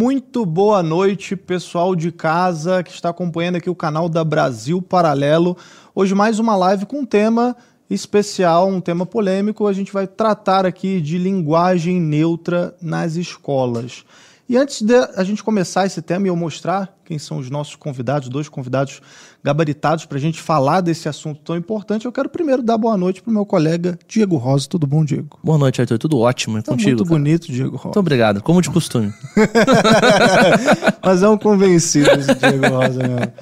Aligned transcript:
Muito 0.00 0.46
boa 0.46 0.80
noite, 0.80 1.34
pessoal 1.34 1.96
de 1.96 2.12
casa 2.12 2.84
que 2.84 2.92
está 2.92 3.08
acompanhando 3.08 3.56
aqui 3.56 3.68
o 3.68 3.74
canal 3.74 4.08
da 4.08 4.22
Brasil 4.22 4.80
Paralelo. 4.80 5.56
Hoje 5.92 6.14
mais 6.14 6.38
uma 6.38 6.54
live 6.54 6.86
com 6.86 7.00
um 7.00 7.04
tema 7.04 7.56
especial, 7.90 8.68
um 8.68 8.80
tema 8.80 9.04
polêmico. 9.04 9.66
A 9.66 9.72
gente 9.72 9.92
vai 9.92 10.06
tratar 10.06 10.64
aqui 10.64 11.00
de 11.00 11.18
linguagem 11.18 12.00
neutra 12.00 12.76
nas 12.80 13.16
escolas. 13.16 14.04
E 14.48 14.56
antes 14.56 14.80
de 14.80 14.94
a 15.14 15.22
gente 15.22 15.44
começar 15.44 15.84
esse 15.84 16.00
tema 16.00 16.26
e 16.26 16.30
eu 16.30 16.36
mostrar 16.36 16.96
quem 17.04 17.18
são 17.18 17.36
os 17.36 17.50
nossos 17.50 17.76
convidados, 17.76 18.30
dois 18.30 18.48
convidados 18.48 19.02
gabaritados 19.44 20.06
para 20.06 20.16
a 20.16 20.20
gente 20.20 20.40
falar 20.40 20.80
desse 20.80 21.06
assunto 21.06 21.42
tão 21.44 21.54
importante, 21.54 22.06
eu 22.06 22.12
quero 22.12 22.30
primeiro 22.30 22.62
dar 22.62 22.78
boa 22.78 22.96
noite 22.96 23.20
para 23.20 23.30
o 23.30 23.34
meu 23.34 23.44
colega 23.44 23.98
Diego 24.08 24.36
Rosa. 24.36 24.66
Tudo 24.66 24.86
bom, 24.86 25.04
Diego? 25.04 25.38
Boa 25.44 25.58
noite, 25.58 25.82
Arthur. 25.82 25.98
Tudo 25.98 26.18
ótimo 26.18 26.62
tá 26.62 26.72
contigo. 26.72 26.92
Muito 26.92 27.04
cara. 27.04 27.18
bonito, 27.18 27.52
Diego 27.52 27.76
Rosa. 27.76 27.88
Muito 27.88 28.00
obrigado, 28.00 28.42
como 28.42 28.62
de 28.62 28.70
costume. 28.70 29.12
Mas 31.04 31.22
é 31.22 31.28
um 31.28 31.36
convencido 31.36 32.10
esse 32.12 32.34
Diego 32.34 32.68
Rosa 32.68 33.02
mesmo. 33.06 33.32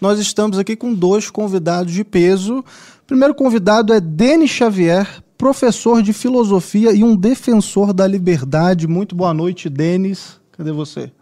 Nós 0.00 0.18
estamos 0.18 0.58
aqui 0.58 0.74
com 0.74 0.92
dois 0.92 1.30
convidados 1.30 1.92
de 1.92 2.02
peso. 2.02 2.58
O 2.58 3.06
primeiro 3.06 3.36
convidado 3.36 3.92
é 3.92 4.00
Denis 4.00 4.50
Xavier, 4.50 5.06
professor 5.38 6.02
de 6.02 6.12
filosofia 6.12 6.90
e 6.90 7.04
um 7.04 7.14
defensor 7.14 7.92
da 7.92 8.04
liberdade. 8.04 8.88
Muito 8.88 9.14
boa 9.14 9.32
noite, 9.32 9.68
Denis. 9.68 10.44
Cadê 10.56 10.72
você? 10.72 11.12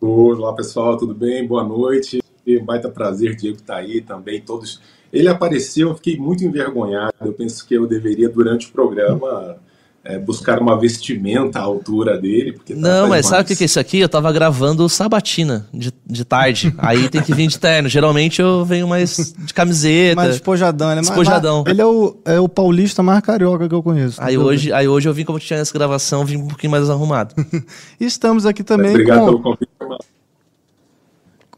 Olá, 0.00 0.54
pessoal, 0.54 0.96
tudo 0.96 1.12
bem? 1.12 1.44
Boa 1.44 1.64
noite. 1.64 2.20
Um 2.46 2.64
baita 2.64 2.88
prazer, 2.88 3.34
Diego 3.34 3.60
tá 3.60 3.76
aí 3.76 4.00
também, 4.00 4.40
todos. 4.40 4.80
Ele 5.12 5.26
apareceu, 5.26 5.88
eu 5.88 5.94
fiquei 5.96 6.16
muito 6.16 6.44
envergonhado. 6.44 7.12
Eu 7.22 7.32
penso 7.32 7.66
que 7.66 7.74
eu 7.74 7.88
deveria, 7.88 8.28
durante 8.28 8.68
o 8.68 8.72
programa, 8.72 9.58
é, 10.04 10.18
buscar 10.18 10.58
uma 10.58 10.78
vestimenta 10.78 11.60
à 11.60 11.62
altura 11.62 12.18
dele. 12.18 12.52
Porque 12.52 12.74
não, 12.74 13.08
mas 13.08 13.26
sabe 13.26 13.42
o 13.42 13.44
que, 13.44 13.56
que 13.56 13.62
é 13.62 13.66
isso 13.66 13.78
aqui? 13.78 14.00
Eu 14.00 14.08
tava 14.08 14.32
gravando 14.32 14.88
sabatina 14.88 15.68
de, 15.72 15.92
de 16.04 16.24
tarde. 16.24 16.74
Aí 16.78 17.08
tem 17.08 17.22
que 17.22 17.32
vir 17.32 17.46
de 17.46 17.58
terno. 17.58 17.88
Geralmente 17.88 18.40
eu 18.40 18.64
venho 18.64 18.88
mais 18.88 19.34
de 19.38 19.54
camiseta. 19.54 20.16
Mais 20.16 20.34
espojadão, 20.34 20.90
ele 20.90 21.00
é 21.00 21.02
Espojadão. 21.02 21.64
Ele 21.66 21.80
é 21.80 21.86
o, 21.86 22.16
é 22.24 22.40
o 22.40 22.48
paulista 22.48 23.02
mais 23.02 23.20
carioca 23.20 23.68
que 23.68 23.74
eu 23.74 23.82
conheço. 23.82 24.20
Aí 24.20 24.36
hoje, 24.36 24.72
aí 24.72 24.88
hoje 24.88 25.08
eu 25.08 25.14
vim, 25.14 25.24
como 25.24 25.38
tinha 25.38 25.60
essa 25.60 25.72
gravação, 25.72 26.24
vim 26.24 26.36
um 26.36 26.48
pouquinho 26.48 26.70
mais 26.70 26.90
arrumado. 26.90 27.34
Estamos 28.00 28.44
aqui 28.44 28.64
também. 28.64 28.90
Obrigado 28.90 29.20
com... 29.20 29.26
pelo 29.26 29.42
convite, 29.42 29.68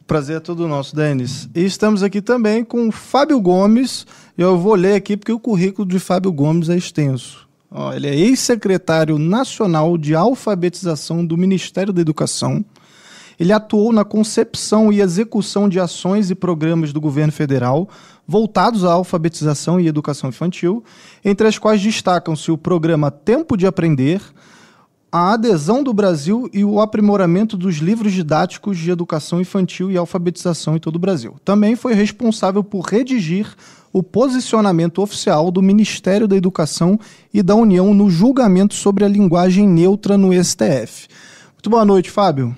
Prazer 0.06 0.36
é 0.36 0.40
todo 0.40 0.68
nosso, 0.68 0.94
Denis. 0.94 1.48
E 1.54 1.64
estamos 1.64 2.02
aqui 2.02 2.20
também 2.20 2.62
com 2.62 2.92
Fábio 2.92 3.40
Gomes. 3.40 4.06
Eu 4.36 4.58
vou 4.58 4.74
ler 4.74 4.96
aqui 4.96 5.16
porque 5.16 5.32
o 5.32 5.40
currículo 5.40 5.88
de 5.88 5.98
Fábio 5.98 6.30
Gomes 6.30 6.68
é 6.68 6.76
extenso. 6.76 7.48
Ele 7.94 8.06
é 8.06 8.14
ex-secretário 8.14 9.18
nacional 9.18 9.98
de 9.98 10.14
alfabetização 10.14 11.26
do 11.26 11.36
Ministério 11.36 11.92
da 11.92 12.00
Educação. 12.00 12.64
Ele 13.38 13.52
atuou 13.52 13.92
na 13.92 14.04
concepção 14.04 14.92
e 14.92 15.00
execução 15.00 15.68
de 15.68 15.80
ações 15.80 16.30
e 16.30 16.36
programas 16.36 16.92
do 16.92 17.00
governo 17.00 17.32
federal 17.32 17.88
voltados 18.26 18.84
à 18.84 18.92
alfabetização 18.92 19.80
e 19.80 19.88
educação 19.88 20.30
infantil, 20.30 20.84
entre 21.24 21.46
as 21.48 21.58
quais 21.58 21.82
destacam-se 21.82 22.50
o 22.50 22.56
programa 22.56 23.10
Tempo 23.10 23.56
de 23.56 23.66
Aprender, 23.66 24.22
a 25.14 25.34
adesão 25.34 25.80
do 25.80 25.94
Brasil 25.94 26.50
e 26.52 26.64
o 26.64 26.80
aprimoramento 26.80 27.56
dos 27.56 27.76
livros 27.76 28.12
didáticos 28.12 28.76
de 28.76 28.90
educação 28.90 29.40
infantil 29.40 29.88
e 29.88 29.96
alfabetização 29.96 30.74
em 30.74 30.80
todo 30.80 30.96
o 30.96 30.98
Brasil. 30.98 31.36
Também 31.44 31.76
foi 31.76 31.94
responsável 31.94 32.64
por 32.64 32.80
redigir 32.80 33.54
o 33.92 34.02
posicionamento 34.02 35.00
oficial 35.00 35.52
do 35.52 35.62
Ministério 35.62 36.26
da 36.26 36.34
Educação 36.34 36.98
e 37.32 37.44
da 37.44 37.54
União 37.54 37.94
no 37.94 38.10
julgamento 38.10 38.74
sobre 38.74 39.04
a 39.04 39.08
linguagem 39.08 39.68
neutra 39.68 40.18
no 40.18 40.32
STF. 40.32 41.06
Muito 41.52 41.70
boa 41.70 41.84
noite, 41.84 42.10
Fábio. 42.10 42.56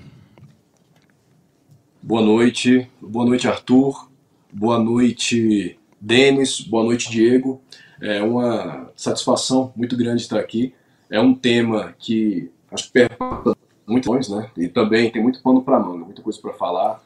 Boa 2.01 2.23
noite, 2.23 2.89
boa 2.99 3.27
noite, 3.27 3.47
Arthur. 3.47 4.09
Boa 4.51 4.79
noite, 4.79 5.77
Denis. 6.01 6.61
Boa 6.61 6.83
noite, 6.83 7.11
Diego. 7.11 7.61
É 8.01 8.23
uma 8.23 8.89
satisfação 8.95 9.71
muito 9.75 9.95
grande 9.95 10.23
estar 10.23 10.39
aqui. 10.39 10.73
É 11.09 11.19
um 11.19 11.33
tema 11.33 11.93
que 11.97 12.51
acho 12.71 12.85
que 12.85 12.91
pergunta 12.93 13.55
muito 13.87 14.11
longe, 14.11 14.29
né? 14.29 14.49
E 14.57 14.67
também 14.67 15.09
tem 15.09 15.21
muito 15.21 15.41
pano 15.41 15.61
para 15.61 15.79
manga, 15.79 16.05
muita 16.05 16.21
coisa 16.21 16.39
para 16.41 16.53
falar, 16.53 17.01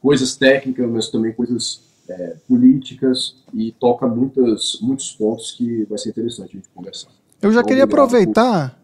coisas 0.00 0.36
técnicas, 0.36 0.88
mas 0.88 1.08
também 1.08 1.32
coisas 1.32 1.80
é, 2.08 2.36
políticas 2.46 3.36
e 3.52 3.72
toca 3.72 4.06
muitas, 4.06 4.78
muitos 4.80 5.12
pontos 5.12 5.52
que 5.52 5.84
vai 5.84 5.98
ser 5.98 6.10
interessante 6.10 6.50
a 6.50 6.56
gente 6.56 6.68
conversar. 6.74 7.10
Eu 7.40 7.50
já 7.50 7.60
então, 7.60 7.68
queria 7.68 7.84
aproveitar, 7.84 8.70
por... 8.70 8.78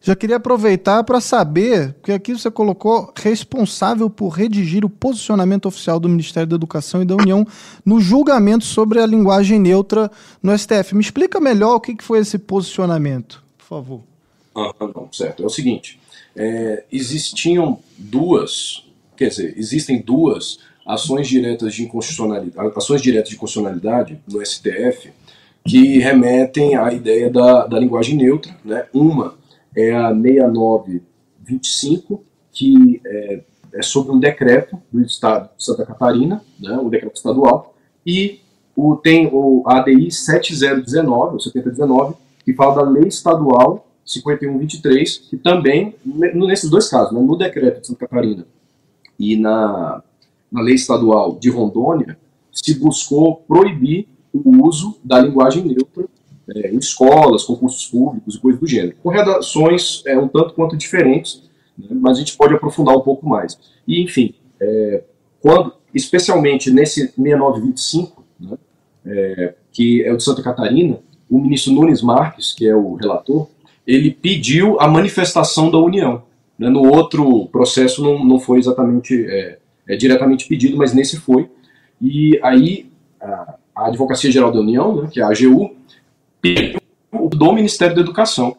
já 0.00 0.16
queria 0.16 0.36
aproveitar 0.36 1.04
para 1.04 1.20
saber, 1.20 1.92
porque 1.94 2.12
aqui 2.12 2.32
você 2.32 2.50
colocou 2.50 3.12
responsável 3.16 4.08
por 4.08 4.28
redigir 4.28 4.84
o 4.84 4.90
posicionamento 4.90 5.66
oficial 5.66 6.00
do 6.00 6.08
Ministério 6.08 6.48
da 6.48 6.56
Educação 6.56 7.02
e 7.02 7.04
da 7.04 7.14
União 7.14 7.46
no 7.84 8.00
julgamento 8.00 8.64
sobre 8.64 9.00
a 9.00 9.06
linguagem 9.06 9.58
neutra 9.58 10.10
no 10.42 10.56
STF. 10.56 10.94
Me 10.94 11.00
explica 11.00 11.40
melhor 11.40 11.76
o 11.76 11.80
que 11.80 11.96
foi 12.00 12.20
esse 12.20 12.38
posicionamento, 12.38 13.42
por 13.58 13.64
favor. 13.66 14.11
Ah, 14.54 14.72
não, 14.80 15.08
certo. 15.12 15.42
É 15.42 15.46
o 15.46 15.50
seguinte, 15.50 15.98
é, 16.36 16.84
existiam 16.92 17.78
duas, 17.96 18.86
quer 19.16 19.28
dizer, 19.28 19.54
existem 19.56 20.00
duas 20.00 20.58
ações 20.86 21.28
diretas 21.28 21.74
de 21.74 21.84
inconstitucionalidade, 21.84 22.72
ações 22.76 23.00
diretas 23.00 23.30
de 23.30 23.36
constitucionalidade 23.36 24.20
no 24.26 24.44
STF 24.44 25.12
que 25.64 25.98
remetem 25.98 26.74
à 26.74 26.92
ideia 26.92 27.30
da, 27.30 27.66
da 27.66 27.78
linguagem 27.78 28.16
neutra. 28.16 28.52
Né? 28.64 28.84
Uma 28.92 29.34
é 29.76 29.92
a 29.92 30.12
6925, 30.12 32.24
que 32.50 33.00
é, 33.04 33.42
é 33.74 33.82
sobre 33.82 34.12
um 34.12 34.18
decreto 34.18 34.76
do 34.92 35.00
Estado 35.00 35.50
de 35.56 35.64
Santa 35.64 35.86
Catarina, 35.86 36.44
né, 36.60 36.76
um 36.76 36.90
decreto 36.90 37.16
estadual, 37.16 37.74
e 38.04 38.40
o, 38.76 38.96
tem 38.96 39.30
o 39.32 39.62
ADI 39.66 40.10
7019, 40.10 41.34
ou 41.34 41.40
7019, 41.40 42.14
que 42.44 42.52
fala 42.52 42.84
da 42.84 42.90
lei 42.90 43.08
estadual 43.08 43.86
5123, 44.04 45.18
que 45.18 45.36
também, 45.36 45.94
nesses 46.04 46.68
dois 46.68 46.88
casos, 46.88 47.12
né, 47.12 47.20
no 47.20 47.36
decreto 47.36 47.80
de 47.80 47.86
Santa 47.86 48.06
Catarina 48.06 48.46
e 49.18 49.36
na 49.36 50.02
na 50.52 50.60
lei 50.60 50.74
estadual 50.74 51.38
de 51.40 51.48
Rondônia, 51.48 52.18
se 52.52 52.78
buscou 52.78 53.36
proibir 53.48 54.06
o 54.32 54.66
uso 54.66 54.98
da 55.02 55.18
linguagem 55.18 55.64
neutra 55.64 56.06
é, 56.54 56.70
em 56.70 56.76
escolas, 56.76 57.44
concursos 57.44 57.86
públicos 57.86 58.34
e 58.34 58.38
coisas 58.38 58.60
do 58.60 58.66
gênero. 58.66 58.94
Com 59.02 59.08
redações 59.08 60.02
é, 60.04 60.18
um 60.18 60.28
tanto 60.28 60.52
quanto 60.52 60.76
diferentes, 60.76 61.42
né, 61.78 61.88
mas 61.90 62.18
a 62.18 62.20
gente 62.20 62.36
pode 62.36 62.54
aprofundar 62.54 62.94
um 62.94 63.00
pouco 63.00 63.26
mais. 63.26 63.58
E, 63.88 64.02
enfim, 64.02 64.34
é, 64.60 65.04
quando, 65.40 65.72
especialmente 65.94 66.70
nesse 66.70 67.00
6925, 67.16 68.24
né, 68.38 68.58
é, 69.06 69.54
que 69.72 70.02
é 70.02 70.12
o 70.12 70.18
de 70.18 70.22
Santa 70.22 70.42
Catarina, 70.42 70.98
o 71.30 71.38
ministro 71.38 71.72
Nunes 71.72 72.02
Marques, 72.02 72.52
que 72.52 72.68
é 72.68 72.76
o 72.76 72.94
relator, 72.94 73.48
ele 73.86 74.10
pediu 74.10 74.80
a 74.80 74.88
manifestação 74.88 75.70
da 75.70 75.78
União. 75.78 76.22
Né, 76.58 76.68
no 76.68 76.86
outro 76.86 77.46
processo 77.46 78.02
não, 78.02 78.24
não 78.24 78.38
foi 78.38 78.58
exatamente 78.58 79.24
é, 79.26 79.58
é, 79.88 79.96
diretamente 79.96 80.46
pedido, 80.46 80.76
mas 80.76 80.94
nesse 80.94 81.18
foi. 81.18 81.50
E 82.00 82.38
aí 82.42 82.90
a, 83.20 83.56
Advocacia 83.74 84.30
Geral 84.30 84.52
da 84.52 84.60
União, 84.60 85.02
né, 85.02 85.08
que 85.10 85.20
é 85.20 85.24
a 85.24 85.28
AGU, 85.28 85.74
pediu 86.40 86.80
do 87.30 87.52
Ministério 87.52 87.94
da 87.94 88.00
Educação 88.02 88.56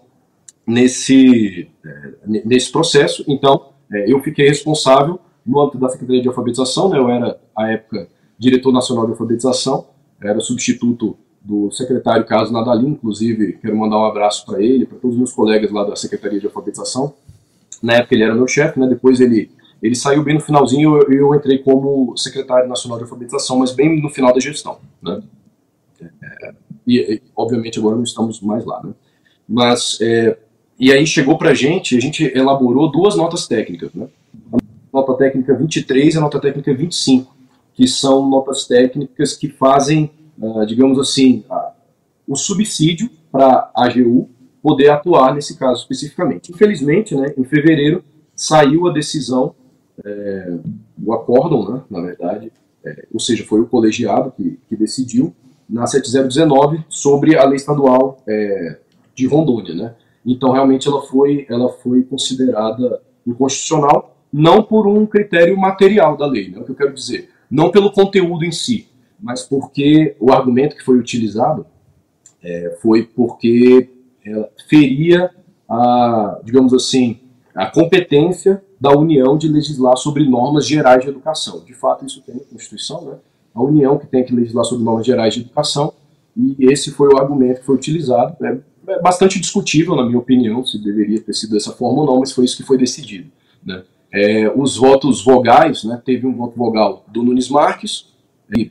nesse, 0.66 1.70
é, 1.86 2.14
nesse 2.46 2.72
processo. 2.72 3.24
Então, 3.28 3.70
é, 3.92 4.12
eu 4.12 4.22
fiquei 4.22 4.48
responsável 4.48 5.20
no 5.46 5.60
âmbito 5.60 5.78
da 5.78 5.90
Secretaria 5.90 6.22
de 6.22 6.28
Alfabetização, 6.28 6.90
né, 6.90 6.98
eu 6.98 7.10
era, 7.10 7.40
à 7.56 7.70
época, 7.70 8.08
diretor 8.38 8.72
nacional 8.72 9.06
de 9.06 9.12
alfabetização, 9.12 9.88
era 10.22 10.40
substituto 10.40 11.18
do 11.44 11.70
secretário 11.72 12.26
Carlos 12.26 12.52
Nadalim, 12.52 12.92
inclusive 12.92 13.54
quero 13.62 13.76
mandar 13.76 13.98
um 13.98 14.06
abraço 14.06 14.46
para 14.46 14.62
ele, 14.62 14.86
para 14.86 14.98
todos 14.98 15.16
os 15.16 15.18
meus 15.18 15.34
colegas 15.34 15.70
lá 15.72 15.84
da 15.84 15.96
Secretaria 15.96 16.40
de 16.40 16.46
Alfabetização. 16.46 17.14
Na 17.82 17.96
época 17.96 18.16
ele 18.16 18.24
era 18.24 18.34
meu 18.34 18.48
chefe, 18.48 18.80
né, 18.80 18.88
depois 18.88 19.20
ele 19.20 19.52
ele 19.84 19.96
saiu 19.96 20.24
bem 20.24 20.36
no 20.36 20.40
finalzinho, 20.40 20.96
eu, 20.96 21.12
eu 21.12 21.36
entrei 21.36 21.58
como 21.58 22.16
secretário 22.16 22.70
nacional 22.70 22.98
de 22.98 23.04
alfabetização, 23.04 23.58
mas 23.58 23.74
bem 23.74 24.02
no 24.02 24.10
final 24.10 24.34
da 24.34 24.40
gestão, 24.40 24.78
né? 25.02 25.22
É, 26.02 26.54
e, 26.88 27.00
e, 27.16 27.22
obviamente 27.36 27.80
agora 27.80 27.98
não 27.98 28.04
estamos 28.04 28.40
mais 28.40 28.64
lá, 28.64 28.82
né? 28.82 28.94
Mas 29.48 29.98
é, 30.02 30.38
e 30.80 30.90
aí 30.90 31.06
chegou 31.06 31.38
para 31.38 31.50
a 31.50 31.54
gente, 31.54 31.98
a 31.98 32.00
gente 32.00 32.24
elaborou 32.34 32.90
duas 32.90 33.18
notas 33.18 33.46
técnicas, 33.46 33.94
né? 33.94 34.08
A 34.54 34.58
nota 34.94 35.16
técnica 35.16 35.54
23 35.54 36.16
e 36.16 36.18
a 36.18 36.22
nota 36.22 36.40
técnica 36.40 36.74
25, 36.74 37.36
que 37.74 37.86
são 37.86 38.30
notas 38.30 38.66
técnicas 38.66 39.36
que 39.36 39.50
fazem, 39.50 40.10
uh, 40.40 40.66
digamos 40.66 41.00
assim, 41.00 41.44
o 42.28 42.36
subsídio 42.36 43.10
para 43.32 43.72
a 43.76 43.86
AGU 43.86 44.30
poder 44.62 44.90
atuar 44.90 45.36
nesse 45.36 45.58
caso 45.58 45.82
especificamente. 45.82 46.52
Infelizmente, 46.52 47.16
né, 47.16 47.34
em 47.38 47.44
fevereiro 47.44 48.04
saiu 48.36 48.88
a 48.88 48.94
decisão 48.94 49.54
é, 50.04 50.58
o 51.04 51.14
acórdão, 51.14 51.70
né, 51.70 51.82
na 51.90 52.02
verdade, 52.02 52.52
é, 52.84 53.06
ou 53.14 53.20
seja, 53.20 53.44
foi 53.46 53.62
o 53.62 53.68
colegiado 53.68 54.32
que, 54.32 54.60
que, 54.68 54.76
decidiu 54.76 55.34
na 55.70 55.86
7019 55.86 56.84
sobre 56.90 57.38
a 57.38 57.46
lei 57.46 57.56
estadual 57.56 58.18
é, 58.28 58.80
de 59.14 59.28
Rondônia, 59.28 59.74
né? 59.76 59.96
Então, 60.26 60.52
realmente, 60.52 60.88
ela 60.88 61.02
foi, 61.02 61.46
ela 61.50 61.70
foi 61.70 62.04
considerada 62.04 63.02
inconstitucional 63.26 64.18
não 64.32 64.64
por 64.64 64.88
um 64.88 65.06
critério 65.06 65.56
material 65.58 66.18
da 66.18 66.26
lei, 66.26 66.50
né, 66.50 66.58
é 66.58 66.62
o 66.62 66.66
que 66.66 66.72
eu 66.72 66.76
quero 66.76 66.94
dizer, 66.94 67.30
não 67.50 67.70
pelo 67.70 67.92
conteúdo 67.92 68.44
em 68.44 68.52
si, 68.52 68.88
mas 69.24 69.42
porque 69.42 70.18
o 70.20 70.34
argumento 70.34 70.76
que 70.76 70.84
foi 70.84 71.00
utilizado 71.00 71.66
é, 72.44 72.78
foi 72.82 73.04
porque 73.04 73.90
ela 74.26 74.50
feria 74.68 75.32
a, 75.68 76.42
digamos 76.44 76.74
assim, 76.74 77.20
a 77.56 77.68
competência 77.68 78.62
da 78.80 78.92
União 78.92 79.38
de 79.38 79.48
legislar 79.48 79.96
sobre 79.96 80.28
normas 80.28 80.68
gerais 80.68 81.04
de 81.04 81.10
educação. 81.10 81.64
De 81.64 81.74
fato, 81.74 82.06
isso 82.06 82.22
tem 82.22 82.36
na 82.36 82.42
Constituição, 82.42 83.06
né? 83.06 83.16
A 83.56 83.64
União 83.64 83.98
que 83.98 84.08
tem 84.08 84.26
que 84.26 84.36
legislar 84.36 84.66
sobre 84.66 84.84
normas 84.84 85.06
gerais 85.06 85.34
de 85.34 85.42
educação, 85.42 85.94
e 86.36 86.58
esse 86.60 86.92
foi 86.92 87.08
o 87.14 87.18
argumento 87.18 87.62
que 87.62 87.66
foi 87.66 87.76
utilizado. 87.76 88.36
É, 88.44 88.58
é 88.88 89.02
bastante 89.02 89.40
discutível, 89.40 89.96
na 89.96 90.06
minha 90.06 90.20
opinião, 90.20 90.66
se 90.66 90.78
deveria 90.84 91.22
ter 91.22 91.34
sido 91.34 91.54
dessa 91.54 91.72
forma 91.72 92.02
ou 92.02 92.06
não, 92.06 92.20
mas 92.20 92.34
foi 92.34 92.44
isso 92.44 92.58
que 92.58 92.64
foi 92.64 92.78
decidido. 92.78 93.30
Né? 93.64 93.84
É, 94.12 94.52
os 94.54 94.76
votos 94.76 95.24
vogais, 95.24 95.86
né, 95.86 96.02
teve 96.04 96.28
um 96.28 96.36
voto 96.36 96.58
vogal 96.58 97.06
do 97.08 97.24
Nunes 97.24 97.48
Marques 97.50 98.12
e, 98.58 98.70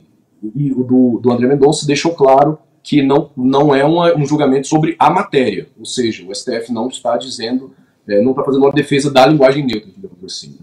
e 0.55 0.71
o 0.71 0.83
do, 0.83 1.19
do 1.21 1.31
André 1.31 1.47
Mendonça 1.47 1.85
deixou 1.85 2.13
claro 2.13 2.57
que 2.83 3.01
não, 3.01 3.31
não 3.35 3.73
é 3.73 3.85
uma, 3.85 4.15
um 4.15 4.25
julgamento 4.25 4.67
sobre 4.67 4.95
a 4.99 5.09
matéria, 5.09 5.69
ou 5.79 5.85
seja, 5.85 6.25
o 6.27 6.35
STF 6.35 6.71
não 6.71 6.89
está 6.89 7.15
dizendo, 7.15 7.73
é, 8.07 8.21
não 8.21 8.31
está 8.31 8.43
fazendo 8.43 8.63
uma 8.63 8.71
defesa 8.73 9.09
da 9.09 9.25
linguagem 9.25 9.65
neutra, 9.65 9.89
digamos 9.95 10.23
assim. 10.25 10.57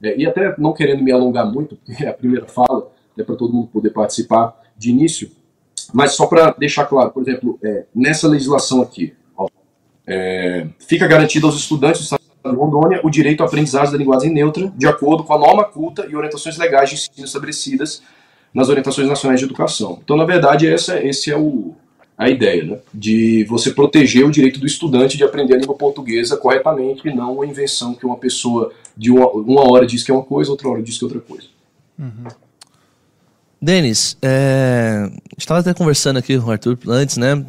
Né? 0.00 0.10
É, 0.10 0.16
e 0.16 0.26
até 0.26 0.54
não 0.56 0.72
querendo 0.72 1.02
me 1.02 1.10
alongar 1.10 1.50
muito, 1.50 1.74
porque 1.84 2.04
é 2.04 2.08
a 2.08 2.14
primeira 2.14 2.46
fala, 2.46 2.92
é 3.18 3.22
para 3.24 3.34
todo 3.34 3.52
mundo 3.52 3.68
poder 3.68 3.90
participar 3.90 4.56
de 4.76 4.90
início, 4.90 5.30
mas 5.92 6.12
só 6.12 6.26
para 6.26 6.52
deixar 6.52 6.86
claro, 6.86 7.10
por 7.10 7.22
exemplo, 7.22 7.58
é, 7.62 7.86
nessa 7.94 8.28
legislação 8.28 8.80
aqui, 8.80 9.12
ó, 9.36 9.48
é, 10.06 10.68
fica 10.78 11.08
garantido 11.08 11.46
aos 11.46 11.56
estudantes 11.56 12.00
do 12.00 12.04
Estado 12.04 12.22
de 12.44 12.56
Rondônia 12.56 13.00
o 13.02 13.10
direito 13.10 13.42
à 13.42 13.46
aprendizagem 13.46 13.90
da 13.90 13.98
linguagem 13.98 14.32
neutra, 14.32 14.72
de 14.76 14.86
acordo 14.86 15.24
com 15.24 15.34
a 15.34 15.38
norma 15.38 15.64
culta 15.64 16.06
e 16.08 16.14
orientações 16.14 16.56
legais 16.56 16.90
de 16.90 16.96
ensino 16.96 17.26
estabelecidas 17.26 18.02
nas 18.54 18.68
orientações 18.68 19.08
nacionais 19.08 19.40
de 19.40 19.46
educação. 19.46 19.98
Então, 20.02 20.16
na 20.16 20.24
verdade, 20.24 20.68
essa, 20.68 21.04
esse 21.04 21.30
é 21.30 21.36
o, 21.36 21.74
a 22.16 22.30
ideia, 22.30 22.64
né? 22.64 22.78
de 22.92 23.44
você 23.44 23.72
proteger 23.72 24.24
o 24.24 24.30
direito 24.30 24.60
do 24.60 24.66
estudante 24.66 25.16
de 25.16 25.24
aprender 25.24 25.54
a 25.54 25.58
língua 25.58 25.74
portuguesa 25.74 26.36
corretamente 26.36 27.08
e 27.08 27.14
não 27.14 27.42
a 27.42 27.46
invenção 27.46 27.94
que 27.94 28.06
uma 28.06 28.16
pessoa 28.16 28.72
de 28.96 29.10
uma, 29.10 29.28
uma 29.28 29.68
hora 29.68 29.84
diz 29.84 30.04
que 30.04 30.12
é 30.12 30.14
uma 30.14 30.22
coisa, 30.22 30.52
outra 30.52 30.68
hora 30.68 30.82
diz 30.82 30.96
que 30.96 31.04
é 31.04 31.06
outra 31.06 31.20
coisa. 31.20 31.48
Uhum. 31.98 32.28
Denis, 33.60 34.16
é... 34.22 35.10
estava 35.36 35.60
até 35.60 35.74
conversando 35.74 36.18
aqui 36.18 36.38
com 36.38 36.46
o 36.46 36.50
Arthur 36.52 36.78
antes, 36.86 37.16
né? 37.16 37.44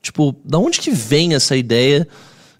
Tipo, 0.00 0.34
da 0.44 0.58
onde 0.58 0.80
que 0.80 0.90
vem 0.90 1.34
essa 1.34 1.56
ideia 1.56 2.06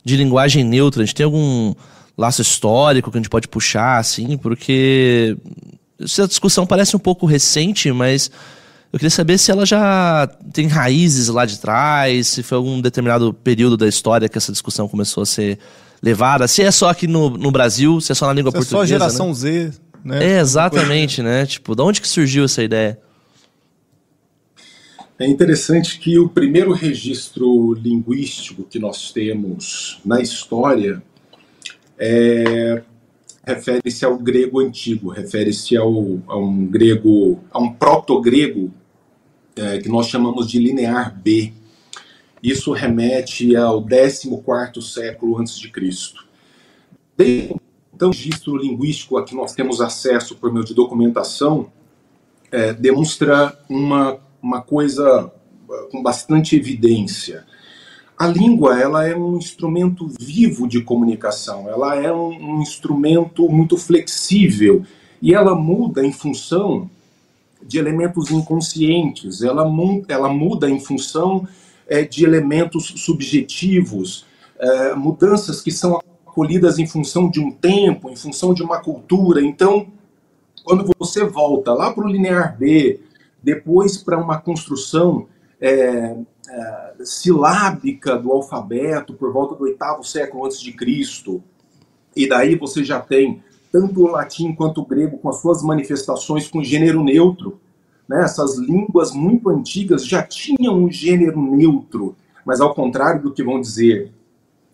de 0.05 0.17
linguagem 0.17 0.65
neutra? 0.65 1.03
A 1.03 1.07
gente 1.07 1.15
tem 1.15 1.25
algum 1.25 1.75
laço 2.17 2.43
histórico 2.43 3.11
que 3.11 3.17
a 3.17 3.21
gente 3.21 3.31
pode 3.31 3.49
puxar, 3.49 3.99
assim? 3.99 4.37
Porque 4.37 5.37
essa 6.01 6.27
discussão 6.27 6.67
parece 6.67 6.97
um 6.97 6.99
pouco 6.99 7.27
recente, 7.27 7.93
mas 7.93 8.31
eu 8.93 8.99
queria 8.99 9.11
saber 9.11 9.39
se 9.39 9.51
ela 9.51 9.65
já 9.65 10.29
tem 10.53 10.67
raízes 10.67 11.29
lá 11.29 11.45
de 11.45 11.59
trás, 11.59 12.29
se 12.29 12.43
foi 12.43 12.57
algum 12.57 12.81
determinado 12.81 13.33
período 13.33 13.77
da 13.77 13.87
história 13.87 14.29
que 14.29 14.39
essa 14.39 14.51
discussão 14.51 14.89
começou 14.89 15.23
a 15.23 15.27
ser 15.27 15.59
levada, 16.03 16.49
se 16.49 16.63
é 16.63 16.71
só 16.71 16.89
aqui 16.89 17.07
no, 17.07 17.31
no 17.31 17.51
Brasil, 17.51 18.01
se 18.01 18.11
é 18.11 18.15
só 18.15 18.27
na 18.27 18.33
língua 18.33 18.51
se 18.51 18.57
portuguesa. 18.57 18.83
É 18.83 18.87
só 18.87 18.95
a 18.95 18.99
geração 18.99 19.29
né? 19.29 19.35
Z, 19.35 19.73
né? 20.05 20.25
É, 20.25 20.41
exatamente, 20.41 21.23
né? 21.23 21.47
Tipo, 21.47 21.77
de 21.77 21.83
onde 21.83 22.01
que 22.01 22.09
surgiu 22.09 22.45
essa 22.45 22.63
ideia? 22.63 22.99
É 25.19 25.27
interessante 25.27 25.99
que 25.99 26.19
o 26.19 26.31
primeiro 26.31 26.73
registro 26.73 27.75
linguístico 27.75 28.65
que 28.65 28.79
nós 28.79 29.13
temos 29.13 30.01
na 30.03 30.21
história 30.21 31.03
é 31.99 32.83
refere-se 33.55 34.05
ao 34.05 34.17
grego 34.19 34.61
antigo, 34.61 35.09
refere-se 35.09 35.77
ao, 35.77 36.19
a 36.27 36.37
um 36.37 36.67
grego, 36.67 37.41
a 37.51 37.59
um 37.59 37.73
proto-grego 37.73 38.73
é, 39.57 39.79
que 39.79 39.89
nós 39.89 40.07
chamamos 40.07 40.49
de 40.49 40.59
linear 40.59 41.19
B. 41.21 41.53
Isso 42.43 42.73
remete 42.73 43.55
ao 43.57 43.85
14º 43.85 44.81
século 44.81 45.39
antes 45.39 45.59
de 45.59 45.71
Cristo. 45.71 46.27
Desde 47.17 47.55
então, 47.93 48.09
o 48.09 48.13
registro 48.13 48.57
linguístico 48.57 49.19
a 49.19 49.25
que 49.25 49.35
nós 49.35 49.53
temos 49.53 49.81
acesso 49.81 50.35
por 50.37 50.51
meio 50.51 50.65
de 50.65 50.73
documentação 50.73 51.71
é, 52.51 52.73
demonstra 52.73 53.59
uma, 53.69 54.19
uma 54.43 54.63
coisa 54.63 55.31
com 55.91 56.03
bastante 56.03 56.57
evidência 56.57 57.45
a 58.21 58.27
língua 58.27 58.79
ela 58.79 59.09
é 59.09 59.17
um 59.17 59.39
instrumento 59.39 60.07
vivo 60.21 60.69
de 60.69 60.83
comunicação, 60.83 61.71
ela 61.71 61.97
é 61.97 62.13
um, 62.13 62.29
um 62.29 62.61
instrumento 62.61 63.49
muito 63.49 63.79
flexível 63.79 64.85
e 65.23 65.33
ela 65.33 65.55
muda 65.55 66.05
em 66.05 66.13
função 66.13 66.91
de 67.63 67.79
elementos 67.79 68.31
inconscientes, 68.31 69.41
ela, 69.41 69.67
mu 69.67 70.05
ela 70.07 70.29
muda 70.29 70.69
em 70.69 70.79
função 70.79 71.49
é, 71.89 72.03
de 72.03 72.23
elementos 72.23 72.93
subjetivos, 72.99 74.27
é, 74.59 74.95
mudanças 74.95 75.63
que 75.63 75.71
são 75.71 75.99
acolhidas 76.27 76.79
em 76.79 76.87
função 76.87 77.31
de 77.31 77.41
um 77.41 77.51
tempo, 77.51 78.11
em 78.11 78.17
função 78.17 78.53
de 78.53 78.63
uma 78.63 78.83
cultura. 78.83 79.41
Então, 79.41 79.87
quando 80.63 80.93
você 80.99 81.25
volta 81.25 81.73
lá 81.73 81.91
para 81.91 82.05
o 82.05 82.09
linear 82.11 82.59
B, 82.59 83.01
depois 83.43 83.97
para 83.97 84.19
uma 84.19 84.39
construção 84.39 85.27
é, 85.59 86.17
é, 86.51 87.05
silábica 87.05 88.19
do 88.19 88.33
alfabeto 88.33 89.15
por 89.15 89.33
volta 89.33 89.55
do 89.55 89.65
oitavo 89.65 90.03
século 90.03 90.45
antes 90.45 90.61
de 90.61 90.73
Cristo. 90.73 91.43
E 92.15 92.29
daí 92.29 92.57
você 92.57 92.83
já 92.83 93.01
tem 93.01 93.43
tanto 93.71 94.03
o 94.03 94.11
latim 94.11 94.53
quanto 94.53 94.81
o 94.81 94.87
grego 94.87 95.19
com 95.19 95.29
as 95.29 95.41
suas 95.41 95.63
manifestações 95.63 96.49
com 96.49 96.63
gênero 96.63 97.05
neutro. 97.05 97.61
Né? 98.09 98.25
Essas 98.25 98.59
línguas 98.59 99.13
muito 99.13 99.49
antigas 99.49 100.05
já 100.05 100.23
tinham 100.23 100.77
um 100.77 100.91
gênero 100.91 101.41
neutro, 101.41 102.17
mas 102.45 102.61
ao 102.61 102.75
contrário 102.75 103.23
do 103.23 103.33
que 103.33 103.45
vão 103.45 103.61
dizer 103.61 104.13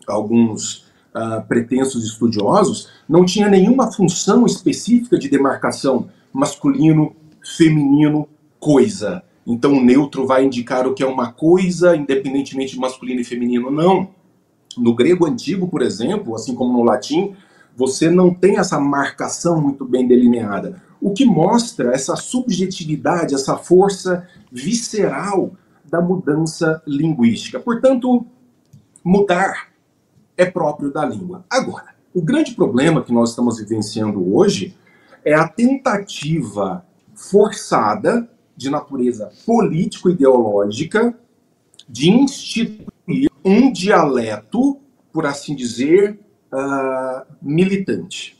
alguns 0.07 0.87
uh, 1.13 1.45
pretensos 1.47 2.03
estudiosos, 2.03 2.89
não 3.07 3.23
tinha 3.23 3.47
nenhuma 3.47 3.91
função 3.91 4.45
específica 4.45 5.19
de 5.19 5.29
demarcação 5.29 6.09
masculino, 6.33 7.15
feminino, 7.55 8.27
coisa. 8.59 9.21
Então 9.47 9.71
o 9.77 9.83
neutro 9.83 10.27
vai 10.27 10.43
indicar 10.43 10.85
o 10.85 10.93
que 10.93 11.01
é 11.01 11.07
uma 11.07 11.31
coisa, 11.31 11.95
independentemente 11.95 12.73
de 12.73 12.79
masculino 12.79 13.21
e 13.21 13.23
feminino. 13.23 13.71
Não. 13.71 14.09
No 14.77 14.93
grego 14.93 15.25
antigo, 15.25 15.69
por 15.69 15.81
exemplo, 15.81 16.35
assim 16.35 16.53
como 16.53 16.73
no 16.73 16.83
latim, 16.83 17.33
você 17.75 18.09
não 18.09 18.33
tem 18.33 18.57
essa 18.57 18.77
marcação 18.77 19.61
muito 19.61 19.85
bem 19.85 20.05
delineada. 20.05 20.83
O 20.99 21.13
que 21.13 21.23
mostra 21.23 21.93
essa 21.93 22.15
subjetividade, 22.17 23.33
essa 23.33 23.55
força 23.55 24.27
visceral 24.51 25.53
da 25.85 26.01
mudança 26.01 26.81
linguística. 26.85 27.59
Portanto, 27.59 28.25
mudar 29.01 29.69
é 30.35 30.45
próprio 30.45 30.91
da 30.91 31.05
língua. 31.05 31.45
Agora, 31.49 31.95
o 32.13 32.21
grande 32.21 32.53
problema 32.53 33.01
que 33.01 33.13
nós 33.13 33.29
estamos 33.29 33.59
vivenciando 33.59 34.35
hoje 34.35 34.75
é 35.23 35.33
a 35.33 35.47
tentativa 35.47 36.85
forçada 37.13 38.29
de 38.57 38.69
natureza 38.69 39.31
político-ideológica 39.45 41.17
de 41.87 42.09
instituir 42.09 43.29
um 43.45 43.71
dialeto, 43.71 44.79
por 45.13 45.25
assim 45.25 45.55
dizer, 45.55 46.19
uh, 46.51 47.25
militante. 47.41 48.37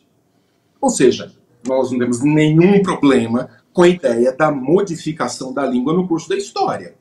Ou 0.82 0.90
seja, 0.90 1.32
nós 1.66 1.92
não 1.92 2.00
temos 2.00 2.22
nenhum 2.22 2.82
problema 2.82 3.50
com 3.72 3.84
a 3.84 3.88
ideia 3.88 4.34
da 4.34 4.52
modificação 4.52 5.54
da 5.54 5.66
língua 5.66 5.94
no 5.94 6.08
curso 6.08 6.28
da 6.28 6.36
história. 6.36 6.96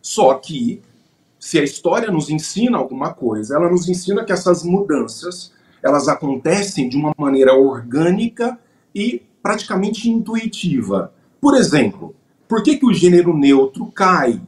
Só 0.00 0.34
que, 0.34 0.80
se 1.38 1.58
a 1.58 1.64
história 1.64 2.10
nos 2.10 2.30
ensina 2.30 2.78
alguma 2.78 3.12
coisa, 3.12 3.56
ela 3.56 3.68
nos 3.68 3.88
ensina 3.88 4.24
que 4.24 4.32
essas 4.32 4.62
mudanças 4.62 5.52
elas 5.82 6.08
acontecem 6.08 6.88
de 6.88 6.96
uma 6.96 7.12
maneira 7.16 7.54
orgânica 7.54 8.58
e 8.94 9.22
praticamente 9.42 10.08
intuitiva. 10.10 11.12
Por 11.40 11.56
exemplo, 11.56 12.14
por 12.50 12.64
que, 12.64 12.76
que 12.76 12.84
o 12.84 12.92
gênero 12.92 13.32
neutro 13.32 13.86
cai 13.86 14.42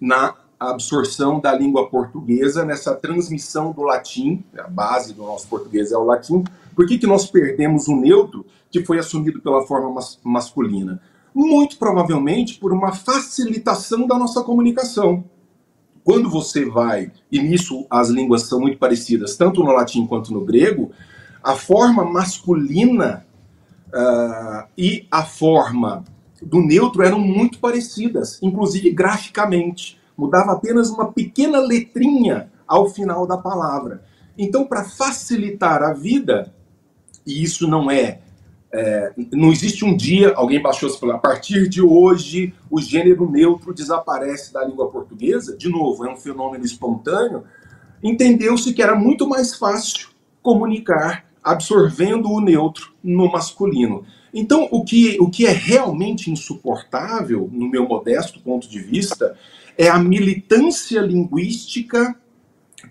na 0.00 0.34
absorção 0.58 1.38
da 1.38 1.52
língua 1.52 1.86
portuguesa, 1.90 2.64
nessa 2.64 2.94
transmissão 2.94 3.70
do 3.70 3.82
latim, 3.82 4.42
a 4.58 4.66
base 4.66 5.12
do 5.12 5.22
nosso 5.22 5.46
português 5.46 5.92
é 5.92 5.96
o 5.96 6.04
latim, 6.04 6.42
por 6.74 6.86
que, 6.86 6.96
que 6.96 7.06
nós 7.06 7.26
perdemos 7.26 7.86
o 7.86 7.94
neutro 7.94 8.46
que 8.70 8.82
foi 8.82 8.98
assumido 8.98 9.42
pela 9.42 9.60
forma 9.66 9.90
mas 9.90 10.18
masculina? 10.24 11.02
Muito 11.34 11.76
provavelmente 11.76 12.58
por 12.58 12.72
uma 12.72 12.92
facilitação 12.92 14.06
da 14.06 14.18
nossa 14.18 14.42
comunicação. 14.42 15.22
Quando 16.02 16.30
você 16.30 16.64
vai, 16.64 17.12
e 17.30 17.42
nisso 17.42 17.86
as 17.90 18.08
línguas 18.08 18.44
são 18.44 18.58
muito 18.58 18.78
parecidas, 18.78 19.36
tanto 19.36 19.62
no 19.62 19.72
latim 19.72 20.06
quanto 20.06 20.32
no 20.32 20.46
grego, 20.46 20.90
a 21.44 21.54
forma 21.56 22.06
masculina 22.06 23.26
uh, 23.88 24.66
e 24.78 25.06
a 25.10 25.22
forma 25.24 26.04
do 26.42 26.60
neutro 26.60 27.02
eram 27.02 27.18
muito 27.18 27.58
parecidas, 27.58 28.38
inclusive 28.42 28.90
graficamente. 28.90 30.00
Mudava 30.16 30.52
apenas 30.52 30.90
uma 30.90 31.12
pequena 31.12 31.60
letrinha 31.60 32.50
ao 32.66 32.88
final 32.88 33.26
da 33.26 33.36
palavra. 33.36 34.02
Então, 34.36 34.64
para 34.64 34.84
facilitar 34.84 35.82
a 35.82 35.92
vida, 35.92 36.52
e 37.26 37.42
isso 37.42 37.68
não 37.68 37.90
é, 37.90 38.20
é 38.72 39.12
não 39.32 39.50
existe 39.50 39.84
um 39.84 39.96
dia 39.96 40.32
alguém 40.34 40.60
baixou 40.60 40.88
e 40.88 40.98
falou 40.98 41.14
a 41.14 41.18
partir 41.18 41.68
de 41.68 41.82
hoje 41.82 42.54
o 42.70 42.80
gênero 42.80 43.30
neutro 43.30 43.74
desaparece 43.74 44.52
da 44.52 44.64
língua 44.64 44.90
portuguesa. 44.90 45.56
De 45.56 45.68
novo, 45.68 46.06
é 46.06 46.12
um 46.12 46.16
fenômeno 46.16 46.64
espontâneo. 46.64 47.44
Entendeu-se 48.02 48.72
que 48.72 48.82
era 48.82 48.94
muito 48.94 49.28
mais 49.28 49.54
fácil 49.54 50.08
comunicar 50.42 51.24
absorvendo 51.42 52.30
o 52.30 52.40
neutro 52.40 52.92
no 53.02 53.30
masculino. 53.30 54.04
Então, 54.32 54.66
o 54.70 54.82
que, 54.84 55.18
o 55.20 55.28
que 55.28 55.46
é 55.46 55.52
realmente 55.52 56.30
insuportável, 56.30 57.50
no 57.52 57.68
meu 57.68 57.86
modesto 57.86 58.40
ponto 58.40 58.68
de 58.68 58.80
vista, 58.80 59.36
é 59.76 59.88
a 59.88 59.98
militância 59.98 61.00
linguística 61.00 62.16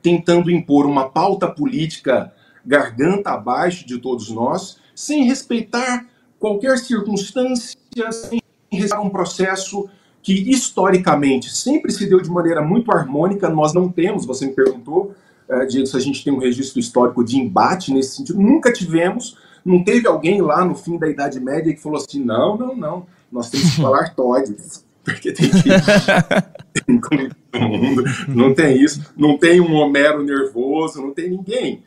tentando 0.01 0.51
impor 0.51 0.85
uma 0.85 1.09
pauta 1.09 1.47
política 1.47 2.31
garganta 2.65 3.31
abaixo 3.31 3.85
de 3.85 3.97
todos 3.97 4.29
nós, 4.29 4.77
sem 4.95 5.23
respeitar 5.23 6.05
qualquer 6.39 6.77
circunstância, 6.77 7.77
sem 8.11 8.39
respeitar 8.71 9.01
um 9.01 9.09
processo 9.09 9.89
que 10.21 10.51
historicamente 10.51 11.55
sempre 11.55 11.91
se 11.91 12.07
deu 12.07 12.21
de 12.21 12.29
maneira 12.29 12.61
muito 12.61 12.91
harmônica. 12.91 13.49
Nós 13.49 13.73
não 13.73 13.89
temos, 13.89 14.25
você 14.25 14.45
me 14.45 14.53
perguntou, 14.53 15.15
uh, 15.49 15.67
Diego, 15.67 15.87
se 15.87 15.97
a 15.97 15.99
gente 15.99 16.23
tem 16.23 16.31
um 16.31 16.37
registro 16.37 16.79
histórico 16.79 17.23
de 17.23 17.37
embate 17.37 17.91
nesse 17.91 18.17
sentido. 18.17 18.39
Nunca 18.39 18.71
tivemos. 18.71 19.37
Não 19.63 19.83
teve 19.83 20.07
alguém 20.07 20.41
lá 20.41 20.65
no 20.65 20.75
fim 20.75 20.97
da 20.97 21.09
Idade 21.09 21.39
Média 21.39 21.73
que 21.73 21.81
falou 21.81 21.97
assim: 21.97 22.23
não, 22.23 22.57
não, 22.57 22.75
não, 22.75 23.05
nós 23.31 23.49
temos 23.49 23.75
que 23.75 23.81
falar 23.81 24.13
todes, 24.15 24.85
porque 25.03 25.31
tem 25.31 25.49
que. 25.49 25.69
mundo, 27.59 28.03
não 28.27 28.53
tem 28.53 28.81
isso, 28.81 29.13
não 29.15 29.37
tem 29.37 29.59
um 29.59 29.73
Homero 29.73 30.23
nervoso, 30.23 31.01
não 31.01 31.13
tem 31.13 31.29
ninguém. 31.29 31.83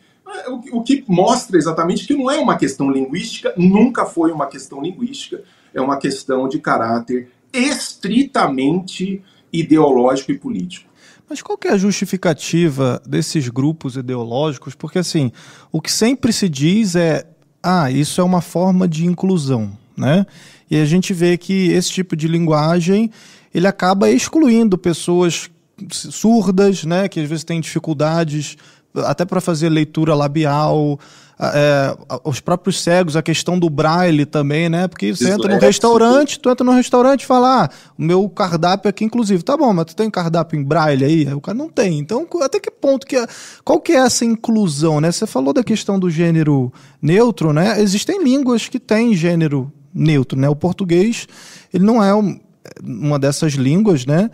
O, 0.72 0.82
que 0.82 1.04
mostra 1.06 1.56
exatamente 1.56 2.06
que 2.06 2.14
não 2.14 2.30
é 2.30 2.38
uma 2.38 2.56
questão 2.56 2.90
linguística, 2.90 3.52
nunca 3.56 4.04
foi 4.04 4.32
uma 4.32 4.46
questão 4.46 4.80
linguística, 4.82 5.42
é 5.72 5.80
uma 5.80 5.98
questão 5.98 6.48
de 6.48 6.58
caráter 6.58 7.30
estritamente 7.52 9.22
ideológico 9.52 10.32
e 10.32 10.38
político. 10.38 10.90
Mas 11.28 11.40
qual 11.40 11.56
que 11.56 11.68
é 11.68 11.72
a 11.72 11.76
justificativa 11.76 13.00
desses 13.06 13.48
grupos 13.48 13.96
ideológicos? 13.96 14.74
Porque 14.74 14.98
assim, 14.98 15.30
o 15.70 15.80
que 15.80 15.90
sempre 15.90 16.32
se 16.32 16.48
diz 16.48 16.96
é, 16.96 17.26
ah, 17.64 17.90
isso 17.90 18.20
é 18.20 18.24
uma 18.24 18.42
forma 18.42 18.86
de 18.86 19.06
inclusão, 19.06 19.72
né? 19.96 20.26
E 20.70 20.76
a 20.76 20.84
gente 20.84 21.14
vê 21.14 21.38
que 21.38 21.70
esse 21.70 21.90
tipo 21.90 22.14
de 22.14 22.28
linguagem 22.28 23.10
ele 23.54 23.66
acaba 23.66 24.10
excluindo 24.10 24.76
pessoas 24.76 25.48
surdas, 25.90 26.84
né, 26.84 27.08
que 27.08 27.20
às 27.20 27.28
vezes 27.28 27.44
têm 27.44 27.60
dificuldades 27.60 28.56
até 28.94 29.24
para 29.24 29.40
fazer 29.40 29.68
leitura 29.68 30.14
labial, 30.14 30.98
é, 31.38 31.96
os 32.22 32.38
próprios 32.38 32.80
cegos, 32.80 33.16
a 33.16 33.22
questão 33.22 33.58
do 33.58 33.68
braille 33.68 34.24
também, 34.24 34.68
né? 34.68 34.86
Porque 34.86 35.14
você 35.14 35.30
entra 35.30 35.52
no 35.52 35.60
restaurante, 35.60 36.38
tu 36.38 36.48
entra 36.48 36.64
no 36.64 36.72
restaurante 36.72 37.22
e 37.22 37.26
fala, 37.26 37.64
ah, 37.64 37.68
o 37.98 38.02
meu 38.02 38.28
cardápio 38.28 38.88
aqui, 38.88 39.04
inclusive, 39.04 39.42
tá 39.42 39.56
bom, 39.56 39.72
mas 39.72 39.86
tu 39.86 39.96
tem 39.96 40.08
cardápio 40.08 40.58
em 40.58 40.62
braille 40.62 41.04
aí? 41.04 41.34
O 41.34 41.40
cara 41.40 41.58
não 41.58 41.68
tem. 41.68 41.98
Então, 41.98 42.26
até 42.40 42.60
que 42.60 42.70
ponto 42.70 43.06
que 43.06 43.16
é, 43.16 43.26
qual 43.64 43.80
que 43.80 43.92
é 43.92 43.96
essa 43.96 44.24
inclusão, 44.24 45.00
né? 45.00 45.10
Você 45.10 45.26
falou 45.26 45.52
da 45.52 45.64
questão 45.64 45.98
do 45.98 46.08
gênero 46.08 46.72
neutro, 47.02 47.52
né? 47.52 47.80
Existem 47.80 48.22
línguas 48.22 48.68
que 48.68 48.78
têm 48.78 49.14
gênero 49.16 49.72
neutro, 49.92 50.38
né? 50.38 50.48
O 50.48 50.56
português, 50.56 51.26
ele 51.72 51.84
não 51.84 52.02
é 52.02 52.14
um, 52.14 52.38
uma 52.82 53.18
dessas 53.18 53.54
línguas, 53.54 54.06
né? 54.06 54.30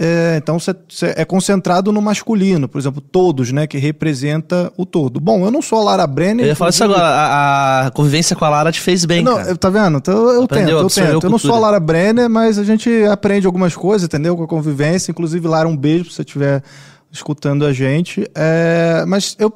É, 0.00 0.36
então 0.36 0.60
você 0.60 0.76
é 1.16 1.24
concentrado 1.24 1.90
no 1.90 2.00
masculino, 2.00 2.68
por 2.68 2.78
exemplo, 2.78 3.00
todos, 3.00 3.50
né, 3.50 3.66
que 3.66 3.78
representa 3.78 4.72
o 4.76 4.86
todo. 4.86 5.18
Bom, 5.18 5.44
eu 5.44 5.50
não 5.50 5.60
sou 5.60 5.80
a 5.80 5.82
Lara 5.82 6.06
Brenner. 6.06 6.46
Eu 6.46 6.50
ia 6.50 6.54
falar 6.54 6.70
isso 6.70 6.84
agora, 6.84 7.02
a, 7.02 7.86
a, 7.86 7.90
convivência 7.90 8.36
com 8.36 8.44
a 8.44 8.48
Lara 8.48 8.70
te 8.70 8.80
fez 8.80 9.04
bem, 9.04 9.24
não, 9.24 9.38
cara. 9.38 9.56
Tá 9.56 9.68
vendo? 9.68 9.98
Então 9.98 10.30
eu 10.30 10.44
Aprendeu, 10.44 10.78
tento, 10.88 11.00
eu 11.00 11.04
tento. 11.12 11.26
Eu 11.26 11.30
não 11.30 11.38
sou 11.38 11.52
a 11.56 11.58
Lara 11.58 11.80
Brenner, 11.80 12.30
mas 12.30 12.60
a 12.60 12.64
gente 12.64 12.88
aprende 13.10 13.44
algumas 13.44 13.74
coisas, 13.74 14.04
entendeu? 14.04 14.36
Com 14.36 14.44
a 14.44 14.46
convivência. 14.46 15.10
Inclusive, 15.10 15.48
Lara, 15.48 15.66
um 15.66 15.76
beijo 15.76 16.10
se 16.10 16.14
você 16.16 16.22
estiver 16.22 16.62
escutando 17.10 17.66
a 17.66 17.72
gente. 17.72 18.24
É, 18.36 19.04
mas 19.04 19.34
eu. 19.36 19.52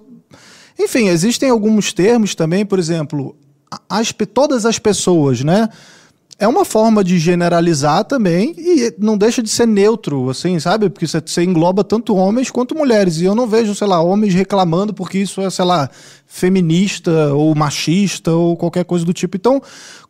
Enfim, 0.76 1.06
existem 1.06 1.50
alguns 1.50 1.92
termos 1.92 2.34
também, 2.34 2.66
por 2.66 2.80
exemplo, 2.80 3.36
as, 3.88 4.12
todas 4.34 4.66
as 4.66 4.80
pessoas, 4.80 5.44
né? 5.44 5.68
É 6.38 6.48
uma 6.48 6.64
forma 6.64 7.04
de 7.04 7.18
generalizar 7.18 8.04
também 8.04 8.54
e 8.58 8.94
não 8.98 9.16
deixa 9.16 9.42
de 9.42 9.48
ser 9.48 9.66
neutro, 9.66 10.28
assim, 10.30 10.58
sabe? 10.58 10.90
Porque 10.90 11.06
você 11.06 11.42
engloba 11.44 11.84
tanto 11.84 12.16
homens 12.16 12.50
quanto 12.50 12.74
mulheres. 12.74 13.18
E 13.18 13.24
eu 13.24 13.34
não 13.34 13.46
vejo, 13.46 13.74
sei 13.74 13.86
lá, 13.86 14.00
homens 14.00 14.34
reclamando 14.34 14.92
porque 14.92 15.18
isso 15.18 15.40
é, 15.40 15.50
sei 15.50 15.64
lá, 15.64 15.88
feminista 16.26 17.32
ou 17.32 17.54
machista 17.54 18.32
ou 18.32 18.56
qualquer 18.56 18.84
coisa 18.84 19.04
do 19.04 19.12
tipo. 19.12 19.36
Então, 19.36 19.62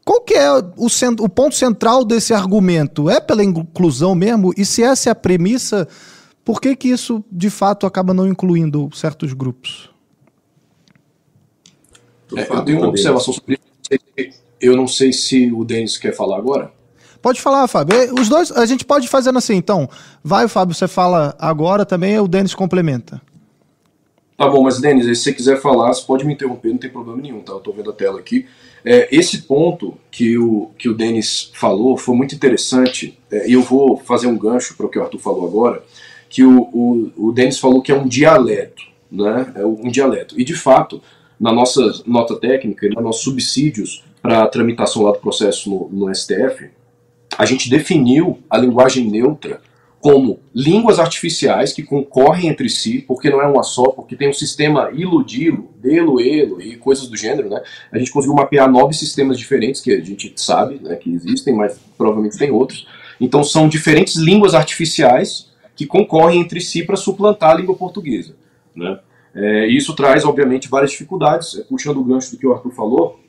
qual 0.05 0.21
que 0.23 0.35
é 0.35 0.51
o, 0.53 0.87
o 1.21 1.29
ponto 1.29 1.55
central 1.55 2.05
desse 2.05 2.33
argumento? 2.33 3.11
É 3.11 3.21
pela 3.21 3.45
inclusão 3.45 4.15
mesmo? 4.15 4.55
E 4.57 4.65
se 4.65 4.83
essa 4.83 5.11
é 5.11 5.13
a 5.13 5.15
premissa, 5.15 5.87
por 6.45 6.61
que 6.61 6.75
que 6.75 6.89
isso, 6.89 7.23
de 7.31 7.51
fato, 7.51 7.85
acaba 7.87 8.15
não 8.15 8.27
incluindo 8.27 8.89
certos 8.95 9.33
grupos? 9.33 9.91
É, 12.35 12.51
eu 12.51 12.65
tenho 12.65 12.79
uma 12.79 12.89
observação 12.89 13.35
sobre 13.35 13.55
isso 13.55 14.42
eu 14.63 14.77
não 14.77 14.87
sei 14.87 15.13
se 15.13 15.53
o 15.53 15.65
Denis 15.65 15.99
quer 15.99 16.15
falar 16.15 16.39
agora. 16.39 16.71
Pode 17.21 17.41
falar, 17.41 17.69
Fábio. 17.69 17.97
Os 18.19 18.29
dois, 18.29 18.51
a 18.51 18.65
gente 18.67 18.85
pode 18.85 19.09
fazer 19.09 19.37
assim, 19.37 19.55
então. 19.55 19.89
Vai, 20.25 20.49
Fábio, 20.49 20.75
você 20.75 20.89
fala 20.89 21.37
agora 21.39 21.85
também, 21.85 22.19
o 22.19 22.27
Denis 22.27 22.55
complementa. 22.55 23.21
Tá 24.37 24.49
bom, 24.49 24.63
mas 24.63 24.81
Denis, 24.81 25.05
se 25.07 25.17
você 25.17 25.33
quiser 25.33 25.61
falar, 25.61 25.93
você 25.93 26.05
pode 26.05 26.25
me 26.25 26.33
interromper, 26.33 26.71
não 26.71 26.79
tem 26.79 26.91
problema 26.91 27.21
nenhum, 27.21 27.41
tá? 27.41 27.53
Eu 27.53 27.61
tô 27.61 27.73
vendo 27.73 27.91
a 27.91 27.93
tela 27.93 28.19
aqui. 28.19 28.47
É, 28.85 29.09
esse 29.17 29.43
ponto 29.43 29.97
que 30.11 30.37
o, 30.37 30.71
que 30.77 30.89
o 30.89 30.95
Denis 30.95 31.53
falou 31.55 31.97
foi 31.97 32.17
muito 32.17 32.35
interessante, 32.35 33.17
é, 33.31 33.49
e 33.49 33.53
eu 33.53 33.63
vou 33.63 33.97
fazer 33.97 34.27
um 34.27 34.37
gancho 34.37 34.77
para 34.77 34.87
o 34.87 34.89
que 34.89 34.99
o 34.99 35.03
Arthur 35.03 35.21
falou 35.21 35.47
agora, 35.47 35.85
que 36.29 36.43
o, 36.43 36.63
o, 36.73 37.29
o 37.29 37.33
Denis 37.33 37.59
falou 37.59 37.81
que 37.81 37.93
é 37.93 37.95
um 37.95 38.09
dialeto, 38.09 38.83
né? 39.11 39.53
É 39.55 39.65
um 39.65 39.89
dialeto. 39.91 40.41
E 40.41 40.45
de 40.45 40.55
fato, 40.55 41.01
na 41.39 41.53
nossa 41.53 42.03
nota 42.05 42.35
técnica, 42.35 42.89
nos 42.89 43.03
nossos 43.03 43.23
subsídios, 43.23 44.03
para 44.23 44.45
a 44.45 44.47
tramitação 44.47 45.03
lá 45.03 45.11
do 45.11 45.19
processo 45.19 45.69
no, 45.69 46.07
no 46.07 46.15
STF, 46.15 46.71
a 47.37 47.45
gente 47.45 47.69
definiu 47.69 48.39
a 48.49 48.57
linguagem 48.57 49.11
neutra 49.11 49.61
como 50.01 50.41
línguas 50.53 50.99
artificiais 50.99 51.73
que 51.73 51.83
concorrem 51.83 52.49
entre 52.49 52.69
si, 52.69 53.05
porque 53.07 53.31
não 53.31 53.41
é 53.41 53.47
uma 53.47 53.63
só, 53.63 53.85
porque 53.85 54.17
tem 54.17 54.29
um 54.29 54.33
sistema 54.33 54.91
iludilo, 54.93 55.71
delo, 55.81 56.21
elo 56.21 56.61
e 56.61 56.77
coisas 56.77 57.07
do 57.07 57.17
gênero, 57.17 57.49
né? 57.49 57.63
A 57.91 57.99
gente 57.99 58.11
conseguiu 58.11 58.35
mapear 58.35 58.69
nove 58.69 58.95
sistemas 58.95 59.39
diferentes 59.39 59.81
que 59.81 59.93
a 59.93 60.01
gente 60.01 60.33
sabe, 60.37 60.81
né, 60.83 60.97
que 60.97 61.09
existem, 61.15 61.55
mas 61.55 61.79
provavelmente 61.97 62.37
tem 62.37 62.51
outros. 62.51 62.87
Então 63.21 63.45
são 63.45 63.69
diferentes 63.69 64.17
línguas 64.17 64.55
artificiais 64.55 65.53
que 65.77 65.87
concorrem 65.87 66.41
entre 66.41 66.61
si 66.61 66.83
para 66.83 66.97
suplantar 66.97 67.51
a 67.51 67.55
língua 67.55 67.77
portuguesa, 67.77 68.35
né? 68.75 68.99
É, 69.35 69.67
isso 69.67 69.95
traz, 69.95 70.25
obviamente, 70.25 70.69
várias 70.69 70.91
dificuldades. 70.91 71.57
É, 71.59 71.63
puxando 71.63 71.99
o 71.99 72.05
gancho 72.05 72.33
do 72.33 72.39
que 72.39 72.47
o 72.47 72.53
Arthur 72.53 72.73
falou, 72.73 73.21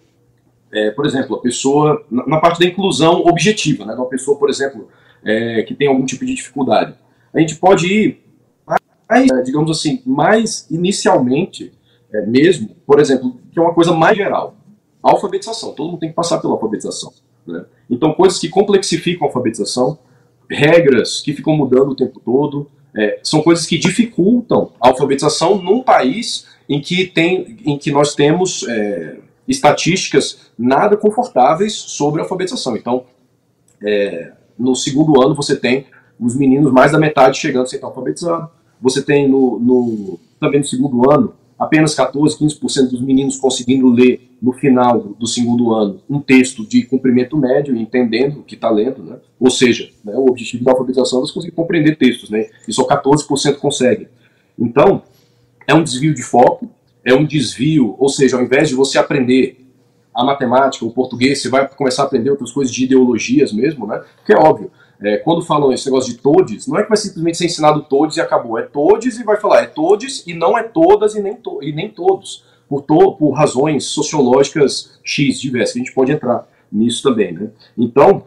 é, 0.73 0.89
por 0.91 1.05
exemplo, 1.05 1.35
a 1.35 1.39
pessoa, 1.39 2.03
na, 2.09 2.39
parte 2.39 2.59
da 2.59 2.65
inclusão 2.65 3.21
objetiva, 3.25 3.85
né, 3.85 3.93
uma 3.93 4.07
pessoa, 4.07 4.37
por 4.37 4.49
exemplo, 4.49 4.89
é, 5.23 5.61
que 5.63 5.75
tem 5.75 5.87
algum 5.87 6.05
tipo 6.05 6.25
de 6.25 6.33
dificuldade, 6.33 6.95
a 7.33 7.39
gente 7.39 7.55
pode 7.57 7.87
ir, 7.87 8.23
mais, 9.07 9.29
é, 9.29 9.41
digamos 9.43 9.69
assim, 9.69 10.01
mais 10.05 10.67
inicialmente 10.71 11.71
é, 12.11 12.25
mesmo, 12.25 12.75
por 12.85 12.99
exemplo, 12.99 13.37
que 13.51 13.59
é 13.59 13.61
uma 13.61 13.73
coisa 13.73 13.93
mais 13.93 14.17
geral, 14.17 14.55
alfabetização. 15.01 15.73
Todo 15.73 15.91
mundo 15.91 15.99
tem 15.99 16.09
que 16.09 16.15
passar 16.15 16.39
pela 16.39 16.53
alfabetização. 16.53 17.13
Né? 17.45 17.65
Então, 17.89 18.13
coisas 18.13 18.39
que 18.39 18.49
complexificam 18.49 19.27
a 19.27 19.29
alfabetização, 19.29 19.99
regras 20.49 21.21
que 21.21 21.33
ficam 21.33 21.55
mudando 21.55 21.91
o 21.91 21.95
tempo 21.95 22.19
todo, 22.19 22.69
é, 22.95 23.19
são 23.23 23.41
coisas 23.41 23.65
que 23.65 23.77
dificultam 23.77 24.71
a 24.79 24.89
alfabetização 24.89 25.61
num 25.61 25.81
país 25.81 26.47
em 26.69 26.79
que, 26.79 27.05
tem, 27.05 27.57
em 27.65 27.77
que 27.77 27.91
nós 27.91 28.15
temos 28.15 28.65
é, 28.67 29.17
estatísticas 29.47 30.42
nada 30.57 30.97
confortáveis 30.97 31.73
sobre 31.73 32.21
a 32.21 32.23
alfabetização. 32.23 32.75
Então, 32.75 33.05
é, 33.81 34.31
no 34.57 34.75
segundo 34.75 35.21
ano 35.21 35.35
você 35.35 35.55
tem 35.55 35.85
os 36.19 36.35
meninos 36.35 36.71
mais 36.71 36.91
da 36.91 36.99
metade 36.99 37.37
chegando 37.37 37.67
sem 37.67 37.77
estar 37.77 37.87
alfabetizado. 37.87 38.49
Você 38.81 39.01
tem 39.01 39.27
no, 39.27 39.59
no, 39.59 40.19
também 40.39 40.59
no 40.59 40.65
segundo 40.65 41.09
ano 41.11 41.33
apenas 41.57 41.95
14, 41.95 42.37
15% 42.37 42.89
dos 42.89 43.01
meninos 43.01 43.37
conseguindo 43.37 43.89
ler 43.89 44.29
no 44.41 44.51
final 44.51 44.99
do 44.99 45.25
segundo 45.25 45.73
ano 45.73 46.01
um 46.09 46.19
texto 46.19 46.67
de 46.67 46.83
cumprimento 46.83 47.37
médio, 47.37 47.75
entendendo 47.75 48.39
o 48.39 48.43
que 48.43 48.55
está 48.55 48.69
lendo, 48.69 49.01
né? 49.03 49.17
Ou 49.39 49.49
seja, 49.49 49.89
né, 50.03 50.13
o 50.15 50.29
objetivo 50.29 50.63
da 50.63 50.71
alfabetização 50.71 51.19
é 51.19 51.21
você 51.21 51.33
conseguir 51.33 51.55
compreender 51.55 51.97
textos, 51.97 52.29
né? 52.29 52.47
E 52.67 52.73
só 52.73 52.85
14% 52.85 53.55
conseguem. 53.55 54.07
Então, 54.59 55.03
é 55.65 55.73
um 55.73 55.83
desvio 55.83 56.13
de 56.13 56.21
foco, 56.21 56.69
é 57.05 57.13
um 57.13 57.25
desvio, 57.25 57.95
ou 57.97 58.09
seja, 58.09 58.35
ao 58.35 58.43
invés 58.43 58.67
de 58.67 58.75
você 58.75 58.97
aprender 58.97 59.62
a 60.13 60.23
matemática, 60.23 60.85
o 60.85 60.91
português, 60.91 61.41
você 61.41 61.49
vai 61.49 61.67
começar 61.67 62.03
a 62.03 62.05
aprender 62.05 62.29
outras 62.29 62.51
coisas 62.51 62.73
de 62.73 62.83
ideologias 62.83 63.51
mesmo, 63.51 63.87
né? 63.87 64.03
Porque 64.17 64.33
é 64.33 64.37
óbvio, 64.37 64.71
é, 65.01 65.17
quando 65.17 65.41
falam 65.41 65.73
esse 65.73 65.85
negócio 65.85 66.13
de 66.13 66.19
todes, 66.19 66.67
não 66.67 66.77
é 66.77 66.83
que 66.83 66.89
vai 66.89 66.97
simplesmente 66.97 67.37
ser 67.37 67.45
ensinado 67.45 67.81
todes 67.83 68.17
e 68.17 68.21
acabou. 68.21 68.57
É 68.57 68.61
todes 68.61 69.19
e 69.19 69.23
vai 69.23 69.37
falar, 69.37 69.63
é 69.63 69.65
todes 69.65 70.25
e 70.27 70.33
não 70.33 70.57
é 70.57 70.63
todas 70.63 71.15
e 71.15 71.21
nem, 71.21 71.35
to 71.35 71.59
e 71.61 71.73
nem 71.73 71.89
todos. 71.89 72.45
por, 72.69 72.81
to, 72.83 73.15
por 73.15 73.31
razões 73.31 73.85
sociológicas 73.85 74.99
X 75.03 75.41
diversas, 75.41 75.75
a 75.75 75.79
gente 75.79 75.93
pode 75.93 76.11
entrar 76.11 76.47
nisso 76.71 77.03
também. 77.03 77.33
Né? 77.33 77.49
Então, 77.77 78.23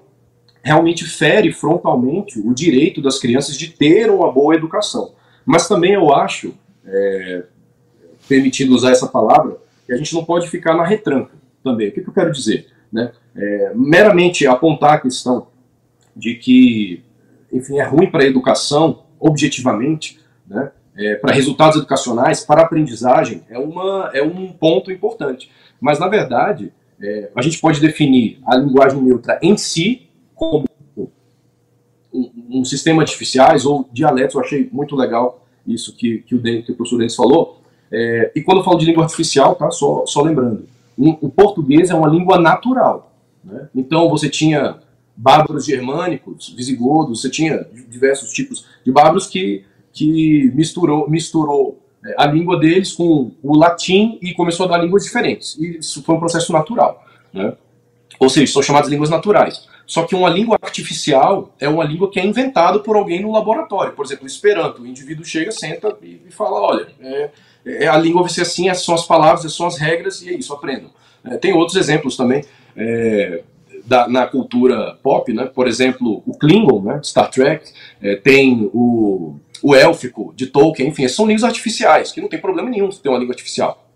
realmente 0.62 1.05
fere 1.05 1.52
frontalmente 1.52 2.38
o 2.40 2.52
direito 2.52 3.00
das 3.00 3.19
crianças 3.19 3.57
de 3.57 3.69
ter 3.69 4.11
uma 4.11 4.31
boa 4.31 4.55
educação. 4.55 5.12
Mas 5.45 5.69
também 5.69 5.93
eu 5.93 6.12
acho, 6.12 6.52
é, 6.85 7.45
permitindo 8.28 8.75
usar 8.75 8.90
essa 8.90 9.07
palavra, 9.07 9.57
que 9.87 9.93
a 9.93 9.97
gente 9.97 10.12
não 10.12 10.25
pode 10.25 10.49
ficar 10.50 10.75
na 10.75 10.85
retranca 10.85 11.45
também. 11.66 11.88
O 11.88 11.92
que, 11.92 12.00
que 12.00 12.08
eu 12.08 12.14
quero 12.14 12.32
dizer? 12.32 12.68
Né? 12.92 13.11
É, 13.35 13.73
meramente 13.75 14.46
apontar 14.46 14.94
a 14.94 15.00
questão 15.00 15.49
de 16.14 16.37
que, 16.37 17.02
enfim, 17.52 17.78
é 17.78 17.82
ruim 17.82 18.08
para 18.08 18.23
a 18.23 18.26
educação, 18.26 19.02
objetivamente, 19.18 20.20
né? 20.46 20.70
É, 20.99 21.16
para 21.16 21.35
resultados 21.35 21.76
educacionais, 21.76 22.42
para 22.42 22.62
aprendizagem, 22.62 23.42
é, 23.50 23.58
uma, 23.58 24.11
é 24.14 24.23
um 24.23 24.50
ponto 24.50 24.90
importante. 24.90 25.50
Mas, 25.78 25.99
na 25.99 26.08
verdade, 26.08 26.73
é, 26.99 27.30
a 27.37 27.42
gente 27.42 27.61
pode 27.61 27.80
definir 27.82 28.38
a 28.46 28.56
linguagem 28.56 29.02
neutra 29.02 29.38
em 29.42 29.58
si 29.58 30.08
como 30.35 30.64
um, 32.11 32.30
um, 32.49 32.64
sistema 32.64 33.04
de 33.04 33.11
artificiais 33.11 33.66
ou 33.66 33.87
dialetos. 33.92 34.37
Eu 34.37 34.40
achei 34.40 34.70
muito 34.73 34.96
legal 34.96 35.46
isso 35.66 35.94
que, 35.94 36.20
que, 36.20 36.35
o, 36.35 36.42
que 36.42 36.73
o 36.73 36.75
professor 36.75 36.96
Denis 36.96 37.14
falou. 37.14 37.61
É, 37.92 38.32
e 38.35 38.40
quando 38.40 38.58
eu 38.58 38.64
falo 38.64 38.78
de 38.78 38.87
língua 38.87 39.04
artificial, 39.04 39.54
tá, 39.54 39.70
só, 39.70 40.06
só 40.06 40.23
lembrando, 40.23 40.66
o 40.96 41.28
português 41.28 41.90
é 41.90 41.94
uma 41.94 42.08
língua 42.08 42.38
natural. 42.38 43.12
Né? 43.44 43.68
Então, 43.74 44.08
você 44.08 44.28
tinha 44.28 44.78
bárbaros 45.16 45.64
germânicos, 45.64 46.50
visigodos, 46.50 47.20
você 47.20 47.30
tinha 47.30 47.66
diversos 47.88 48.32
tipos 48.32 48.66
de 48.84 48.92
bárbaros 48.92 49.26
que, 49.26 49.64
que 49.92 50.50
misturou, 50.54 51.08
misturou 51.08 51.82
é, 52.04 52.14
a 52.18 52.26
língua 52.26 52.58
deles 52.58 52.92
com 52.92 53.30
o 53.42 53.56
latim 53.56 54.18
e 54.20 54.34
começou 54.34 54.66
a 54.66 54.70
dar 54.70 54.78
línguas 54.78 55.04
diferentes. 55.04 55.56
E 55.58 55.78
isso 55.78 56.02
foi 56.02 56.14
um 56.14 56.20
processo 56.20 56.52
natural. 56.52 57.02
Né? 57.32 57.54
Ou 58.18 58.28
seja, 58.28 58.52
são 58.52 58.62
chamadas 58.62 58.90
línguas 58.90 59.10
naturais. 59.10 59.66
Só 59.86 60.02
que 60.02 60.16
uma 60.16 60.28
língua 60.28 60.58
artificial 60.60 61.54
é 61.60 61.68
uma 61.68 61.84
língua 61.84 62.10
que 62.10 62.18
é 62.18 62.26
inventada 62.26 62.80
por 62.80 62.96
alguém 62.96 63.22
no 63.22 63.30
laboratório. 63.30 63.92
Por 63.92 64.04
exemplo, 64.04 64.26
Esperanto. 64.26 64.82
O 64.82 64.86
indivíduo 64.86 65.24
chega, 65.24 65.52
senta 65.52 65.96
e 66.02 66.20
fala: 66.30 66.60
olha, 66.60 66.88
é, 67.00 67.30
é, 67.66 67.88
a 67.88 67.96
língua 67.99 68.23
vai 68.23 68.30
ser 68.30 68.42
assim, 68.42 68.68
essas 68.68 68.85
são 68.85 68.94
as 68.94 69.04
palavras, 69.04 69.40
essas 69.40 69.56
são 69.56 69.66
as 69.66 69.76
regras, 69.76 70.23
e 70.23 70.30
é 70.30 70.32
isso, 70.35 70.52
aprendam. 70.52 70.90
É, 71.25 71.37
tem 71.37 71.52
outros 71.52 71.76
exemplos 71.76 72.16
também. 72.16 72.44
É, 72.76 73.42
da, 73.85 74.08
na 74.08 74.26
cultura 74.26 74.99
pop, 75.02 75.32
né? 75.32 75.46
Por 75.46 75.68
exemplo, 75.68 76.23
o 76.26 76.37
Klingon, 76.37 76.82
né? 76.82 77.00
Star 77.04 77.30
Trek, 77.30 77.70
é, 78.02 78.16
tem 78.16 78.68
o, 78.75 79.37
o 79.62 79.75
élfico 79.75 80.35
de 80.37 80.46
Tolkien, 80.46 80.88
enfim, 80.88 81.06
são 81.08 81.26
línguas 81.26 81.44
artificiais, 81.44 82.11
que 82.11 82.20
não 82.20 82.28
tem 82.28 82.40
problema 82.40 82.68
nenhum 82.68 82.88
ter 82.90 83.08
uma 83.08 83.18
língua 83.18 83.32
artificial. 83.32 83.87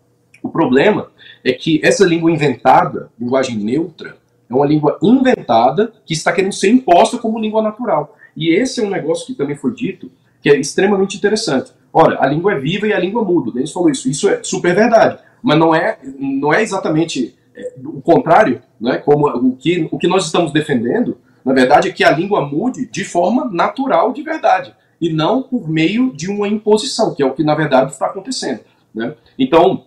O 0.43 0.49
problema 0.49 1.11
é 1.45 1.53
que 1.53 1.81
essa 1.83 2.05
língua 2.05 2.31
inventada, 2.31 3.11
linguagem 3.19 3.57
neutra, 3.57 4.17
é 4.49 4.55
uma 4.55 4.67
língua 4.67 4.99
inventada 5.03 5.93
que 6.07 6.15
está 6.15 6.33
querendo 6.33 6.53
ser 6.53 6.71
imposta 6.71 7.19
como 7.19 7.39
língua 7.39 7.62
natural. 7.62 8.17
E 8.37 8.55
esse 8.55 8.81
é 8.81 8.85
um 8.85 8.91
negócio 8.91 9.27
que 9.27 9.35
também 9.35 9.57
foi 9.57 9.75
dito, 9.75 10.11
que 10.41 10.49
é 10.49 10.57
extremamente 10.57 11.17
interessante. 11.17 11.73
Ora, 11.93 12.19
a 12.21 12.27
língua 12.27 12.53
é 12.53 12.59
viva 12.59 12.87
e 12.87 12.93
a 12.93 12.99
língua 12.99 13.25
muda. 13.25 13.51
O 13.51 13.53
Denis 13.53 13.73
falou 13.73 13.91
isso. 13.91 14.09
Isso 14.09 14.29
é 14.29 14.43
super 14.43 14.75
verdade. 14.75 15.19
Mas 15.43 15.59
não 15.59 15.75
é, 15.75 15.99
não 16.19 16.53
é 16.53 16.63
exatamente 16.63 17.35
é, 17.55 17.75
o 17.85 18.01
contrário, 18.01 18.63
né, 18.81 18.99
como 18.99 19.27
o 19.29 19.57
que, 19.57 19.89
o 19.91 19.99
que 19.99 20.07
nós 20.07 20.27
estamos 20.27 20.53
defendendo, 20.53 21.19
na 21.45 21.53
verdade, 21.53 21.89
é 21.89 21.93
que 21.93 22.05
a 22.05 22.11
língua 22.11 22.47
mude 22.47 22.87
de 22.87 23.05
forma 23.05 23.47
natural 23.47 24.13
de 24.13 24.23
verdade, 24.23 24.75
e 25.01 25.13
não 25.13 25.43
por 25.43 25.69
meio 25.69 26.13
de 26.15 26.29
uma 26.29 26.47
imposição, 26.47 27.15
que 27.15 27.23
é 27.23 27.27
o 27.27 27.33
que 27.33 27.43
na 27.43 27.55
verdade 27.55 27.93
está 27.93 28.07
acontecendo. 28.07 28.61
Né? 28.95 29.15
Então, 29.39 29.87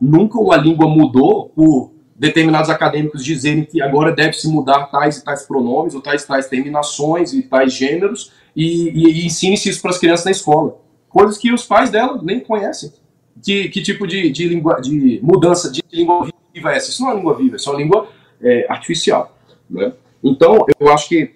nunca 0.00 0.38
uma 0.38 0.56
língua 0.56 0.88
mudou 0.88 1.50
por 1.50 1.92
determinados 2.16 2.68
acadêmicos 2.68 3.24
dizerem 3.24 3.64
que 3.64 3.80
agora 3.80 4.12
deve-se 4.12 4.48
mudar 4.48 4.86
tais 4.86 5.18
e 5.18 5.24
tais 5.24 5.44
pronomes, 5.44 5.94
ou 5.94 6.00
tais 6.00 6.24
e 6.24 6.26
tais 6.26 6.48
terminações 6.48 7.32
e 7.32 7.42
tais 7.42 7.72
gêneros, 7.72 8.32
e, 8.56 8.88
e, 8.90 9.20
e 9.22 9.26
ensine-se 9.26 9.68
isso 9.68 9.80
para 9.80 9.92
as 9.92 9.98
crianças 9.98 10.24
na 10.24 10.32
escola. 10.32 10.76
Coisas 11.08 11.38
que 11.38 11.52
os 11.52 11.64
pais 11.64 11.90
dela 11.90 12.20
nem 12.22 12.40
conhecem. 12.40 12.92
Que, 13.42 13.68
que 13.68 13.82
tipo 13.82 14.06
de, 14.06 14.30
de, 14.30 14.60
de 14.82 15.20
mudança 15.22 15.70
de 15.70 15.82
língua 15.92 16.28
viva 16.52 16.72
é 16.72 16.76
essa? 16.76 16.90
Isso 16.90 17.02
não 17.02 17.12
é 17.12 17.14
língua 17.14 17.34
viva, 17.36 17.56
é 17.56 17.70
uma 17.70 17.78
língua 17.78 18.08
é, 18.40 18.66
artificial. 18.68 19.36
Né? 19.68 19.92
Então, 20.22 20.66
eu 20.78 20.92
acho 20.92 21.08
que, 21.08 21.34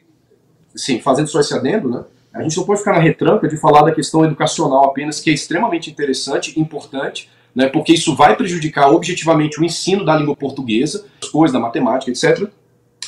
sim, 0.75 1.01
fazendo 1.01 1.29
só 1.29 1.41
esse 1.41 1.55
adendo, 1.55 1.89
né, 1.89 2.05
a 2.33 2.43
gente 2.43 2.57
não 2.57 2.65
pode 2.65 2.81
ficar 2.81 2.93
na 2.93 2.99
retranca 2.99 3.47
de 3.47 3.57
falar 3.57 3.83
da 3.83 3.93
questão 3.93 4.25
educacional 4.25 4.87
apenas, 4.87 5.21
que 5.21 5.31
é 5.31 5.33
extremamente 5.33 5.91
interessante, 5.91 6.59
importante, 6.59 7.31
né, 7.55 7.69
porque 7.69 7.93
isso 7.93 8.17
vai 8.17 8.35
prejudicar 8.35 8.91
objetivamente 8.91 9.61
o 9.61 9.65
ensino 9.65 10.05
da 10.05 10.17
língua 10.17 10.35
portuguesa, 10.35 11.07
as 11.23 11.29
coisas 11.29 11.53
da 11.53 11.61
matemática, 11.61 12.11
etc. 12.11 12.49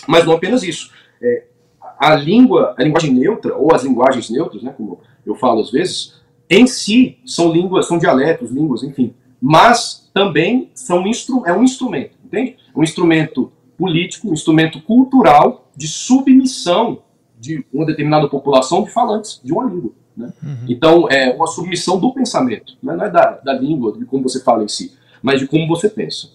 Mas 0.06 0.26
não 0.26 0.34
apenas 0.34 0.62
isso. 0.62 0.90
É, 1.22 1.44
a 1.98 2.14
língua, 2.14 2.74
a 2.76 2.82
linguagem 2.82 3.12
neutra, 3.12 3.56
ou 3.56 3.74
as 3.74 3.82
linguagens 3.82 4.28
neutras, 4.28 4.62
né, 4.62 4.74
como 4.76 5.00
eu 5.24 5.34
falo 5.34 5.62
às 5.62 5.70
vezes, 5.70 6.20
em 6.54 6.66
si 6.66 7.18
são 7.24 7.52
línguas, 7.52 7.86
são 7.86 7.98
dialetos, 7.98 8.50
línguas, 8.50 8.82
enfim, 8.82 9.14
mas 9.40 10.10
também 10.12 10.70
são 10.74 11.06
instru 11.06 11.44
é 11.46 11.52
um 11.52 11.62
instrumento, 11.62 12.16
entende? 12.24 12.56
Um 12.74 12.82
instrumento 12.82 13.52
político, 13.76 14.28
um 14.30 14.32
instrumento 14.32 14.80
cultural 14.82 15.68
de 15.76 15.88
submissão 15.88 17.02
de 17.38 17.64
uma 17.72 17.84
determinada 17.84 18.28
população 18.28 18.84
de 18.84 18.90
falantes 18.90 19.40
de 19.42 19.52
uma 19.52 19.64
língua. 19.64 19.92
Né? 20.16 20.32
Uhum. 20.42 20.66
Então, 20.68 21.10
é 21.10 21.34
uma 21.34 21.46
submissão 21.46 21.98
do 21.98 22.12
pensamento, 22.12 22.76
né? 22.82 22.94
não 22.94 23.04
é 23.04 23.10
da, 23.10 23.32
da 23.38 23.52
língua, 23.52 23.96
de 23.98 24.04
como 24.04 24.22
você 24.22 24.40
fala 24.40 24.62
em 24.62 24.68
si, 24.68 24.92
mas 25.20 25.40
de 25.40 25.46
como 25.46 25.66
você 25.66 25.88
pensa. 25.88 26.28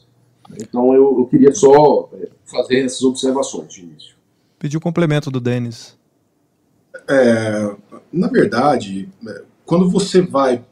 Então, 0.59 0.93
eu, 0.93 1.19
eu 1.19 1.25
queria 1.27 1.53
só 1.53 2.09
é, 2.13 2.27
fazer 2.45 2.85
essas 2.85 3.01
observações 3.03 3.73
de 3.73 3.81
início. 3.81 4.15
Pedir 4.57 4.77
o 4.77 4.81
complemento 4.81 5.31
do 5.31 5.39
Denis. 5.39 5.97
É, 7.07 7.75
na 8.11 8.27
verdade, 8.27 9.07
é, 9.25 9.43
quando 9.69 9.87
você 9.87 10.19
vai 10.19 10.65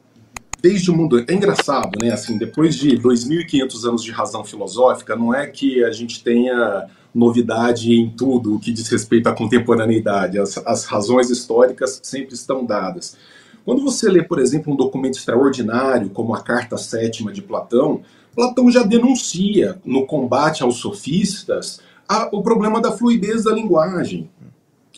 desde 0.60 0.90
o 0.90 0.96
mundo. 0.96 1.24
É 1.28 1.32
engraçado, 1.32 1.92
né? 2.02 2.10
Assim, 2.10 2.36
depois 2.36 2.74
de 2.74 2.98
2.500 2.98 3.88
anos 3.88 4.02
de 4.02 4.10
razão 4.10 4.42
filosófica, 4.42 5.14
não 5.14 5.32
é 5.32 5.46
que 5.46 5.84
a 5.84 5.92
gente 5.92 6.20
tenha 6.20 6.88
novidade 7.14 7.92
em 7.92 8.10
tudo 8.10 8.56
o 8.56 8.58
que 8.58 8.72
diz 8.72 8.88
respeito 8.88 9.28
à 9.28 9.32
contemporaneidade. 9.32 10.36
As, 10.36 10.58
as 10.66 10.84
razões 10.84 11.30
históricas 11.30 12.00
sempre 12.02 12.34
estão 12.34 12.66
dadas. 12.66 13.16
Quando 13.64 13.84
você 13.84 14.10
lê, 14.10 14.20
por 14.20 14.40
exemplo, 14.40 14.72
um 14.72 14.76
documento 14.76 15.16
extraordinário 15.16 16.10
como 16.10 16.34
a 16.34 16.42
Carta 16.42 16.76
Sétima 16.76 17.32
de 17.32 17.40
Platão, 17.40 18.00
Platão 18.34 18.68
já 18.68 18.82
denuncia 18.82 19.78
no 19.84 20.06
combate 20.06 20.64
aos 20.64 20.78
sofistas 20.78 21.80
a, 22.08 22.28
o 22.32 22.42
problema 22.42 22.80
da 22.80 22.90
fluidez 22.90 23.44
da 23.44 23.52
linguagem, 23.52 24.28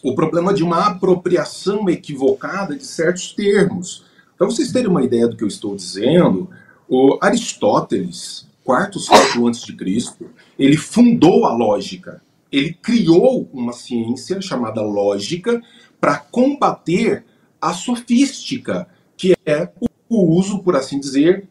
o 0.02 0.14
problema 0.14 0.52
de 0.52 0.62
uma 0.62 0.86
apropriação 0.86 1.88
equivocada 1.88 2.76
de 2.76 2.86
certos 2.86 3.32
termos. 3.32 4.04
Para 4.36 4.46
vocês 4.46 4.72
terem 4.72 4.88
uma 4.88 5.04
ideia 5.04 5.28
do 5.28 5.36
que 5.36 5.44
eu 5.44 5.48
estou 5.48 5.76
dizendo, 5.76 6.48
o 6.88 7.18
Aristóteles, 7.20 8.46
quarto 8.64 8.98
século 8.98 9.48
antes 9.48 9.62
de 9.62 9.74
Cristo, 9.74 10.30
ele 10.58 10.76
fundou 10.76 11.44
a 11.44 11.52
lógica. 11.52 12.22
Ele 12.50 12.72
criou 12.72 13.48
uma 13.52 13.72
ciência 13.72 14.40
chamada 14.40 14.82
lógica 14.82 15.60
para 16.00 16.18
combater 16.18 17.24
a 17.60 17.72
sofística, 17.72 18.88
que 19.16 19.36
é 19.44 19.68
o 20.08 20.34
uso, 20.34 20.60
por 20.60 20.74
assim 20.74 20.98
dizer, 20.98 21.46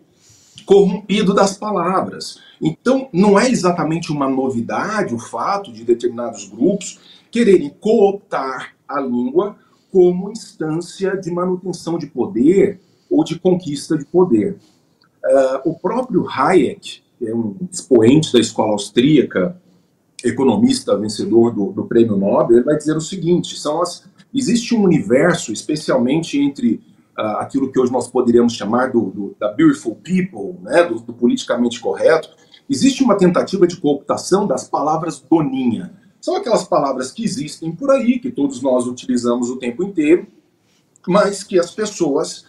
corrompido 0.65 1.33
das 1.33 1.57
palavras. 1.57 2.39
Então, 2.61 3.09
não 3.13 3.39
é 3.39 3.49
exatamente 3.49 4.11
uma 4.11 4.27
novidade 4.27 5.13
o 5.13 5.19
fato 5.19 5.71
de 5.71 5.83
determinados 5.83 6.45
grupos 6.47 6.99
quererem 7.31 7.69
cooptar 7.69 8.75
a 8.87 8.99
língua 8.99 9.55
como 9.91 10.31
instância 10.31 11.17
de 11.17 11.31
manutenção 11.31 11.97
de 11.97 12.07
poder 12.07 12.79
ou 13.09 13.23
de 13.23 13.39
conquista 13.39 13.97
de 13.97 14.05
poder. 14.05 14.57
Uh, 15.23 15.69
o 15.69 15.79
próprio 15.79 16.27
Hayek, 16.29 17.01
que 17.17 17.27
é 17.27 17.35
um 17.35 17.55
expoente 17.71 18.31
da 18.31 18.39
escola 18.39 18.71
austríaca, 18.71 19.59
economista 20.23 20.97
vencedor 20.97 21.51
do, 21.51 21.71
do 21.71 21.85
prêmio 21.85 22.15
Nobel, 22.15 22.57
ele 22.57 22.65
vai 22.65 22.77
dizer 22.77 22.95
o 22.95 23.01
seguinte: 23.01 23.59
são 23.59 23.81
as, 23.81 24.05
existe 24.33 24.75
um 24.75 24.83
universo, 24.83 25.51
especialmente 25.51 26.39
entre 26.39 26.81
uh, 27.17 27.37
aquilo 27.37 27.71
que 27.71 27.79
hoje 27.79 27.91
nós 27.91 28.07
poderíamos 28.07 28.53
chamar 28.53 28.91
do, 28.91 29.01
do 29.09 29.35
da 29.39 29.51
beautiful 29.51 29.95
people, 29.95 30.61
né, 30.61 30.83
do, 30.83 30.99
do 30.99 31.13
politicamente 31.13 31.79
correto, 31.79 32.29
existe 32.69 33.03
uma 33.03 33.17
tentativa 33.17 33.65
de 33.65 33.77
cooptação 33.77 34.45
das 34.45 34.67
palavras 34.67 35.19
doninha. 35.19 35.98
São 36.21 36.35
aquelas 36.35 36.65
palavras 36.65 37.11
que 37.11 37.23
existem 37.23 37.71
por 37.71 37.91
aí, 37.91 38.19
que 38.19 38.31
todos 38.31 38.61
nós 38.61 38.85
utilizamos 38.85 39.49
o 39.49 39.57
tempo 39.57 39.83
inteiro, 39.83 40.27
mas 41.07 41.43
que 41.43 41.57
as 41.57 41.71
pessoas, 41.71 42.45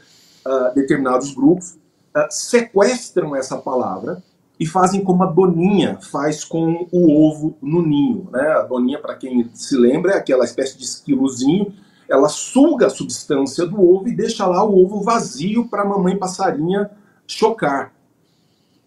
uh, 0.46 0.74
determinados 0.74 1.32
grupos, 1.32 1.74
uh, 2.16 2.26
sequestram 2.30 3.36
essa 3.36 3.56
palavra 3.56 4.22
e 4.58 4.66
fazem 4.66 5.02
como 5.02 5.22
a 5.22 5.26
doninha 5.26 5.98
faz 6.02 6.44
com 6.44 6.86
o 6.92 7.26
ovo 7.26 7.56
no 7.62 7.80
ninho. 7.80 8.28
Né? 8.30 8.46
A 8.48 8.62
doninha, 8.62 8.98
para 8.98 9.14
quem 9.14 9.48
se 9.54 9.76
lembra, 9.76 10.12
é 10.12 10.16
aquela 10.18 10.44
espécie 10.44 10.76
de 10.76 10.84
esquilozinho, 10.84 11.72
ela 12.08 12.28
suga 12.28 12.88
a 12.88 12.90
substância 12.90 13.64
do 13.64 13.80
ovo 13.80 14.08
e 14.08 14.14
deixa 14.14 14.44
lá 14.44 14.64
o 14.64 14.84
ovo 14.84 15.00
vazio 15.00 15.68
para 15.68 15.82
a 15.82 15.86
mamãe 15.86 16.18
passarinha 16.18 16.90
chocar. 17.26 17.94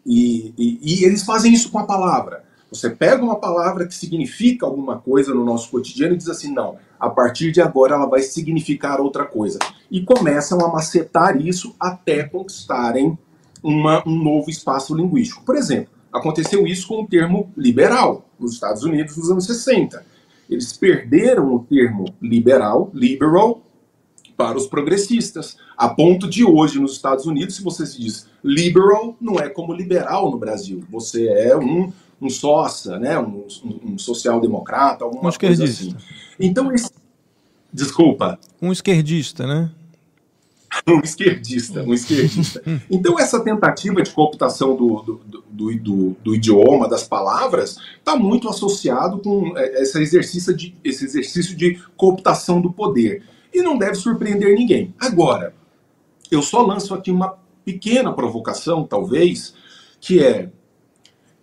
E, 0.06 0.54
e, 0.58 0.80
e 1.02 1.06
eles 1.06 1.24
fazem 1.24 1.54
isso 1.54 1.72
com 1.72 1.80
a 1.80 1.86
palavra. 1.86 2.43
Você 2.74 2.90
pega 2.90 3.24
uma 3.24 3.36
palavra 3.36 3.86
que 3.86 3.94
significa 3.94 4.66
alguma 4.66 4.98
coisa 4.98 5.32
no 5.32 5.46
nosso 5.46 5.70
cotidiano 5.70 6.16
e 6.16 6.18
diz 6.18 6.28
assim: 6.28 6.52
não, 6.52 6.78
a 7.00 7.08
partir 7.08 7.52
de 7.52 7.62
agora 7.62 7.94
ela 7.94 8.08
vai 8.08 8.24
significar 8.24 9.00
outra 9.00 9.26
coisa. 9.26 9.60
E 9.92 10.02
começam 10.02 10.60
a 10.60 10.72
macetar 10.72 11.40
isso 11.40 11.76
até 11.80 12.24
conquistarem 12.24 13.16
uma, 13.62 14.02
um 14.08 14.16
novo 14.16 14.50
espaço 14.50 14.96
linguístico. 14.96 15.44
Por 15.46 15.56
exemplo, 15.56 15.94
aconteceu 16.12 16.66
isso 16.66 16.88
com 16.88 17.04
o 17.04 17.08
termo 17.08 17.52
liberal 17.56 18.26
nos 18.40 18.54
Estados 18.54 18.84
Unidos 18.84 19.16
nos 19.18 19.30
anos 19.30 19.46
60. 19.46 20.04
Eles 20.50 20.74
perderam 20.74 21.54
o 21.54 21.60
termo 21.60 22.06
liberal, 22.20 22.90
liberal, 22.92 23.62
para 24.36 24.58
os 24.58 24.66
progressistas, 24.66 25.58
a 25.78 25.88
ponto 25.88 26.28
de 26.28 26.44
hoje 26.44 26.80
nos 26.80 26.94
Estados 26.94 27.28
Unidos, 27.28 27.56
se 27.56 27.64
você 27.64 27.86
se 27.86 28.02
diz 28.02 28.28
liberal, 28.44 29.16
não 29.22 29.36
é 29.36 29.48
como 29.48 29.74
liberal 29.74 30.32
no 30.32 30.40
Brasil. 30.40 30.84
Você 30.90 31.28
é 31.28 31.56
um, 31.56 31.94
um 32.22 32.30
sócia, 32.30 32.98
né? 33.00 33.20
um, 33.20 33.46
um 33.84 33.98
social-democrata, 33.98 35.04
alguma 35.04 35.30
um 35.30 35.34
coisa 35.34 35.64
assim. 35.64 35.96
Então, 36.40 36.72
esse... 36.72 36.90
desculpa. 37.72 38.40
Um 38.62 38.72
esquerdista, 38.72 39.46
né? 39.46 39.72
um 40.88 41.00
esquerdista, 41.00 41.84
um 41.84 41.94
esquerdista. 41.94 42.62
Então, 42.90 43.20
essa 43.20 43.40
tentativa 43.44 44.02
de 44.02 44.12
cooptação 44.12 44.76
do, 44.76 45.02
do, 45.02 45.22
do, 45.50 45.80
do, 45.80 46.18
do 46.24 46.36
idioma, 46.36 46.88
das 46.88 47.04
palavras, 47.04 47.78
está 47.98 48.16
muito 48.16 48.50
associado 48.50 49.20
com 49.20 49.58
é, 49.58 49.82
esse 49.82 50.02
exercício, 50.02 50.56
de, 50.56 50.76
esse 50.84 51.06
exercício 51.06 51.56
de 51.56 51.80
cooptação 51.96 52.60
do 52.60 52.72
poder. 52.72 53.24
E 53.54 53.62
não 53.62 53.78
deve 53.78 53.96
surpreender 53.96 54.56
ninguém. 54.56 54.94
Agora, 55.00 55.54
eu 56.32 56.42
só 56.42 56.62
lanço 56.62 56.94
aqui 56.94 57.12
uma 57.12 57.38
pequena 57.64 58.12
provocação, 58.12 58.84
talvez, 58.84 59.54
que 60.02 60.24
é: 60.24 60.50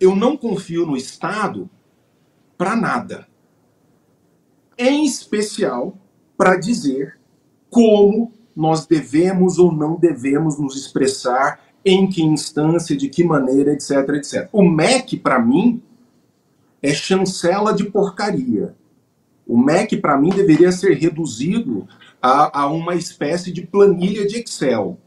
eu 0.01 0.15
não 0.15 0.35
confio 0.35 0.85
no 0.85 0.97
Estado 0.97 1.69
para 2.57 2.75
nada. 2.75 3.27
Em 4.77 5.05
especial 5.05 5.95
para 6.35 6.57
dizer 6.57 7.19
como 7.69 8.33
nós 8.55 8.85
devemos 8.87 9.59
ou 9.59 9.71
não 9.71 9.95
devemos 9.95 10.59
nos 10.59 10.75
expressar, 10.75 11.61
em 11.85 12.09
que 12.09 12.21
instância, 12.21 12.95
de 12.95 13.09
que 13.09 13.23
maneira, 13.23 13.73
etc, 13.73 14.09
etc. 14.15 14.49
O 14.51 14.63
MEC, 14.63 15.17
para 15.17 15.39
mim, 15.39 15.81
é 16.81 16.93
chancela 16.93 17.73
de 17.73 17.85
porcaria. 17.85 18.75
O 19.47 19.57
MEC, 19.57 19.97
para 19.97 20.17
mim, 20.17 20.29
deveria 20.29 20.71
ser 20.71 20.97
reduzido 20.97 21.87
a, 22.21 22.61
a, 22.61 22.67
uma 22.67 22.95
espécie 22.95 23.51
de 23.51 23.65
planilha 23.65 24.27
de 24.27 24.37
Excel. 24.39 24.99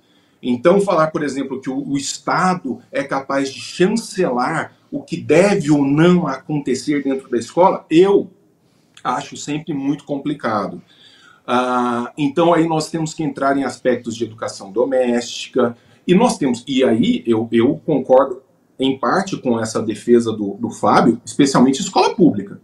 Então, 0.44 0.80
falar, 0.80 1.08
por 1.08 1.22
exemplo, 1.22 1.60
que 1.60 1.70
o, 1.70 1.88
o 1.88 1.96
Estado 1.96 2.80
é 2.92 3.02
capaz 3.02 3.50
de 3.50 3.60
chancelar 3.60 4.76
o 4.90 5.02
que 5.02 5.16
deve 5.16 5.70
ou 5.70 5.84
não 5.84 6.26
acontecer 6.26 7.02
dentro 7.02 7.28
da 7.30 7.38
escola, 7.38 7.86
eu 7.90 8.30
acho 9.02 9.36
sempre 9.36 9.72
muito 9.72 10.04
complicado. 10.04 10.80
Ah, 11.46 12.12
então 12.16 12.54
aí 12.54 12.66
nós 12.66 12.90
temos 12.90 13.12
que 13.12 13.22
entrar 13.22 13.56
em 13.56 13.64
aspectos 13.64 14.16
de 14.16 14.24
educação 14.24 14.72
doméstica 14.72 15.76
e 16.06 16.14
nós 16.14 16.38
temos 16.38 16.64
e 16.66 16.82
aí 16.82 17.22
eu, 17.26 17.46
eu 17.52 17.80
concordo 17.84 18.42
em 18.78 18.98
parte 18.98 19.36
com 19.36 19.60
essa 19.60 19.82
defesa 19.82 20.32
do, 20.32 20.54
do 20.54 20.70
Fábio, 20.70 21.20
especialmente 21.24 21.80
escola 21.80 22.14
pública. 22.14 22.60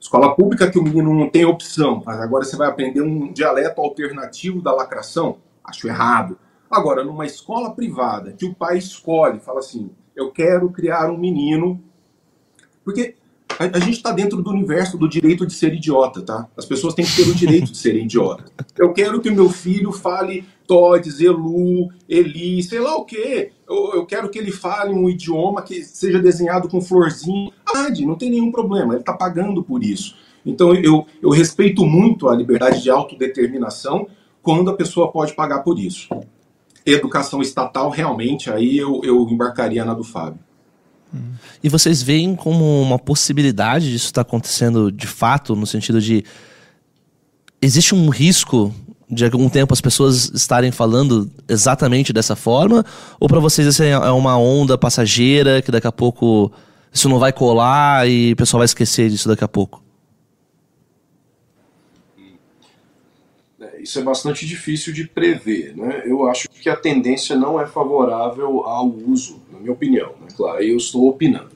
Escola 0.00 0.34
pública 0.34 0.70
que 0.70 0.78
o 0.78 0.82
menino 0.82 1.12
não 1.12 1.28
tem 1.28 1.44
opção, 1.44 2.02
mas 2.04 2.20
agora 2.20 2.44
você 2.44 2.56
vai 2.56 2.68
aprender 2.68 3.00
um 3.00 3.32
dialeto 3.32 3.80
alternativo 3.80 4.62
da 4.62 4.72
lacração, 4.72 5.38
acho 5.64 5.88
errado. 5.88 6.38
Agora, 6.70 7.04
numa 7.04 7.26
escola 7.26 7.70
privada, 7.70 8.32
que 8.32 8.44
o 8.44 8.54
pai 8.54 8.78
escolhe, 8.78 9.40
fala 9.40 9.60
assim: 9.60 9.90
eu 10.16 10.30
quero 10.30 10.70
criar 10.70 11.10
um 11.10 11.18
menino. 11.18 11.82
Porque 12.82 13.14
a, 13.58 13.76
a 13.76 13.80
gente 13.80 13.96
está 13.96 14.12
dentro 14.12 14.42
do 14.42 14.50
universo 14.50 14.96
do 14.96 15.08
direito 15.08 15.46
de 15.46 15.52
ser 15.52 15.74
idiota, 15.74 16.22
tá? 16.22 16.48
As 16.56 16.64
pessoas 16.64 16.94
têm 16.94 17.04
que 17.04 17.14
ter 17.16 17.28
o 17.28 17.34
direito 17.34 17.70
de 17.70 17.76
serem 17.76 18.04
idiotas. 18.04 18.50
Eu 18.76 18.92
quero 18.92 19.20
que 19.20 19.28
o 19.30 19.34
meu 19.34 19.48
filho 19.48 19.90
fale 19.90 20.44
Todd, 20.66 21.10
Zelu, 21.10 21.88
Eli, 22.08 22.62
sei 22.62 22.78
lá 22.78 22.96
o 22.96 23.04
quê. 23.04 23.52
Eu, 23.68 23.94
eu, 23.94 24.06
quero 24.06 24.28
que 24.28 24.38
ele 24.38 24.52
fale 24.52 24.92
um 24.92 25.08
idioma 25.08 25.62
que 25.62 25.82
seja 25.82 26.20
desenhado 26.20 26.68
com 26.68 26.80
florzinho. 26.80 27.50
Ah, 27.66 27.88
não 28.00 28.16
tem 28.16 28.30
nenhum 28.30 28.52
problema, 28.52 28.92
ele 28.92 29.00
está 29.00 29.14
pagando 29.14 29.62
por 29.62 29.82
isso. 29.82 30.14
Então 30.44 30.74
eu, 30.74 31.06
eu 31.22 31.30
respeito 31.30 31.86
muito 31.86 32.28
a 32.28 32.36
liberdade 32.36 32.82
de 32.82 32.90
autodeterminação 32.90 34.06
quando 34.42 34.70
a 34.70 34.74
pessoa 34.74 35.10
pode 35.10 35.34
pagar 35.34 35.60
por 35.60 35.78
isso. 35.78 36.08
Educação 36.86 37.42
estatal, 37.42 37.90
realmente, 37.90 38.48
aí 38.50 38.78
eu, 38.78 39.00
eu 39.02 39.28
embarcaria 39.28 39.84
na 39.84 39.92
do 39.92 40.04
Fábio. 40.04 40.38
E 41.62 41.68
vocês 41.68 42.02
veem 42.02 42.34
como 42.36 42.82
uma 42.82 42.98
possibilidade 42.98 43.90
disso 43.90 44.06
estar 44.06 44.22
tá 44.22 44.28
acontecendo 44.28 44.92
de 44.92 45.06
fato, 45.06 45.56
no 45.56 45.66
sentido 45.66 46.00
de. 46.00 46.24
Existe 47.60 47.94
um 47.94 48.08
risco 48.08 48.72
de 49.08 49.24
algum 49.24 49.48
tempo 49.48 49.72
as 49.72 49.80
pessoas 49.80 50.30
estarem 50.34 50.70
falando 50.70 51.30
exatamente 51.48 52.12
dessa 52.12 52.36
forma? 52.36 52.84
Ou 53.18 53.28
para 53.28 53.40
vocês 53.40 53.66
isso 53.66 53.82
é 53.82 54.10
uma 54.10 54.36
onda 54.36 54.76
passageira 54.76 55.62
que 55.62 55.70
daqui 55.70 55.86
a 55.86 55.92
pouco 55.92 56.52
isso 56.92 57.08
não 57.08 57.18
vai 57.18 57.32
colar 57.32 58.08
e 58.08 58.32
o 58.32 58.36
pessoal 58.36 58.60
vai 58.60 58.66
esquecer 58.66 59.08
disso 59.08 59.28
daqui 59.28 59.44
a 59.44 59.48
pouco? 59.48 59.82
É, 63.60 63.75
isso 63.86 64.00
é 64.00 64.02
bastante 64.02 64.44
difícil 64.44 64.92
de 64.92 65.06
prever. 65.06 65.76
Né? 65.76 66.02
Eu 66.04 66.28
acho 66.28 66.48
que 66.48 66.68
a 66.68 66.74
tendência 66.74 67.36
não 67.36 67.60
é 67.60 67.66
favorável 67.66 68.64
ao 68.66 68.88
uso 68.88 69.40
na 69.50 69.60
minha 69.60 69.72
opinião, 69.72 70.08
né? 70.20 70.26
claro, 70.36 70.60
eu 70.60 70.76
estou 70.76 71.08
opinando. 71.08 71.50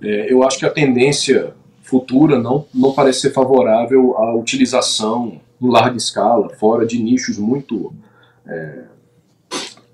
É, 0.00 0.32
eu 0.32 0.44
acho 0.44 0.56
que 0.56 0.64
a 0.64 0.70
tendência 0.70 1.52
futura 1.82 2.38
não, 2.38 2.64
não 2.72 2.92
parece 2.92 3.22
ser 3.22 3.32
favorável 3.32 4.16
à 4.16 4.34
utilização 4.36 5.40
em 5.60 5.68
larga 5.68 5.96
escala, 5.96 6.48
fora 6.50 6.86
de 6.86 7.02
nichos 7.02 7.38
muito, 7.38 7.92
é, 8.46 8.84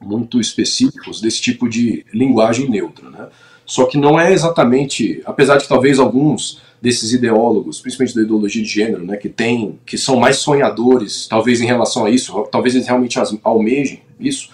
muito 0.01 0.39
específicos 0.39 1.19
desse 1.21 1.41
tipo 1.41 1.67
de 1.67 2.05
linguagem 2.13 2.69
neutra. 2.69 3.09
Né? 3.09 3.29
Só 3.65 3.87
que 3.87 3.97
não 3.97 4.21
é 4.21 4.33
exatamente, 4.35 5.23
apesar 5.25 5.57
de 5.57 5.67
talvez 5.67 5.99
alguns 5.99 6.61
desses 6.81 7.13
ideólogos, 7.13 7.81
principalmente 7.81 8.15
da 8.15 8.23
ideologia 8.23 8.63
de 8.63 8.69
gênero, 8.69 9.05
né, 9.05 9.17
que 9.17 9.29
tem, 9.29 9.79
que 9.85 9.99
são 9.99 10.17
mais 10.17 10.37
sonhadores, 10.37 11.27
talvez 11.27 11.61
em 11.61 11.67
relação 11.67 12.07
a 12.07 12.11
isso, 12.11 12.47
talvez 12.51 12.75
eles 12.75 12.87
realmente 12.87 13.19
almejem 13.43 14.01
isso, 14.19 14.51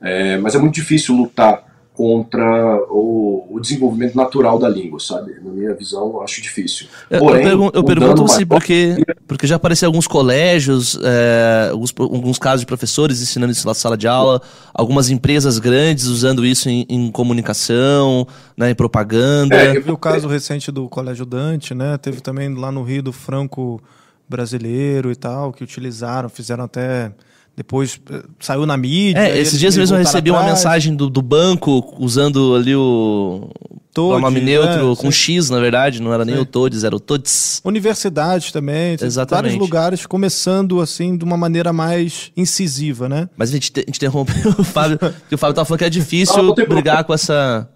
é, 0.00 0.38
mas 0.38 0.54
é 0.54 0.58
muito 0.58 0.74
difícil 0.74 1.14
lutar 1.14 1.65
contra 1.96 2.76
o, 2.90 3.46
o, 3.50 3.58
desenvolvimento 3.58 4.14
natural 4.14 4.58
da 4.58 4.68
língua, 4.68 5.00
sabe? 5.00 5.34
Na 5.42 5.50
minha 5.50 5.74
visão, 5.74 6.08
eu 6.08 6.22
acho 6.22 6.42
difícil. 6.42 6.86
Porém, 7.08 7.42
eu, 7.42 7.48
pergun 7.48 7.70
eu 7.72 7.82
pergunto 7.82 8.28
se 8.28 8.44
porque, 8.44 9.02
porque 9.26 9.46
já 9.46 9.56
apareceu 9.56 9.88
alguns 9.88 10.06
colégios, 10.06 10.98
é, 11.02 11.70
alguns, 11.70 11.94
alguns 11.98 12.38
casos 12.38 12.60
de 12.60 12.66
professores 12.66 13.22
ensinando 13.22 13.50
isso 13.50 13.66
na 13.66 13.72
sala 13.72 13.96
de 13.96 14.06
aula, 14.06 14.42
algumas 14.74 15.08
empresas 15.08 15.58
grandes 15.58 16.04
usando 16.04 16.44
isso 16.44 16.68
em, 16.68 16.84
em 16.86 17.10
comunicação, 17.10 18.26
né, 18.54 18.70
em 18.70 18.74
propaganda. 18.74 19.56
É, 19.56 19.74
eu 19.74 19.82
vi 19.82 19.90
o 19.90 19.96
caso 19.96 20.28
recente 20.28 20.70
do 20.70 20.90
Colégio 20.90 21.24
Dante, 21.24 21.74
né? 21.74 21.96
Teve 21.96 22.20
também 22.20 22.54
lá 22.54 22.70
no 22.70 22.82
Rio 22.82 23.02
do 23.02 23.12
Franco 23.12 23.82
brasileiro 24.28 25.10
e 25.10 25.16
tal, 25.16 25.50
que 25.50 25.64
utilizaram, 25.64 26.28
fizeram 26.28 26.64
até 26.64 27.10
depois 27.56 27.98
eh, 28.10 28.22
saiu 28.38 28.66
na 28.66 28.76
mídia. 28.76 29.18
É, 29.18 29.38
esses 29.38 29.58
dias 29.58 29.74
mesmo 29.76 29.96
eu 29.96 30.00
recebi 30.00 30.30
uma 30.30 30.44
mensagem 30.44 30.94
do, 30.94 31.08
do 31.08 31.22
banco 31.22 31.94
usando 31.98 32.54
ali 32.54 32.76
o 32.76 33.50
Todes, 33.94 34.20
nome 34.20 34.40
neutro, 34.42 34.92
é, 34.92 34.96
com 34.96 35.10
sim. 35.10 35.38
X, 35.38 35.48
na 35.48 35.58
verdade, 35.58 36.02
não 36.02 36.12
era 36.12 36.22
sim. 36.22 36.32
nem 36.32 36.40
o 36.40 36.44
Todes, 36.44 36.84
era 36.84 36.94
o 36.94 37.00
Todes. 37.00 37.62
Universidades 37.64 38.52
também, 38.52 38.94
Exatamente. 39.00 39.42
vários 39.42 39.56
lugares 39.58 40.04
começando 40.04 40.82
assim 40.82 41.16
de 41.16 41.24
uma 41.24 41.38
maneira 41.38 41.72
mais 41.72 42.30
incisiva, 42.36 43.08
né? 43.08 43.26
Mas 43.34 43.48
a 43.48 43.52
gente, 43.54 43.72
a 43.74 43.80
gente 43.80 43.96
interrompeu 43.96 44.50
o 44.58 44.62
Fábio, 44.62 44.98
porque 44.98 45.34
o 45.34 45.38
Fábio 45.38 45.52
estava 45.52 45.64
falando 45.64 45.78
que 45.78 45.84
é 45.86 45.90
difícil 45.90 46.54
brigar 46.68 47.04
com 47.04 47.14
essa. 47.14 47.66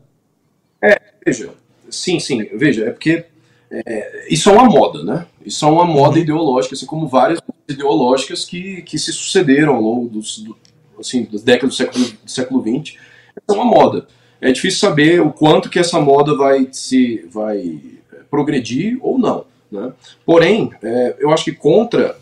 É, 0.82 1.00
veja, 1.24 1.48
sim, 1.88 2.20
sim, 2.20 2.46
veja, 2.54 2.84
é 2.84 2.90
porque 2.90 3.24
é, 3.70 4.26
isso 4.28 4.50
é 4.50 4.52
uma 4.52 4.64
moda, 4.64 5.02
né? 5.02 5.24
Isso 5.50 5.64
é 5.64 5.68
uma 5.68 5.84
moda 5.84 6.14
uhum. 6.14 6.22
ideológica, 6.22 6.76
assim 6.76 6.86
como 6.86 7.08
várias 7.08 7.40
ideológicas 7.68 8.44
que, 8.44 8.82
que 8.82 8.96
se 8.96 9.12
sucederam 9.12 9.74
ao 9.74 9.82
longo 9.82 10.08
dos, 10.08 10.38
do, 10.38 10.56
assim, 10.98 11.24
das 11.24 11.42
décadas 11.42 11.74
do 11.74 11.76
século, 11.76 12.04
do 12.04 12.30
século 12.30 12.62
XX. 12.62 12.96
É 13.48 13.52
uma 13.52 13.64
moda. 13.64 14.06
É 14.40 14.52
difícil 14.52 14.78
saber 14.78 15.20
o 15.20 15.32
quanto 15.32 15.68
que 15.68 15.80
essa 15.80 16.00
moda 16.00 16.36
vai 16.36 16.68
se 16.70 17.26
vai 17.32 17.80
é, 18.12 18.16
progredir 18.30 18.96
ou 19.02 19.18
não. 19.18 19.44
Né? 19.72 19.92
Porém, 20.24 20.70
é, 20.84 21.16
eu 21.18 21.30
acho 21.30 21.44
que 21.44 21.52
contra 21.52 22.16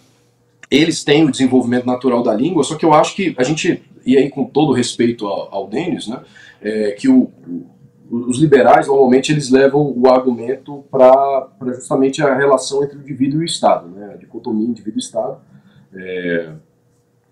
eles 0.70 1.04
têm 1.04 1.24
o 1.24 1.30
desenvolvimento 1.30 1.84
natural 1.84 2.22
da 2.22 2.32
língua, 2.32 2.64
só 2.64 2.76
que 2.76 2.84
eu 2.84 2.94
acho 2.94 3.14
que 3.14 3.34
a 3.36 3.42
gente, 3.42 3.82
e 4.06 4.16
aí 4.16 4.30
com 4.30 4.46
todo 4.46 4.72
respeito 4.72 5.26
ao, 5.26 5.54
ao 5.54 5.66
Denis, 5.66 6.06
né, 6.06 6.20
é, 6.62 6.92
que 6.92 7.10
o, 7.10 7.30
os 8.10 8.38
liberais 8.38 8.86
normalmente 8.86 9.32
eles 9.32 9.50
levam 9.50 9.92
o 9.94 10.08
argumento 10.08 10.84
para 10.90 11.48
justamente 11.74 12.22
a 12.22 12.34
relação 12.34 12.82
entre 12.82 12.96
o 12.96 13.00
indivíduo 13.00 13.40
e 13.40 13.44
o 13.44 13.46
Estado, 13.46 13.88
né, 13.88 14.12
a 14.14 14.16
dicotomia 14.16 14.66
indivíduo-Estado, 14.66 15.38
é, 15.94 16.52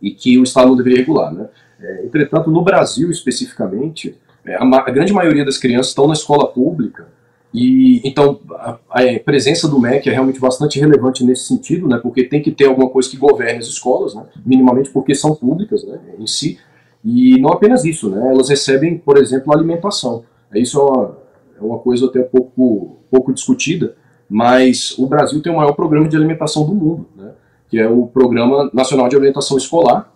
e 0.00 0.10
que 0.10 0.38
o 0.38 0.42
Estado 0.42 0.68
não 0.68 0.76
deveria 0.76 0.98
regular. 0.98 1.32
Né. 1.32 1.48
É, 1.80 2.04
entretanto, 2.04 2.50
no 2.50 2.62
Brasil 2.62 3.10
especificamente, 3.10 4.16
é, 4.44 4.54
a, 4.54 4.62
a, 4.62 4.90
grande 4.90 5.12
maioria 5.12 5.44
das 5.44 5.56
crianças 5.56 5.88
estão 5.88 6.06
na 6.06 6.12
escola 6.12 6.46
pública, 6.46 7.08
e 7.54 8.06
então 8.06 8.40
a, 8.50 8.78
a, 8.90 9.20
presença 9.24 9.66
do 9.66 9.80
MEC 9.80 10.10
é 10.10 10.12
realmente 10.12 10.38
bastante 10.38 10.78
relevante 10.78 11.24
nesse 11.24 11.44
sentido, 11.44 11.88
né, 11.88 11.98
porque 12.02 12.24
tem 12.24 12.42
que 12.42 12.50
ter 12.50 12.66
alguma 12.66 12.90
coisa 12.90 13.08
que 13.08 13.16
governe 13.16 13.60
as 13.60 13.66
escolas, 13.66 14.14
né, 14.14 14.24
minimamente 14.44 14.90
porque 14.90 15.14
são 15.14 15.34
públicas 15.34 15.82
né, 15.84 15.98
em 16.18 16.26
si, 16.26 16.58
e 17.02 17.40
não 17.40 17.50
apenas 17.50 17.84
isso, 17.84 18.10
né, 18.10 18.30
elas 18.30 18.50
recebem, 18.50 18.98
por 18.98 19.16
exemplo, 19.16 19.54
alimentação. 19.54 20.24
Isso 20.54 20.78
é 20.78 20.82
uma, 20.82 21.18
é 21.58 21.64
uma 21.64 21.78
coisa 21.78 22.06
até 22.06 22.22
pouco, 22.22 22.98
pouco 23.10 23.32
discutida, 23.32 23.96
mas 24.28 24.96
o 24.98 25.06
Brasil 25.06 25.40
tem 25.42 25.52
o 25.52 25.56
maior 25.56 25.72
programa 25.72 26.08
de 26.08 26.16
alimentação 26.16 26.64
do 26.66 26.74
mundo, 26.74 27.08
né, 27.16 27.32
que 27.68 27.78
é 27.78 27.88
o 27.88 28.06
Programa 28.06 28.70
Nacional 28.72 29.08
de 29.08 29.16
Alimentação 29.16 29.56
Escolar, 29.56 30.12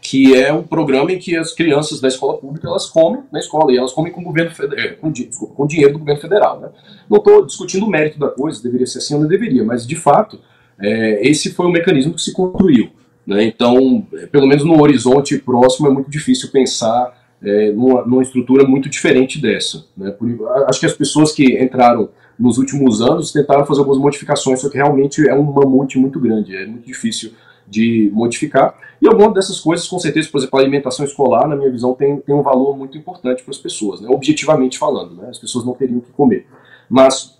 que 0.00 0.36
é 0.36 0.52
um 0.52 0.62
programa 0.62 1.10
em 1.10 1.18
que 1.18 1.36
as 1.36 1.52
crianças 1.52 2.00
da 2.00 2.06
escola 2.06 2.38
pública 2.38 2.68
elas 2.68 2.86
comem 2.86 3.22
na 3.32 3.40
escola 3.40 3.72
e 3.72 3.76
elas 3.76 3.92
comem 3.92 4.12
com, 4.12 4.22
governo 4.22 4.52
é, 4.76 4.88
com, 4.90 5.10
desculpa, 5.10 5.54
com 5.54 5.66
dinheiro 5.66 5.94
do 5.94 5.98
governo 5.98 6.20
federal. 6.20 6.60
Né? 6.60 6.68
Não 7.10 7.18
estou 7.18 7.44
discutindo 7.44 7.86
o 7.86 7.90
mérito 7.90 8.18
da 8.18 8.28
coisa, 8.28 8.62
deveria 8.62 8.86
ser 8.86 8.98
assim 8.98 9.14
ou 9.14 9.20
não 9.22 9.28
deveria, 9.28 9.64
mas 9.64 9.86
de 9.86 9.96
fato 9.96 10.38
é, 10.78 11.26
esse 11.28 11.52
foi 11.52 11.66
o 11.66 11.70
mecanismo 11.70 12.14
que 12.14 12.22
se 12.22 12.32
construiu. 12.32 12.90
Né? 13.26 13.44
Então, 13.44 14.06
pelo 14.30 14.46
menos 14.46 14.64
no 14.64 14.80
horizonte 14.80 15.38
próximo, 15.38 15.88
é 15.88 15.90
muito 15.90 16.10
difícil 16.10 16.50
pensar 16.52 17.25
é, 17.42 17.72
numa, 17.72 18.04
numa, 18.04 18.22
estrutura 18.22 18.66
muito 18.66 18.88
diferente 18.88 19.40
dessa. 19.40 19.84
Né? 19.96 20.10
Por, 20.10 20.28
acho 20.68 20.80
que 20.80 20.86
as 20.86 20.94
pessoas 20.94 21.32
que 21.32 21.62
entraram 21.62 22.08
nos 22.38 22.58
últimos 22.58 23.00
anos 23.00 23.32
tentaram 23.32 23.64
fazer 23.64 23.80
algumas 23.80 23.98
modificações, 23.98 24.60
só 24.60 24.68
que 24.68 24.76
realmente 24.76 25.26
é 25.26 25.34
um 25.34 25.42
mamute 25.42 25.98
muito 25.98 26.20
grande, 26.20 26.56
é 26.56 26.66
muito 26.66 26.86
difícil 26.86 27.32
de 27.66 28.10
modificar. 28.12 28.76
E 29.00 29.08
algumas 29.08 29.34
dessas 29.34 29.60
coisas, 29.60 29.86
com 29.88 29.98
certeza, 29.98 30.28
por 30.30 30.38
exemplo, 30.38 30.58
a 30.58 30.62
alimentação 30.62 31.04
escolar, 31.04 31.48
na 31.48 31.56
minha 31.56 31.70
visão, 31.70 31.94
tem, 31.94 32.18
tem 32.18 32.34
um 32.34 32.42
valor 32.42 32.76
muito 32.76 32.96
importante 32.96 33.42
para 33.42 33.50
as 33.50 33.58
pessoas, 33.58 34.00
né? 34.00 34.08
objetivamente 34.08 34.78
falando, 34.78 35.14
né? 35.14 35.28
as 35.28 35.38
pessoas 35.38 35.64
não 35.64 35.74
teriam 35.74 36.00
que 36.00 36.12
comer. 36.12 36.46
Mas, 36.88 37.38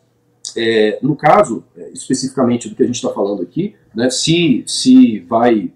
é, 0.57 0.99
no 1.03 1.15
caso, 1.15 1.65
é, 1.77 1.91
especificamente 1.93 2.69
do 2.69 2.75
que 2.75 2.83
a 2.83 2.87
gente 2.87 2.97
está 2.97 3.11
falando 3.11 3.43
aqui, 3.43 3.75
né, 3.95 4.11
se, 4.11 4.65
se 4.67 5.21
vai 5.21 5.71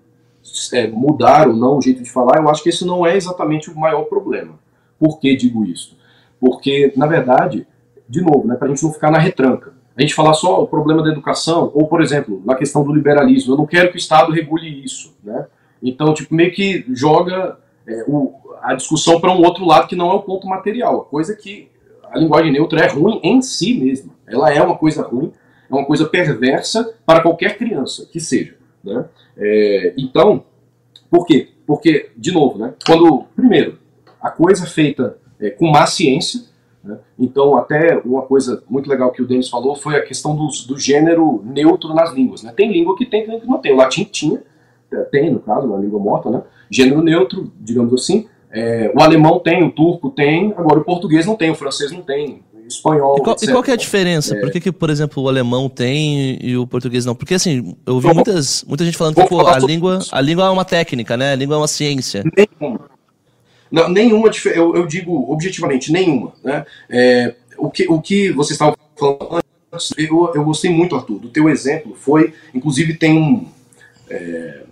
é, 0.73 0.87
mudar 0.87 1.49
ou 1.49 1.55
não 1.55 1.79
o 1.79 1.83
jeito 1.83 2.03
de 2.03 2.11
falar, 2.11 2.39
eu 2.39 2.49
acho 2.49 2.63
que 2.63 2.69
esse 2.69 2.85
não 2.85 3.07
é 3.07 3.17
exatamente 3.17 3.71
o 3.71 3.79
maior 3.79 4.05
problema. 4.05 4.59
Por 4.99 5.19
que 5.19 5.37
digo 5.37 5.65
isso? 5.65 5.97
Porque, 6.41 6.93
na 6.97 7.07
verdade, 7.07 7.67
de 8.09 8.21
novo, 8.21 8.47
né, 8.47 8.57
para 8.57 8.67
a 8.67 8.71
gente 8.71 8.83
não 8.83 8.93
ficar 8.93 9.11
na 9.11 9.19
retranca, 9.19 9.73
a 9.97 10.01
gente 10.01 10.15
falar 10.15 10.35
só 10.35 10.63
o 10.63 10.67
problema 10.67 11.03
da 11.03 11.11
educação, 11.11 11.71
ou, 11.75 11.87
por 11.87 12.01
exemplo, 12.01 12.43
na 12.45 12.55
questão 12.55 12.83
do 12.83 12.93
liberalismo, 12.93 13.53
eu 13.53 13.59
não 13.59 13.67
quero 13.67 13.91
que 13.91 13.97
o 13.97 13.99
Estado 13.99 14.33
regule 14.33 14.85
isso, 14.85 15.15
né? 15.23 15.47
Então, 15.83 16.15
tipo, 16.15 16.35
meio 16.35 16.53
que 16.53 16.85
joga 16.95 17.59
é, 17.87 18.05
o, 18.07 18.33
a 18.63 18.75
discussão 18.75 19.21
para 19.21 19.33
um 19.33 19.43
outro 19.43 19.65
lado 19.65 19.89
que 19.89 19.97
não 19.97 20.11
é 20.11 20.15
o 20.15 20.23
ponto 20.23 20.47
material. 20.47 21.03
A 21.03 21.05
coisa 21.05 21.35
que 21.35 21.69
a 22.11 22.19
linguagem 22.19 22.53
neutra 22.53 22.81
é 22.81 22.89
ruim 22.89 23.21
em 23.23 23.41
si 23.43 23.75
mesma. 23.75 24.13
Ela 24.27 24.53
é 24.53 24.63
uma 24.63 24.77
coisa 24.77 25.03
ruim, 25.03 25.33
é 25.71 25.75
uma 25.75 25.85
coisa 25.85 26.07
perversa 26.07 26.95
para 27.07 27.21
qualquer 27.21 27.57
criança 27.57 28.07
que 28.11 28.21
seja. 28.21 28.55
Né? 28.83 29.05
É, 29.37 29.95
então, 29.97 30.45
por 31.11 31.27
quê? 31.27 31.49
Porque, 31.67 32.11
de 32.17 32.33
novo, 32.33 32.59
né, 32.59 32.75
quando, 32.87 33.25
primeiro, 33.35 33.79
a 34.21 34.31
coisa 34.31 34.67
feita 34.67 35.19
é, 35.41 35.51
com 35.51 35.71
má 35.71 35.87
ciência, 35.87 36.43
né, 36.83 36.99
então 37.19 37.57
até 37.57 38.01
uma 38.05 38.23
coisa 38.23 38.63
muito 38.69 38.89
legal 38.89 39.11
que 39.11 39.23
o 39.23 39.27
Denis 39.27 39.49
falou 39.49 39.75
foi 39.75 39.97
a 39.97 40.03
questão 40.03 40.37
do, 40.37 40.49
do 40.69 40.79
gênero 40.79 41.43
neutro 41.45 41.93
nas 41.95 42.13
línguas. 42.13 42.43
Né? 42.43 42.53
Tem 42.55 42.73
língua 42.73 42.97
que 42.97 43.05
tem, 43.05 43.23
tem 43.23 43.31
língua 43.31 43.41
que 43.41 43.51
não 43.51 43.59
tem. 43.59 43.73
O 43.73 43.77
latim 43.77 44.05
tinha, 44.05 44.43
é, 44.93 44.97
tem, 45.05 45.31
no 45.31 45.41
caso, 45.41 45.67
uma 45.67 45.79
língua 45.79 45.99
morta, 45.99 46.31
né? 46.31 46.43
gênero 46.71 47.03
neutro, 47.03 47.53
digamos 47.61 47.93
assim. 47.93 48.29
É, 48.53 48.93
o 48.95 49.01
alemão 49.01 49.39
tem, 49.39 49.63
o 49.63 49.71
turco 49.71 50.11
tem, 50.11 50.53
agora 50.57 50.81
o 50.81 50.85
português 50.85 51.25
não 51.25 51.37
tem, 51.37 51.51
o 51.51 51.55
francês 51.55 51.93
não 51.93 52.03
tem, 52.03 52.43
espanhol. 52.73 53.17
E 53.19 53.23
qual, 53.23 53.37
e 53.41 53.47
qual 53.47 53.65
é 53.67 53.73
a 53.73 53.77
diferença? 53.77 54.37
É... 54.37 54.41
Por 54.41 54.51
que, 54.51 54.61
que, 54.61 54.73
por 54.73 54.91
exemplo, 54.91 55.23
o 55.23 55.29
alemão 55.29 55.69
tem 55.69 56.39
e 56.41 56.57
o 56.57 56.67
português 56.67 57.05
não? 57.05 57.15
Porque 57.15 57.35
assim, 57.35 57.77
eu 57.87 57.95
ouvi 57.95 58.13
muitas, 58.13 58.65
muita 58.65 58.85
gente 58.85 58.97
falando 58.97 59.15
que 59.17 59.27
pô, 59.27 59.47
a, 59.47 59.59
língua, 59.59 60.01
a 60.11 60.21
língua 60.21 60.47
é 60.47 60.51
uma 60.51 60.65
técnica, 60.65 61.17
né? 61.17 61.33
A 61.33 61.37
língua 61.37 61.57
é 61.57 61.59
uma 61.59 61.69
ciência. 61.69 62.25
Nenhuma. 62.37 62.91
Não, 63.71 63.89
nenhuma, 63.89 64.31
eu, 64.47 64.75
eu, 64.75 64.87
digo 64.87 65.33
objetivamente, 65.33 65.93
nenhuma. 65.93 66.33
Né? 66.43 66.65
É, 66.89 67.35
o, 67.57 67.71
que, 67.71 67.87
o 67.89 68.01
que 68.01 68.33
você 68.33 68.53
estava 68.53 68.77
falando 68.99 69.43
antes, 69.73 69.93
eu, 69.97 70.33
eu 70.35 70.45
gostei 70.45 70.71
muito, 70.71 70.97
Arthur, 70.97 71.21
do 71.21 71.29
teu 71.29 71.49
exemplo. 71.49 71.95
Foi, 71.95 72.35
inclusive, 72.53 72.95
tem 72.95 73.17
um. 73.17 73.47
É, 74.09 74.63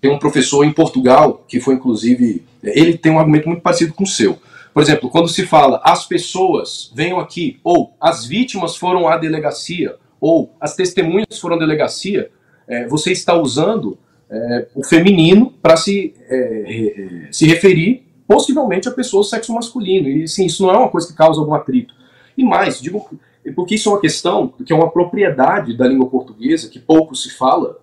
tem 0.00 0.10
um 0.10 0.18
professor 0.18 0.64
em 0.64 0.72
Portugal 0.72 1.44
que 1.48 1.58
foi, 1.58 1.74
inclusive, 1.74 2.44
ele 2.62 2.96
tem 2.96 3.10
um 3.10 3.18
argumento 3.18 3.48
muito 3.48 3.62
parecido 3.62 3.92
com 3.94 4.04
o 4.04 4.06
seu 4.06 4.38
por 4.76 4.82
exemplo, 4.82 5.08
quando 5.08 5.26
se 5.26 5.46
fala 5.46 5.80
as 5.82 6.04
pessoas 6.04 6.92
venham 6.94 7.18
aqui, 7.18 7.58
ou 7.64 7.94
as 7.98 8.26
vítimas 8.26 8.76
foram 8.76 9.08
à 9.08 9.16
delegacia, 9.16 9.96
ou 10.20 10.54
as 10.60 10.76
testemunhas 10.76 11.38
foram 11.40 11.56
à 11.56 11.58
delegacia, 11.58 12.30
é, 12.68 12.86
você 12.86 13.10
está 13.10 13.32
usando 13.32 13.96
é, 14.28 14.68
o 14.74 14.84
feminino 14.84 15.50
para 15.62 15.78
se, 15.78 16.12
é, 16.28 17.28
se 17.30 17.46
referir 17.46 18.06
possivelmente 18.28 18.86
a 18.86 18.92
pessoas 18.92 19.28
do 19.28 19.30
sexo 19.30 19.54
masculino. 19.54 20.10
E 20.10 20.28
sim, 20.28 20.44
isso 20.44 20.62
não 20.62 20.70
é 20.70 20.76
uma 20.76 20.90
coisa 20.90 21.06
que 21.06 21.14
causa 21.14 21.40
algum 21.40 21.54
atrito. 21.54 21.94
E 22.36 22.44
mais, 22.44 22.78
digo, 22.78 23.08
porque 23.54 23.76
isso 23.76 23.88
é 23.88 23.92
uma 23.92 24.00
questão 24.02 24.46
que 24.46 24.74
é 24.74 24.76
uma 24.76 24.90
propriedade 24.90 25.74
da 25.74 25.88
língua 25.88 26.10
portuguesa 26.10 26.68
que 26.68 26.78
pouco 26.78 27.16
se 27.16 27.30
fala, 27.30 27.78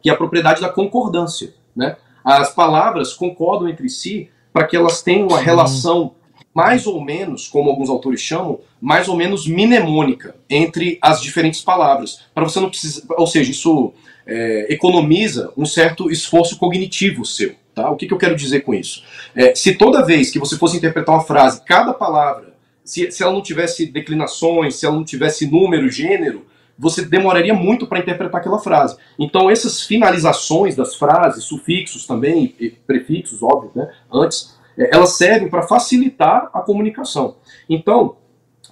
que 0.00 0.08
é 0.08 0.12
a 0.12 0.16
propriedade 0.16 0.60
da 0.60 0.68
concordância. 0.68 1.52
Né? 1.74 1.96
As 2.24 2.54
palavras 2.54 3.12
concordam 3.12 3.68
entre 3.68 3.88
si 3.88 4.30
para 4.52 4.68
que 4.68 4.76
elas 4.76 5.02
tenham 5.02 5.26
uma 5.26 5.40
relação 5.40 6.14
mais 6.58 6.88
ou 6.88 7.00
menos, 7.00 7.46
como 7.46 7.70
alguns 7.70 7.88
autores 7.88 8.20
chamam, 8.20 8.58
mais 8.80 9.06
ou 9.06 9.16
menos 9.16 9.46
mnemônica 9.46 10.34
entre 10.50 10.98
as 11.00 11.22
diferentes 11.22 11.60
palavras. 11.60 12.22
Para 12.34 12.42
você 12.42 12.58
não 12.58 12.68
precisar. 12.68 13.04
Ou 13.16 13.28
seja, 13.28 13.52
isso 13.52 13.92
é, 14.26 14.66
economiza 14.68 15.52
um 15.56 15.64
certo 15.64 16.10
esforço 16.10 16.58
cognitivo 16.58 17.24
seu. 17.24 17.54
Tá? 17.72 17.88
O 17.88 17.94
que, 17.94 18.08
que 18.08 18.12
eu 18.12 18.18
quero 18.18 18.34
dizer 18.34 18.62
com 18.62 18.74
isso? 18.74 19.04
É, 19.36 19.54
se 19.54 19.76
toda 19.76 20.04
vez 20.04 20.32
que 20.32 20.40
você 20.40 20.58
fosse 20.58 20.76
interpretar 20.76 21.14
uma 21.14 21.22
frase, 21.22 21.62
cada 21.64 21.94
palavra, 21.94 22.52
se, 22.84 23.08
se 23.12 23.22
ela 23.22 23.32
não 23.32 23.40
tivesse 23.40 23.86
declinações, 23.86 24.74
se 24.74 24.84
ela 24.84 24.96
não 24.96 25.04
tivesse 25.04 25.46
número, 25.48 25.88
gênero, 25.88 26.44
você 26.76 27.04
demoraria 27.04 27.54
muito 27.54 27.86
para 27.86 28.00
interpretar 28.00 28.40
aquela 28.40 28.58
frase. 28.58 28.96
Então, 29.16 29.48
essas 29.48 29.82
finalizações 29.82 30.74
das 30.74 30.96
frases, 30.96 31.44
sufixos 31.44 32.04
também, 32.04 32.52
e 32.58 32.70
prefixos, 32.70 33.44
óbvio, 33.44 33.70
né, 33.76 33.92
antes, 34.12 34.57
elas 34.78 35.16
servem 35.16 35.48
para 35.48 35.62
facilitar 35.62 36.48
a 36.54 36.60
comunicação. 36.60 37.36
Então, 37.68 38.16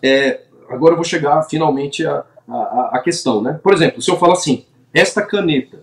é, 0.03 0.43
agora 0.69 0.93
eu 0.93 0.97
vou 0.97 1.05
chegar 1.05 1.43
finalmente 1.43 2.07
à, 2.07 2.25
à, 2.49 2.91
à, 2.95 3.01
questão. 3.01 3.43
Né? 3.43 3.59
Por 3.63 3.73
exemplo, 3.73 4.01
se 4.01 4.11
eu 4.11 4.17
falar 4.17 4.35
assim, 4.35 4.65
esta 4.95 5.21
caneta, 5.23 5.83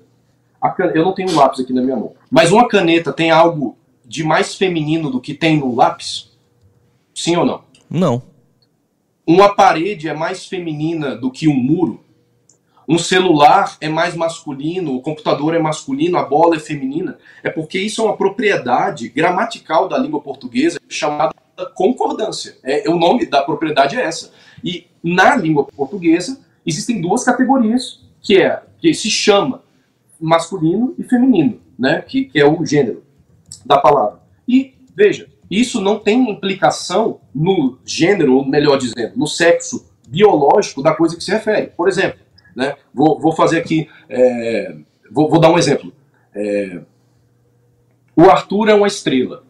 caneta, 0.77 0.97
eu 0.97 1.03
não 1.03 1.13
tenho 1.13 1.29
um 1.29 1.36
lápis 1.36 1.59
aqui 1.59 1.73
na 1.73 1.81
minha 1.81 1.97
mão, 1.97 2.13
mas 2.31 2.51
uma 2.51 2.67
caneta 2.67 3.12
tem 3.12 3.31
algo 3.31 3.77
de 4.05 4.23
mais 4.23 4.55
feminino 4.55 5.12
do 5.12 5.19
que 5.19 5.33
tem 5.33 5.57
no 5.57 5.75
lápis? 5.75 6.31
Sim 7.13 7.36
ou 7.36 7.45
não? 7.45 7.62
Não. 7.89 8.21
Uma 9.25 9.55
parede 9.55 10.09
é 10.09 10.13
mais 10.13 10.45
feminina 10.45 11.15
do 11.15 11.31
que 11.31 11.47
um 11.47 11.55
muro? 11.55 12.03
Um 12.88 12.98
celular 12.98 13.78
é 13.80 13.88
mais 13.88 14.15
masculino, 14.15 14.96
o 14.96 15.02
computador 15.02 15.56
é 15.56 15.60
masculino, 15.60 16.17
a 16.17 16.24
bola 16.24 16.56
é 16.56 16.60
feminina, 16.60 17.17
é 17.43 17.50
porque 17.50 17.80
isso 17.80 18.02
é 18.02 18.06
uma 18.06 18.17
propriedade 18.17 19.10
gramatical 19.10 19.88
da 19.88 19.98
língua 19.98 20.19
portuguesa 20.22 20.80
chamada 20.89 21.34
concordância. 21.76 22.58
É, 22.63 22.89
o 22.89 22.96
nome 22.96 23.26
da 23.26 23.41
propriedade 23.41 23.96
é 23.96 24.04
essa. 24.04 24.32
E 24.63 24.88
na 25.04 25.36
língua 25.36 25.65
portuguesa 25.65 26.41
existem 26.65 27.02
duas 27.02 27.24
categorias 27.24 28.02
que 28.22 28.41
é 28.41 28.62
que 28.80 28.93
se 28.93 29.10
chama 29.10 29.62
masculino 30.19 30.93
e 30.98 31.04
feminino, 31.04 31.60
né? 31.78 32.02
Que, 32.02 32.26
que 32.26 32.39
é 32.39 32.46
o 32.46 32.65
gênero 32.65 33.04
da 33.65 33.78
palavra. 33.78 34.19
E 34.48 34.74
veja, 34.96 35.28
isso 35.50 35.82
não 35.82 36.00
tem 36.00 36.30
implicação 36.30 37.19
no 37.34 37.78
gênero, 37.86 38.38
ou 38.38 38.46
melhor 38.46 38.78
dizendo, 38.78 39.13
no 39.15 39.28
sexo 39.28 39.86
biológico 40.08 40.82
da 40.82 40.96
coisa 40.96 41.15
que 41.15 41.24
se 41.24 41.32
refere. 41.32 41.67
Por 41.67 41.88
exemplo, 41.88 42.19
né? 42.56 42.76
Vou, 42.94 43.20
vou 43.20 43.32
fazer 43.34 43.60
aqui, 43.60 43.89
é, 44.10 44.76
vou, 45.12 45.30
vou, 45.30 45.39
dar 45.39 45.50
um 45.50 45.58
exemplo. 45.58 45.94
É, 46.34 46.82
o 48.16 48.24
Arthur 48.24 48.70
é 48.70 48.74
uma 48.74 48.88
estrela. 48.88 49.44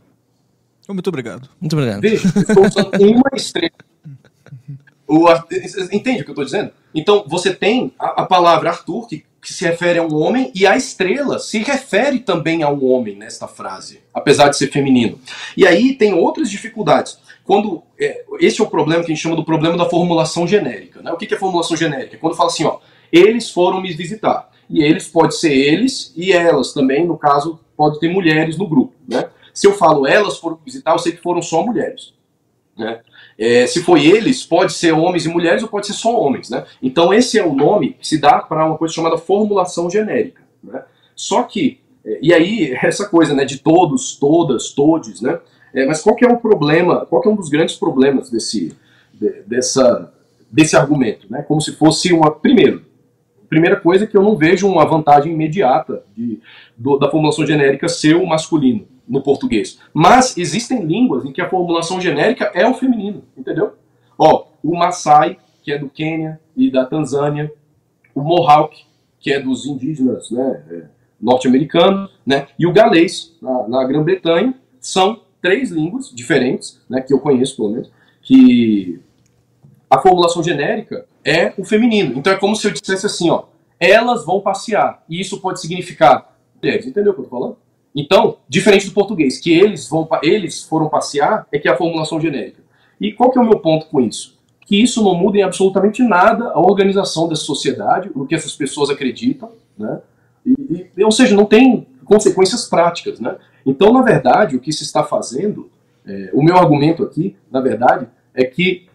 Muito 0.87 1.07
obrigado. 1.07 1.49
Muito 1.59 1.73
obrigado. 1.73 2.01
Veja, 2.01 2.27
estou 2.27 2.65
usando 2.65 2.91
uma 3.01 3.31
estrela. 3.35 3.71
O 5.07 5.27
Arthur, 5.27 5.57
entende 5.91 6.21
o 6.21 6.23
que 6.23 6.29
eu 6.29 6.33
estou 6.33 6.45
dizendo? 6.45 6.71
Então, 6.93 7.25
você 7.27 7.53
tem 7.53 7.93
a, 7.97 8.23
a 8.23 8.25
palavra 8.25 8.69
Arthur, 8.69 9.07
que, 9.07 9.25
que, 9.41 9.53
se 9.53 9.65
refere 9.65 9.99
a 9.99 10.03
um 10.03 10.15
homem, 10.15 10.51
e 10.53 10.65
a 10.65 10.75
estrela 10.75 11.39
se 11.39 11.59
refere 11.59 12.19
também 12.19 12.63
a 12.63 12.69
um 12.69 12.85
homem 12.85 13.15
nesta 13.15 13.47
frase, 13.47 14.01
apesar 14.13 14.49
de 14.49 14.57
ser 14.57 14.67
feminino. 14.67 15.19
E 15.57 15.65
aí 15.65 15.95
tem 15.95 16.13
outras 16.13 16.49
dificuldades. 16.49 17.17
Quando 17.43 17.83
é, 17.99 18.23
Esse 18.39 18.61
é 18.61 18.63
o 18.63 18.69
problema 18.69 19.03
que 19.03 19.11
a 19.11 19.15
gente 19.15 19.21
chama 19.21 19.35
do 19.35 19.43
problema 19.43 19.77
da 19.77 19.89
formulação 19.89 20.47
genérica. 20.47 21.01
Né? 21.01 21.11
O 21.11 21.17
que, 21.17 21.25
que 21.25 21.33
é 21.33 21.37
formulação 21.37 21.75
genérica? 21.75 22.17
Quando 22.17 22.35
fala 22.35 22.49
assim, 22.49 22.63
ó, 22.63 22.79
eles 23.13 23.51
foram 23.51 23.79
me 23.79 23.93
visitar. 23.93 24.49
E 24.67 24.83
eles 24.83 25.07
pode 25.07 25.35
ser 25.35 25.53
eles 25.53 26.11
e 26.17 26.33
elas 26.33 26.73
também, 26.73 27.05
no 27.05 27.15
caso, 27.15 27.59
pode 27.77 27.99
ter 27.99 28.09
mulheres 28.09 28.57
no 28.57 28.67
grupo. 28.67 28.93
Né? 29.07 29.29
Se 29.53 29.67
eu 29.67 29.73
falo 29.73 30.07
elas 30.07 30.39
foram 30.39 30.57
visitar, 30.65 30.93
eu 30.93 30.99
sei 30.99 31.11
que 31.11 31.21
foram 31.21 31.41
só 31.41 31.63
mulheres. 31.63 32.13
Né? 32.75 33.01
É, 33.37 33.67
se 33.67 33.83
foi 33.83 34.07
eles, 34.07 34.43
pode 34.43 34.73
ser 34.73 34.93
homens 34.93 35.25
e 35.27 35.29
mulheres 35.29 35.61
ou 35.61 35.69
pode 35.69 35.85
ser 35.85 35.93
só 35.93 36.19
homens. 36.19 36.49
Né? 36.49 36.65
Então, 36.81 37.13
esse 37.13 37.37
é 37.37 37.45
o 37.45 37.53
nome 37.53 37.93
que 37.93 38.07
se 38.07 38.17
dá 38.17 38.39
para 38.39 38.65
uma 38.65 38.77
coisa 38.77 38.93
chamada 38.95 39.17
formulação 39.17 39.91
genérica. 39.91 40.41
Né? 40.63 40.83
Só 41.15 41.43
que, 41.43 41.79
e 42.19 42.33
aí, 42.33 42.73
essa 42.81 43.07
coisa 43.07 43.35
né, 43.35 43.45
de 43.45 43.59
todos, 43.59 44.15
todas, 44.15 44.71
todes, 44.71 45.21
né? 45.21 45.39
É, 45.75 45.87
mas 45.87 46.01
qual 46.01 46.15
que 46.15 46.23
é 46.23 46.27
o 46.27 46.37
problema, 46.37 47.03
qual 47.07 47.19
que 47.19 47.27
é 47.27 47.31
um 47.31 47.35
dos 47.35 47.49
grandes 47.49 47.75
problemas 47.75 48.29
desse, 48.29 48.77
de, 49.11 49.41
dessa, 49.47 50.13
desse 50.51 50.75
argumento? 50.75 51.25
Né? 51.27 51.41
Como 51.41 51.59
se 51.59 51.73
fosse 51.73 52.13
uma. 52.13 52.29
Primeiro, 52.29 52.85
primeira 53.53 53.75
coisa 53.75 54.03
é 54.03 54.07
que 54.07 54.17
eu 54.17 54.23
não 54.23 54.35
vejo 54.35 54.67
uma 54.67 54.83
vantagem 54.85 55.31
imediata 55.31 56.03
de, 56.17 56.41
do, 56.75 56.97
da 56.97 57.09
formulação 57.09 57.45
genérica 57.45 57.87
ser 57.87 58.15
o 58.15 58.25
masculino 58.25 58.87
no 59.07 59.21
português. 59.21 59.79
Mas 59.93 60.35
existem 60.37 60.83
línguas 60.83 61.23
em 61.23 61.31
que 61.31 61.41
a 61.41 61.49
formulação 61.49 62.01
genérica 62.01 62.51
é 62.55 62.67
o 62.67 62.73
feminino, 62.73 63.23
entendeu? 63.37 63.73
Ó, 64.17 64.47
o 64.63 64.75
Maasai, 64.75 65.37
que 65.61 65.71
é 65.71 65.77
do 65.77 65.87
Quênia 65.87 66.39
e 66.57 66.71
da 66.71 66.85
Tanzânia, 66.85 67.51
o 68.15 68.21
Mohawk, 68.21 68.75
que 69.19 69.31
é 69.31 69.39
dos 69.39 69.65
indígenas 69.65 70.31
né, 70.31 70.63
é, 70.69 70.83
norte-americanos, 71.21 72.11
né, 72.25 72.47
e 72.57 72.65
o 72.65 72.73
galês, 72.73 73.37
na, 73.41 73.67
na 73.67 73.83
Grã-Bretanha, 73.83 74.55
são 74.79 75.21
três 75.41 75.69
línguas 75.69 76.11
diferentes, 76.13 76.81
né, 76.89 77.01
que 77.01 77.13
eu 77.13 77.19
conheço 77.19 77.55
pelo 77.55 77.71
menos, 77.71 77.91
que 78.21 78.99
a 79.89 79.99
formulação 79.99 80.41
genérica 80.41 81.05
é 81.25 81.53
o 81.57 81.63
feminino. 81.63 82.17
Então 82.17 82.33
é 82.33 82.37
como 82.37 82.55
se 82.55 82.67
eu 82.67 82.71
dissesse 82.71 83.05
assim, 83.05 83.29
ó, 83.29 83.45
elas 83.79 84.25
vão 84.25 84.39
passear. 84.39 85.03
E 85.09 85.19
isso 85.19 85.39
pode 85.39 85.59
significar 85.61 86.35
mulheres, 86.61 86.85
entendeu 86.85 87.11
o 87.11 87.15
que 87.15 87.21
eu 87.21 87.25
tô 87.25 87.29
falando? 87.29 87.57
Então, 87.95 88.37
diferente 88.49 88.87
do 88.87 88.93
português, 88.93 89.39
que 89.39 89.53
eles 89.53 89.87
vão 89.87 90.07
eles 90.23 90.63
foram 90.63 90.89
passear, 90.89 91.47
é 91.51 91.59
que 91.59 91.67
é 91.67 91.71
a 91.71 91.77
formulação 91.77 92.19
genérica. 92.19 92.63
E 92.99 93.11
qual 93.11 93.29
que 93.29 93.37
é 93.37 93.41
o 93.41 93.45
meu 93.45 93.59
ponto 93.59 93.85
com 93.87 94.01
isso? 94.01 94.39
Que 94.65 94.81
isso 94.81 95.03
não 95.03 95.13
muda 95.13 95.37
em 95.37 95.43
absolutamente 95.43 96.01
nada 96.01 96.49
a 96.49 96.59
organização 96.59 97.27
dessa 97.27 97.43
sociedade, 97.43 98.09
o 98.15 98.25
que 98.25 98.33
essas 98.33 98.55
pessoas 98.55 98.89
acreditam, 98.89 99.51
né? 99.77 100.01
E, 100.45 100.87
e, 100.97 101.03
ou 101.03 101.11
seja, 101.11 101.35
não 101.35 101.45
tem 101.45 101.85
consequências 102.05 102.67
práticas, 102.67 103.19
né? 103.19 103.35
Então, 103.65 103.93
na 103.93 104.01
verdade, 104.01 104.55
o 104.55 104.59
que 104.59 104.71
se 104.71 104.83
está 104.83 105.03
fazendo, 105.03 105.69
é, 106.05 106.31
o 106.33 106.41
meu 106.41 106.57
argumento 106.57 107.03
aqui, 107.03 107.35
na 107.51 107.61
verdade, 107.61 108.07
é 108.33 108.43
que, 108.43 108.87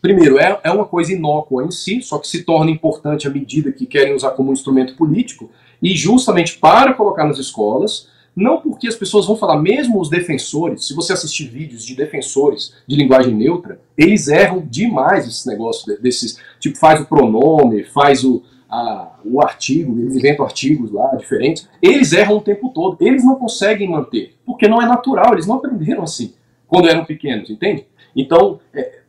primeiro, 0.00 0.38
é, 0.38 0.60
é 0.64 0.70
uma 0.70 0.84
coisa 0.84 1.12
inócua 1.12 1.64
em 1.64 1.70
si, 1.70 2.02
só 2.02 2.18
que 2.18 2.28
se 2.28 2.42
torna 2.42 2.70
importante 2.70 3.26
à 3.26 3.30
medida 3.30 3.72
que 3.72 3.86
querem 3.86 4.14
usar 4.14 4.30
como 4.30 4.52
instrumento 4.52 4.96
político, 4.96 5.50
e 5.82 5.94
justamente 5.94 6.58
para 6.58 6.94
colocar 6.94 7.24
nas 7.24 7.38
escolas, 7.38 8.08
não 8.34 8.60
porque 8.60 8.86
as 8.86 8.94
pessoas 8.94 9.26
vão 9.26 9.36
falar, 9.36 9.60
mesmo 9.60 10.00
os 10.00 10.08
defensores, 10.08 10.86
se 10.86 10.94
você 10.94 11.12
assistir 11.12 11.48
vídeos 11.48 11.84
de 11.84 11.94
defensores 11.94 12.74
de 12.86 12.96
linguagem 12.96 13.34
neutra, 13.34 13.80
eles 13.96 14.28
erram 14.28 14.64
demais 14.66 15.26
esse 15.26 15.46
negócio 15.48 16.00
desses, 16.00 16.38
tipo, 16.58 16.78
faz 16.78 17.00
o 17.00 17.06
pronome, 17.06 17.84
faz 17.84 18.24
o, 18.24 18.42
a, 18.68 19.18
o 19.24 19.42
artigo, 19.42 19.98
eles 19.98 20.16
inventam 20.16 20.44
artigos 20.44 20.92
lá 20.92 21.14
diferentes, 21.16 21.68
eles 21.82 22.12
erram 22.12 22.36
o 22.36 22.40
tempo 22.40 22.70
todo, 22.70 22.96
eles 23.00 23.24
não 23.24 23.34
conseguem 23.34 23.90
manter, 23.90 24.34
porque 24.46 24.68
não 24.68 24.80
é 24.80 24.86
natural, 24.86 25.32
eles 25.32 25.46
não 25.46 25.56
aprenderam 25.56 26.02
assim 26.02 26.32
quando 26.68 26.88
eram 26.88 27.04
pequenos, 27.04 27.50
entende? 27.50 27.84
Então, 28.14 28.60
é, 28.72 28.99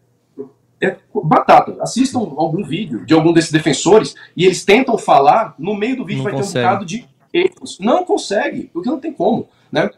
é 0.81 0.97
batata. 1.23 1.77
Assistam 1.81 2.19
algum 2.19 2.63
vídeo 2.63 3.05
de 3.05 3.13
algum 3.13 3.31
desses 3.31 3.51
defensores 3.51 4.15
e 4.35 4.45
eles 4.45 4.65
tentam 4.65 4.97
falar, 4.97 5.55
no 5.59 5.75
meio 5.75 5.97
do 5.97 6.05
vídeo 6.05 6.23
não 6.23 6.31
vai 6.31 6.33
consegue. 6.33 6.53
ter 6.53 6.59
um 6.59 6.63
bocado 6.63 6.85
de 6.85 7.05
erros. 7.33 7.79
Não 7.79 8.03
consegue, 8.03 8.69
porque 8.73 8.89
não 8.89 8.99
tem 8.99 9.13
como, 9.13 9.47
né? 9.71 9.89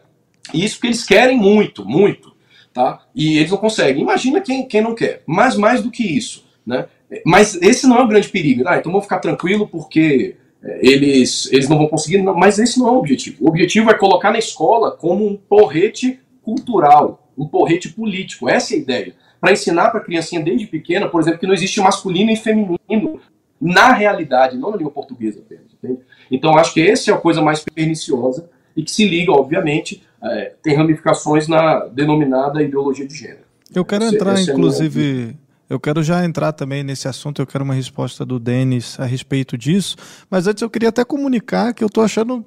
E 0.52 0.64
isso 0.64 0.76
porque 0.76 0.88
eles 0.88 1.04
querem 1.04 1.38
muito, 1.38 1.84
muito, 1.84 2.34
tá? 2.72 3.00
E 3.14 3.38
eles 3.38 3.50
não 3.50 3.58
conseguem. 3.58 4.02
Imagina 4.02 4.40
quem, 4.40 4.66
quem 4.66 4.82
não 4.82 4.94
quer. 4.94 5.22
Mas 5.26 5.56
mais 5.56 5.82
do 5.82 5.90
que 5.90 6.04
isso, 6.04 6.44
né? 6.66 6.86
Mas 7.24 7.54
esse 7.62 7.86
não 7.86 7.98
é 7.98 8.02
o 8.02 8.08
grande 8.08 8.28
perigo. 8.28 8.64
Ah, 8.66 8.76
então 8.76 8.92
vou 8.92 9.00
ficar 9.00 9.18
tranquilo 9.18 9.66
porque 9.66 10.36
é, 10.62 10.86
eles, 10.86 11.50
eles 11.52 11.68
não 11.68 11.78
vão 11.78 11.88
conseguir. 11.88 12.18
Não, 12.18 12.34
mas 12.34 12.58
esse 12.58 12.78
não 12.78 12.88
é 12.88 12.90
o 12.90 12.98
objetivo. 12.98 13.44
O 13.44 13.48
objetivo 13.48 13.90
é 13.90 13.94
colocar 13.94 14.30
na 14.32 14.38
escola 14.38 14.90
como 14.92 15.26
um 15.26 15.36
porrete 15.36 16.20
cultural, 16.42 17.30
um 17.36 17.46
porrete 17.46 17.88
político. 17.90 18.48
Essa 18.48 18.74
é 18.74 18.76
a 18.76 18.80
ideia. 18.80 19.16
Para 19.44 19.52
ensinar 19.52 19.90
para 19.90 20.00
a 20.00 20.02
criancinha 20.02 20.42
desde 20.42 20.66
pequena, 20.66 21.06
por 21.06 21.20
exemplo, 21.20 21.38
que 21.38 21.46
não 21.46 21.52
existe 21.52 21.78
masculino 21.78 22.30
e 22.30 22.36
feminino 22.36 23.20
na 23.60 23.92
realidade, 23.92 24.56
não 24.56 24.70
na 24.70 24.78
língua 24.78 24.90
portuguesa 24.90 25.40
apenas. 25.40 25.66
Entende? 25.74 26.00
Então 26.30 26.56
acho 26.56 26.72
que 26.72 26.80
essa 26.80 27.10
é 27.10 27.14
a 27.14 27.18
coisa 27.18 27.42
mais 27.42 27.62
perniciosa 27.62 28.48
e 28.74 28.82
que 28.82 28.90
se 28.90 29.06
liga, 29.06 29.30
obviamente, 29.32 30.02
é, 30.22 30.54
tem 30.62 30.74
ramificações 30.74 31.46
na 31.46 31.80
denominada 31.80 32.62
ideologia 32.62 33.06
de 33.06 33.14
gênero. 33.14 33.44
Eu 33.74 33.84
quero 33.84 34.04
esse, 34.04 34.14
entrar, 34.14 34.32
esse 34.32 34.50
inclusive. 34.50 35.36
É 35.68 35.74
eu 35.74 35.78
quero 35.78 36.02
já 36.02 36.24
entrar 36.24 36.52
também 36.52 36.82
nesse 36.82 37.06
assunto, 37.06 37.42
eu 37.42 37.46
quero 37.46 37.64
uma 37.64 37.74
resposta 37.74 38.24
do 38.24 38.40
Denis 38.40 38.98
a 38.98 39.04
respeito 39.04 39.58
disso, 39.58 39.94
mas 40.30 40.46
antes 40.46 40.62
eu 40.62 40.70
queria 40.70 40.88
até 40.88 41.04
comunicar 41.04 41.74
que 41.74 41.84
eu 41.84 41.88
estou 41.88 42.02
achando 42.02 42.42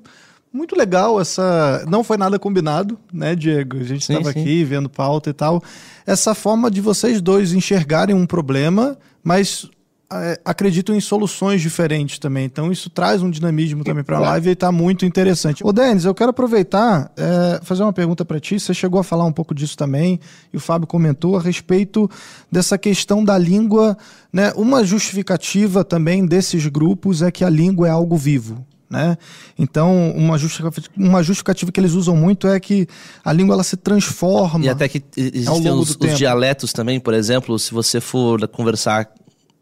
muito 0.58 0.76
legal 0.76 1.22
essa. 1.22 1.86
Não 1.88 2.04
foi 2.04 2.18
nada 2.18 2.40
combinado, 2.40 2.98
né, 3.14 3.36
Diego? 3.36 3.78
A 3.78 3.84
gente 3.84 4.02
estava 4.02 4.30
aqui 4.32 4.64
vendo 4.64 4.90
pauta 4.90 5.30
e 5.30 5.34
tal. 5.34 5.64
Essa 6.06 6.34
forma 6.34 6.72
de 6.72 6.82
vocês 6.82 7.22
dois 7.22 7.54
enxergarem 7.54 8.16
um 8.16 8.26
problema, 8.26 8.98
mas 9.24 9.70
é, 10.12 10.40
acreditam 10.46 10.96
em 10.96 11.02
soluções 11.02 11.62
diferentes 11.62 12.18
também. 12.18 12.46
Então 12.46 12.72
isso 12.72 12.90
traz 12.90 13.22
um 13.22 13.30
dinamismo 13.30 13.84
também 13.84 14.04
para 14.04 14.18
a 14.18 14.22
live 14.22 14.50
e 14.50 14.54
está 14.54 14.72
muito 14.72 15.06
interessante. 15.06 15.66
Ô 15.66 15.72
Denis, 15.72 16.06
eu 16.06 16.16
quero 16.16 16.30
aproveitar 16.30 17.12
é, 17.18 17.60
fazer 17.64 17.84
uma 17.84 17.94
pergunta 17.94 18.24
para 18.24 18.40
ti. 18.40 18.60
Você 18.60 18.74
chegou 18.74 19.00
a 19.00 19.04
falar 19.04 19.26
um 19.26 19.34
pouco 19.34 19.54
disso 19.54 19.78
também 19.78 20.20
e 20.52 20.58
o 20.58 20.60
Fábio 20.60 20.88
comentou 20.88 21.38
a 21.38 21.42
respeito 21.42 22.10
dessa 22.52 22.78
questão 22.78 23.24
da 23.24 23.38
língua. 23.38 23.98
Né? 24.32 24.52
Uma 24.56 24.84
justificativa 24.84 25.84
também 25.84 26.26
desses 26.26 26.66
grupos 26.68 27.22
é 27.22 27.30
que 27.30 27.44
a 27.44 27.50
língua 27.50 27.88
é 27.88 27.92
algo 27.92 28.16
vivo. 28.16 28.66
Né? 28.90 29.18
Então, 29.60 30.12
uma 30.16 30.38
justificativa, 30.38 30.88
uma 30.96 31.22
justificativa 31.22 31.72
que 31.72 31.80
eles 31.80 31.92
usam 31.92 32.16
muito 32.16 32.48
é 32.48 32.58
que 32.58 32.88
a 33.24 33.34
língua 33.34 33.54
ela 33.54 33.64
se 33.64 33.76
transforma. 33.76 34.64
E 34.64 34.70
até 34.70 34.88
que 34.88 35.04
existem 35.16 35.72
os, 35.72 35.98
os 36.00 36.18
dialetos 36.18 36.72
também, 36.72 37.00
por 37.00 37.14
exemplo, 37.14 37.60
se 37.60 37.74
você 37.74 38.00
for 38.00 38.48
conversar 38.48 39.10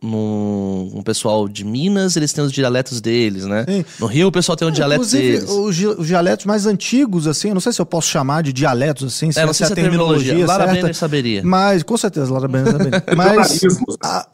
no, 0.06 0.92
um 0.94 1.02
pessoal 1.02 1.48
de 1.48 1.64
Minas, 1.64 2.16
eles 2.16 2.32
têm 2.32 2.44
os 2.44 2.52
dialetos 2.52 3.02
deles, 3.02 3.46
né? 3.46 3.66
Sim. 3.68 3.86
No 4.00 4.06
Rio, 4.06 4.28
o 4.28 4.32
pessoal 4.32 4.56
tem 4.56 4.68
um 4.68 4.72
dialeto 4.72 5.06
deles. 5.06 5.50
Os, 5.50 5.80
os 5.80 6.08
dialetos 6.08 6.46
mais 6.46 6.66
antigos, 6.66 7.28
assim, 7.28 7.50
eu 7.50 7.54
não 7.56 7.62
sei 7.62 7.74
se 7.74 7.82
eu 7.82 7.86
posso 7.86 8.08
chamar 8.08 8.44
de 8.44 8.54
dialetos, 8.54 9.16
assim, 9.16 9.32
se 9.32 9.40
é, 9.40 9.46
não 9.46 9.54
sei 9.54 9.66
se 9.66 9.72
é 9.72 9.74
a 9.74 9.76
terminologia, 9.76 10.34
terminologia 10.34 10.66
Lara 10.66 10.74
certa. 10.74 10.94
saberia. 10.94 11.42
Mas, 11.44 11.82
com 11.82 11.98
certeza, 11.98 12.32
Lara 12.32 12.48
Brenner 12.48 12.72
saberia. 12.72 13.04
Mas, 13.16 13.62
a, 14.04 14.28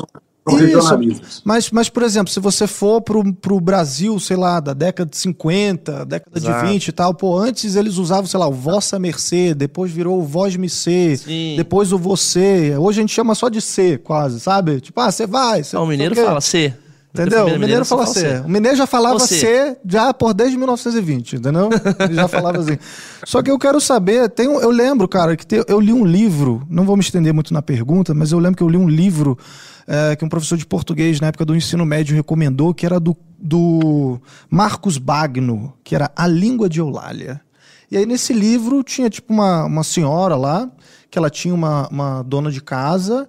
isso, 1.03 1.41
mas, 1.45 1.69
mas, 1.69 1.87
por 1.87 2.01
exemplo, 2.01 2.33
se 2.33 2.39
você 2.39 2.65
for 2.65 2.99
pro, 3.01 3.31
pro 3.33 3.59
Brasil, 3.59 4.19
sei 4.19 4.35
lá, 4.35 4.59
da 4.59 4.73
década 4.73 5.09
de 5.09 5.17
50, 5.17 6.05
década 6.05 6.37
Exato. 6.37 6.65
de 6.65 6.71
20 6.71 6.87
e 6.87 6.91
tal, 6.91 7.13
pô, 7.13 7.37
antes 7.37 7.75
eles 7.75 7.97
usavam, 7.97 8.25
sei 8.25 8.39
lá, 8.39 8.47
o 8.47 8.51
Vossa 8.51 8.97
Mercê, 8.97 9.53
depois 9.53 9.91
virou 9.91 10.19
o 10.19 10.23
Vós 10.23 10.55
Me 10.55 10.67
Ser, 10.67 11.19
depois 11.55 11.93
o 11.93 11.97
Você. 11.97 12.75
Hoje 12.75 12.99
a 12.99 13.01
gente 13.01 13.13
chama 13.13 13.35
só 13.35 13.49
de 13.49 13.61
C, 13.61 13.99
quase, 13.99 14.39
sabe? 14.39 14.81
Tipo, 14.81 14.99
ah, 14.99 15.11
você 15.11 15.27
vai. 15.27 15.63
Cê, 15.63 15.77
o 15.77 15.85
mineiro 15.85 16.15
fala 16.15 16.41
C. 16.41 16.73
Entendeu? 17.13 17.41
O 17.41 17.43
mineiro, 17.43 17.61
mineiro 17.61 17.85
fala 17.85 18.05
C. 18.07 18.39
O 18.45 18.49
mineiro 18.49 18.77
já 18.77 18.87
falava 18.87 19.19
C 19.19 19.77
já 19.85 20.13
por 20.13 20.33
desde 20.33 20.57
1920, 20.57 21.35
entendeu? 21.37 21.69
Ele 21.99 22.13
já 22.13 22.27
falava 22.27 22.59
assim. 22.59 22.77
Só 23.25 23.41
que 23.43 23.51
eu 23.51 23.59
quero 23.59 23.81
saber, 23.81 24.29
tem, 24.29 24.45
eu 24.45 24.71
lembro, 24.71 25.07
cara, 25.07 25.35
que 25.35 25.45
tem, 25.45 25.63
eu 25.67 25.79
li 25.79 25.91
um 25.91 26.05
livro, 26.05 26.65
não 26.69 26.85
vou 26.85 26.95
me 26.95 27.03
estender 27.03 27.33
muito 27.33 27.53
na 27.53 27.61
pergunta, 27.61 28.13
mas 28.13 28.31
eu 28.31 28.39
lembro 28.39 28.57
que 28.57 28.63
eu 28.63 28.69
li 28.69 28.77
um 28.77 28.87
livro 28.87 29.37
é, 29.85 30.15
que 30.15 30.23
um 30.23 30.29
professor 30.29 30.57
de 30.57 30.65
português 30.65 31.19
na 31.19 31.27
época 31.27 31.43
do 31.43 31.53
ensino 31.53 31.85
médio 31.85 32.15
recomendou, 32.15 32.73
que 32.73 32.85
era 32.85 32.97
do, 32.97 33.15
do 33.37 34.19
Marcos 34.49 34.97
Bagno, 34.97 35.73
que 35.83 35.93
era 35.93 36.09
A 36.15 36.25
Língua 36.27 36.69
de 36.69 36.79
Eulália. 36.79 37.41
E 37.89 37.97
aí 37.97 38.05
nesse 38.05 38.31
livro 38.31 38.81
tinha 38.83 39.09
tipo 39.09 39.33
uma, 39.33 39.65
uma 39.65 39.83
senhora 39.83 40.37
lá, 40.37 40.71
que 41.09 41.19
ela 41.19 41.29
tinha 41.29 41.53
uma, 41.53 41.89
uma 41.89 42.23
dona 42.23 42.49
de 42.49 42.61
casa, 42.61 43.27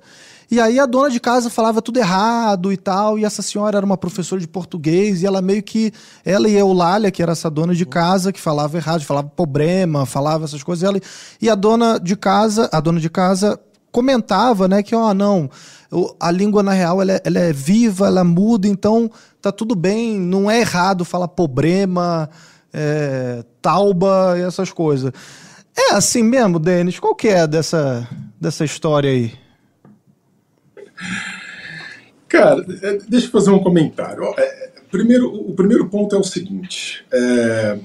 e 0.53 0.61
aí 0.61 0.79
a 0.79 0.85
dona 0.85 1.09
de 1.09 1.19
casa 1.19 1.49
falava 1.49 1.81
tudo 1.81 1.97
errado 1.97 2.71
e 2.71 2.77
tal, 2.77 3.19
e 3.19 3.25
essa 3.25 3.41
senhora 3.41 3.79
era 3.79 3.87
uma 3.87 3.97
professora 3.97 4.39
de 4.39 4.47
português, 4.47 5.23
e 5.23 5.27
ela 5.27 5.41
meio 5.41 5.63
que, 5.63 5.91
ela 6.27 6.47
e 6.47 6.55
Eulália, 6.55 7.11
que 7.11 7.23
era 7.23 7.33
essa 7.33 7.49
dona 7.49 7.75
de 7.75 7.87
casa, 7.87 8.31
que 8.31 8.39
falava 8.39 8.77
errado, 8.77 9.03
falava 9.03 9.31
problema, 9.35 10.05
falava 10.05 10.45
essas 10.45 10.63
coisas, 10.63 10.87
ela, 10.87 11.01
e 11.41 11.49
a 11.49 11.55
dona 11.55 11.99
de 11.99 12.15
casa, 12.15 12.69
a 12.71 12.81
dona 12.81 13.01
de 13.01 13.09
casa 13.09 13.59
comentava, 13.91 14.69
né, 14.69 14.83
que, 14.83 14.95
ó, 14.95 15.09
oh, 15.09 15.15
não, 15.15 15.49
a 16.21 16.31
língua, 16.31 16.63
na 16.63 16.73
real, 16.73 17.01
ela 17.01 17.13
é, 17.13 17.23
ela 17.25 17.39
é, 17.39 17.51
viva, 17.51 18.09
ela 18.09 18.23
muda, 18.23 18.69
então 18.69 19.11
tá 19.41 19.51
tudo 19.51 19.75
bem, 19.75 20.21
não 20.21 20.51
é 20.51 20.61
errado 20.61 21.03
falar 21.03 21.29
problema, 21.29 22.29
é, 22.75 23.43
tauba 23.63 24.35
e 24.37 24.43
essas 24.43 24.71
coisas. 24.71 25.15
É 25.75 25.95
assim 25.95 26.23
mesmo, 26.23 26.59
Denis? 26.59 26.99
Qual 26.99 27.15
que 27.15 27.29
é 27.29 27.47
dessa, 27.47 28.07
dessa 28.39 28.67
história 28.67 29.11
aí? 29.11 29.42
Cara, 32.29 32.65
é, 32.83 32.99
deixa 33.09 33.27
eu 33.27 33.31
fazer 33.31 33.51
um 33.51 33.63
comentário. 33.63 34.25
É, 34.39 34.73
primeiro, 34.91 35.35
o 35.35 35.55
primeiro 35.55 35.89
ponto 35.89 36.15
é 36.15 36.19
o 36.19 36.25
seguinte: 36.25 37.05
é, 37.13 37.79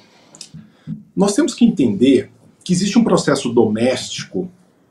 nós 1.15 1.33
temos 1.33 1.53
que 1.53 1.65
entender 1.65 2.31
que 2.63 2.73
existe 2.73 2.97
um 2.97 3.03
processo 3.03 3.49
doméstico 3.49 4.49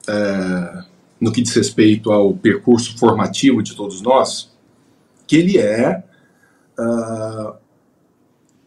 é, 0.08 0.84
no 1.20 1.32
que 1.32 1.42
diz 1.42 1.54
respeito 1.54 2.12
ao 2.12 2.34
percurso 2.34 2.98
formativo 2.98 3.62
de 3.62 3.74
todos 3.74 4.02
nós, 4.02 4.54
que 5.26 5.36
ele 5.36 5.58
é. 5.58 6.02
Uh, 6.78 7.54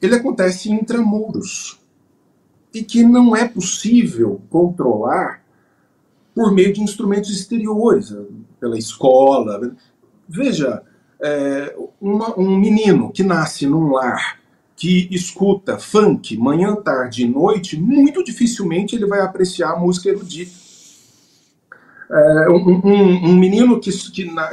ele 0.02 0.16
acontece 0.16 0.72
intramuros 0.72 1.80
e 2.74 2.84
que 2.84 3.04
não 3.04 3.36
é 3.36 3.48
possível 3.48 4.42
controlar 4.50 5.39
por 6.40 6.54
meio 6.54 6.72
de 6.72 6.82
instrumentos 6.82 7.30
exteriores, 7.32 8.16
pela 8.62 8.78
escola. 8.78 9.76
Veja, 10.26 10.82
é, 11.22 11.76
uma, 12.00 12.40
um 12.40 12.58
menino 12.58 13.12
que 13.12 13.24
nasce 13.24 13.68
num 13.68 13.92
lar 13.92 14.40
que 14.74 15.10
escuta 15.12 15.78
funk 15.78 16.38
manhã, 16.38 16.78
tarde 16.78 17.24
e 17.24 17.28
noite, 17.28 17.78
muito 17.78 18.24
dificilmente 18.24 18.96
ele 18.96 19.06
vai 19.06 19.20
apreciar 19.20 19.74
a 19.74 19.80
música 19.80 20.08
erudita. 20.08 20.54
É, 22.10 22.50
um, 22.50 22.88
um, 22.88 23.32
um, 23.32 23.36
menino 23.36 23.78
que, 23.78 23.92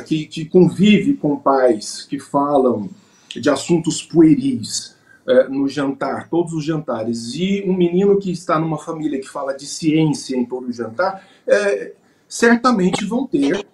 que, 0.05 0.27
que, 0.27 0.45
convive 0.45 1.15
com 1.15 1.37
pais 1.37 2.05
que 2.11 2.19
falam 2.19 2.91
de 3.29 3.49
assuntos 3.49 4.03
pueris 4.03 4.96
é, 5.29 5.49
no 5.49 5.69
jantar, 5.69 6.29
todos 6.29 6.53
os 6.53 6.65
jantares, 6.65 7.35
e 7.35 7.65
um 7.67 7.75
menino 7.77 8.19
que 8.19 8.31
está 8.31 8.59
numa 8.59 8.79
família 8.79 9.21
que 9.21 9.29
fala 9.29 9.55
de 9.55 9.67
ciência 9.67 10.37
em 10.37 10.45
todo 10.45 10.69
o 10.69 10.73
jantar, 10.73 11.27
é, 11.47 11.93
certamente 12.29 13.05
vão 13.05 13.27
ter 13.27 13.67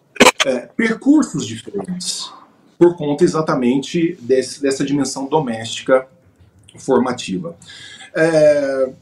é, 0.47 0.61
percursos 0.77 1.47
diferentes 1.47 2.33
por 2.79 2.97
conta 2.97 3.23
exatamente 3.23 4.19
desse, 4.21 4.61
dessa 4.61 4.85
dimensão 4.85 5.27
doméstica 5.27 6.07
formativa. 6.79 7.57
É, 8.15 8.93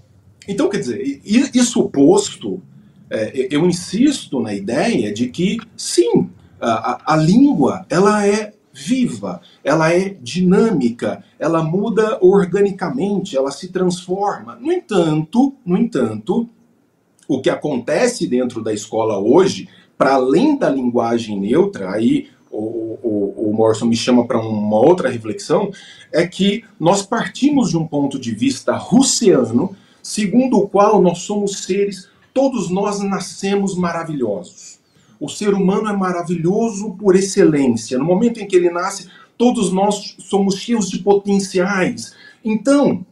então, 0.46 0.68
quer 0.68 0.78
dizer, 0.78 1.20
isso 1.24 1.88
posto, 1.88 2.62
é, 3.08 3.48
eu 3.50 3.64
insisto 3.66 4.40
na 4.40 4.52
ideia 4.52 5.12
de 5.12 5.28
que, 5.28 5.58
sim, 5.76 6.28
a, 6.60 7.14
a, 7.14 7.16
língua 7.16 7.86
ela 7.88 8.26
é 8.26 8.52
viva, 8.80 9.40
ela 9.62 9.92
é 9.92 10.08
dinâmica, 10.08 11.22
ela 11.38 11.62
muda 11.62 12.18
organicamente, 12.20 13.36
ela 13.36 13.50
se 13.50 13.68
transforma. 13.68 14.56
No 14.56 14.72
entanto, 14.72 15.54
no 15.64 15.76
entanto, 15.76 16.48
o 17.28 17.40
que 17.40 17.50
acontece 17.50 18.26
dentro 18.26 18.62
da 18.62 18.72
escola 18.72 19.18
hoje, 19.18 19.68
para 19.96 20.14
além 20.14 20.56
da 20.56 20.68
linguagem 20.68 21.38
neutra, 21.38 21.90
aí 21.90 22.28
o, 22.50 22.98
o, 23.02 23.50
o 23.50 23.52
Morrison 23.52 23.86
me 23.86 23.96
chama 23.96 24.26
para 24.26 24.40
uma 24.40 24.78
outra 24.78 25.08
reflexão, 25.08 25.70
é 26.12 26.26
que 26.26 26.64
nós 26.78 27.02
partimos 27.02 27.70
de 27.70 27.76
um 27.76 27.86
ponto 27.86 28.18
de 28.18 28.32
vista 28.32 28.74
russiano, 28.76 29.76
segundo 30.02 30.58
o 30.58 30.68
qual 30.68 31.00
nós 31.00 31.18
somos 31.18 31.64
seres 31.64 32.08
Todos 32.32 32.70
nós 32.70 33.00
nascemos 33.00 33.74
maravilhosos. 33.74 34.69
O 35.20 35.28
ser 35.28 35.52
humano 35.52 35.88
é 35.88 35.96
maravilhoso 35.96 36.96
por 36.98 37.14
excelência. 37.14 37.98
No 37.98 38.04
momento 38.04 38.40
em 38.40 38.46
que 38.46 38.56
ele 38.56 38.70
nasce, 38.70 39.08
todos 39.36 39.70
nós 39.70 40.16
somos 40.18 40.56
cheios 40.56 40.88
de 40.88 40.98
potenciais. 41.00 42.14
Então, 42.42 43.04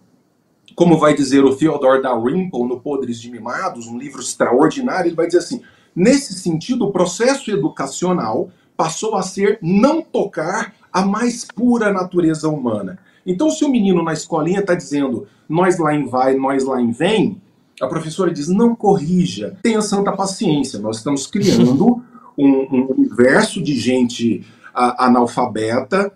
como 0.75 0.97
vai 0.97 1.15
dizer 1.15 1.45
o 1.45 1.55
Theodore 1.55 2.03
Dalrymple 2.03 2.65
no 2.65 2.81
Podres 2.81 3.21
de 3.21 3.31
Mimados, 3.31 3.87
um 3.87 3.99
livro 3.99 4.21
extraordinário, 4.21 5.09
ele 5.09 5.17
vai 5.17 5.27
dizer 5.27 5.39
assim: 5.39 5.61
nesse 5.95 6.35
sentido, 6.35 6.87
o 6.87 6.93
processo 6.93 7.51
educacional 7.51 8.49
passou 8.77 9.17
a 9.17 9.23
ser 9.23 9.59
não 9.61 10.01
tocar 10.01 10.75
a 10.93 11.05
mais 11.05 11.45
pura 11.45 11.93
natureza 11.93 12.49
humana. 12.49 12.99
Então, 13.27 13.51
se 13.51 13.65
o 13.65 13.69
menino 13.69 14.03
na 14.03 14.13
escolinha 14.13 14.61
está 14.61 14.75
dizendo 14.75 15.27
nós 15.49 15.79
lá 15.79 15.95
em 15.95 16.07
vai, 16.07 16.35
nós 16.35 16.65
lá 16.65 16.81
em 16.81 16.91
vem, 16.91 17.43
a 17.81 17.87
professora 17.87 18.33
diz: 18.33 18.49
não 18.49 18.75
corrija, 18.75 19.57
tenha 19.63 19.81
santa 19.81 20.13
paciência. 20.13 20.79
Nós 20.79 20.99
estamos 20.99 21.27
criando 21.27 22.03
um, 22.37 22.49
um 22.49 22.87
universo 22.97 23.63
de 23.63 23.79
gente 23.79 24.45
a, 24.75 25.07
analfabeta. 25.07 26.13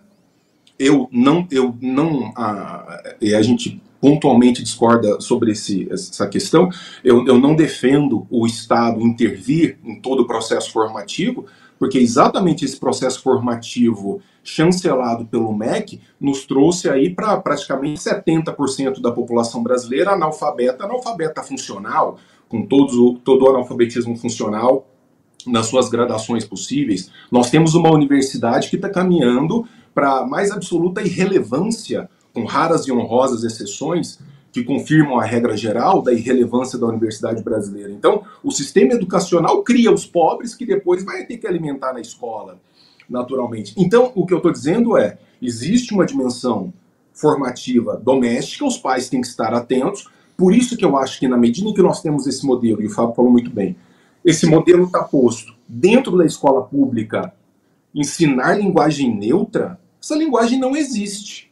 Eu 0.78 1.08
não, 1.12 1.46
eu 1.50 1.76
não, 1.80 2.32
a, 2.36 3.14
e 3.20 3.34
a 3.34 3.42
gente 3.42 3.80
pontualmente 4.00 4.64
discorda 4.64 5.20
sobre 5.20 5.52
esse, 5.52 5.86
essa 5.92 6.26
questão. 6.26 6.68
Eu, 7.04 7.24
eu 7.24 7.38
não 7.38 7.54
defendo 7.54 8.26
o 8.28 8.46
Estado 8.46 9.00
intervir 9.00 9.78
em 9.84 10.00
todo 10.00 10.20
o 10.20 10.26
processo 10.26 10.72
formativo, 10.72 11.46
porque 11.82 11.98
exatamente 11.98 12.64
esse 12.64 12.78
processo 12.78 13.20
formativo 13.20 14.20
chancelado 14.44 15.26
pelo 15.26 15.52
MEC, 15.52 16.00
nos 16.20 16.46
trouxe 16.46 16.88
aí 16.88 17.12
para 17.12 17.36
praticamente 17.38 17.98
70% 17.98 19.00
da 19.00 19.10
população 19.10 19.64
brasileira 19.64 20.12
analfabeta, 20.12 20.84
analfabeta 20.84 21.42
funcional, 21.42 22.18
com 22.48 22.64
todos 22.64 22.94
todo 23.24 23.44
o 23.44 23.48
analfabetismo 23.48 24.16
funcional 24.16 24.86
nas 25.44 25.66
suas 25.66 25.88
gradações 25.88 26.44
possíveis. 26.44 27.10
Nós 27.32 27.50
temos 27.50 27.74
uma 27.74 27.90
universidade 27.90 28.70
que 28.70 28.76
está 28.76 28.88
caminhando 28.88 29.66
para 29.92 30.24
mais 30.24 30.52
absoluta 30.52 31.02
irrelevância, 31.02 32.08
com 32.32 32.44
raras 32.44 32.86
e 32.86 32.92
honrosas 32.92 33.42
exceções, 33.42 34.20
que 34.52 34.62
confirmam 34.62 35.18
a 35.18 35.24
regra 35.24 35.56
geral 35.56 36.02
da 36.02 36.12
irrelevância 36.12 36.78
da 36.78 36.86
universidade 36.86 37.42
brasileira. 37.42 37.90
Então, 37.90 38.22
o 38.44 38.50
sistema 38.50 38.92
educacional 38.92 39.62
cria 39.62 39.90
os 39.90 40.04
pobres 40.04 40.54
que 40.54 40.66
depois 40.66 41.02
vai 41.02 41.24
ter 41.24 41.38
que 41.38 41.46
alimentar 41.46 41.94
na 41.94 42.00
escola 42.00 42.60
naturalmente. 43.08 43.74
Então, 43.76 44.12
o 44.14 44.26
que 44.26 44.34
eu 44.34 44.38
estou 44.38 44.52
dizendo 44.52 44.96
é: 44.96 45.18
existe 45.40 45.94
uma 45.94 46.04
dimensão 46.04 46.72
formativa 47.14 47.96
doméstica, 47.96 48.66
os 48.66 48.76
pais 48.76 49.08
têm 49.08 49.20
que 49.20 49.26
estar 49.26 49.54
atentos. 49.54 50.08
Por 50.36 50.54
isso 50.54 50.76
que 50.76 50.84
eu 50.84 50.96
acho 50.96 51.18
que 51.18 51.28
na 51.28 51.36
medida 51.36 51.68
em 51.68 51.74
que 51.74 51.82
nós 51.82 52.02
temos 52.02 52.26
esse 52.26 52.44
modelo, 52.44 52.82
e 52.82 52.86
o 52.86 52.90
Fábio 52.90 53.14
falou 53.14 53.30
muito 53.30 53.50
bem, 53.50 53.76
esse 54.24 54.46
modelo 54.46 54.84
está 54.84 55.02
posto 55.02 55.54
dentro 55.68 56.16
da 56.16 56.24
escola 56.24 56.62
pública, 56.62 57.32
ensinar 57.94 58.58
linguagem 58.58 59.14
neutra, 59.14 59.78
essa 60.02 60.14
linguagem 60.14 60.58
não 60.58 60.74
existe. 60.74 61.51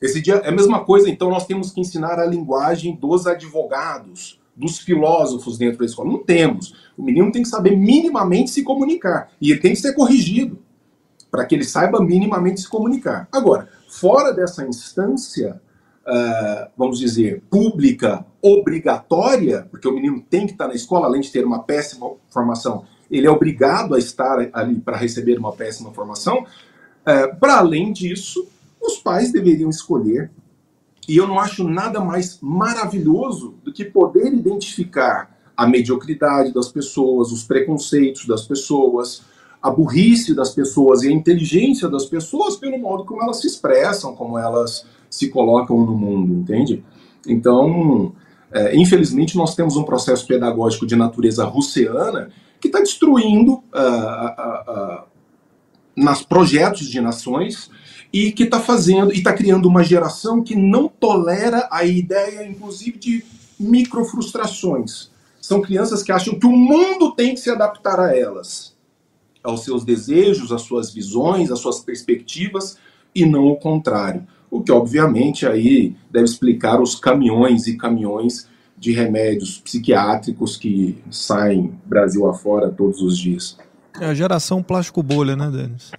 Esse 0.00 0.20
dia 0.20 0.36
é 0.36 0.48
a 0.48 0.52
mesma 0.52 0.84
coisa, 0.84 1.10
então 1.10 1.28
nós 1.28 1.46
temos 1.46 1.70
que 1.72 1.80
ensinar 1.80 2.18
a 2.18 2.26
linguagem 2.26 2.94
dos 2.94 3.26
advogados, 3.26 4.40
dos 4.54 4.78
filósofos 4.78 5.58
dentro 5.58 5.78
da 5.78 5.84
escola. 5.84 6.10
Não 6.10 6.18
temos. 6.18 6.74
O 6.96 7.02
menino 7.02 7.30
tem 7.32 7.42
que 7.42 7.48
saber 7.48 7.76
minimamente 7.76 8.50
se 8.50 8.62
comunicar. 8.62 9.30
E 9.40 9.50
ele 9.50 9.60
tem 9.60 9.72
que 9.72 9.80
ser 9.80 9.92
corrigido 9.94 10.58
para 11.30 11.44
que 11.44 11.54
ele 11.54 11.64
saiba 11.64 12.00
minimamente 12.00 12.60
se 12.60 12.68
comunicar. 12.68 13.28
Agora, 13.30 13.68
fora 13.88 14.32
dessa 14.32 14.66
instância, 14.66 15.60
uh, 16.06 16.70
vamos 16.76 16.98
dizer, 16.98 17.42
pública, 17.50 18.24
obrigatória, 18.40 19.66
porque 19.70 19.86
o 19.86 19.92
menino 19.92 20.20
tem 20.20 20.46
que 20.46 20.52
estar 20.52 20.68
na 20.68 20.74
escola, 20.74 21.06
além 21.06 21.20
de 21.20 21.30
ter 21.30 21.44
uma 21.44 21.62
péssima 21.62 22.10
formação, 22.30 22.84
ele 23.10 23.26
é 23.26 23.30
obrigado 23.30 23.94
a 23.94 23.98
estar 23.98 24.48
ali 24.52 24.80
para 24.80 24.96
receber 24.96 25.38
uma 25.38 25.52
péssima 25.52 25.92
formação. 25.92 26.46
Uh, 27.02 27.36
para 27.38 27.58
além 27.58 27.92
disso, 27.92 28.46
os 28.88 28.96
pais 28.98 29.30
deveriam 29.30 29.70
escolher 29.70 30.30
e 31.08 31.16
eu 31.16 31.26
não 31.26 31.38
acho 31.38 31.64
nada 31.64 32.00
mais 32.00 32.38
maravilhoso 32.42 33.54
do 33.62 33.72
que 33.72 33.84
poder 33.84 34.32
identificar 34.32 35.36
a 35.56 35.66
mediocridade 35.66 36.52
das 36.52 36.68
pessoas, 36.68 37.32
os 37.32 37.44
preconceitos 37.44 38.26
das 38.26 38.46
pessoas, 38.46 39.22
a 39.62 39.70
burrice 39.70 40.34
das 40.34 40.50
pessoas 40.50 41.02
e 41.02 41.08
a 41.08 41.12
inteligência 41.12 41.88
das 41.88 42.06
pessoas 42.06 42.56
pelo 42.56 42.78
modo 42.78 43.04
como 43.04 43.22
elas 43.22 43.40
se 43.40 43.46
expressam, 43.46 44.14
como 44.14 44.38
elas 44.38 44.86
se 45.10 45.28
colocam 45.28 45.84
no 45.84 45.96
mundo, 45.96 46.34
entende? 46.34 46.84
Então, 47.26 48.12
é, 48.52 48.76
infelizmente, 48.76 49.36
nós 49.36 49.54
temos 49.54 49.76
um 49.76 49.82
processo 49.82 50.26
pedagógico 50.26 50.86
de 50.86 50.94
natureza 50.94 51.44
russiana 51.44 52.30
que 52.60 52.68
está 52.68 52.80
destruindo 52.80 53.52
uh, 53.52 53.62
uh, 53.62 54.72
uh, 54.72 55.02
nas 55.96 56.22
projetos 56.22 56.88
de 56.88 57.00
nações 57.00 57.70
e 58.12 58.32
que 58.32 58.44
está 58.44 58.60
fazendo 58.60 59.12
e 59.12 59.18
está 59.18 59.32
criando 59.32 59.68
uma 59.68 59.84
geração 59.84 60.42
que 60.42 60.56
não 60.56 60.88
tolera 60.88 61.68
a 61.70 61.84
ideia, 61.84 62.46
inclusive, 62.46 62.98
de 62.98 63.24
microfrustrações. 63.58 65.10
São 65.40 65.60
crianças 65.60 66.02
que 66.02 66.12
acham 66.12 66.38
que 66.38 66.46
o 66.46 66.56
mundo 66.56 67.12
tem 67.12 67.34
que 67.34 67.40
se 67.40 67.50
adaptar 67.50 68.00
a 68.00 68.16
elas, 68.16 68.74
aos 69.42 69.64
seus 69.64 69.84
desejos, 69.84 70.52
às 70.52 70.62
suas 70.62 70.92
visões, 70.92 71.50
às 71.50 71.58
suas 71.58 71.80
perspectivas, 71.80 72.76
e 73.14 73.24
não 73.24 73.46
o 73.46 73.56
contrário. 73.56 74.26
O 74.50 74.62
que, 74.62 74.72
obviamente, 74.72 75.46
aí 75.46 75.94
deve 76.10 76.24
explicar 76.24 76.80
os 76.80 76.94
caminhões 76.94 77.66
e 77.66 77.76
caminhões 77.76 78.48
de 78.76 78.92
remédios 78.92 79.58
psiquiátricos 79.58 80.56
que 80.56 80.98
saem 81.10 81.72
Brasil 81.84 82.26
afora 82.28 82.70
todos 82.70 83.02
os 83.02 83.18
dias. 83.18 83.58
É 84.00 84.06
a 84.06 84.14
geração 84.14 84.62
plástico 84.62 85.02
bolha, 85.02 85.34
né, 85.34 85.50
Denis? 85.50 85.90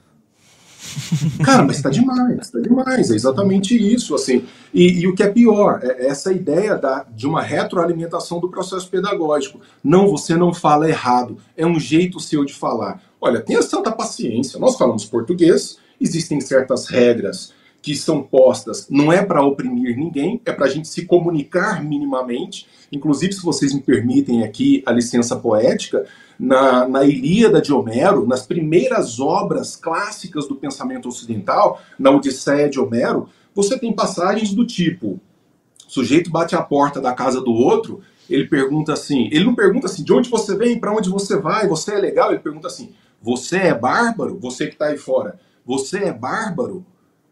Cara, 1.43 1.63
mas 1.63 1.77
está 1.77 1.89
demais, 1.89 2.39
está 2.39 2.59
demais, 2.59 3.11
é 3.11 3.15
exatamente 3.15 3.75
isso, 3.75 4.15
assim. 4.15 4.45
E, 4.73 5.01
e, 5.01 5.07
o 5.07 5.13
que 5.13 5.23
é 5.23 5.27
pior, 5.27 5.79
é 5.83 6.07
essa 6.07 6.31
ideia 6.31 6.75
da, 6.75 7.05
de 7.09 7.27
uma 7.27 7.41
retroalimentação 7.41 8.39
do 8.39 8.49
processo 8.49 8.89
pedagógico. 8.89 9.59
Não, 9.83 10.07
você 10.07 10.35
não 10.35 10.53
fala 10.53 10.89
errado, 10.89 11.37
é 11.55 11.65
um 11.65 11.79
jeito 11.79 12.19
seu 12.19 12.45
de 12.45 12.53
falar. 12.53 13.01
Olha, 13.19 13.41
tenha 13.41 13.61
santa 13.61 13.91
paciência, 13.91 14.59
nós 14.59 14.77
falamos 14.77 15.05
português, 15.05 15.77
existem 15.99 16.39
certas 16.39 16.87
regras 16.87 17.53
que 17.81 17.95
são 17.95 18.21
postas 18.21 18.87
não 18.89 19.11
é 19.11 19.23
para 19.23 19.43
oprimir 19.43 19.95
ninguém, 19.97 20.41
é 20.45 20.51
para 20.51 20.65
a 20.65 20.69
gente 20.69 20.87
se 20.87 21.05
comunicar 21.05 21.83
minimamente. 21.83 22.67
Inclusive, 22.91 23.33
se 23.33 23.43
vocês 23.43 23.73
me 23.73 23.81
permitem 23.81 24.43
aqui 24.43 24.83
a 24.85 24.91
licença 24.91 25.35
poética, 25.35 26.05
na, 26.39 26.87
na 26.87 27.03
Ilíada 27.03 27.61
de 27.61 27.73
Homero, 27.73 28.25
nas 28.25 28.45
primeiras 28.45 29.19
obras 29.19 29.75
clássicas 29.75 30.47
do 30.47 30.55
pensamento 30.55 31.09
ocidental, 31.09 31.81
na 31.97 32.11
Odisseia 32.11 32.69
de 32.69 32.79
Homero, 32.79 33.27
você 33.53 33.77
tem 33.77 33.93
passagens 33.93 34.53
do 34.53 34.65
tipo: 34.65 35.19
o 35.87 35.91
sujeito 35.91 36.31
bate 36.31 36.55
a 36.55 36.61
porta 36.61 37.01
da 37.01 37.13
casa 37.13 37.41
do 37.41 37.51
outro, 37.51 38.01
ele 38.29 38.47
pergunta 38.47 38.93
assim, 38.93 39.27
ele 39.31 39.43
não 39.43 39.55
pergunta 39.55 39.87
assim, 39.87 40.03
de 40.03 40.13
onde 40.13 40.29
você 40.29 40.55
vem, 40.55 40.79
para 40.79 40.93
onde 40.93 41.09
você 41.09 41.37
vai, 41.37 41.67
você 41.67 41.95
é 41.95 41.97
legal, 41.97 42.31
ele 42.31 42.39
pergunta 42.39 42.67
assim, 42.67 42.93
você 43.21 43.57
é 43.57 43.73
bárbaro? 43.73 44.39
Você 44.39 44.67
que 44.67 44.73
está 44.73 44.85
aí 44.85 44.97
fora, 44.97 45.39
você 45.65 46.05
é 46.05 46.13
bárbaro? 46.13 46.85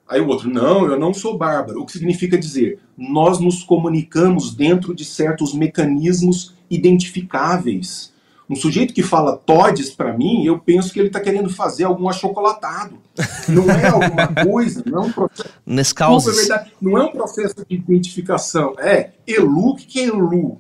Aí 0.08 0.22
o 0.22 0.28
outro, 0.28 0.50
não, 0.50 0.86
eu 0.86 0.98
não 0.98 1.14
sou 1.14 1.38
bárbaro. 1.38 1.82
O 1.82 1.86
que 1.86 1.92
significa 1.92 2.38
dizer, 2.38 2.80
nós 2.98 3.40
nos 3.40 3.64
comunicamos 3.64 4.56
dentro 4.56 4.96
de 4.96 5.04
certos 5.04 5.54
mecanismos 5.54 6.54
identificáveis. 6.70 8.14
Um 8.50 8.56
sujeito 8.56 8.94
que 8.94 9.04
fala 9.04 9.36
todes 9.36 9.90
para 9.90 10.18
mim, 10.18 10.46
eu 10.46 10.58
penso 10.58 10.94
que 10.94 11.00
ele 11.00 11.08
está 11.08 11.20
querendo 11.20 11.50
fazer 11.50 11.84
algum 11.84 12.08
achocolatado. 12.08 12.98
Não 13.50 13.70
é 13.70 13.88
alguma 13.88 14.28
coisa, 14.50 14.82
não 14.86 15.04
é 15.04 15.06
um 15.08 15.12
processo. 15.12 15.50
Não, 16.26 16.32
é 16.32 16.36
verdade, 16.36 16.74
não 16.82 16.98
é 16.98 17.04
um 17.04 17.12
processo 17.12 17.56
de 17.68 17.76
identificação. 17.76 18.74
É 18.80 19.12
elu, 19.28 19.72
o 19.72 19.76
que 19.76 20.00
é 20.00 20.04
elu? 20.04 20.58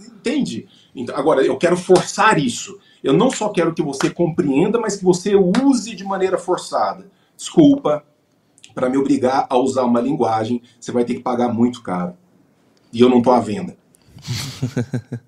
Entende? 0.00 0.66
Então, 0.94 1.14
agora, 1.14 1.44
eu 1.44 1.58
quero 1.58 1.76
forçar 1.76 2.38
isso. 2.38 2.78
Eu 3.04 3.12
não 3.12 3.30
só 3.30 3.50
quero 3.50 3.74
que 3.74 3.82
você 3.82 4.08
compreenda, 4.08 4.78
mas 4.78 4.96
que 4.96 5.04
você 5.04 5.34
use 5.36 5.94
de 5.94 6.04
maneira 6.04 6.38
forçada. 6.38 7.06
Desculpa, 7.36 8.02
para 8.74 8.88
me 8.88 8.96
obrigar 8.96 9.46
a 9.48 9.56
usar 9.56 9.84
uma 9.84 10.00
linguagem, 10.00 10.62
você 10.78 10.92
vai 10.92 11.04
ter 11.04 11.14
que 11.14 11.20
pagar 11.20 11.52
muito 11.52 11.82
caro. 11.82 12.14
E 12.92 13.00
eu 13.00 13.08
não 13.08 13.18
estou 13.18 13.32
à 13.32 13.40
venda. 13.40 13.76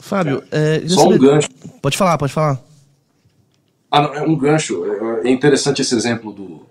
Fábio, 0.00 0.42
é, 0.50 0.82
só 0.88 1.08
um 1.08 1.16
gancho. 1.16 1.48
Pode 1.80 1.96
falar, 1.96 2.18
pode 2.18 2.32
falar. 2.32 2.60
Ah, 3.90 4.02
não, 4.02 4.14
é 4.14 4.22
um 4.22 4.36
gancho. 4.36 4.84
É, 5.24 5.30
interessante 5.30 5.82
esse 5.82 5.94
exemplo 5.94 6.32
do, 6.32 6.62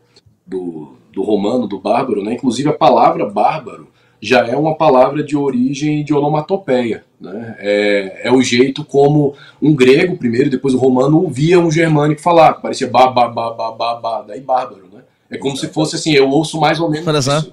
do, 0.45 0.93
do 1.13 1.23
romano, 1.23 1.67
do 1.67 1.79
bárbaro, 1.79 2.23
né? 2.23 2.33
Inclusive 2.33 2.69
a 2.69 2.73
palavra 2.73 3.29
bárbaro 3.29 3.87
já 4.21 4.45
é 4.45 4.55
uma 4.55 4.75
palavra 4.75 5.23
de 5.23 5.35
origem 5.35 6.03
de 6.03 6.13
onomatopeia. 6.13 7.03
Né? 7.19 7.55
É, 7.59 8.21
é 8.27 8.31
o 8.31 8.41
jeito 8.41 8.85
como 8.85 9.33
um 9.61 9.73
grego, 9.75 10.15
primeiro, 10.15 10.49
depois 10.49 10.75
o 10.75 10.77
romano, 10.77 11.21
ouvia 11.21 11.59
um 11.59 11.71
germânico 11.71 12.21
falar. 12.21 12.53
Parecia 12.55 12.87
ba, 12.87 13.07
ba, 13.07 13.27
ba, 13.27 13.51
ba, 13.51 13.71
ba, 13.71 13.95
ba 13.95 14.21
daí 14.21 14.39
bárbaro. 14.39 14.90
É 15.31 15.37
como 15.37 15.55
se 15.55 15.69
fosse 15.69 15.95
assim, 15.95 16.13
eu 16.13 16.29
ouço 16.29 16.59
mais 16.59 16.79
ou 16.79 16.89
menos 16.89 17.25
isso. 17.25 17.51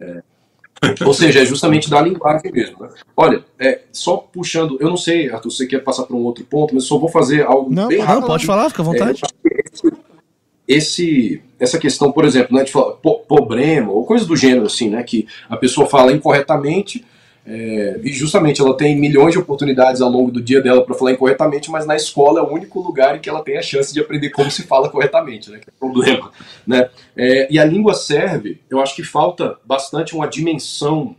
É, 0.00 0.22
ou 1.06 1.14
seja, 1.14 1.40
é 1.40 1.46
justamente 1.46 1.88
da 1.88 2.00
linguagem 2.00 2.52
mesmo. 2.52 2.82
Né? 2.82 2.88
Olha, 3.16 3.44
é, 3.58 3.82
só 3.92 4.16
puxando, 4.16 4.76
eu 4.80 4.88
não 4.88 4.96
sei, 4.96 5.30
Arthur, 5.30 5.50
você 5.50 5.66
quer 5.66 5.78
passar 5.78 6.02
para 6.04 6.16
um 6.16 6.24
outro 6.24 6.44
ponto, 6.44 6.74
mas 6.74 6.84
só 6.84 6.98
vou 6.98 7.08
fazer 7.08 7.46
algo 7.46 7.72
não, 7.72 7.88
bem 7.88 8.00
rápido. 8.00 8.20
Não, 8.20 8.26
pode 8.26 8.44
falar, 8.44 8.68
fica 8.68 8.82
à 8.82 8.84
vontade. 8.84 9.22
É, 9.46 9.64
esse, 10.66 11.42
essa 11.58 11.78
questão, 11.78 12.10
por 12.10 12.24
exemplo, 12.24 12.56
né, 12.56 12.64
de 12.64 12.72
falar 12.72 12.94
problema 13.28 13.92
ou 13.92 14.04
coisa 14.04 14.24
do 14.24 14.36
gênero, 14.36 14.66
assim, 14.66 14.90
né, 14.90 15.02
que 15.02 15.26
a 15.48 15.56
pessoa 15.56 15.86
fala 15.86 16.12
incorretamente 16.12 17.04
é, 17.46 18.00
e 18.02 18.10
justamente 18.10 18.62
ela 18.62 18.74
tem 18.74 18.98
milhões 18.98 19.32
de 19.32 19.38
oportunidades 19.38 20.00
ao 20.00 20.08
longo 20.08 20.30
do 20.30 20.40
dia 20.40 20.62
dela 20.62 20.82
para 20.82 20.94
falar 20.94 21.12
incorretamente, 21.12 21.70
mas 21.70 21.84
na 21.84 21.94
escola 21.94 22.40
é 22.40 22.42
o 22.42 22.50
único 22.50 22.80
lugar 22.80 23.16
em 23.16 23.20
que 23.20 23.28
ela 23.28 23.42
tem 23.42 23.58
a 23.58 23.62
chance 23.62 23.92
de 23.92 24.00
aprender 24.00 24.30
como 24.30 24.50
se 24.50 24.62
fala 24.62 24.88
corretamente, 24.88 25.50
né, 25.50 25.58
que 25.58 25.68
é 25.68 25.72
o 25.74 25.78
problema. 25.78 26.32
Né? 26.66 26.88
É, 27.14 27.52
e 27.52 27.58
a 27.58 27.64
língua 27.64 27.92
serve, 27.92 28.60
eu 28.70 28.80
acho 28.80 28.96
que 28.96 29.02
falta 29.02 29.58
bastante 29.64 30.14
uma 30.14 30.26
dimensão 30.26 31.14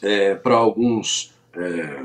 é, 0.00 0.36
para 0.36 0.54
alguns 0.54 1.34
é, 1.56 1.98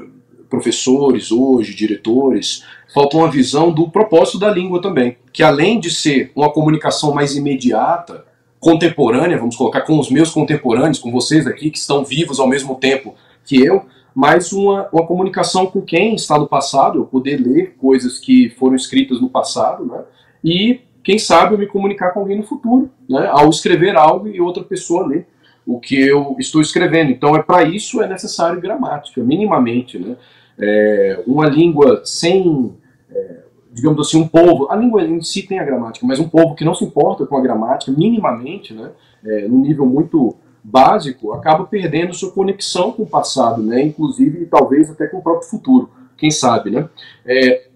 professores 0.50 1.32
hoje, 1.32 1.76
diretores, 1.76 2.64
falta 2.92 3.16
uma 3.18 3.30
visão 3.30 3.72
do 3.72 3.90
propósito 3.90 4.40
da 4.40 4.50
língua 4.50 4.82
também, 4.82 5.18
que 5.32 5.44
além 5.44 5.80
de 5.80 5.92
ser 5.92 6.32
uma 6.36 6.52
comunicação 6.52 7.14
mais 7.14 7.36
imediata, 7.36 8.26
contemporânea, 8.60 9.38
vamos 9.38 9.56
colocar 9.56 9.82
com 9.82 10.00
os 10.00 10.10
meus 10.10 10.32
contemporâneos, 10.32 10.98
com 10.98 11.12
vocês 11.12 11.46
aqui 11.46 11.70
que 11.70 11.78
estão 11.78 12.04
vivos 12.04 12.40
ao 12.40 12.48
mesmo 12.48 12.74
tempo 12.74 13.14
que 13.46 13.64
eu, 13.64 13.86
mas 14.14 14.52
uma, 14.54 14.88
uma 14.92 15.06
comunicação 15.06 15.66
com 15.66 15.82
quem 15.82 16.16
está 16.16 16.38
no 16.38 16.48
passado, 16.48 17.00
eu 17.00 17.06
poder 17.06 17.38
ler 17.38 17.76
coisas 17.78 18.18
que 18.18 18.50
foram 18.52 18.76
escritas 18.76 19.22
no 19.22 19.30
passado, 19.30 19.86
né? 19.86 20.04
E 20.44 20.82
quem 21.04 21.20
sabe 21.20 21.54
eu 21.54 21.58
me 21.58 21.68
comunicar 21.68 22.12
com 22.12 22.22
alguém 22.22 22.38
no 22.38 22.44
futuro, 22.44 22.90
né? 23.10 23.28
Ao 23.28 23.50
escrever 23.50 23.96
algo 23.96 24.28
e 24.28 24.40
outra 24.42 24.64
pessoa 24.64 25.08
ler 25.08 25.28
o 25.66 25.80
que 25.80 26.00
eu 26.00 26.36
estou 26.40 26.62
escrevendo. 26.62 27.12
Então 27.12 27.36
é 27.36 27.42
para 27.42 27.64
isso 27.64 28.02
é 28.02 28.08
necessário 28.08 28.62
gramática, 28.62 29.24
minimamente, 29.24 30.00
né? 30.00 30.16
É, 30.58 31.24
uma 31.28 31.48
língua 31.48 32.02
sem 32.06 32.74
é, 33.12 33.46
digamos 33.76 34.08
assim, 34.08 34.22
um 34.22 34.28
povo, 34.28 34.72
a 34.72 34.76
língua 34.78 35.04
em 35.04 35.22
si 35.22 35.44
tem 35.44 35.60
a 35.60 35.64
gramática, 35.66 36.08
mas 36.08 36.18
um 36.18 36.30
povo 36.30 36.56
que 36.56 36.64
não 36.64 36.74
se 36.74 36.86
importa 36.86 37.26
com 37.26 37.36
a 37.36 37.42
gramática, 37.42 37.92
minimamente, 37.92 38.74
né, 38.74 38.92
é, 39.26 39.50
num 39.50 39.60
nível 39.60 39.86
muito 39.86 40.34
básico, 40.66 41.32
acaba 41.32 41.66
perdendo 41.66 42.14
sua 42.14 42.32
conexão 42.32 42.92
com 42.92 43.04
o 43.04 43.08
passado, 43.08 43.62
né, 43.62 43.84
inclusive 43.84 44.46
talvez 44.48 44.90
até 44.90 45.06
com 45.08 45.18
o 45.18 45.22
próprio 45.22 45.48
futuro, 45.48 45.90
quem 46.18 46.32
sabe, 46.32 46.72
né. 46.72 46.90
É, 47.26 47.68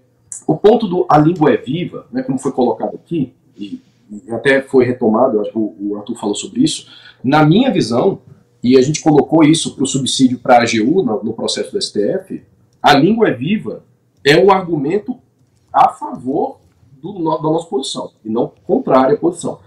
o 0.47 0.55
ponto 0.55 0.87
do 0.87 1.05
a 1.07 1.17
língua 1.17 1.53
é 1.53 1.57
viva, 1.57 2.07
né, 2.11 2.23
como 2.23 2.39
foi 2.39 2.51
colocado 2.51 2.95
aqui, 2.95 3.33
e, 3.55 3.79
e 4.09 4.31
até 4.31 4.61
foi 4.61 4.85
retomado, 4.85 5.39
acho 5.39 5.51
que 5.51 5.57
o, 5.57 5.75
o 5.79 5.97
Arthur 5.97 6.15
falou 6.15 6.35
sobre 6.35 6.63
isso, 6.63 6.87
na 7.23 7.45
minha 7.45 7.71
visão, 7.71 8.19
e 8.63 8.75
a 8.75 8.81
gente 8.81 9.01
colocou 9.01 9.43
isso 9.43 9.75
para 9.75 9.83
o 9.83 9.87
subsídio 9.87 10.39
para 10.39 10.55
a 10.55 10.63
AGU 10.63 11.03
no, 11.03 11.23
no 11.23 11.33
processo 11.33 11.71
do 11.71 11.81
STF, 11.81 12.41
a 12.81 12.93
língua 12.95 13.29
é 13.29 13.33
viva 13.33 13.83
é 14.25 14.37
um 14.37 14.51
argumento 14.51 15.17
a 15.71 15.89
favor 15.89 16.59
do, 17.01 17.13
da 17.13 17.43
nossa 17.43 17.67
posição, 17.67 18.11
e 18.25 18.29
não 18.29 18.51
contrária 18.65 19.15
à 19.15 19.17
posição. 19.17 19.59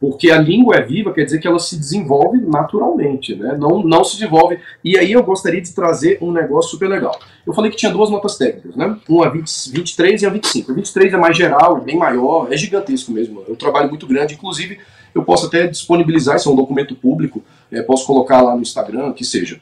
Porque 0.00 0.30
a 0.30 0.38
língua 0.38 0.76
é 0.76 0.82
viva, 0.82 1.12
quer 1.12 1.24
dizer 1.24 1.38
que 1.38 1.46
ela 1.46 1.58
se 1.58 1.76
desenvolve 1.76 2.40
naturalmente, 2.40 3.34
né? 3.34 3.54
não, 3.58 3.82
não 3.82 4.02
se 4.02 4.16
desenvolve. 4.16 4.58
E 4.82 4.96
aí 4.96 5.12
eu 5.12 5.22
gostaria 5.22 5.60
de 5.60 5.74
trazer 5.74 6.16
um 6.22 6.32
negócio 6.32 6.70
super 6.70 6.88
legal. 6.88 7.18
Eu 7.46 7.52
falei 7.52 7.70
que 7.70 7.76
tinha 7.76 7.92
duas 7.92 8.08
notas 8.08 8.38
técnicas, 8.38 8.74
né? 8.74 8.96
uma 9.06 9.26
a 9.26 9.28
20, 9.28 9.70
23 9.70 10.22
e 10.22 10.26
a 10.26 10.30
25. 10.30 10.72
A 10.72 10.74
23 10.74 11.12
é 11.12 11.16
mais 11.18 11.36
geral, 11.36 11.76
é 11.76 11.80
bem 11.82 11.98
maior, 11.98 12.50
é 12.50 12.56
gigantesco 12.56 13.12
mesmo. 13.12 13.44
É 13.46 13.52
um 13.52 13.56
trabalho 13.56 13.90
muito 13.90 14.06
grande, 14.06 14.34
inclusive 14.34 14.78
eu 15.14 15.22
posso 15.22 15.46
até 15.46 15.66
disponibilizar, 15.66 16.36
isso 16.36 16.48
é 16.48 16.52
um 16.52 16.56
documento 16.56 16.94
público, 16.94 17.42
é, 17.70 17.82
posso 17.82 18.06
colocar 18.06 18.40
lá 18.40 18.54
no 18.54 18.62
Instagram, 18.62 19.12
que 19.12 19.24
seja. 19.24 19.60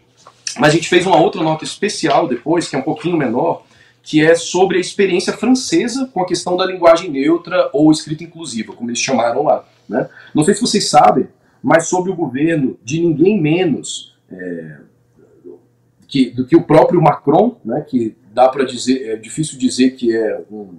Mas 0.59 0.71
a 0.71 0.77
gente 0.77 0.89
fez 0.89 1.07
uma 1.07 1.21
outra 1.21 1.43
nota 1.43 1.65
especial 1.65 2.29
depois, 2.29 2.69
que 2.69 2.77
é 2.77 2.79
um 2.79 2.83
pouquinho 2.83 3.17
menor, 3.17 3.65
que 4.03 4.25
é 4.25 4.35
sobre 4.35 4.79
a 4.79 4.81
experiência 4.81 5.33
francesa 5.33 6.09
com 6.13 6.23
a 6.23 6.27
questão 6.27 6.57
da 6.57 6.65
linguagem 6.65 7.11
neutra 7.11 7.69
ou 7.73 7.91
escrita 7.91 8.25
inclusiva, 8.25 8.73
como 8.73 8.89
eles 8.89 9.01
chamaram 9.01 9.43
lá. 9.45 9.65
Né? 9.89 10.09
Não 10.35 10.45
sei 10.45 10.55
se 10.55 10.61
vocês 10.61 10.89
sabem, 10.89 11.29
mas 11.63 11.87
sob 11.89 12.11
o 12.11 12.17
governo 12.17 12.79
de 12.85 13.01
ninguém 13.01 13.41
menos 13.41 14.17
é, 14.31 14.79
que, 16.07 16.31
do 16.31 16.47
que 16.47 16.57
o 16.57 16.63
próprio 16.63 17.03
Macron, 17.03 17.57
né, 17.65 17.85
que 17.87 18.17
dá 18.33 18.49
para 18.49 18.65
dizer, 18.65 19.11
é 19.11 19.17
difícil 19.17 19.59
dizer 19.59 19.91
que 19.91 20.15
é 20.15 20.43
um, 20.51 20.79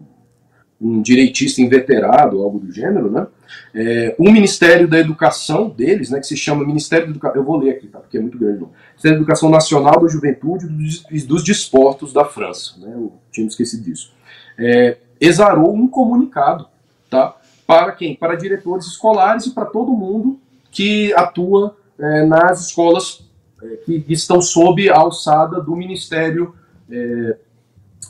um 0.81 1.01
direitista 1.01 1.61
inveterado, 1.61 2.41
algo 2.41 2.59
do 2.59 2.71
gênero, 2.71 3.11
né? 3.11 3.27
É, 3.73 4.15
o 4.17 4.31
Ministério 4.31 4.87
da 4.87 4.97
Educação 4.97 5.69
deles, 5.69 6.09
né, 6.09 6.19
que 6.19 6.27
se 6.27 6.37
chama 6.37 6.65
Ministério 6.65 7.05
da 7.05 7.11
Educação, 7.11 7.35
eu 7.35 7.43
vou 7.43 7.57
ler 7.57 7.71
aqui, 7.71 7.87
tá, 7.87 7.99
porque 7.99 8.17
é 8.17 8.21
muito 8.21 8.37
grande, 8.37 8.59
não. 8.59 8.71
Ministério 8.89 9.17
da 9.17 9.21
Educação 9.21 9.49
Nacional, 9.49 9.99
da 10.01 10.07
Juventude 10.07 10.67
e 11.11 11.21
dos 11.21 11.43
Desportos 11.43 12.13
da 12.13 12.23
França, 12.25 12.79
né, 12.79 12.91
eu 12.93 13.13
tinha 13.31 13.45
esquecido 13.45 13.83
disso, 13.83 14.13
é, 14.57 14.97
exarou 15.19 15.75
um 15.75 15.87
comunicado, 15.87 16.67
tá, 17.09 17.35
para 17.69 17.91
quem? 17.91 18.15
Para 18.15 18.33
diretores 18.33 18.87
escolares 18.87 19.45
e 19.45 19.51
para 19.51 19.63
todo 19.63 19.91
mundo 19.91 20.39
que 20.71 21.13
atua 21.13 21.77
é, 21.99 22.25
nas 22.25 22.65
escolas 22.65 23.29
é, 23.61 23.67
que 23.85 24.03
estão 24.09 24.41
sob 24.41 24.89
a 24.89 24.97
alçada 24.97 25.61
do 25.61 25.75
Ministério 25.75 26.55
é, 26.89 27.37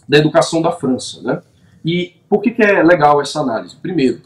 da 0.07 0.17
Educação 0.17 0.61
da 0.61 0.71
França, 0.71 1.21
né. 1.21 1.41
E 1.83 2.13
por 2.29 2.41
que, 2.41 2.51
que 2.51 2.63
é 2.63 2.81
legal 2.81 3.21
essa 3.21 3.41
análise? 3.41 3.75
Primeiro, 3.75 4.21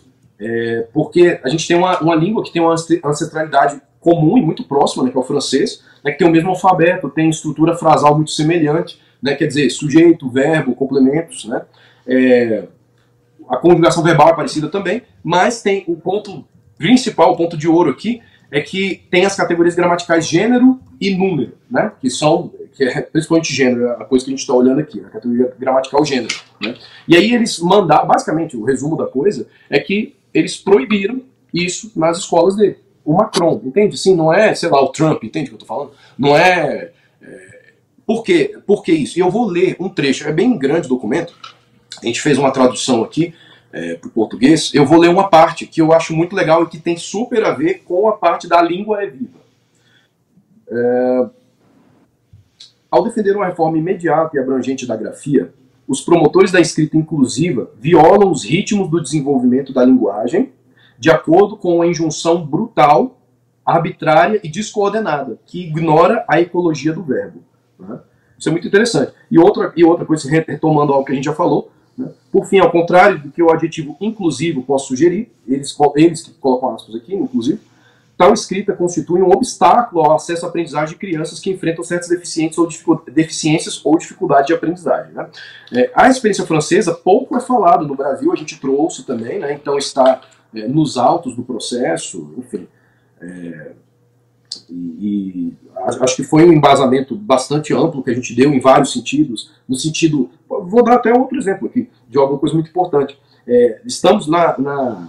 porque 0.91 1.39
a 1.43 1.49
gente 1.49 1.67
tem 1.67 1.77
uma, 1.77 1.99
uma 1.99 2.15
língua 2.15 2.43
que 2.43 2.51
tem 2.51 2.61
uma 2.61 2.73
ancestralidade 2.73 3.81
comum 3.99 4.37
e 4.37 4.41
muito 4.41 4.63
próxima, 4.65 5.03
né, 5.03 5.09
que 5.09 5.17
é 5.17 5.19
o 5.19 5.23
francês, 5.23 5.83
né, 6.03 6.11
que 6.11 6.19
tem 6.19 6.27
o 6.27 6.31
mesmo 6.31 6.49
alfabeto, 6.49 7.09
tem 7.09 7.29
estrutura 7.29 7.75
frasal 7.75 8.15
muito 8.15 8.31
semelhante, 8.31 9.01
né, 9.21 9.33
quer 9.33 9.47
dizer, 9.47 9.69
sujeito, 9.71 10.29
verbo, 10.29 10.75
complementos, 10.75 11.45
né, 11.45 11.63
é, 12.05 12.67
a 13.49 13.57
conjugação 13.57 14.03
verbal 14.03 14.29
é 14.29 14.35
parecida 14.35 14.69
também, 14.69 15.03
mas 15.23 15.61
tem 15.61 15.83
o 15.87 15.95
ponto 15.95 16.45
principal, 16.77 17.33
o 17.33 17.37
ponto 17.37 17.57
de 17.57 17.67
ouro 17.67 17.89
aqui, 17.89 18.21
é 18.51 18.61
que 18.61 19.03
tem 19.09 19.25
as 19.25 19.35
categorias 19.35 19.75
gramaticais 19.75 20.27
gênero 20.27 20.79
e 21.01 21.15
número, 21.15 21.53
né, 21.69 21.91
que 21.99 22.09
são 22.09 22.51
que 22.73 22.83
é 22.83 23.01
principalmente 23.01 23.53
gênero, 23.53 23.91
a 23.91 24.05
coisa 24.05 24.25
que 24.25 24.31
a 24.31 24.33
gente 24.33 24.41
está 24.41 24.53
olhando 24.53 24.79
aqui, 24.79 24.99
a 24.99 25.09
categoria 25.09 25.53
gramatical 25.59 26.03
gênero. 26.03 26.35
Né? 26.59 26.75
E 27.07 27.15
aí 27.15 27.33
eles 27.33 27.59
mandaram, 27.59 28.07
basicamente, 28.07 28.57
o 28.57 28.63
resumo 28.63 28.97
da 28.97 29.05
coisa 29.05 29.47
é 29.69 29.79
que 29.79 30.15
eles 30.33 30.57
proibiram 30.57 31.21
isso 31.53 31.91
nas 31.95 32.17
escolas 32.17 32.55
dele. 32.55 32.77
O 33.05 33.13
Macron, 33.13 33.61
entende? 33.63 33.97
Sim, 33.97 34.15
não 34.15 34.33
é, 34.33 34.55
sei 34.55 34.69
lá, 34.69 34.81
o 34.81 34.89
Trump, 34.89 35.23
entende 35.23 35.45
o 35.45 35.49
que 35.49 35.53
eu 35.55 35.61
estou 35.61 35.67
falando? 35.67 35.91
Não 36.17 36.35
é, 36.35 36.91
é. 37.21 37.53
Por 38.05 38.23
quê? 38.23 38.57
Por 38.65 38.83
que 38.83 38.91
isso? 38.91 39.19
E 39.19 39.21
eu 39.21 39.29
vou 39.29 39.45
ler 39.45 39.75
um 39.79 39.89
trecho, 39.89 40.27
é 40.27 40.31
bem 40.31 40.57
grande 40.57 40.87
o 40.87 40.89
documento. 40.89 41.35
A 42.01 42.05
gente 42.05 42.21
fez 42.21 42.37
uma 42.37 42.51
tradução 42.51 43.03
aqui 43.03 43.33
é, 43.71 43.95
para 43.95 44.07
o 44.07 44.11
português. 44.11 44.71
Eu 44.73 44.85
vou 44.85 44.99
ler 44.99 45.09
uma 45.09 45.29
parte 45.29 45.67
que 45.67 45.81
eu 45.81 45.91
acho 45.91 46.13
muito 46.13 46.35
legal 46.35 46.63
e 46.63 46.67
que 46.67 46.79
tem 46.79 46.95
super 46.95 47.43
a 47.43 47.51
ver 47.51 47.83
com 47.85 48.07
a 48.07 48.13
parte 48.13 48.47
da 48.47 48.61
língua 48.61 49.03
é 49.03 49.07
viva. 49.07 49.39
É, 50.69 51.25
ao 52.89 53.03
defender 53.03 53.35
uma 53.35 53.47
reforma 53.47 53.77
imediata 53.77 54.37
e 54.37 54.39
abrangente 54.39 54.85
da 54.85 54.95
grafia, 54.95 55.53
os 55.87 55.99
promotores 55.99 56.51
da 56.51 56.61
escrita 56.61 56.95
inclusiva 56.95 57.69
violam 57.79 58.31
os 58.31 58.43
ritmos 58.43 58.89
do 58.89 59.01
desenvolvimento 59.01 59.73
da 59.73 59.83
linguagem 59.83 60.53
de 61.03 61.11
acordo 61.11 61.57
com 61.57 61.75
uma 61.75 61.85
injunção 61.85 62.45
brutal, 62.45 63.19
arbitrária 63.65 64.39
e 64.41 64.47
descoordenada, 64.47 65.37
que 65.45 65.67
ignora 65.67 66.23
a 66.29 66.39
ecologia 66.39 66.93
do 66.93 67.03
verbo. 67.03 67.43
Né? 67.77 67.99
Isso 68.39 68.47
é 68.47 68.51
muito 68.53 68.67
interessante. 68.67 69.11
E 69.29 69.37
outra, 69.37 69.73
e 69.75 69.83
outra 69.83 70.05
coisa, 70.05 70.29
retomando 70.29 70.93
algo 70.93 71.05
que 71.05 71.11
a 71.11 71.15
gente 71.15 71.25
já 71.25 71.33
falou? 71.33 71.72
Por 72.31 72.45
fim, 72.45 72.59
ao 72.59 72.71
contrário 72.71 73.19
do 73.19 73.31
que 73.31 73.41
o 73.41 73.51
adjetivo 73.51 73.95
inclusivo 74.01 74.63
pode 74.63 74.85
sugerir, 74.85 75.31
eles, 75.47 75.75
eles 75.95 76.23
que 76.23 76.31
colocam 76.33 76.73
aspas 76.73 76.95
aqui, 76.95 77.13
inclusive, 77.13 77.59
Tal 78.15 78.31
escrita 78.31 78.73
constitui 78.73 79.21
um 79.21 79.31
obstáculo 79.31 80.01
ao 80.01 80.15
acesso 80.15 80.45
à 80.45 80.49
aprendizagem 80.49 80.93
de 80.93 80.99
crianças 80.99 81.39
que 81.39 81.49
enfrentam 81.49 81.83
certas 81.83 82.09
deficiências 82.09 82.57
ou, 82.57 83.03
deficiências 83.11 83.81
ou 83.83 83.97
dificuldade 83.97 84.47
de 84.47 84.53
aprendizagem. 84.53 85.11
Né? 85.13 85.27
É, 85.73 85.91
a 85.95 86.07
experiência 86.07 86.45
francesa 86.45 86.93
pouco 86.93 87.35
é 87.35 87.39
falado 87.39 87.87
no 87.87 87.95
Brasil, 87.95 88.31
a 88.31 88.35
gente 88.35 88.59
trouxe 88.59 89.03
também, 89.03 89.39
né? 89.39 89.53
então 89.53 89.77
está 89.77 90.21
é, 90.53 90.67
nos 90.67 90.95
altos 90.95 91.35
do 91.35 91.43
processo, 91.43 92.33
enfim. 92.37 92.67
É, 93.19 93.71
e, 94.69 95.53
acho 96.01 96.15
que 96.15 96.23
foi 96.23 96.45
um 96.45 96.53
embasamento 96.53 97.15
bastante 97.15 97.73
amplo 97.73 98.03
que 98.03 98.11
a 98.11 98.13
gente 98.13 98.35
deu 98.35 98.53
em 98.53 98.59
vários 98.59 98.93
sentidos, 98.93 99.51
no 99.67 99.75
sentido, 99.75 100.29
vou 100.47 100.83
dar 100.83 100.95
até 100.95 101.13
outro 101.13 101.37
exemplo 101.37 101.67
aqui, 101.67 101.89
de 102.09 102.17
alguma 102.17 102.39
coisa 102.39 102.55
muito 102.55 102.69
importante. 102.69 103.17
É, 103.47 103.81
estamos 103.85 104.27
na, 104.27 104.57
na 104.57 105.07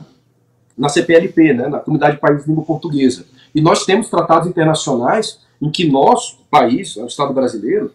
na 0.77 0.89
CPLP, 0.89 1.55
né, 1.55 1.69
na 1.69 1.79
Comunidade 1.79 2.17
de 2.17 2.21
Países 2.21 2.45
de 2.45 2.51
Língua 2.51 2.65
Portuguesa. 2.65 3.25
E 3.55 3.61
nós 3.61 3.85
temos 3.85 4.09
tratados 4.09 4.49
internacionais 4.49 5.41
em 5.63 5.71
que 5.71 5.89
nosso 5.89 6.41
país, 6.51 6.97
o 6.97 7.07
Estado 7.07 7.33
brasileiro, 7.33 7.93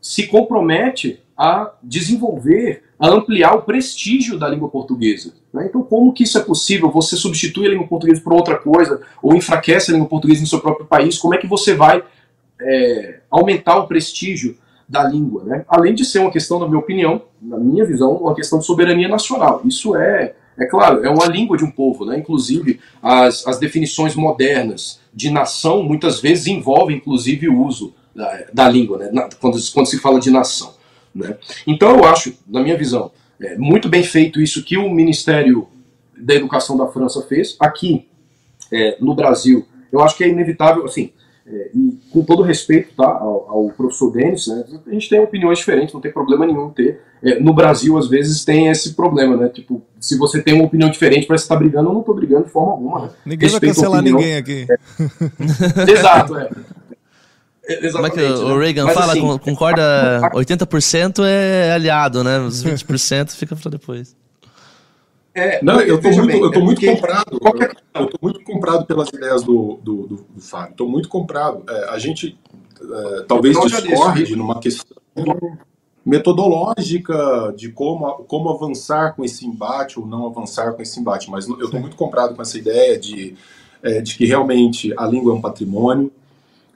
se 0.00 0.26
compromete 0.28 1.20
a 1.36 1.72
desenvolver, 1.82 2.84
a 3.00 3.08
ampliar 3.08 3.54
o 3.54 3.62
prestígio 3.62 4.38
da 4.38 4.46
língua 4.46 4.68
portuguesa. 4.68 5.32
Né? 5.52 5.66
Então, 5.66 5.82
como 5.82 6.12
que 6.12 6.24
isso 6.24 6.36
é 6.36 6.42
possível? 6.42 6.90
Você 6.90 7.16
substitui 7.16 7.66
a 7.66 7.70
língua 7.70 7.86
portuguesa 7.86 8.20
por 8.20 8.34
outra 8.34 8.56
coisa, 8.56 9.00
ou 9.22 9.34
enfraquece 9.34 9.90
a 9.90 9.94
língua 9.94 10.08
portuguesa 10.08 10.42
em 10.42 10.46
seu 10.46 10.60
próprio 10.60 10.86
país? 10.86 11.16
Como 11.16 11.34
é 11.34 11.38
que 11.38 11.46
você 11.46 11.74
vai 11.74 12.04
é, 12.60 13.20
aumentar 13.30 13.78
o 13.78 13.86
prestígio 13.86 14.58
da 14.86 15.02
língua? 15.02 15.44
Né? 15.44 15.64
Além 15.66 15.94
de 15.94 16.04
ser 16.04 16.18
uma 16.18 16.30
questão, 16.30 16.58
na 16.58 16.68
minha 16.68 16.78
opinião, 16.78 17.22
na 17.40 17.56
minha 17.56 17.86
visão, 17.86 18.12
uma 18.12 18.34
questão 18.34 18.58
de 18.58 18.66
soberania 18.66 19.08
nacional. 19.08 19.62
Isso 19.64 19.96
é 19.96 20.34
é 20.58 20.66
claro, 20.66 21.02
é 21.02 21.08
uma 21.08 21.24
língua 21.24 21.56
de 21.56 21.64
um 21.64 21.70
povo, 21.70 22.04
né? 22.04 22.18
Inclusive, 22.18 22.80
as, 23.02 23.46
as 23.46 23.58
definições 23.58 24.14
modernas 24.14 25.00
de 25.14 25.30
nação 25.30 25.82
muitas 25.82 26.20
vezes 26.20 26.46
envolvem, 26.48 26.98
inclusive, 26.98 27.48
o 27.48 27.64
uso 27.64 27.94
da, 28.14 28.44
da 28.52 28.68
língua, 28.68 28.98
né? 28.98 29.10
Na, 29.10 29.28
quando, 29.40 29.56
quando 29.72 29.86
se 29.86 29.98
fala 29.98 30.20
de 30.20 30.30
nação. 30.30 30.74
Né? 31.14 31.36
Então, 31.66 31.96
eu 31.96 32.04
acho, 32.04 32.34
na 32.48 32.60
minha 32.62 32.76
visão, 32.76 33.10
é 33.40 33.56
muito 33.56 33.88
bem 33.88 34.02
feito 34.02 34.40
isso 34.40 34.64
que 34.64 34.76
o 34.76 34.90
Ministério 34.90 35.66
da 36.16 36.34
Educação 36.34 36.76
da 36.76 36.86
França 36.86 37.22
fez. 37.22 37.56
Aqui, 37.58 38.06
é, 38.70 38.96
no 39.00 39.14
Brasil, 39.14 39.66
eu 39.90 40.00
acho 40.00 40.16
que 40.16 40.24
é 40.24 40.28
inevitável, 40.28 40.84
assim, 40.84 41.12
é, 41.46 41.70
e 41.74 41.98
com 42.12 42.22
todo 42.22 42.42
respeito 42.42 42.94
tá, 42.94 43.06
ao, 43.06 43.50
ao 43.50 43.70
professor 43.70 44.12
Denis, 44.12 44.46
né, 44.46 44.64
a 44.86 44.90
gente 44.90 45.08
tem 45.08 45.18
opiniões 45.20 45.58
diferentes, 45.58 45.92
não 45.92 46.00
tem 46.00 46.12
problema 46.12 46.46
nenhum 46.46 46.70
ter. 46.70 47.00
É, 47.22 47.40
no 47.40 47.52
Brasil, 47.52 47.98
às 47.98 48.08
vezes, 48.08 48.44
tem 48.44 48.68
esse 48.68 48.94
problema, 48.94 49.36
né? 49.36 49.48
Tipo, 49.48 49.82
se 49.98 50.16
você 50.16 50.40
tem 50.40 50.54
uma 50.54 50.64
opinião 50.64 50.88
diferente, 50.88 51.26
parece 51.26 51.44
que 51.44 51.52
está 51.52 51.56
brigando, 51.56 51.90
eu 51.90 51.92
não 51.92 52.00
estou 52.00 52.14
brigando 52.14 52.44
de 52.44 52.50
forma 52.50 52.72
alguma. 52.72 53.00
Né? 53.00 53.10
Ninguém 53.26 53.48
Respeito 53.48 53.74
vai 53.74 53.84
cancelar 53.84 54.02
ninguém 54.02 54.36
aqui. 54.36 54.66
É. 54.70 55.90
Exato, 55.90 56.36
é. 56.38 56.50
Exatamente, 57.70 57.92
Como 57.92 58.06
é 58.06 58.10
que 58.10 58.20
o 58.20 58.56
né? 58.56 58.64
Reagan 58.64 58.84
Mas, 58.86 58.94
fala? 58.94 59.12
Assim, 59.12 59.38
concorda 59.38 60.20
80% 60.34 61.24
é 61.26 61.72
aliado, 61.72 62.24
né? 62.24 62.38
Os 62.40 62.64
20% 62.64 63.30
fica 63.30 63.54
para 63.54 63.70
depois. 63.70 64.16
É, 65.32 65.62
não, 65.62 65.80
eu 65.80 65.96
estou 65.96 66.12
muito, 66.12 66.26
bem, 66.26 66.40
eu 66.40 66.50
tô 66.50 66.58
é 66.58 66.62
muito 66.62 66.84
comprado. 66.84 67.40
Qualquer... 67.40 67.76
Eu 67.94 68.04
estou 68.04 68.18
muito 68.20 68.42
comprado 68.42 68.84
pelas 68.84 69.08
ideias 69.10 69.42
do, 69.44 69.78
do, 69.82 70.06
do, 70.06 70.26
do 70.28 70.40
Fábio. 70.40 70.72
Estou 70.72 70.88
muito 70.88 71.08
comprado. 71.08 71.62
É, 71.68 71.90
a 71.90 71.98
gente 71.98 72.36
é, 72.80 73.22
talvez 73.28 73.56
discorde 73.60 74.34
numa 74.34 74.58
questão 74.58 74.96
metodológica 76.04 77.52
de 77.56 77.70
como, 77.70 78.24
como 78.24 78.50
avançar 78.50 79.14
com 79.14 79.24
esse 79.24 79.46
embate 79.46 80.00
ou 80.00 80.06
não 80.06 80.26
avançar 80.26 80.72
com 80.72 80.82
esse 80.82 80.98
embate, 80.98 81.30
mas 81.30 81.46
eu 81.46 81.64
estou 81.64 81.78
muito 81.78 81.94
comprado 81.94 82.34
com 82.34 82.42
essa 82.42 82.58
ideia 82.58 82.98
de, 82.98 83.34
é, 83.82 84.00
de 84.00 84.16
que 84.16 84.24
realmente 84.24 84.92
a 84.96 85.06
língua 85.06 85.32
é 85.32 85.36
um 85.36 85.40
patrimônio, 85.40 86.10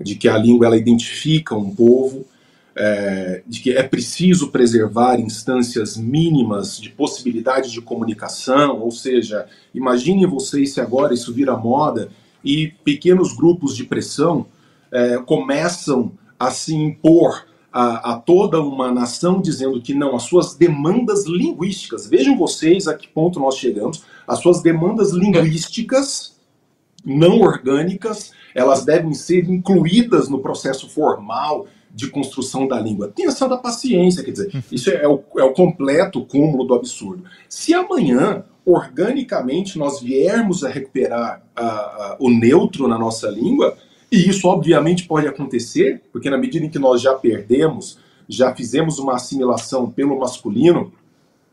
de 0.01 0.15
que 0.15 0.29
a 0.29 0.37
língua 0.37 0.67
ela 0.67 0.77
identifica 0.77 1.55
um 1.55 1.75
povo, 1.75 2.27
é, 2.77 3.43
de 3.47 3.61
que 3.61 3.73
é 3.73 3.83
preciso 3.83 4.51
preservar 4.51 5.21
instâncias 5.21 5.97
mínimas 5.97 6.79
de 6.79 6.91
possibilidade 6.91 7.71
de 7.71 7.81
comunicação, 7.81 8.81
ou 8.81 8.91
seja, 8.91 9.47
imaginem 9.75 10.27
vocês 10.27 10.75
se 10.75 10.81
agora 10.81 11.15
isso 11.15 11.33
vira 11.33 11.57
moda 11.57 12.09
e 12.45 12.69
pequenos 12.85 13.33
grupos 13.33 13.77
de 13.77 13.85
pressão 13.85 14.47
é, 14.91 15.19
começam 15.19 16.13
a 16.39 16.51
se 16.51 16.75
impor 16.75 17.47
a, 17.73 18.13
a, 18.13 18.17
toda 18.17 18.61
uma 18.61 18.93
nação 18.93 19.41
dizendo 19.41 19.81
que 19.81 19.95
não, 19.95 20.15
as 20.15 20.25
suas 20.25 20.55
demandas 20.55 21.27
linguísticas, 21.27 22.07
vejam 22.07 22.37
vocês 22.37 22.87
a 22.87 22.95
que 22.95 23.09
ponto 23.09 23.41
nós 23.41 23.57
chegamos, 23.57 24.05
as 24.27 24.41
suas 24.41 24.63
demandas 24.63 25.11
linguísticas 25.11 26.35
não 27.05 27.41
orgânicas, 27.41 28.33
elas 28.55 28.85
devem 28.85 29.13
ser 29.13 29.51
incluídas 29.51 30.29
no 30.29 30.39
processo 30.39 30.89
formal 30.89 31.67
de 31.95 32.09
construção 32.09 32.67
da 32.67 32.79
língua. 32.81 33.13
Tenha 33.15 33.31
só 33.31 33.47
da 33.47 33.57
paciência, 33.57 34.23
quer 34.25 34.33
dizer, 34.33 34.65
isso 34.71 34.91
é 34.91 35.07
o, 35.07 35.23
é 35.37 35.45
o 35.45 35.53
completo 35.53 36.25
cúmulo 36.25 36.65
do 36.65 36.75
absurdo. 36.75 37.25
Se 37.49 37.73
amanhã, 37.73 38.45
organicamente, 38.65 39.79
nós 39.79 40.01
viermos 40.01 40.65
a 40.65 40.69
recuperar 40.69 41.43
a, 41.55 41.65
a, 41.65 42.17
o 42.19 42.31
neutro 42.31 42.89
na 42.89 42.99
nossa 42.99 43.29
língua, 43.29 43.77
e 44.11 44.29
isso 44.29 44.49
obviamente 44.49 45.07
pode 45.07 45.27
acontecer, 45.27 46.03
porque 46.13 46.31
na 46.31 46.39
medida 46.39 46.67
em 46.67 46.71
que 46.71 46.79
nós 46.79 47.01
já 47.01 47.15
perdemos, 47.15 47.99
já 48.29 48.55
fizemos 48.55 48.99
uma 48.99 49.15
assimilação 49.15 49.91
pelo 49.91 50.19
masculino, 50.19 50.93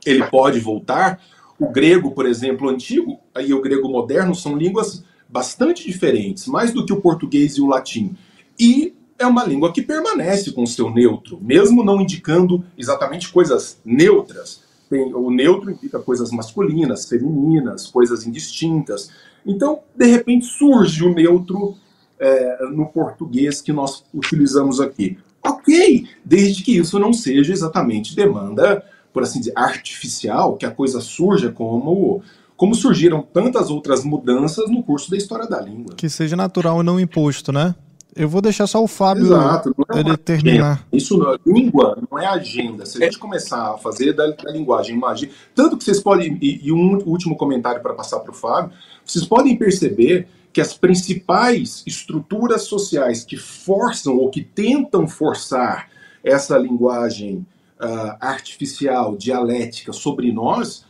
ele 0.05 0.23
pode 0.25 0.59
voltar. 0.59 1.21
O 1.59 1.69
grego, 1.69 2.11
por 2.11 2.25
exemplo, 2.25 2.69
antigo 2.69 3.19
e 3.39 3.53
o 3.53 3.61
grego 3.61 3.87
moderno 3.87 4.33
são 4.33 4.57
línguas 4.57 5.03
bastante 5.31 5.85
diferentes, 5.85 6.47
mais 6.47 6.73
do 6.73 6.85
que 6.85 6.93
o 6.93 7.01
português 7.01 7.55
e 7.55 7.61
o 7.61 7.67
latim. 7.67 8.15
E 8.59 8.93
é 9.17 9.25
uma 9.25 9.45
língua 9.45 9.71
que 9.71 9.81
permanece 9.81 10.51
com 10.51 10.63
o 10.63 10.67
seu 10.67 10.89
neutro, 10.89 11.39
mesmo 11.41 11.83
não 11.83 12.01
indicando 12.01 12.63
exatamente 12.77 13.31
coisas 13.31 13.79
neutras. 13.85 14.63
Tem, 14.89 15.13
o 15.13 15.31
neutro 15.31 15.71
indica 15.71 15.99
coisas 15.99 16.31
masculinas, 16.31 17.07
femininas, 17.07 17.87
coisas 17.87 18.25
indistintas. 18.25 19.09
Então, 19.45 19.79
de 19.95 20.05
repente, 20.05 20.45
surge 20.45 21.03
o 21.03 21.13
neutro 21.13 21.75
é, 22.19 22.65
no 22.71 22.87
português 22.87 23.61
que 23.61 23.71
nós 23.71 24.03
utilizamos 24.13 24.81
aqui. 24.81 25.17
Ok, 25.43 26.07
desde 26.23 26.63
que 26.63 26.77
isso 26.77 26.99
não 26.99 27.13
seja 27.13 27.53
exatamente 27.53 28.15
demanda, 28.15 28.83
por 29.13 29.23
assim 29.23 29.39
dizer, 29.39 29.53
artificial, 29.55 30.55
que 30.55 30.65
a 30.65 30.71
coisa 30.71 30.99
surja 30.99 31.51
como 31.51 32.21
como 32.61 32.75
surgiram 32.75 33.23
tantas 33.23 33.71
outras 33.71 34.03
mudanças 34.03 34.69
no 34.69 34.83
curso 34.83 35.09
da 35.09 35.17
história 35.17 35.47
da 35.47 35.59
língua. 35.59 35.95
Que 35.95 36.07
seja 36.07 36.35
natural 36.35 36.79
e 36.79 36.83
não 36.83 36.99
imposto, 36.99 37.51
né? 37.51 37.73
Eu 38.15 38.29
vou 38.29 38.39
deixar 38.39 38.67
só 38.67 38.83
o 38.83 38.87
Fábio 38.87 39.25
Exato, 39.25 39.73
é 39.91 39.99
ele 39.99 40.15
terminar. 40.15 40.85
Isso, 40.93 41.19
língua 41.43 41.97
não 42.07 42.19
é 42.19 42.27
agenda. 42.27 42.85
Se 42.85 43.01
a 43.01 43.05
gente 43.05 43.17
começar 43.17 43.73
a 43.73 43.77
fazer 43.79 44.13
da, 44.13 44.27
da 44.27 44.51
linguagem 44.51 44.95
uma 44.95 45.09
agenda, 45.09 45.33
tanto 45.55 45.75
que 45.75 45.83
vocês 45.83 45.99
podem, 45.99 46.37
e, 46.39 46.67
e 46.67 46.71
um 46.71 46.99
último 47.03 47.35
comentário 47.35 47.81
para 47.81 47.95
passar 47.95 48.19
para 48.19 48.29
o 48.29 48.35
Fábio, 48.35 48.71
vocês 49.03 49.25
podem 49.25 49.57
perceber 49.57 50.27
que 50.53 50.61
as 50.61 50.75
principais 50.75 51.81
estruturas 51.87 52.61
sociais 52.65 53.23
que 53.23 53.37
forçam 53.37 54.17
ou 54.17 54.29
que 54.29 54.43
tentam 54.43 55.07
forçar 55.07 55.89
essa 56.23 56.59
linguagem 56.59 57.43
uh, 57.81 58.17
artificial, 58.19 59.17
dialética 59.17 59.91
sobre 59.91 60.31
nós, 60.31 60.85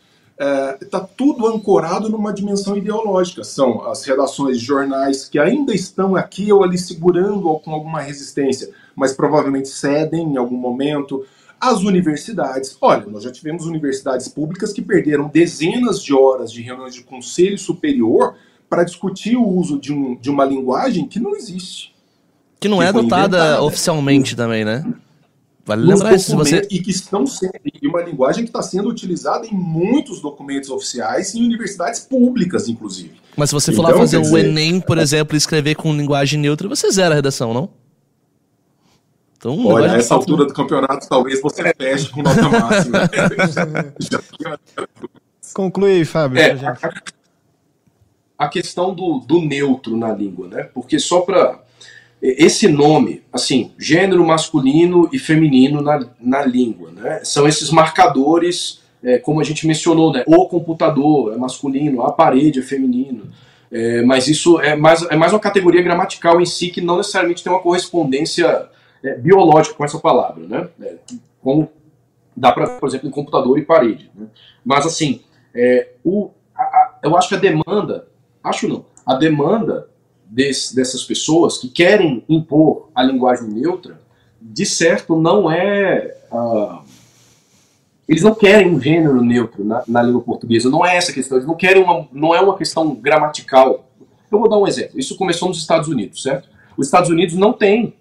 está 0.82 0.98
é, 0.98 1.08
tudo 1.16 1.46
ancorado 1.46 2.10
numa 2.10 2.34
dimensão 2.34 2.76
ideológica. 2.76 3.44
São 3.44 3.88
as 3.88 4.04
redações 4.04 4.60
de 4.60 4.66
jornais 4.66 5.26
que 5.26 5.38
ainda 5.38 5.74
estão 5.74 6.16
aqui 6.16 6.52
ou 6.52 6.64
ali 6.64 6.78
segurando 6.78 7.48
ou 7.48 7.60
com 7.60 7.72
alguma 7.72 8.02
resistência, 8.02 8.72
mas 8.96 9.14
provavelmente 9.14 9.70
cedem 9.70 10.34
em 10.34 10.38
algum 10.38 10.58
momento. 10.58 11.24
As 11.60 11.82
universidades, 11.82 12.76
olha, 12.82 13.06
nós 13.06 13.24
já 13.24 13.32
tivemos 13.32 13.66
universidades 13.68 14.28
públicas 14.28 14.74
que 14.74 14.82
perderam 14.82 15.28
dezenas 15.28 16.02
de 16.02 16.14
horas 16.14 16.52
de 16.52 16.64
reuniões 16.64 16.96
de 16.96 17.04
conselho 17.04 17.58
superior 17.58 18.36
para 18.68 18.84
discutir 18.84 19.36
o 19.36 19.48
uso 19.48 19.78
de, 19.78 19.94
um, 19.94 20.16
de 20.16 20.30
uma 20.30 20.44
linguagem 20.44 21.08
que 21.08 21.20
não 21.20 21.36
existe. 21.36 21.94
Que 22.60 22.68
não 22.68 22.78
que 22.78 22.84
é 22.84 22.88
adotada 22.88 23.38
inventada. 23.38 23.64
oficialmente 23.64 24.36
também, 24.36 24.66
né? 24.66 24.84
Vale 25.66 25.86
lembrar 25.86 26.16
isso. 26.16 26.36
Você... 26.36 26.68
E 26.72 26.80
que 26.80 26.92
estão 26.92 27.26
sendo, 27.28 27.54
e 27.64 27.88
uma 27.88 28.02
linguagem 28.02 28.44
que 28.44 28.50
está 28.50 28.62
sendo 28.62 28.90
utilizada 28.90 29.46
em 29.46 29.54
muitos 29.54 30.22
documentos 30.22 30.70
oficiais 30.70 31.36
em 31.36 31.44
universidades 31.44 32.00
públicas, 32.00 32.68
inclusive. 32.68 33.14
Mas 33.38 33.50
se 33.50 33.54
você 33.54 33.72
for 33.72 33.82
então, 33.84 33.94
lá 33.94 34.00
fazer 34.00 34.18
o 34.18 34.22
dizer... 34.22 34.46
Enem, 34.46 34.82
por 34.82 34.98
exemplo, 34.98 35.36
e 35.36 35.38
escrever 35.38 35.76
com 35.76 35.94
linguagem 35.94 36.40
neutra, 36.40 36.68
você 36.68 36.90
zera 36.92 37.14
a 37.14 37.16
redação, 37.16 37.54
não? 37.54 37.70
Então, 39.38 39.66
Olha, 39.66 39.94
a 39.94 39.98
essa 39.98 40.14
altura 40.14 40.46
do 40.46 40.54
campeonato, 40.54 41.10
talvez 41.10 41.42
você 41.42 41.74
feche 41.76 42.10
com 42.10 42.22
nota 42.22 42.48
máxima. 42.48 43.00
Conclui, 45.52 46.06
Fábio. 46.06 46.40
É, 46.40 46.52
a, 46.52 46.78
a, 48.38 48.48
questão 48.48 48.94
do, 48.94 49.20
do 49.20 49.42
neutro 49.42 49.98
na 49.98 50.14
língua, 50.14 50.48
né? 50.48 50.64
Porque 50.64 51.00
só 51.00 51.22
para 51.22 51.61
esse 52.22 52.68
nome, 52.68 53.24
assim, 53.34 53.72
gênero 53.80 54.24
masculino 54.26 55.10
e 55.12 55.18
feminino 55.18 55.82
na, 55.82 56.08
na 56.20 56.46
língua, 56.46 56.92
né? 56.92 57.22
São 57.24 57.48
esses 57.48 57.72
marcadores, 57.72 58.82
é, 59.04 59.18
como 59.18 59.42
a 59.42 59.44
gente 59.44 59.66
mencionou, 59.66 60.14
né? 60.14 60.24
O 60.28 60.48
computador 60.48 61.34
é 61.34 61.38
masculino, 61.38 62.04
a 62.04 62.12
parede 62.12 62.60
é 62.60 62.62
feminino. 62.62 63.32
É, 63.72 64.04
mas 64.04 64.28
isso 64.28 64.60
é 64.60 64.76
mais, 64.76 65.02
é 65.10 65.16
mais 65.16 65.34
uma 65.34 65.40
categoria 65.40 65.82
gramatical 65.82 66.40
em 66.40 66.46
si 66.46 66.70
que 66.70 66.82
não 66.82 66.98
necessariamente 66.98 67.44
tem 67.44 67.52
uma 67.52 67.62
correspondência 67.62 68.68
é, 69.04 69.16
biológica 69.16 69.76
com 69.76 69.86
essa 69.86 69.98
palavra, 69.98 70.46
né? 70.46 70.68
É, 70.82 70.96
como 71.42 71.70
dá 72.36 72.52
para, 72.52 72.68
por 72.80 72.88
exemplo, 72.88 73.08
em 73.08 73.12
computador 73.12 73.58
e 73.58 73.64
parede. 73.64 74.12
Né? 74.16 74.28
Mas 74.64 74.86
assim, 74.86 75.22
é, 75.56 75.90
o, 76.04 76.30
a, 76.56 76.62
a, 76.62 77.00
eu 77.04 77.18
acho 77.18 77.30
que 77.30 77.36
a 77.36 77.40
demanda, 77.40 78.08
acho 78.44 78.68
não, 78.68 78.86
a 79.06 79.16
demanda 79.16 79.90
desse, 80.32 80.74
dessas 80.74 81.04
pessoas 81.04 81.58
que 81.58 81.68
querem 81.68 82.24
impor 82.30 82.90
a 82.96 83.04
linguagem 83.04 83.50
neutra, 83.50 84.00
de 84.42 84.66
certo 84.66 85.20
não 85.20 85.52
é. 85.52 86.16
Uh, 86.32 86.80
eles 88.08 88.24
não 88.24 88.34
querem 88.34 88.74
um 88.74 88.82
gênero 88.82 89.22
neutro 89.22 89.64
na, 89.64 89.84
na, 89.88 90.02
língua 90.02 90.22
portuguesa, 90.22 90.70
não 90.70 90.86
é 90.86 90.96
essa 90.96 91.12
a 91.12 91.14
questão, 91.14 91.38
eles 91.38 91.48
não 91.48 91.56
querem 91.56 91.84
uma. 91.84 92.08
não 92.14 92.34
é 92.34 92.40
uma 92.40 92.58
questão 92.58 92.96
gramatical. 92.96 93.86
Eu 94.32 94.40
vou 94.40 94.50
dar 94.50 94.58
um 94.58 94.68
exemplo. 94.68 94.98
Isso 94.98 95.18
começou 95.18 95.50
nos 95.50 95.60
Estados 95.60 95.90
Unidos, 95.90 96.24
certo? 96.24 96.48
Os 96.78 96.88
Estados 96.88 97.10
Unidos 97.10 97.36
não 97.36 97.52
tem 97.52 97.94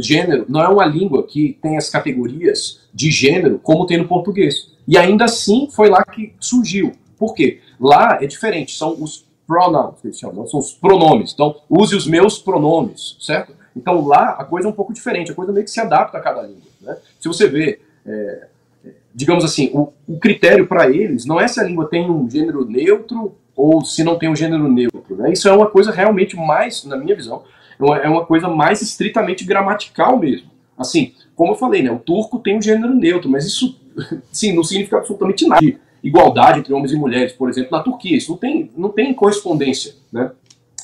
gênero, 0.00 0.44
não 0.48 0.60
é 0.60 0.68
uma 0.68 0.84
língua 0.84 1.24
que 1.24 1.56
tem 1.62 1.76
as 1.76 1.88
categorias 1.88 2.80
de 2.92 3.10
gênero 3.10 3.60
como 3.62 3.86
tem 3.86 3.98
no 3.98 4.08
português. 4.08 4.72
E 4.86 4.98
ainda 4.98 5.26
assim 5.26 5.68
foi 5.70 5.88
lá 5.88 6.02
que 6.04 6.34
surgiu. 6.40 6.92
Por 7.16 7.34
quê? 7.34 7.60
Lá 7.78 8.18
é 8.20 8.26
diferente, 8.26 8.76
são 8.76 9.00
os 9.00 9.27
pronouns, 9.48 9.98
que 10.02 10.08
eles 10.08 10.18
chamam, 10.18 10.46
são 10.46 10.60
os 10.60 10.72
pronomes. 10.72 11.32
Então, 11.32 11.56
use 11.70 11.96
os 11.96 12.06
meus 12.06 12.38
pronomes, 12.38 13.16
certo? 13.18 13.54
Então, 13.74 14.06
lá 14.06 14.36
a 14.38 14.44
coisa 14.44 14.68
é 14.68 14.70
um 14.70 14.74
pouco 14.74 14.92
diferente, 14.92 15.32
a 15.32 15.34
coisa 15.34 15.50
meio 15.50 15.64
que 15.64 15.70
se 15.70 15.80
adapta 15.80 16.18
a 16.18 16.20
cada 16.20 16.42
língua. 16.42 16.68
Né? 16.82 16.96
Se 17.18 17.26
você 17.26 17.48
vê, 17.48 17.80
é, 18.04 18.46
é 18.84 18.90
digamos 19.14 19.44
assim, 19.44 19.70
o, 19.72 19.90
o 20.06 20.18
critério 20.18 20.66
para 20.66 20.90
eles 20.90 21.24
não 21.24 21.40
é 21.40 21.48
se 21.48 21.58
a 21.58 21.64
língua 21.64 21.88
tem 21.88 22.10
um 22.10 22.28
gênero 22.28 22.66
neutro 22.66 23.34
ou 23.56 23.82
se 23.82 24.04
não 24.04 24.18
tem 24.18 24.28
um 24.28 24.36
gênero 24.36 24.68
neutro. 24.68 25.16
Né? 25.16 25.32
Isso 25.32 25.48
é 25.48 25.52
uma 25.52 25.66
coisa 25.66 25.90
realmente 25.90 26.36
mais, 26.36 26.84
na 26.84 26.96
minha 26.96 27.16
visão, 27.16 27.42
é, 27.80 28.06
é 28.06 28.08
uma 28.08 28.26
coisa 28.26 28.48
mais 28.48 28.82
estritamente 28.82 29.44
gramatical 29.44 30.18
mesmo. 30.18 30.50
Assim, 30.76 31.14
como 31.34 31.52
eu 31.52 31.56
falei, 31.56 31.82
né, 31.82 31.90
o 31.90 31.98
turco 31.98 32.38
tem 32.38 32.58
um 32.58 32.62
gênero 32.62 32.94
neutro, 32.94 33.30
mas 33.30 33.46
isso 33.46 33.80
sim, 34.30 34.52
não 34.52 34.62
significa 34.62 34.98
absolutamente 34.98 35.46
nada 35.46 35.87
igualdade 36.02 36.60
entre 36.60 36.72
homens 36.72 36.92
e 36.92 36.96
mulheres, 36.96 37.32
por 37.32 37.48
exemplo, 37.48 37.70
na 37.72 37.82
Turquia. 37.82 38.16
Isso 38.16 38.32
não 38.32 38.38
tem, 38.38 38.70
não 38.76 38.88
tem 38.90 39.12
correspondência. 39.14 39.94
Né? 40.12 40.30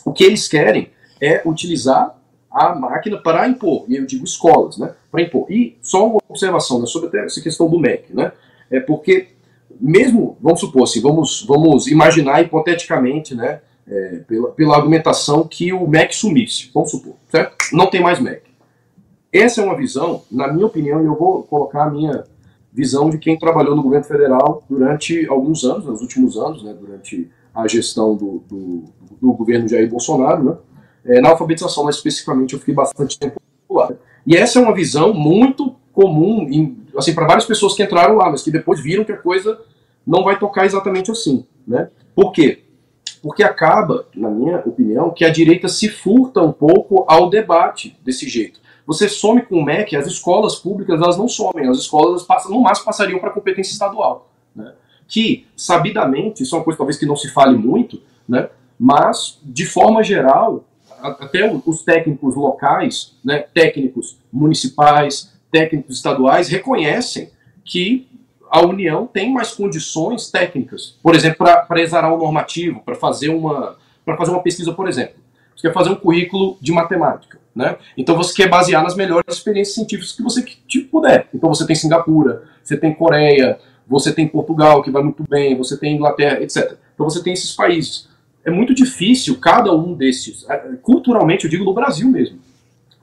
O 0.04 0.12
que 0.12 0.24
eles 0.24 0.48
querem 0.48 0.90
é 1.20 1.42
utilizar 1.46 2.16
a 2.54 2.72
máquina 2.74 3.18
para 3.18 3.48
impor, 3.48 3.84
e 3.88 3.96
eu 3.96 4.06
digo 4.06 4.24
escolas, 4.24 4.78
né, 4.78 4.94
para 5.10 5.22
impor. 5.22 5.50
E 5.50 5.76
só 5.82 6.06
uma 6.06 6.20
observação 6.28 6.78
né, 6.78 6.86
sobre 6.86 7.18
essa 7.18 7.40
questão 7.40 7.68
do 7.68 7.80
MEC, 7.80 8.14
né, 8.14 8.30
é 8.70 8.78
porque 8.78 9.28
mesmo, 9.80 10.38
vamos 10.40 10.60
supor 10.60 10.84
assim, 10.84 11.00
vamos, 11.00 11.44
vamos 11.48 11.88
imaginar 11.88 12.40
hipoteticamente, 12.42 13.34
né, 13.34 13.60
é, 13.86 14.20
pela, 14.28 14.50
pela 14.52 14.76
argumentação 14.76 15.48
que 15.48 15.72
o 15.72 15.86
MEC 15.88 16.14
sumisse, 16.14 16.70
vamos 16.72 16.92
supor, 16.92 17.14
certo? 17.28 17.56
Não 17.72 17.90
tem 17.90 18.00
mais 18.00 18.20
MEC. 18.20 18.42
Essa 19.32 19.60
é 19.60 19.64
uma 19.64 19.76
visão, 19.76 20.22
na 20.30 20.50
minha 20.50 20.66
opinião, 20.66 21.02
e 21.02 21.06
eu 21.06 21.16
vou 21.16 21.42
colocar 21.42 21.84
a 21.84 21.90
minha 21.90 22.24
visão 22.74 23.08
de 23.08 23.18
quem 23.18 23.38
trabalhou 23.38 23.76
no 23.76 23.82
governo 23.82 24.04
federal 24.04 24.64
durante 24.68 25.24
alguns 25.28 25.64
anos, 25.64 25.86
nos 25.86 26.02
últimos 26.02 26.36
anos, 26.36 26.64
né, 26.64 26.74
durante 26.74 27.30
a 27.54 27.68
gestão 27.68 28.16
do, 28.16 28.42
do, 28.48 28.84
do 29.22 29.32
governo 29.32 29.68
Jair 29.68 29.88
Bolsonaro, 29.88 30.42
né, 30.42 30.56
é, 31.04 31.20
na 31.20 31.28
alfabetização, 31.28 31.84
mas 31.84 31.94
especificamente 31.94 32.54
eu 32.54 32.58
fiquei 32.58 32.74
bastante 32.74 33.16
tempo 33.16 33.40
lá. 33.70 33.92
E 34.26 34.36
essa 34.36 34.58
é 34.58 34.62
uma 34.62 34.74
visão 34.74 35.14
muito 35.14 35.76
comum, 35.92 36.48
em, 36.50 36.76
assim, 36.96 37.14
para 37.14 37.26
várias 37.26 37.46
pessoas 37.46 37.74
que 37.74 37.82
entraram 37.84 38.16
lá, 38.16 38.28
mas 38.28 38.42
que 38.42 38.50
depois 38.50 38.80
viram 38.82 39.04
que 39.04 39.12
a 39.12 39.16
coisa 39.16 39.56
não 40.04 40.24
vai 40.24 40.36
tocar 40.36 40.66
exatamente 40.66 41.10
assim, 41.12 41.46
né? 41.66 41.88
Por 42.14 42.32
quê? 42.32 42.64
Porque 43.22 43.42
acaba, 43.42 44.06
na 44.14 44.28
minha 44.28 44.58
opinião, 44.58 45.10
que 45.10 45.24
a 45.24 45.30
direita 45.30 45.68
se 45.68 45.88
furta 45.88 46.42
um 46.42 46.52
pouco 46.52 47.04
ao 47.08 47.30
debate 47.30 47.96
desse 48.04 48.28
jeito. 48.28 48.60
Você 48.86 49.08
some 49.08 49.42
com 49.42 49.56
o 49.56 49.64
MEC, 49.64 49.96
as 49.96 50.06
escolas 50.06 50.56
públicas 50.56 51.00
elas 51.00 51.16
não 51.16 51.28
somem, 51.28 51.68
as 51.68 51.78
escolas 51.78 52.22
passam, 52.22 52.50
no 52.50 52.60
máximo 52.60 52.86
passariam 52.86 53.18
para 53.18 53.30
competência 53.30 53.72
estadual. 53.72 54.30
Né? 54.54 54.72
Que, 55.08 55.46
sabidamente, 55.56 56.42
isso 56.42 56.54
é 56.54 56.58
uma 56.58 56.64
coisa 56.64 56.78
talvez 56.78 56.98
que 56.98 57.06
não 57.06 57.16
se 57.16 57.30
fale 57.30 57.56
muito, 57.56 58.02
né? 58.28 58.48
mas, 58.78 59.38
de 59.42 59.64
forma 59.66 60.02
geral, 60.02 60.64
até 61.00 61.50
os 61.66 61.82
técnicos 61.82 62.34
locais, 62.34 63.14
né, 63.24 63.40
técnicos 63.54 64.18
municipais, 64.32 65.32
técnicos 65.50 65.96
estaduais, 65.96 66.48
reconhecem 66.48 67.30
que 67.64 68.08
a 68.50 68.64
União 68.64 69.06
tem 69.06 69.32
mais 69.32 69.52
condições 69.52 70.30
técnicas, 70.30 70.98
por 71.02 71.14
exemplo, 71.14 71.46
para 71.68 71.80
exarar 71.80 72.12
o 72.12 72.18
normativo, 72.18 72.80
para 72.84 72.94
fazer 72.94 73.28
uma 73.28 73.76
fazer 74.18 74.30
uma 74.30 74.42
pesquisa, 74.42 74.72
por 74.72 74.86
exemplo. 74.86 75.16
Você 75.56 75.68
quer 75.68 75.74
fazer 75.74 75.90
um 75.90 75.94
currículo 75.94 76.58
de 76.60 76.72
matemática. 76.72 77.40
Né? 77.54 77.76
Então 77.96 78.16
você 78.16 78.34
quer 78.34 78.48
basear 78.48 78.82
nas 78.82 78.96
melhores 78.96 79.36
experiências 79.36 79.76
científicas 79.76 80.12
que 80.12 80.22
você 80.22 80.42
que 80.42 80.80
puder. 80.80 81.28
Então 81.32 81.48
você 81.48 81.64
tem 81.66 81.76
Singapura, 81.76 82.42
você 82.62 82.76
tem 82.76 82.92
Coreia, 82.92 83.58
você 83.86 84.12
tem 84.12 84.26
Portugal, 84.26 84.82
que 84.82 84.90
vai 84.90 85.02
muito 85.02 85.22
bem, 85.28 85.56
você 85.56 85.78
tem 85.78 85.94
Inglaterra, 85.94 86.42
etc. 86.42 86.76
Então 86.94 87.08
você 87.08 87.22
tem 87.22 87.32
esses 87.32 87.52
países. 87.52 88.08
É 88.44 88.50
muito 88.50 88.74
difícil 88.74 89.38
cada 89.38 89.72
um 89.72 89.94
desses, 89.94 90.44
é, 90.50 90.56
culturalmente, 90.82 91.44
eu 91.44 91.50
digo 91.50 91.64
no 91.64 91.72
Brasil 91.72 92.08
mesmo. 92.08 92.38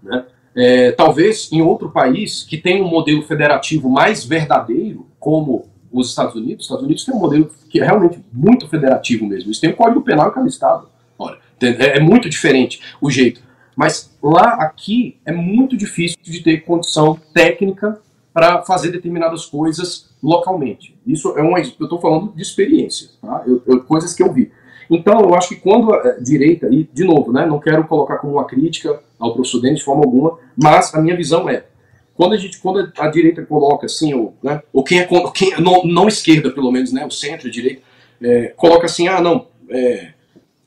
Né? 0.04 0.26
É, 0.54 0.91
talvez 0.91 1.49
em 1.52 1.62
outro 1.62 1.89
país 1.89 2.43
que 2.43 2.58
tem 2.58 2.82
um 2.82 2.89
modelo 2.89 3.22
federativo 3.24 3.89
mais 3.89 4.26
verdadeiro, 4.26 5.08
como 5.18 5.66
os 5.91 6.10
Estados 6.10 6.36
Unidos, 6.36 6.60
os 6.60 6.66
Estados 6.66 6.84
Unidos 6.84 7.06
tem 7.06 7.16
um 7.16 7.20
modelo 7.20 7.49
que 7.70 7.80
é 7.80 7.86
realmente 7.86 8.20
muito 8.32 8.68
federativo 8.68 9.26
mesmo. 9.26 9.47
Eles 9.47 9.60
têm 9.60 9.72
um 9.72 9.76
código 9.76 10.02
penal 10.02 10.30
em 10.30 10.34
cada 10.34 10.47
estado. 10.47 10.89
Olha, 11.18 11.38
é, 11.62 11.97
é 11.97 11.99
muito 11.99 12.30
diferente 12.30 12.82
o 12.99 13.10
jeito. 13.10 13.41
Mas 13.76 14.15
lá, 14.22 14.55
aqui, 14.55 15.17
é 15.26 15.32
muito 15.32 15.78
difícil 15.78 16.17
de 16.22 16.41
ter 16.41 16.65
condição 16.65 17.19
técnica 17.34 17.99
para 18.34 18.61
fazer 18.63 18.91
determinadas 18.91 19.45
coisas 19.45 20.09
localmente. 20.22 20.97
Isso 21.05 21.38
é 21.38 21.41
uma. 21.41 21.59
Eu 21.59 21.65
estou 21.65 21.99
falando 21.99 22.34
de 22.34 22.41
experiência, 22.41 23.09
tá? 23.22 23.43
eu, 23.45 23.61
eu, 23.65 23.84
coisas 23.84 24.13
que 24.13 24.24
eu 24.24 24.32
vi. 24.32 24.51
Então, 24.89 25.22
eu 25.22 25.34
acho 25.36 25.49
que 25.49 25.55
quando 25.55 25.93
a 25.93 26.19
direita, 26.19 26.67
e 26.67 26.84
de 26.84 27.03
novo, 27.05 27.32
né, 27.32 27.45
não 27.45 27.59
quero 27.59 27.88
colocar 27.88 28.17
como 28.17 28.34
uma 28.34 28.45
crítica 28.45 29.01
ao 29.17 29.34
professor 29.34 29.61
Denis 29.61 29.80
de 29.80 29.86
forma 29.86 30.03
alguma, 30.03 30.38
mas 30.55 30.93
a 30.93 31.01
minha 31.01 31.15
visão 31.15 31.49
é: 31.49 31.65
quando 32.13 32.34
a, 32.34 32.38
gente, 32.38 32.59
quando 32.59 32.91
a 32.97 33.07
direita 33.07 33.45
coloca 33.45 33.86
assim, 33.86 34.13
ou, 34.13 34.36
né, 34.43 34.61
ou 34.74 34.84
quem 34.84 34.99
é, 34.99 35.07
quem, 35.34 35.59
não, 35.61 35.84
não 35.86 36.07
esquerda, 36.07 36.51
pelo 36.51 36.72
menos, 36.72 36.91
né, 36.91 37.05
o 37.05 37.11
centro, 37.11 37.47
a 37.47 37.51
direita, 37.51 37.82
é, 38.22 38.53
coloca 38.55 38.86
assim: 38.86 39.07
ah, 39.07 39.22
não, 39.22 39.47
é, 39.69 40.09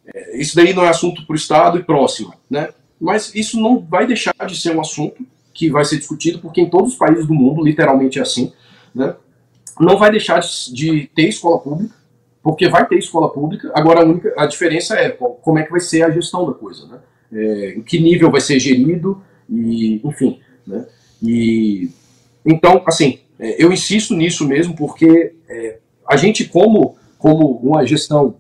é, 0.07 0.40
isso 0.40 0.57
daí 0.57 0.72
não 0.72 0.84
é 0.84 0.88
assunto 0.88 1.26
para 1.26 1.34
o 1.34 1.36
Estado 1.36 1.78
e 1.78 1.82
próximo, 1.82 2.32
né? 2.48 2.70
Mas 3.05 3.34
isso 3.34 3.61
não 3.61 3.78
vai 3.78 4.07
deixar 4.07 4.34
de 4.46 4.59
ser 4.59 4.74
um 4.74 4.80
assunto 4.80 5.24
que 5.52 5.68
vai 5.68 5.84
ser 5.84 5.98
discutido, 5.98 6.38
porque 6.38 6.61
em 6.61 6.70
todos 6.70 6.92
os 6.92 6.98
países 6.98 7.26
do 7.26 7.34
mundo, 7.34 7.62
literalmente 7.62 8.18
é 8.18 8.22
assim, 8.22 8.50
né? 8.94 9.14
não 9.78 9.98
vai 9.98 10.11
deixar 10.11 10.40
de 10.40 11.11
ter 11.14 11.28
escola 11.28 11.59
pública, 11.59 11.94
porque 12.42 12.66
vai 12.66 12.86
ter 12.86 12.96
escola 12.96 13.28
pública, 13.30 13.70
agora 13.74 14.00
a, 14.00 14.05
única, 14.05 14.32
a 14.38 14.46
diferença 14.46 14.96
é 14.96 15.11
como 15.11 15.59
é 15.59 15.64
que 15.64 15.70
vai 15.70 15.80
ser 15.80 16.02
a 16.02 16.11
gestão 16.11 16.46
da 16.46 16.55
coisa, 16.55 16.86
né? 16.86 16.98
É, 17.32 17.74
em 17.76 17.82
que 17.82 17.98
nível 17.98 18.30
vai 18.30 18.40
ser 18.40 18.59
gerido, 18.59 19.22
e 19.50 20.00
enfim, 20.05 20.40
né? 20.66 20.86
E, 21.22 21.90
então, 22.44 22.82
assim, 22.86 23.18
é, 23.38 23.62
eu 23.62 23.72
insisto 23.72 24.14
nisso 24.14 24.46
mesmo, 24.46 24.74
porque 24.74 25.34
é, 25.48 25.78
a 26.09 26.16
gente, 26.16 26.44
como, 26.44 26.96
como 27.18 27.57
uma 27.59 27.86
gestão 27.86 28.36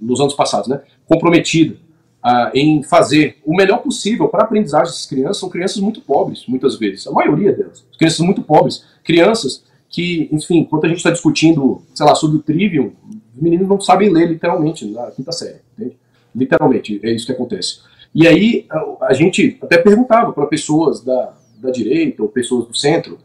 nos 0.00 0.20
anos 0.20 0.34
passados, 0.34 0.68
né, 0.68 0.82
comprometida 1.06 1.83
uh, 2.24 2.50
em 2.54 2.82
fazer 2.82 3.36
o 3.44 3.54
melhor 3.54 3.78
possível 3.78 4.28
para 4.28 4.42
a 4.42 4.44
aprendizagem 4.44 4.86
dessas 4.86 5.06
crianças 5.06 5.38
são 5.38 5.48
crianças 5.48 5.76
muito 5.78 6.00
pobres, 6.00 6.44
muitas 6.48 6.76
vezes, 6.78 7.06
a 7.06 7.12
maioria 7.12 7.52
delas, 7.52 7.84
crianças 7.98 8.20
muito 8.20 8.42
pobres, 8.42 8.84
crianças 9.04 9.64
que, 9.88 10.28
enfim, 10.32 10.58
enquanto 10.58 10.86
a 10.86 10.88
gente 10.88 10.96
está 10.96 11.10
discutindo, 11.10 11.82
sei 11.94 12.06
lá, 12.06 12.14
sobre 12.14 12.38
o 12.38 12.42
Trivium, 12.42 12.92
os 13.34 13.40
meninos 13.40 13.68
não 13.68 13.80
sabem 13.80 14.10
ler 14.10 14.28
literalmente 14.28 14.86
na 14.86 15.10
quinta 15.10 15.30
série, 15.30 15.60
entende? 15.78 15.96
Literalmente, 16.34 17.00
é 17.02 17.12
isso 17.12 17.26
que 17.26 17.32
acontece. 17.32 17.78
E 18.12 18.26
aí 18.26 18.66
a 19.00 19.12
gente 19.12 19.58
até 19.62 19.78
perguntava 19.78 20.32
para 20.32 20.46
pessoas 20.46 21.00
da, 21.00 21.34
da 21.58 21.70
direita 21.70 22.22
ou 22.22 22.28
pessoas 22.28 22.66
do 22.66 22.76
centro, 22.76 23.18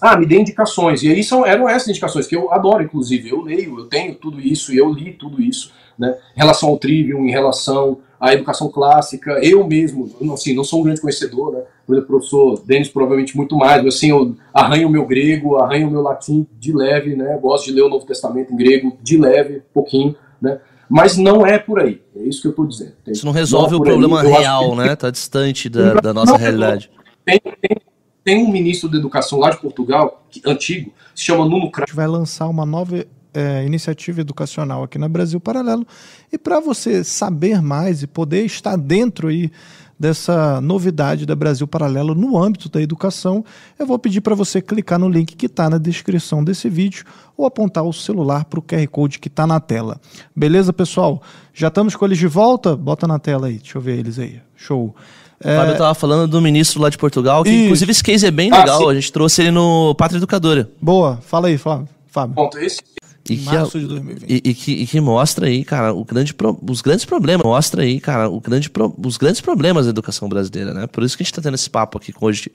ah, 0.00 0.16
me 0.16 0.26
dê 0.26 0.38
indicações. 0.38 1.02
E 1.02 1.10
aí 1.10 1.24
são, 1.24 1.46
eram 1.46 1.68
essas 1.68 1.88
indicações 1.88 2.26
que 2.26 2.36
eu 2.36 2.52
adoro, 2.52 2.82
inclusive. 2.82 3.30
Eu 3.30 3.40
leio, 3.42 3.78
eu 3.78 3.86
tenho 3.86 4.14
tudo 4.14 4.40
isso, 4.40 4.72
eu 4.72 4.92
li 4.92 5.12
tudo 5.12 5.40
isso, 5.40 5.72
né? 5.98 6.16
Em 6.36 6.40
relação 6.40 6.68
ao 6.68 6.78
Trivium, 6.78 7.24
em 7.26 7.30
relação 7.30 7.98
à 8.18 8.32
educação 8.32 8.68
clássica, 8.68 9.38
eu 9.42 9.66
mesmo, 9.66 10.10
assim, 10.32 10.54
não 10.54 10.64
sou 10.64 10.80
um 10.80 10.84
grande 10.84 11.00
conhecedor, 11.00 11.52
né? 11.52 11.62
Por 11.86 11.94
exemplo, 11.94 12.16
o 12.16 12.18
professor 12.18 12.62
Denis 12.64 12.88
provavelmente 12.88 13.36
muito 13.36 13.56
mais, 13.56 13.82
mas 13.82 13.96
assim, 13.96 14.10
eu 14.10 14.34
arranho 14.52 14.88
o 14.88 14.90
meu 14.90 15.06
grego, 15.06 15.56
arranho 15.56 15.88
o 15.88 15.90
meu 15.90 16.00
latim 16.00 16.46
de 16.58 16.72
leve, 16.72 17.14
né? 17.14 17.38
Gosto 17.40 17.66
de 17.66 17.72
ler 17.72 17.82
o 17.82 17.88
Novo 17.88 18.06
Testamento 18.06 18.52
em 18.52 18.56
grego 18.56 18.96
de 19.02 19.18
leve, 19.18 19.62
pouquinho, 19.72 20.14
né? 20.40 20.60
Mas 20.88 21.16
não 21.16 21.46
é 21.46 21.58
por 21.58 21.80
aí, 21.80 22.00
é 22.14 22.22
isso 22.22 22.40
que 22.40 22.46
eu 22.46 22.50
estou 22.50 22.66
dizendo. 22.66 22.92
Isso 23.06 23.24
não 23.24 23.32
resolve 23.32 23.72
não 23.72 23.78
é 23.78 23.80
o 23.80 23.84
problema 23.84 24.20
aí, 24.20 24.28
real, 24.28 24.70
que... 24.70 24.76
né? 24.76 24.92
Está 24.92 25.10
distante 25.10 25.68
da, 25.68 25.94
da 25.94 26.14
nossa 26.14 26.32
não, 26.32 26.38
realidade. 26.38 26.90
Tem, 27.24 27.40
tem, 27.40 27.76
tem 28.22 28.44
um 28.44 28.50
ministro 28.50 28.88
da 28.88 28.96
educação 28.96 29.38
lá 29.38 29.50
de 29.50 29.58
Portugal, 29.58 30.24
que, 30.30 30.40
antigo, 30.46 30.92
se 31.14 31.24
chama 31.24 31.44
Nuno 31.44 31.70
Crato. 31.70 31.84
A 31.84 31.86
gente 31.90 31.96
vai 31.96 32.06
lançar 32.06 32.48
uma 32.48 32.64
nova 32.64 33.04
é, 33.34 33.64
iniciativa 33.66 34.20
educacional 34.20 34.84
aqui 34.84 34.96
na 34.96 35.08
Brasil 35.08 35.40
Paralelo. 35.40 35.86
E 36.32 36.38
para 36.38 36.60
você 36.60 37.02
saber 37.02 37.60
mais 37.60 38.02
e 38.02 38.06
poder 38.06 38.44
estar 38.44 38.76
dentro 38.76 39.28
aí 39.28 39.50
dessa 39.98 40.60
novidade 40.60 41.24
da 41.24 41.34
Brasil 41.34 41.66
Paralelo 41.66 42.14
no 42.14 42.36
âmbito 42.36 42.68
da 42.68 42.80
educação, 42.82 43.44
eu 43.78 43.86
vou 43.86 43.98
pedir 43.98 44.20
para 44.20 44.34
você 44.34 44.60
clicar 44.60 44.98
no 44.98 45.08
link 45.08 45.36
que 45.36 45.46
está 45.46 45.70
na 45.70 45.78
descrição 45.78 46.42
desse 46.42 46.68
vídeo 46.68 47.04
ou 47.36 47.46
apontar 47.46 47.84
o 47.84 47.92
celular 47.92 48.44
para 48.44 48.58
o 48.58 48.62
QR 48.62 48.86
Code 48.88 49.18
que 49.18 49.28
está 49.28 49.46
na 49.46 49.60
tela. 49.60 50.00
Beleza, 50.34 50.72
pessoal? 50.72 51.22
Já 51.52 51.68
estamos 51.68 51.94
com 51.96 52.04
eles 52.04 52.18
de 52.18 52.26
volta? 52.26 52.76
Bota 52.76 53.06
na 53.06 53.18
tela 53.18 53.46
aí, 53.46 53.58
deixa 53.58 53.78
eu 53.78 53.82
ver 53.82 53.98
eles 53.98 54.18
aí. 54.18 54.40
Show. 54.56 54.94
O 55.40 55.44
Fábio 55.44 55.72
estava 55.72 55.90
é, 55.90 55.94
falando 55.94 56.30
do 56.30 56.40
ministro 56.40 56.80
lá 56.80 56.88
de 56.88 56.96
Portugal, 56.96 57.44
que 57.44 57.50
Isso. 57.50 57.64
inclusive 57.64 57.90
esse 57.90 58.02
case 58.02 58.26
é 58.26 58.30
bem 58.30 58.50
ah, 58.52 58.58
legal. 58.58 58.88
a 58.88 58.94
gente 58.94 59.12
trouxe 59.12 59.42
ele 59.42 59.50
no 59.50 59.94
Pátria 59.94 60.18
Educadora. 60.18 60.70
Boa, 60.80 61.18
fala 61.22 61.48
aí, 61.48 61.58
Fábio. 61.58 61.88
Fábio. 62.06 62.34
Ponto, 62.34 62.58
esse 62.58 62.80
e 63.28 63.36
que, 63.36 63.44
Março 63.44 63.78
de 63.78 63.86
2020. 63.86 64.30
E, 64.30 64.50
e, 64.50 64.54
que, 64.54 64.72
e 64.72 64.86
que 64.86 65.00
mostra 65.00 65.46
aí, 65.46 65.64
cara, 65.64 65.94
o 65.94 66.04
grande 66.04 66.34
pro, 66.34 66.58
os 66.68 66.82
grandes 66.82 67.04
problemas. 67.04 67.44
Mostra 67.44 67.82
aí, 67.82 67.98
cara, 67.98 68.28
o 68.28 68.40
grande 68.40 68.68
pro, 68.68 68.94
os 69.02 69.16
grandes 69.16 69.40
problemas 69.40 69.86
da 69.86 69.90
educação 69.90 70.28
brasileira, 70.28 70.74
né? 70.74 70.86
Por 70.86 71.02
isso 71.02 71.16
que 71.16 71.22
a 71.22 71.24
gente 71.24 71.32
está 71.32 71.42
tendo 71.42 71.54
esse 71.54 71.70
papo 71.70 71.96
aqui 71.96 72.12
com, 72.12 72.26
hoje 72.26 72.52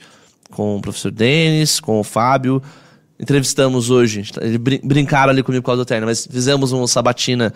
com 0.51 0.77
o 0.77 0.81
professor 0.81 1.11
Denis, 1.11 1.79
com 1.79 1.99
o 1.99 2.03
Fábio. 2.03 2.61
Entrevistamos 3.19 3.89
hoje, 3.89 4.23
eles 4.39 4.57
brin 4.57 4.79
brincaram 4.83 5.31
ali 5.31 5.43
comigo 5.43 5.61
por 5.63 5.67
causa 5.67 5.83
do 5.83 5.85
terno, 5.85 6.05
mas 6.07 6.25
fizemos 6.25 6.71
uma 6.71 6.87
sabatina 6.87 7.53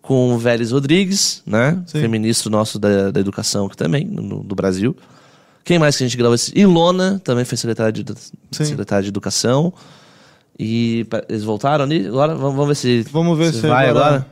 com 0.00 0.34
o 0.34 0.38
Vélez 0.38 0.70
Rodrigues, 0.70 1.42
né? 1.46 1.82
Sim. 1.86 2.00
Feministro 2.00 2.50
nosso 2.50 2.78
da, 2.78 3.10
da 3.10 3.20
educação 3.20 3.66
aqui 3.66 3.76
também, 3.76 4.04
no, 4.04 4.44
do 4.44 4.54
Brasil. 4.54 4.94
Quem 5.64 5.78
mais 5.78 5.96
que 5.96 6.04
a 6.04 6.06
gente 6.06 6.16
gravou? 6.16 6.36
Ilona 6.54 7.20
também 7.24 7.44
foi 7.44 7.56
secretária 7.56 7.92
de, 7.92 8.04
secretária 8.50 9.02
de 9.02 9.08
Educação. 9.08 9.72
E 10.62 11.06
eles 11.26 11.42
voltaram 11.42 11.86
ali? 11.86 12.06
Agora 12.06 12.34
vamos 12.34 12.68
ver 12.68 12.76
se. 12.76 13.02
Vamos 13.10 13.38
ver 13.38 13.50
se, 13.50 13.62
se 13.62 13.66
vai 13.66 13.88
agora. 13.88 14.06
agora. 14.06 14.26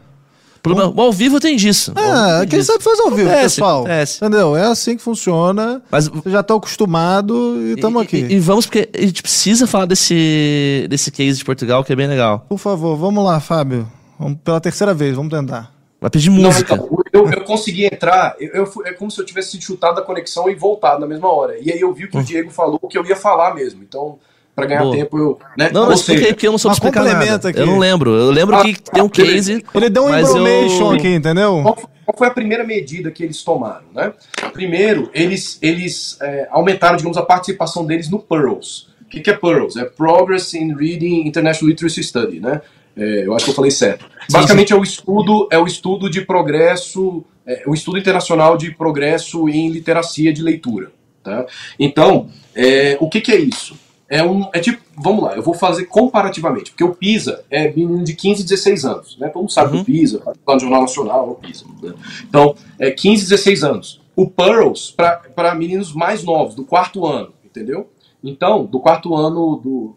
Problema, 0.61 0.93
ao 1.03 1.11
vivo 1.11 1.41
tem 1.41 1.57
disso. 1.57 1.95
É, 1.97 2.45
quem 2.45 2.59
disso. 2.59 2.71
sabe 2.73 2.85
faz 2.85 3.01
ao 3.01 3.11
vivo, 3.11 3.31
acontece, 3.31 3.55
pessoal. 3.55 3.79
Acontece. 3.79 4.19
Entendeu? 4.19 4.55
É 4.55 4.67
assim 4.67 4.95
que 4.95 5.03
funciona. 5.03 5.81
Mas, 5.91 6.09
Você 6.09 6.29
já 6.29 6.41
está 6.41 6.55
acostumado 6.55 7.57
e 7.63 7.73
estamos 7.73 8.03
aqui. 8.03 8.19
E, 8.19 8.35
e, 8.35 8.39
vamos, 8.41 8.67
porque 8.67 8.91
a 8.95 9.01
gente 9.01 9.23
precisa 9.23 9.67
falar 9.67 9.87
desse, 9.87 10.87
desse 10.91 11.11
case 11.11 11.39
de 11.39 11.45
Portugal, 11.47 11.83
que 11.83 11.95
é 11.95 11.97
bem 11.97 12.07
legal. 12.07 12.45
Por 12.47 12.59
favor, 12.59 12.95
vamos 12.95 13.25
lá, 13.25 13.41
Fábio. 13.41 13.91
Vamos, 14.19 14.39
pela 14.45 14.61
terceira 14.61 14.93
vez, 14.93 15.17
vamos 15.17 15.31
tentar. 15.31 15.73
Vai 15.99 16.11
pedir 16.11 16.29
música. 16.29 16.77
Não, 16.77 16.85
então, 16.85 17.05
eu, 17.11 17.31
eu, 17.31 17.45
consegui 17.45 17.87
entrar, 17.87 18.37
eu, 18.39 18.51
eu, 18.53 18.73
é 18.85 18.93
como 18.93 19.11
se 19.11 19.19
eu 19.19 19.25
tivesse 19.25 19.59
chutado 19.63 19.97
da 19.97 20.03
conexão 20.03 20.51
e 20.51 20.55
voltado 20.55 21.01
na 21.01 21.07
mesma 21.07 21.33
hora. 21.33 21.57
E 21.59 21.73
aí 21.73 21.81
eu 21.81 21.95
vi 21.95 22.05
o 22.05 22.11
que 22.11 22.19
o 22.19 22.21
hum. 22.21 22.25
Diego 22.25 22.51
falou, 22.51 22.79
que 22.79 22.99
eu 22.99 23.07
ia 23.07 23.17
falar 23.17 23.55
mesmo. 23.55 23.83
Então, 23.83 24.19
para 24.59 24.67
ganhar 24.67 24.83
Boa. 24.83 24.97
tempo, 24.97 25.17
eu. 25.17 25.39
Né? 25.57 25.71
Não, 25.73 25.87
mas 25.87 26.01
explica 26.01 26.27
aí, 26.27 26.33
porque 26.33 26.49
eu 26.49 26.51
não 26.51 26.59
sou 26.59 26.73
explicar 26.73 27.05
nada. 27.05 27.49
Aqui. 27.49 27.61
Eu 27.61 27.67
não 27.67 27.79
lembro. 27.79 28.13
Eu 28.13 28.33
lembro 28.33 28.57
ah, 28.57 28.63
que 28.63 28.75
tem 28.83 29.01
um 29.01 29.09
case. 29.09 29.65
Ele 29.73 29.89
deu 29.89 30.05
um 30.05 30.19
information 30.19 30.93
eu... 30.93 30.99
aqui, 30.99 31.15
entendeu? 31.15 31.61
Qual, 31.63 31.75
qual, 31.77 32.19
foi 32.19 32.27
a 32.27 32.31
primeira 32.33 32.65
medida 32.65 33.09
que 33.13 33.23
eles 33.23 33.45
tomaram, 33.45 33.85
né? 33.95 34.13
Primeiro, 34.53 35.11
eles, 35.15 35.59
eles 35.63 36.19
é, 36.21 36.49
aumentaram, 36.51 36.97
digamos, 36.97 37.17
a 37.17 37.23
participação 37.23 37.87
deles 37.87 38.11
no 38.11 38.19
PEARLS. 38.19 38.89
O 39.01 39.05
que, 39.09 39.21
que 39.21 39.31
é 39.31 39.35
PEARLS? 39.35 39.77
É 39.77 39.85
Progress 39.85 40.55
in 40.55 40.75
Reading 40.75 41.29
International 41.29 41.71
Literacy 41.71 42.03
Study, 42.03 42.41
né? 42.41 42.61
É, 42.97 43.27
eu 43.27 43.37
acho 43.37 43.45
que 43.45 43.53
eu 43.53 43.55
falei 43.55 43.71
certo. 43.71 44.07
Basicamente 44.29 44.69
sim, 44.69 44.75
sim. 44.75 44.79
é 44.79 44.81
o 44.81 44.83
estudo, 44.83 45.49
é 45.53 45.59
o 45.59 45.67
estudo 45.67 46.11
de 46.11 46.23
progresso, 46.23 47.25
é, 47.47 47.63
o 47.65 47.75
estudo 47.75 47.97
internacional 47.97 48.57
de 48.57 48.73
progresso 48.73 49.49
em 49.49 49.71
literacia 49.71 50.33
de 50.33 50.43
leitura. 50.43 50.91
Tá? 51.23 51.47
Então, 51.79 52.29
é, 52.57 52.97
o 53.01 53.09
que, 53.09 53.21
que, 53.21 53.31
é 53.31 53.37
isso? 53.37 53.79
É 54.11 54.23
um, 54.23 54.49
é 54.55 54.59
tipo, 54.59 54.83
vamos 54.97 55.23
lá, 55.23 55.37
eu 55.37 55.43
vou 55.43 55.53
fazer 55.53 55.85
comparativamente, 55.85 56.71
porque 56.71 56.85
o 56.85 56.95
PISA 56.95 57.45
é 57.51 57.71
menino 57.71 58.03
de 58.03 58.15
15, 58.15 58.43
16 58.43 58.85
anos, 58.87 59.19
né? 59.19 59.29
Todo 59.29 59.43
mundo 59.43 59.53
sabe 59.53 59.73
uhum. 59.73 59.79
do 59.81 59.85
PISA, 59.85 60.23
o 60.25 60.59
Jornal 60.59 60.81
Nacional 60.81 61.29
é 61.29 61.31
o 61.31 61.35
PISA. 61.35 61.67
Né? 61.83 61.95
Então, 62.27 62.55
é 62.79 62.91
15, 62.91 63.25
16 63.25 63.65
anos. 63.65 64.01
O 64.17 64.27
Pearls 64.29 64.95
para 64.97 65.55
meninos 65.55 65.93
mais 65.93 66.25
novos, 66.25 66.55
do 66.55 66.65
quarto 66.65 67.07
ano, 67.07 67.33
entendeu? 67.45 67.91
Então, 68.25 68.65
do 68.65 68.81
quarto 68.81 69.15
ano 69.15 69.57
do, 69.63 69.97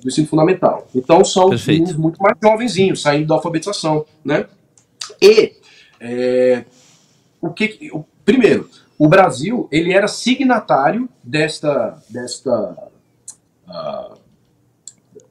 do 0.00 0.08
ensino 0.08 0.26
fundamental. 0.26 0.86
Então 0.94 1.24
são 1.24 1.50
Perfeito. 1.50 1.80
meninos 1.80 2.00
muito 2.00 2.22
mais 2.22 2.36
jovenzinhos, 2.42 3.02
saindo 3.02 3.26
da 3.26 3.34
alfabetização, 3.34 4.04
né? 4.24 4.46
E 5.20 5.54
é, 6.00 6.64
o 7.40 7.50
que, 7.50 7.90
o, 7.92 8.04
primeiro, 8.24 8.68
o 8.98 9.08
Brasil 9.08 9.68
ele 9.70 9.92
era 9.92 10.08
signatário 10.08 11.08
desta 11.22 12.02
desta 12.08 12.76
uh, 13.68 14.18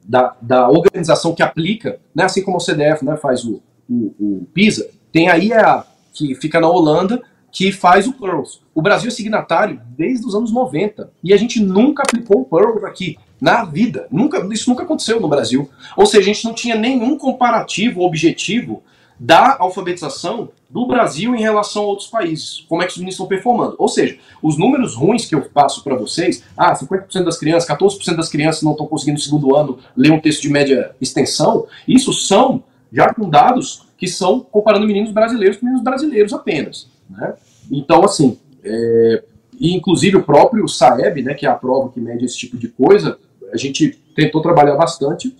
da, 0.04 0.36
da 0.40 0.68
organização 0.68 1.34
que 1.34 1.42
aplica, 1.42 1.98
né? 2.14 2.24
Assim 2.24 2.42
como 2.42 2.56
o 2.56 2.60
CDF, 2.60 3.04
né? 3.04 3.16
Faz 3.16 3.44
o, 3.44 3.62
o, 3.88 4.14
o 4.18 4.46
PISA, 4.52 4.88
tem 5.12 5.28
a 5.28 5.36
IEA 5.36 5.84
que 6.12 6.34
fica 6.34 6.60
na 6.60 6.68
Holanda 6.68 7.22
que 7.50 7.72
faz 7.72 8.06
o 8.06 8.12
Pearls. 8.12 8.60
O 8.74 8.82
Brasil 8.82 9.08
é 9.08 9.10
signatário 9.10 9.80
desde 9.96 10.26
os 10.26 10.34
anos 10.34 10.52
90 10.52 11.10
e 11.24 11.32
a 11.32 11.36
gente 11.38 11.58
nunca 11.58 12.02
aplicou 12.02 12.42
o 12.42 12.44
Pearls 12.44 12.84
aqui 12.84 13.16
na 13.40 13.64
vida. 13.64 14.06
Nunca, 14.10 14.46
isso 14.52 14.68
nunca 14.68 14.82
aconteceu 14.82 15.18
no 15.20 15.28
Brasil. 15.28 15.70
Ou 15.96 16.04
seja, 16.04 16.30
a 16.30 16.34
gente 16.34 16.44
não 16.44 16.52
tinha 16.52 16.76
nenhum 16.76 17.16
comparativo 17.16 18.02
objetivo 18.02 18.82
da 19.18 19.56
alfabetização 19.58 20.50
do 20.68 20.86
Brasil 20.86 21.34
em 21.34 21.40
relação 21.40 21.84
a 21.84 21.86
outros 21.86 22.08
países. 22.08 22.64
Como 22.68 22.82
é 22.82 22.86
que 22.86 22.92
os 22.92 22.98
meninos 22.98 23.14
estão 23.14 23.26
performando. 23.26 23.74
Ou 23.78 23.88
seja, 23.88 24.18
os 24.42 24.58
números 24.58 24.94
ruins 24.94 25.24
que 25.24 25.34
eu 25.34 25.42
passo 25.42 25.82
para 25.82 25.96
vocês, 25.96 26.42
ah, 26.56 26.74
50% 26.74 27.24
das 27.24 27.38
crianças, 27.38 27.68
14% 27.68 28.16
das 28.16 28.28
crianças 28.28 28.62
não 28.62 28.72
estão 28.72 28.86
conseguindo 28.86 29.18
no 29.18 29.24
segundo 29.24 29.56
ano 29.56 29.78
ler 29.96 30.12
um 30.12 30.20
texto 30.20 30.42
de 30.42 30.50
média 30.50 30.94
extensão, 31.00 31.66
isso 31.88 32.12
são 32.12 32.62
já 32.92 33.12
com 33.12 33.28
dados 33.28 33.86
que 33.96 34.06
são 34.06 34.40
comparando 34.40 34.86
meninos 34.86 35.10
brasileiros 35.10 35.56
com 35.56 35.64
meninos 35.64 35.84
brasileiros 35.84 36.32
apenas. 36.32 36.88
Né? 37.08 37.34
Então, 37.70 38.04
assim, 38.04 38.38
é, 38.62 39.22
e 39.58 39.74
inclusive 39.74 40.16
o 40.16 40.22
próprio 40.22 40.68
Saeb, 40.68 41.22
né, 41.22 41.34
que 41.34 41.46
é 41.46 41.48
a 41.48 41.54
prova 41.54 41.90
que 41.90 42.00
mede 42.00 42.24
esse 42.24 42.36
tipo 42.36 42.56
de 42.56 42.68
coisa, 42.68 43.18
a 43.52 43.56
gente 43.56 43.98
tentou 44.14 44.42
trabalhar 44.42 44.76
bastante 44.76 45.34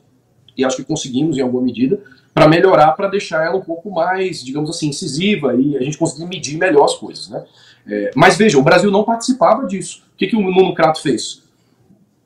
e 0.56 0.64
acho 0.64 0.76
que 0.76 0.84
conseguimos 0.84 1.36
em 1.36 1.42
alguma 1.42 1.62
medida 1.62 2.00
para 2.36 2.46
melhorar, 2.46 2.92
para 2.92 3.08
deixar 3.08 3.46
ela 3.46 3.56
um 3.56 3.62
pouco 3.62 3.90
mais, 3.90 4.44
digamos 4.44 4.68
assim, 4.68 4.90
incisiva 4.90 5.54
e 5.54 5.74
a 5.74 5.82
gente 5.82 5.96
conseguir 5.96 6.26
medir 6.26 6.58
melhor 6.58 6.84
as 6.84 6.94
coisas, 6.94 7.30
né? 7.30 7.42
É, 7.88 8.10
mas 8.14 8.36
veja, 8.36 8.58
o 8.58 8.62
Brasil 8.62 8.90
não 8.90 9.04
participava 9.04 9.66
disso. 9.66 10.02
O 10.12 10.18
que, 10.18 10.26
que 10.26 10.36
o 10.36 10.42
Nuno 10.42 10.74
Crato 10.74 11.00
fez? 11.00 11.42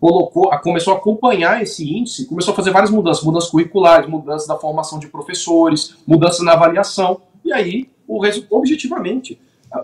Colocou, 0.01 0.51
começou 0.65 0.95
a 0.95 0.97
acompanhar 0.97 1.63
esse 1.63 1.89
índice, 1.89 2.27
começou 2.27 2.53
a 2.53 2.57
fazer 2.57 2.73
várias 2.73 2.91
mudanças, 2.91 3.23
mudanças 3.23 3.51
curriculares, 3.51 4.09
mudanças 4.09 4.49
da 4.49 4.59
formação 4.59 4.99
de 4.99 5.07
professores, 5.07 5.95
mudanças 6.05 6.45
na 6.45 6.55
avaliação. 6.55 7.21
E 7.45 7.53
aí, 7.53 7.89
o 8.09 8.21
objetivamente, 8.51 9.41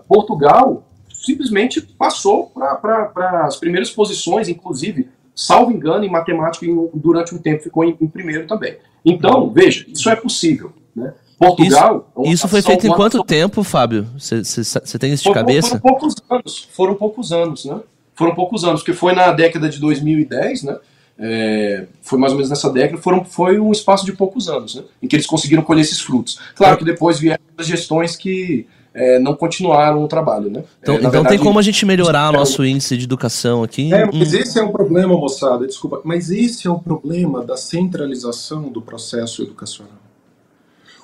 Portugal 0.09 0.83
simplesmente 1.09 1.79
passou 1.79 2.51
para 2.81 3.45
as 3.45 3.55
primeiras 3.55 3.91
posições, 3.91 4.49
inclusive 4.49 5.07
salvo 5.37 5.71
engano, 5.71 6.03
em 6.03 6.09
matemática, 6.09 6.65
durante 6.95 7.35
um 7.35 7.37
tempo 7.37 7.61
ficou 7.61 7.83
em, 7.83 7.95
em 8.01 8.07
primeiro 8.07 8.47
também. 8.47 8.77
Então, 9.05 9.51
veja, 9.51 9.85
isso 9.87 10.09
é 10.09 10.15
possível. 10.15 10.73
Né? 10.95 11.13
Portugal. 11.37 12.11
Isso, 12.17 12.33
isso 12.33 12.47
foi 12.47 12.63
feito 12.63 12.87
em 12.87 12.89
quanto 12.89 13.23
tempo, 13.23 13.63
Fábio? 13.63 14.07
Você 14.17 14.97
tem 14.97 15.13
isso 15.13 15.25
de 15.25 15.31
cabeça? 15.31 15.79
Foram 15.79 15.81
poucos 15.81 16.15
anos. 16.27 16.69
Foram 16.71 16.95
poucos 16.95 17.31
anos, 17.31 17.65
né? 17.65 17.79
Foram 18.15 18.33
poucos 18.33 18.63
anos, 18.63 18.81
porque 18.81 18.93
foi 18.93 19.13
na 19.13 19.31
década 19.31 19.69
de 19.69 19.79
2010, 19.79 20.63
né? 20.63 20.79
É, 21.19 21.85
foi 22.01 22.17
mais 22.17 22.31
ou 22.31 22.37
menos 22.37 22.49
nessa 22.49 22.71
década, 22.71 23.01
foram, 23.01 23.23
foi 23.23 23.59
um 23.59 23.71
espaço 23.71 24.05
de 24.05 24.13
poucos 24.13 24.49
anos, 24.49 24.75
né? 24.75 24.83
Em 25.01 25.07
que 25.07 25.15
eles 25.15 25.27
conseguiram 25.27 25.61
colher 25.61 25.81
esses 25.81 25.99
frutos. 25.99 26.39
Claro 26.55 26.77
que 26.77 26.85
depois 26.85 27.19
vieram 27.19 27.41
as 27.55 27.67
gestões 27.67 28.15
que 28.15 28.67
é, 28.97 29.19
não 29.19 29.35
continuaram 29.35 30.03
o 30.03 30.07
trabalho, 30.07 30.49
né? 30.49 30.63
Então, 30.81 30.95
É, 30.95 30.97
então 30.97 31.11
verdade, 31.11 31.35
tem 31.35 31.45
como 31.45 31.59
a 31.59 31.61
gente 31.61 31.85
melhorar 31.85 32.31
o 32.31 32.35
é, 32.35 32.37
nosso 32.39 32.65
índice 32.65 32.97
de 32.97 33.03
educação 33.05 33.63
aqui? 33.63 33.93
É, 33.93 34.05
Hum, 34.05 34.09
mas 34.13 34.33
esse 34.33 34.57
é 34.59 34.63
o 34.63 34.71
problema, 34.71 35.15
moçada, 35.15 35.67
desculpa, 35.67 36.01
mas 36.03 36.29
esse 36.31 36.67
é 36.67 36.71
o 36.71 36.79
problema 36.79 37.43
da 37.45 37.55
centralização 37.55 38.69
do 38.69 38.81
processo 38.81 39.43
educacional. 39.43 39.93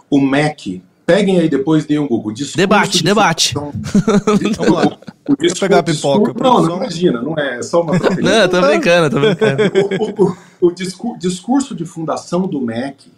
O 0.10 0.20
MEC, 0.20 0.82
peguem 1.06 1.39
aí 1.39 1.50
depois, 1.50 1.86
deem 1.86 2.00
um 2.00 2.08
Google. 2.08 2.32
discurso 2.34 2.58
Debate, 2.58 2.98
de 2.98 3.04
debate. 3.04 3.54
fundação- 3.54 3.72
Vamos 4.58 4.68
lá. 4.74 4.98
O, 5.28 5.34
o 5.34 5.36
Deixa 5.38 5.56
eu 5.56 5.60
pegar 5.60 5.80
a 5.80 5.82
discurso- 5.82 6.20
pipoca, 6.20 6.28
Não, 6.28 6.34
produção. 6.36 6.70
não 6.70 6.78
imagina, 6.78 7.22
não 7.22 7.38
é, 7.38 7.58
é 7.60 7.62
só 7.62 7.82
uma 7.82 7.94
Não, 8.20 8.48
tô 8.50 8.62
brincando, 8.62 9.10
tô 9.10 9.20
brincando. 9.22 9.64
o, 10.00 10.24
o- 10.26 10.38
o 10.68 10.72
discur- 10.72 11.18
discurso 11.18 11.76
de 11.76 11.86
fundação 11.86 12.48
do 12.48 12.60
MEC 12.62 13.12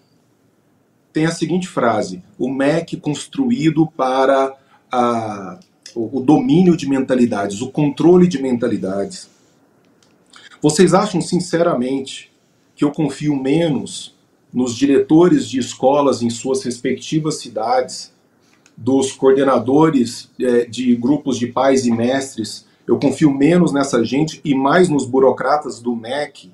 tem 1.13 1.25
a 1.25 1.31
seguinte 1.31 1.67
frase: 1.67 2.21
o 2.39 2.49
MEC 2.51 2.97
construído 2.97 3.87
para 3.95 4.53
a- 4.95 5.59
o, 5.95 6.19
domínio 6.19 6.75
de 6.75 6.87
mentalidades, 6.89 7.61
o 7.61 7.69
controle 7.71 8.27
de 8.27 8.41
mentalidades. 8.41 9.29
Vocês 10.61 10.93
acham 10.93 11.21
sinceramente 11.21 12.31
que 12.75 12.83
eu 12.83 12.91
confio 12.91 13.35
menos 13.35 14.13
nos 14.53 14.75
diretores 14.75 15.47
de 15.47 15.59
escolas 15.59 16.21
em 16.21 16.29
suas 16.29 16.63
respectivas 16.63 17.35
cidades, 17.35 18.13
dos 18.77 19.13
coordenadores 19.13 20.29
eh, 20.37 20.65
de 20.65 20.93
grupos 20.95 21.37
de 21.37 21.47
pais 21.47 21.85
e 21.85 21.91
mestres? 21.91 22.65
Eu 22.85 22.99
confio 22.99 23.31
menos 23.33 23.71
nessa 23.71 24.03
gente 24.03 24.41
e 24.43 24.53
mais 24.53 24.89
nos 24.89 25.05
burocratas 25.05 25.79
do 25.79 25.95
MEC 25.95 26.51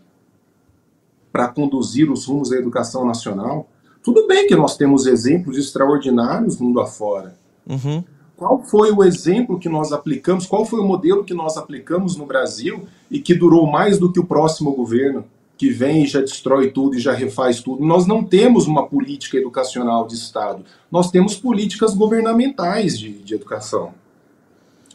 para 1.31 1.47
conduzir 1.47 2.11
os 2.11 2.25
rumos 2.25 2.49
da 2.49 2.57
educação 2.57 3.05
nacional? 3.05 3.67
Tudo 4.03 4.27
bem 4.27 4.47
que 4.47 4.55
nós 4.55 4.77
temos 4.77 5.05
exemplos 5.07 5.57
extraordinários 5.57 6.59
mundo 6.59 6.79
afora. 6.79 7.35
Uhum. 7.67 8.03
Qual 8.41 8.63
foi 8.63 8.91
o 8.91 9.03
exemplo 9.03 9.59
que 9.59 9.69
nós 9.69 9.91
aplicamos? 9.91 10.47
Qual 10.47 10.65
foi 10.65 10.79
o 10.79 10.83
modelo 10.83 11.23
que 11.23 11.31
nós 11.31 11.57
aplicamos 11.57 12.15
no 12.15 12.25
Brasil 12.25 12.87
e 13.11 13.19
que 13.19 13.35
durou 13.35 13.67
mais 13.67 13.99
do 13.99 14.11
que 14.11 14.19
o 14.19 14.25
próximo 14.25 14.71
governo, 14.71 15.25
que 15.55 15.69
vem 15.69 16.05
e 16.05 16.07
já 16.07 16.21
destrói 16.21 16.71
tudo 16.71 16.95
e 16.95 16.99
já 16.99 17.13
refaz 17.13 17.61
tudo? 17.61 17.85
Nós 17.85 18.07
não 18.07 18.23
temos 18.23 18.65
uma 18.65 18.87
política 18.87 19.37
educacional 19.37 20.07
de 20.07 20.15
Estado, 20.15 20.65
nós 20.91 21.11
temos 21.11 21.35
políticas 21.35 21.93
governamentais 21.93 22.97
de, 22.97 23.11
de 23.11 23.35
educação. 23.35 23.93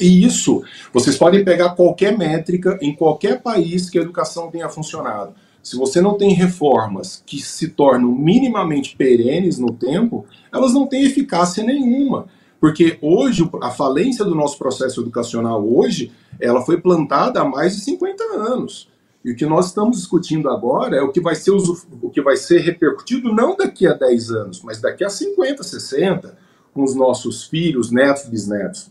E 0.01 0.25
isso, 0.25 0.65
vocês 0.93 1.17
podem 1.17 1.45
pegar 1.45 1.77
qualquer 1.77 2.19
métrica 2.19 2.77
em 2.83 2.93
qualquer 2.93 3.41
país 3.43 3.89
que 3.89 3.97
a 3.97 4.03
educação 4.03 4.51
tenha 4.51 4.69
funcionado. 4.69 5.35
Se 5.63 5.77
você 5.77 6.01
não 6.01 6.15
tem 6.15 6.33
reformas 6.33 7.23
que 7.25 7.39
se 7.39 7.69
tornam 7.69 8.11
minimamente 8.11 8.97
perenes 8.97 9.57
no 9.57 9.73
tempo, 9.73 10.27
elas 10.53 10.75
não 10.75 10.89
têm 10.89 11.05
eficácia 11.05 11.63
nenhuma. 11.63 12.27
Porque 12.61 12.99
hoje, 13.03 13.49
a 13.63 13.71
falência 13.71 14.25
do 14.25 14.35
nosso 14.35 14.59
processo 14.59 15.01
educacional 15.01 15.67
hoje, 15.67 16.13
ela 16.41 16.63
foi 16.63 16.81
plantada 16.81 17.41
há 17.41 17.45
mais 17.45 17.77
de 17.77 17.83
50 17.83 18.25
anos. 18.35 18.89
E 19.25 19.33
o 19.33 19.37
que 19.37 19.45
nós 19.45 19.67
estamos 19.67 19.97
discutindo 19.99 20.49
agora 20.49 20.97
é 20.97 21.03
o 21.03 21.11
que 21.11 21.21
vai 21.21 21.35
ser, 21.35 21.51
o 21.51 22.11
que 22.11 22.23
vai 22.23 22.37
ser 22.37 22.61
repercutido 22.61 23.33
não 23.35 23.57
daqui 23.57 23.87
a 23.87 23.93
10 23.93 24.31
anos, 24.31 24.63
mas 24.63 24.81
daqui 24.81 25.05
a 25.05 25.11
50, 25.11 25.63
60, 25.63 26.39
com 26.73 26.85
os 26.85 26.95
nossos 26.95 27.45
filhos, 27.45 27.91
netos, 27.91 28.27
bisnetos. 28.27 28.91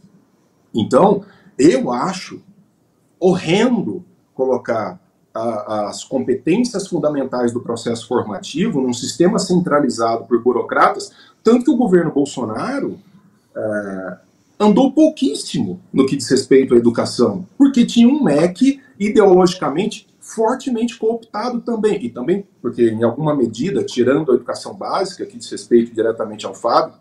Então, 0.74 1.24
eu 1.57 1.91
acho 1.91 2.41
horrendo 3.20 4.03
colocar 4.34 4.99
a- 5.34 5.88
as 5.89 6.03
competências 6.03 6.88
fundamentais 6.88 7.51
do 7.51 7.61
processo 7.61 8.07
formativo 8.07 8.82
num 8.82 8.93
sistema 8.93 9.39
centralizado 9.39 10.26
por 10.26 10.41
burocratas, 10.41 11.11
tanto 11.43 11.66
que 11.66 11.72
o 11.72 11.78
governo 11.78 12.11
Bolsonaro 12.11 12.97
eh, 13.55 14.17
andou 14.59 14.91
pouquíssimo 14.91 15.79
no 15.93 16.05
que 16.05 16.15
diz 16.15 16.29
respeito 16.29 16.73
à 16.73 16.77
educação, 16.77 17.45
porque 17.57 17.85
tinha 17.85 18.07
um 18.07 18.23
MEC 18.23 18.81
ideologicamente 18.99 20.07
fortemente 20.19 20.97
cooptado 20.97 21.61
também, 21.61 22.03
e 22.03 22.09
também 22.09 22.47
porque, 22.61 22.89
em 22.89 23.03
alguma 23.03 23.35
medida, 23.35 23.83
tirando 23.83 24.31
a 24.31 24.35
educação 24.35 24.73
básica, 24.73 25.25
que 25.25 25.37
diz 25.37 25.49
respeito 25.51 25.93
diretamente 25.93 26.45
ao 26.45 26.55
Fábio, 26.55 26.95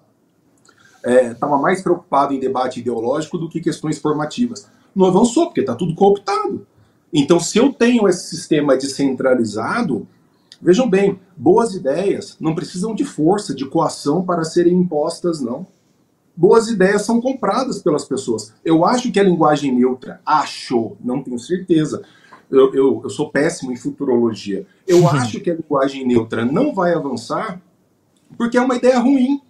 estava 1.32 1.58
mais 1.58 1.82
preocupado 1.82 2.34
em 2.34 2.40
debate 2.40 2.80
ideológico 2.80 3.38
do 3.38 3.48
que 3.48 3.60
questões 3.60 3.98
formativas. 3.98 4.68
Não 4.94 5.06
avançou, 5.06 5.46
porque 5.46 5.60
está 5.60 5.74
tudo 5.74 5.94
cooptado. 5.94 6.66
Então, 7.12 7.38
se 7.38 7.58
eu 7.58 7.72
tenho 7.72 8.08
esse 8.08 8.28
sistema 8.28 8.76
descentralizado, 8.76 10.06
vejam 10.60 10.88
bem, 10.88 11.18
boas 11.36 11.74
ideias 11.74 12.36
não 12.40 12.54
precisam 12.54 12.94
de 12.94 13.04
força, 13.04 13.54
de 13.54 13.66
coação 13.66 14.24
para 14.24 14.44
serem 14.44 14.74
impostas, 14.74 15.40
não. 15.40 15.66
Boas 16.36 16.68
ideias 16.68 17.02
são 17.02 17.20
compradas 17.20 17.80
pelas 17.80 18.04
pessoas. 18.04 18.52
Eu 18.64 18.84
acho 18.84 19.12
que 19.12 19.20
a 19.20 19.24
linguagem 19.24 19.72
neutra, 19.72 20.20
acho, 20.26 20.96
não 21.00 21.22
tenho 21.22 21.38
certeza. 21.38 22.02
Eu, 22.50 22.74
eu, 22.74 23.00
eu 23.04 23.10
sou 23.10 23.30
péssimo 23.30 23.72
em 23.72 23.76
futurologia. 23.76 24.66
Eu 24.86 25.06
acho 25.10 25.40
que 25.40 25.50
a 25.50 25.54
linguagem 25.54 26.06
neutra 26.06 26.44
não 26.44 26.74
vai 26.74 26.92
avançar 26.92 27.60
porque 28.36 28.58
é 28.58 28.60
uma 28.60 28.76
ideia 28.76 28.98
ruim. 28.98 29.40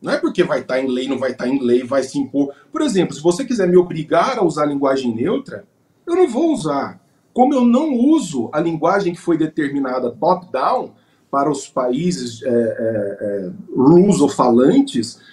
Não 0.00 0.12
é 0.12 0.18
porque 0.18 0.42
vai 0.42 0.60
estar 0.60 0.80
em 0.80 0.88
lei, 0.88 1.08
não 1.08 1.18
vai 1.18 1.30
estar 1.30 1.48
em 1.48 1.60
lei, 1.60 1.84
vai 1.84 2.02
se 2.02 2.18
impor. 2.18 2.52
Por 2.70 2.82
exemplo, 2.82 3.14
se 3.14 3.22
você 3.22 3.44
quiser 3.44 3.68
me 3.68 3.76
obrigar 3.76 4.38
a 4.38 4.44
usar 4.44 4.64
a 4.64 4.66
linguagem 4.66 5.14
neutra, 5.14 5.64
eu 6.06 6.16
não 6.16 6.28
vou 6.28 6.52
usar. 6.52 7.00
Como 7.32 7.54
eu 7.54 7.64
não 7.64 7.94
uso 7.94 8.50
a 8.52 8.60
linguagem 8.60 9.14
que 9.14 9.20
foi 9.20 9.38
determinada 9.38 10.10
top-down 10.10 10.92
para 11.32 11.50
os 11.50 11.66
países 11.66 12.42
é, 12.42 12.46
é, 12.46 13.16
é, 13.20 13.50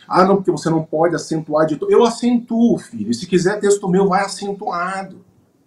ah, 0.08 0.24
não, 0.24 0.38
porque 0.38 0.50
você 0.50 0.70
não 0.70 0.82
pode 0.82 1.14
acentuar 1.14 1.68
de. 1.68 1.78
Eu 1.90 2.06
acentuo, 2.06 2.78
filho. 2.78 3.12
E 3.12 3.14
se 3.14 3.28
quiser 3.28 3.60
texto 3.60 3.90
meu, 3.90 4.08
vai 4.08 4.24
acentuado. 4.24 5.18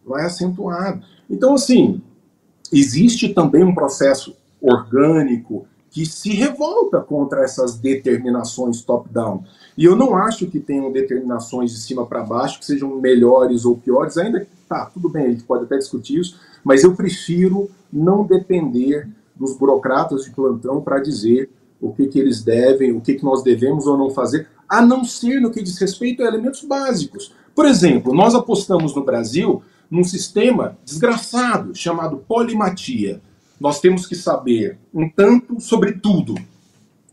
Vai 0.03 0.24
acentuado. 0.24 1.03
Então, 1.28 1.53
assim, 1.53 2.01
existe 2.72 3.35
também 3.35 3.62
um 3.62 3.74
processo 3.74 4.35
orgânico 4.59 5.66
que 5.91 6.07
se 6.07 6.30
revolta 6.30 6.99
contra 7.01 7.45
essas 7.45 7.78
determinações 7.78 8.80
top-down. 8.80 9.45
E 9.76 9.85
eu 9.85 9.95
não 9.95 10.16
acho 10.16 10.47
que 10.47 10.59
tenham 10.59 10.91
determinações 10.91 11.72
de 11.72 11.76
cima 11.76 12.07
para 12.07 12.22
baixo 12.22 12.59
que 12.59 12.64
sejam 12.64 12.99
melhores 12.99 13.66
ou 13.66 13.76
piores, 13.76 14.16
ainda 14.16 14.41
que 14.41 14.47
tá, 14.66 14.87
tudo 14.87 15.11
bem, 15.11 15.26
a 15.26 15.30
gente 15.30 15.45
pode 15.45 15.64
até 15.64 15.76
discutir 15.76 16.18
isso, 16.18 16.41
mas 16.64 16.83
eu 16.83 16.95
prefiro 16.95 17.70
não 17.93 18.24
depender 18.24 19.07
dos 19.35 19.57
burocratas 19.57 20.24
de 20.24 20.30
plantão 20.30 20.80
para 20.80 21.01
dizer 21.01 21.51
o 21.80 21.93
que, 21.93 22.07
que 22.07 22.18
eles 22.18 22.43
devem, 22.43 22.93
o 22.93 23.01
que, 23.01 23.14
que 23.14 23.24
nós 23.24 23.43
devemos 23.43 23.87
ou 23.87 23.99
não 23.99 24.11
fazer, 24.11 24.49
a 24.68 24.80
não 24.80 25.05
ser 25.05 25.41
no 25.41 25.51
que 25.51 25.62
diz 25.62 25.78
respeito 25.78 26.22
a 26.22 26.26
elementos 26.26 26.62
básicos. 26.62 27.35
Por 27.55 27.66
exemplo, 27.66 28.14
nós 28.14 28.35
apostamos 28.35 28.95
no 28.95 29.05
Brasil 29.05 29.62
num 29.91 30.05
sistema 30.05 30.78
desgraçado 30.85 31.74
chamado 31.74 32.16
polimatia. 32.16 33.20
Nós 33.61 33.80
temos 33.80 34.07
que 34.07 34.14
saber 34.14 34.78
um 34.95 35.09
tanto 35.09 35.61
sobre 35.61 35.93
tudo. 35.93 36.35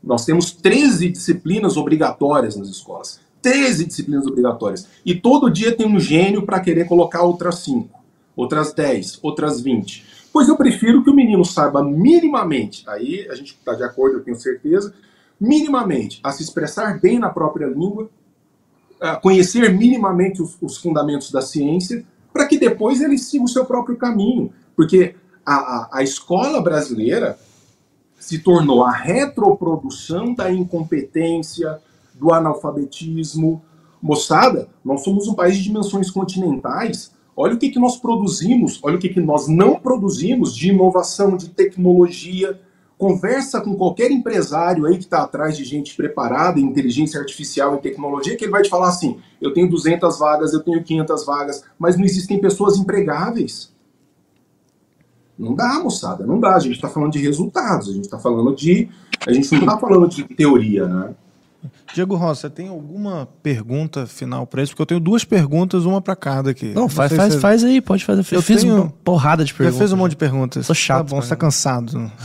Nós 0.02 0.24
temos 0.24 0.52
13 0.52 1.10
disciplinas 1.10 1.76
obrigatórias 1.76 2.56
nas 2.56 2.70
escolas. 2.70 3.20
13 3.42 3.86
disciplinas 3.86 4.26
obrigatórias. 4.26 4.88
E 5.06 5.14
todo 5.14 5.50
dia 5.50 5.76
tem 5.76 5.88
um 5.88 6.00
gênio 6.00 6.46
para 6.46 6.60
querer 6.60 6.86
colocar 6.88 7.24
outras 7.24 7.60
5, 7.60 7.90
outras 8.36 8.74
10, 8.74 9.20
outras 9.22 9.62
20. 9.62 10.06
Pois 10.32 10.48
eu 10.48 10.56
prefiro 10.56 11.04
que 11.04 11.10
o 11.10 11.16
menino 11.16 11.44
saiba 11.44 11.84
minimamente, 11.84 12.84
aí 12.88 13.28
a 13.30 13.36
gente 13.36 13.56
está 13.56 13.74
de 13.74 13.84
acordo, 13.84 14.18
eu 14.18 14.24
tenho 14.24 14.38
certeza, 14.38 14.94
minimamente 15.40 16.20
a 16.24 16.32
se 16.32 16.44
expressar 16.44 17.00
bem 17.00 17.18
na 17.18 17.30
própria 17.30 17.66
língua, 17.66 18.10
conhecer 19.22 19.72
minimamente 19.74 20.42
os, 20.42 20.58
os 20.62 20.78
fundamentos 20.78 21.32
da 21.32 21.42
ciência, 21.42 22.06
para 22.34 22.48
que 22.48 22.60
depois 22.60 23.02
ele 23.02 23.18
siga 23.18 23.44
o 23.44 23.48
seu 23.48 23.66
próprio 23.66 23.98
caminho. 23.98 24.52
Porque 24.76 25.16
a, 25.46 25.56
a, 25.56 25.90
a 25.94 26.04
escola 26.04 26.62
brasileira 26.62 27.40
se 28.20 28.40
tornou 28.40 28.84
a 28.84 28.92
retroprodução 28.92 30.34
da 30.34 30.52
incompetência, 30.52 31.80
do 32.14 32.34
analfabetismo. 32.34 33.64
Moçada, 34.02 34.70
nós 34.84 35.04
somos 35.04 35.28
um 35.28 35.34
país 35.34 35.58
de 35.58 35.64
dimensões 35.64 36.12
continentais. 36.12 37.12
Olha 37.42 37.56
o 37.56 37.58
que, 37.58 37.70
que 37.70 37.80
nós 37.80 37.96
produzimos, 37.96 38.82
olha 38.84 38.98
o 38.98 39.00
que, 39.00 39.08
que 39.08 39.22
nós 39.22 39.48
não 39.48 39.80
produzimos 39.80 40.54
de 40.54 40.72
inovação, 40.72 41.38
de 41.38 41.48
tecnologia. 41.48 42.60
Conversa 42.98 43.62
com 43.62 43.78
qualquer 43.78 44.12
empresário 44.12 44.86
aí 44.86 44.98
que 44.98 45.06
está 45.06 45.24
atrás 45.24 45.56
de 45.56 45.64
gente 45.64 45.96
preparada 45.96 46.60
em 46.60 46.64
inteligência 46.64 47.18
artificial 47.18 47.76
e 47.76 47.78
tecnologia, 47.78 48.36
que 48.36 48.44
ele 48.44 48.52
vai 48.52 48.62
te 48.62 48.70
falar 48.70 48.90
assim: 48.90 49.22
eu 49.40 49.54
tenho 49.54 49.70
200 49.70 50.20
vagas, 50.20 50.52
eu 50.52 50.62
tenho 50.62 50.84
500 50.84 51.26
vagas, 51.26 51.64
mas 51.80 51.96
não 51.96 52.04
existem 52.04 52.42
pessoas 52.42 52.76
empregáveis. 52.76 53.74
Não 55.38 55.56
dá, 55.56 55.80
moçada, 55.80 56.26
não 56.26 56.42
dá. 56.42 56.58
A 56.58 56.60
gente 56.60 56.76
está 56.76 56.90
falando 56.90 57.14
de 57.14 57.20
resultados, 57.20 57.88
a 57.88 57.94
gente 57.94 58.04
está 58.04 58.20
falando 58.20 58.54
de. 58.54 58.90
A 59.26 59.32
gente 59.32 59.50
não 59.54 59.60
está 59.60 59.78
falando 59.78 60.10
de 60.10 60.26
teoria, 60.26 60.86
né? 60.86 61.16
Diego 61.94 62.16
Rossi, 62.16 62.42
você 62.42 62.50
tem 62.50 62.68
alguma 62.68 63.28
pergunta 63.42 64.06
final 64.06 64.46
para 64.46 64.62
isso? 64.62 64.72
Porque 64.74 64.82
eu 64.84 64.86
tenho 64.86 65.00
duas 65.00 65.24
perguntas, 65.24 65.86
uma 65.86 66.02
para 66.02 66.16
cada 66.16 66.52
aqui. 66.52 66.72
Não, 66.74 66.88
faz, 66.88 67.10
sei 67.10 67.18
faz, 67.18 67.34
se- 67.34 67.40
faz 67.40 67.64
aí, 67.64 67.82
pode 67.82 68.06
fazer. 68.06 68.22
Eu 68.32 68.38
Eu 68.38 68.42
fiz 68.42 68.62
tenho- 68.62 68.76
uma 68.76 68.94
porrada 69.04 69.44
de 69.44 69.52
Já 69.52 69.58
perguntas. 69.58 69.78
fez 69.80 69.92
um 69.94 69.98
monte 69.98 70.12
de 70.12 70.18
perguntas. 70.18 70.68
Tô 70.68 70.74
chato, 70.74 71.08
Tá 71.10 71.16
bom, 71.16 71.22
você 71.22 71.30
tá 71.30 71.36
cansado. 71.36 72.12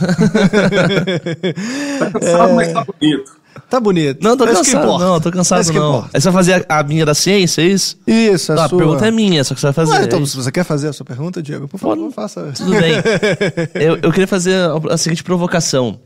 Tá 1.99 2.11
cansado, 2.11 2.53
mas 2.55 2.73
tá 2.73 2.83
bonito. 2.85 3.31
Tá 3.69 3.79
bonito. 3.79 4.19
Não, 4.23 4.35
tô 4.37 4.45
É 4.45 4.53
cansado. 4.53 4.99
Não, 4.99 5.19
tô 5.21 5.29
É 5.29 5.31
cansado 5.31 5.61
isso 5.61 5.71
que 5.71 5.79
não. 5.79 5.89
importa. 5.97 6.09
Aí 6.13 6.21
você 6.21 6.29
vai 6.29 6.33
fazer 6.33 6.65
a, 6.69 6.79
a 6.79 6.83
minha 6.83 7.05
da 7.05 7.13
ciência, 7.13 7.61
é 7.61 7.65
isso? 7.65 7.97
Isso, 8.05 8.51
a 8.51 8.55
Não, 8.55 8.63
a 8.63 8.69
sua... 8.69 8.77
pergunta 8.77 9.07
é 9.07 9.11
minha, 9.11 9.43
só 9.43 9.53
que 9.55 9.61
você 9.61 9.67
vai 9.67 9.73
fazer. 9.73 9.93
Ah, 9.93 10.03
então, 10.03 10.21
é 10.21 10.25
se 10.25 10.35
você 10.35 10.51
quer 10.51 10.63
fazer 10.65 10.89
a 10.89 10.93
sua 10.93 11.05
pergunta, 11.05 11.41
Diego, 11.41 11.67
por 11.67 11.79
favor, 11.79 11.97
Pode. 11.97 12.13
faça. 12.13 12.51
Tudo 12.55 12.71
bem. 12.71 12.93
eu, 13.75 13.97
eu 14.01 14.11
queria 14.11 14.27
fazer 14.27 14.55
a, 14.55 14.93
a 14.93 14.97
seguinte 14.97 15.23
provocação. 15.23 15.99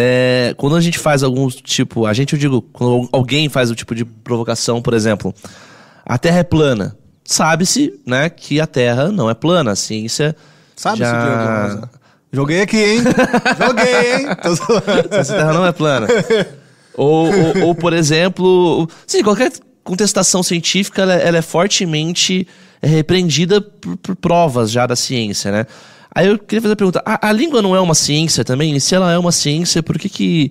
É, 0.00 0.54
quando 0.56 0.76
a 0.76 0.80
gente 0.80 0.98
faz 0.98 1.22
algum 1.22 1.48
tipo. 1.48 2.06
A 2.06 2.12
gente, 2.12 2.32
eu 2.34 2.38
digo, 2.38 2.62
quando 2.62 3.08
alguém 3.12 3.48
faz 3.48 3.70
o 3.70 3.74
tipo 3.74 3.94
de 3.94 4.04
provocação, 4.04 4.80
por 4.80 4.94
exemplo, 4.94 5.34
a 6.06 6.16
Terra 6.16 6.38
é 6.38 6.44
plana. 6.44 6.96
Sabe-se, 7.24 7.92
né, 8.06 8.30
que 8.30 8.60
a 8.60 8.66
Terra 8.66 9.08
não 9.10 9.28
é 9.28 9.34
plana. 9.34 9.72
A 9.72 9.76
ciência. 9.76 10.34
Sabe, 10.76 10.98
já... 10.98 11.12
Diego 11.12 11.74
Rosa? 11.74 11.90
Joguei 12.32 12.60
aqui, 12.62 12.76
hein? 12.76 12.98
Joguei, 13.58 14.14
hein? 14.14 14.26
Tô. 14.42 15.16
Essa 15.16 15.34
terra 15.34 15.52
não 15.52 15.66
é 15.66 15.72
plana. 15.72 16.06
ou, 16.94 17.26
ou, 17.26 17.66
ou, 17.68 17.74
por 17.74 17.92
exemplo, 17.92 18.88
sim, 19.06 19.22
qualquer 19.22 19.50
contestação 19.82 20.42
científica 20.42 21.02
ela, 21.02 21.14
é- 21.14 21.26
ela 21.26 21.38
é 21.38 21.42
fortemente 21.42 22.46
repreendida 22.82 23.60
por, 23.60 23.96
por 23.96 24.14
provas 24.14 24.70
já 24.70 24.86
da 24.86 24.94
ciência, 24.94 25.50
né? 25.50 25.66
Aí 26.18 26.26
eu 26.26 26.36
queria 26.36 26.60
fazer 26.60 26.72
a 26.72 26.76
pergunta: 26.76 27.00
a, 27.06 27.28
a 27.28 27.32
língua 27.32 27.62
não 27.62 27.76
é 27.76 27.80
uma 27.80 27.94
ciência 27.94 28.44
também? 28.44 28.74
E 28.74 28.80
se 28.80 28.92
ela 28.92 29.12
é 29.12 29.16
uma 29.16 29.30
ciência, 29.30 29.84
por 29.84 29.96
que, 29.96 30.08
que 30.08 30.50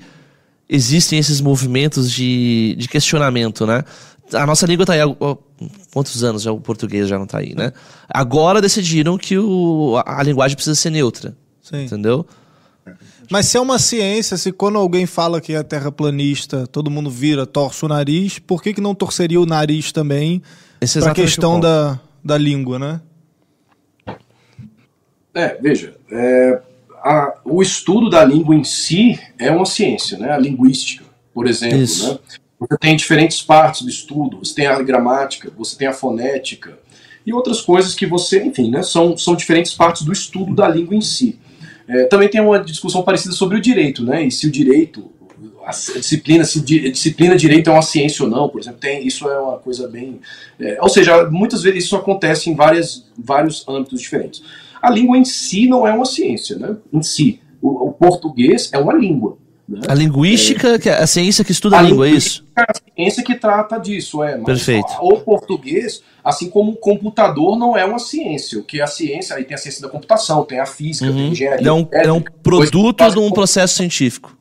existem 0.69 1.19
esses 1.19 1.41
movimentos 1.41 2.09
de, 2.09 2.73
de 2.77 2.87
questionamento, 2.87 3.67
né? 3.67 3.83
A 4.31 4.45
nossa 4.45 4.65
língua 4.65 4.85
tá 4.85 4.93
aí 4.93 5.01
há 5.01 5.07
ó, 5.07 5.35
quantos 5.93 6.23
anos 6.23 6.43
já 6.43 6.53
o 6.53 6.61
português 6.61 7.09
já 7.09 7.19
não 7.19 7.27
tá 7.27 7.39
aí, 7.39 7.53
né? 7.53 7.73
Agora 8.07 8.61
decidiram 8.61 9.17
que 9.17 9.37
o, 9.37 10.01
a, 10.05 10.21
a 10.21 10.23
linguagem 10.23 10.55
precisa 10.55 10.73
ser 10.73 10.89
neutra. 10.89 11.35
Sim. 11.61 11.83
Entendeu? 11.83 12.25
Mas 13.29 13.47
se 13.47 13.57
é 13.57 13.59
uma 13.59 13.77
ciência, 13.77 14.37
se 14.37 14.53
quando 14.53 14.77
alguém 14.77 15.05
fala 15.05 15.41
que 15.41 15.51
é 15.51 15.61
terraplanista, 15.63 16.65
todo 16.65 16.89
mundo 16.89 17.09
vira, 17.09 17.45
torce 17.45 17.83
o 17.83 17.89
nariz, 17.89 18.39
por 18.39 18.63
que, 18.63 18.73
que 18.73 18.79
não 18.79 18.95
torceria 18.95 19.41
o 19.41 19.45
nariz 19.45 19.91
também 19.91 20.41
Esse 20.79 20.99
é 20.99 21.13
questão 21.13 21.59
da, 21.59 21.99
da 22.23 22.37
língua, 22.37 22.79
né? 22.79 23.01
É, 25.37 25.57
veja, 25.61 25.95
é, 26.11 26.59
a- 27.03 27.35
o 27.45 27.61
estudo 27.61 28.09
da 28.09 28.25
língua 28.25 28.55
em 28.55 28.63
si 28.63 29.19
é 29.37 29.51
uma 29.51 29.65
ciência, 29.67 30.17
né? 30.17 30.31
A 30.31 30.37
linguística, 30.37 31.05
por 31.33 31.47
exemplo, 31.47 31.77
Isso. 31.77 32.13
né? 32.13 32.19
Você 32.59 32.77
tem 32.79 32.95
diferentes 32.95 33.39
partes 33.41 33.83
do 33.83 33.89
estudo, 33.89 34.39
você 34.39 34.55
tem 34.55 34.65
a 34.65 34.81
gramática, 34.81 35.51
você 35.55 35.77
tem 35.77 35.87
a 35.87 35.93
fonética 35.93 36.77
e 37.23 37.31
outras 37.31 37.61
coisas 37.61 37.93
que 37.93 38.07
você, 38.07 38.43
enfim, 38.43 38.71
né? 38.71 38.81
São, 38.81 39.15
são 39.15 39.35
diferentes 39.35 39.73
partes 39.75 40.01
do 40.01 40.11
estudo 40.11 40.55
da 40.55 40.67
língua 40.67 40.95
em 40.95 41.01
si. 41.01 41.37
É, 41.87 42.05
também 42.05 42.27
tem 42.29 42.41
uma 42.41 42.59
discussão 42.59 43.03
parecida 43.03 43.33
sobre 43.35 43.57
o 43.57 43.61
direito, 43.61 44.03
né? 44.03 44.23
E 44.25 44.31
se 44.31 44.47
o 44.47 44.51
direito, 44.51 45.11
a 45.65 45.69
disciplina, 45.69 46.43
se 46.45 46.59
di- 46.61 46.89
disciplina 46.89 47.35
direito 47.35 47.69
é 47.69 47.73
uma 47.73 47.81
ciência 47.83 48.25
ou 48.25 48.31
não, 48.31 48.49
por 48.49 48.59
exemplo, 48.59 48.79
tem, 48.79 49.05
isso 49.05 49.29
é 49.29 49.39
uma 49.39 49.59
coisa 49.59 49.87
bem. 49.87 50.19
é, 50.59 50.79
ou 50.81 50.89
seja, 50.89 51.29
muitas 51.29 51.61
vezes 51.61 51.83
isso 51.85 51.95
acontece 51.95 52.49
em 52.49 52.55
várias, 52.55 53.05
vários 53.15 53.63
âmbitos 53.67 54.01
diferentes. 54.01 54.41
A 54.81 54.89
língua 54.89 55.17
em 55.17 55.25
si 55.25 55.67
não 55.67 55.87
é 55.87 55.93
uma 55.93 56.05
ciência, 56.05 56.57
né? 56.57 56.75
Em 56.91 57.01
si. 57.01 57.39
O, 57.61 57.89
o 57.89 57.91
português 57.91 58.69
é 58.73 58.77
uma 58.77 58.93
língua. 58.93 59.37
Né? 59.67 59.81
A 59.89 59.93
linguística, 59.93 60.79
que 60.79 60.89
é 60.89 60.93
a 60.93 61.05
ciência 61.07 61.43
que 61.43 61.51
estuda 61.51 61.77
a, 61.77 61.81
língua, 61.81 62.07
é 62.07 62.11
isso? 62.11 62.45
é 62.57 62.61
a 62.61 62.73
ciência 62.73 63.21
que 63.23 63.35
trata 63.35 63.77
disso, 63.77 64.23
é. 64.23 64.37
Mas 64.37 64.45
Perfeito. 64.45 64.87
O 65.01 65.19
português, 65.19 66.01
assim 66.23 66.49
como 66.49 66.71
o 66.71 66.75
computador, 66.77 67.57
não 67.57 67.75
é 67.75 67.83
uma 67.83 67.99
ciência. 67.99 68.57
O 68.59 68.63
que 68.63 68.79
é 68.79 68.83
a 68.83 68.87
ciência, 68.87 69.35
aí 69.35 69.43
tem 69.43 69.55
a 69.55 69.57
ciência 69.57 69.81
da 69.81 69.89
computação, 69.89 70.45
tem 70.45 70.59
a 70.59 70.65
física, 70.65 71.07
tem 71.11 71.13
a 71.13 71.23
Uhum. 71.25 71.31
engenharia. 71.31 71.59
Ele 71.59 71.67
é 71.69 71.73
um, 71.73 71.87
é 71.91 72.11
um 72.11 72.21
produto 72.21 73.09
de 73.09 73.19
um 73.19 73.29
processo 73.29 73.75
científico. 73.75 74.37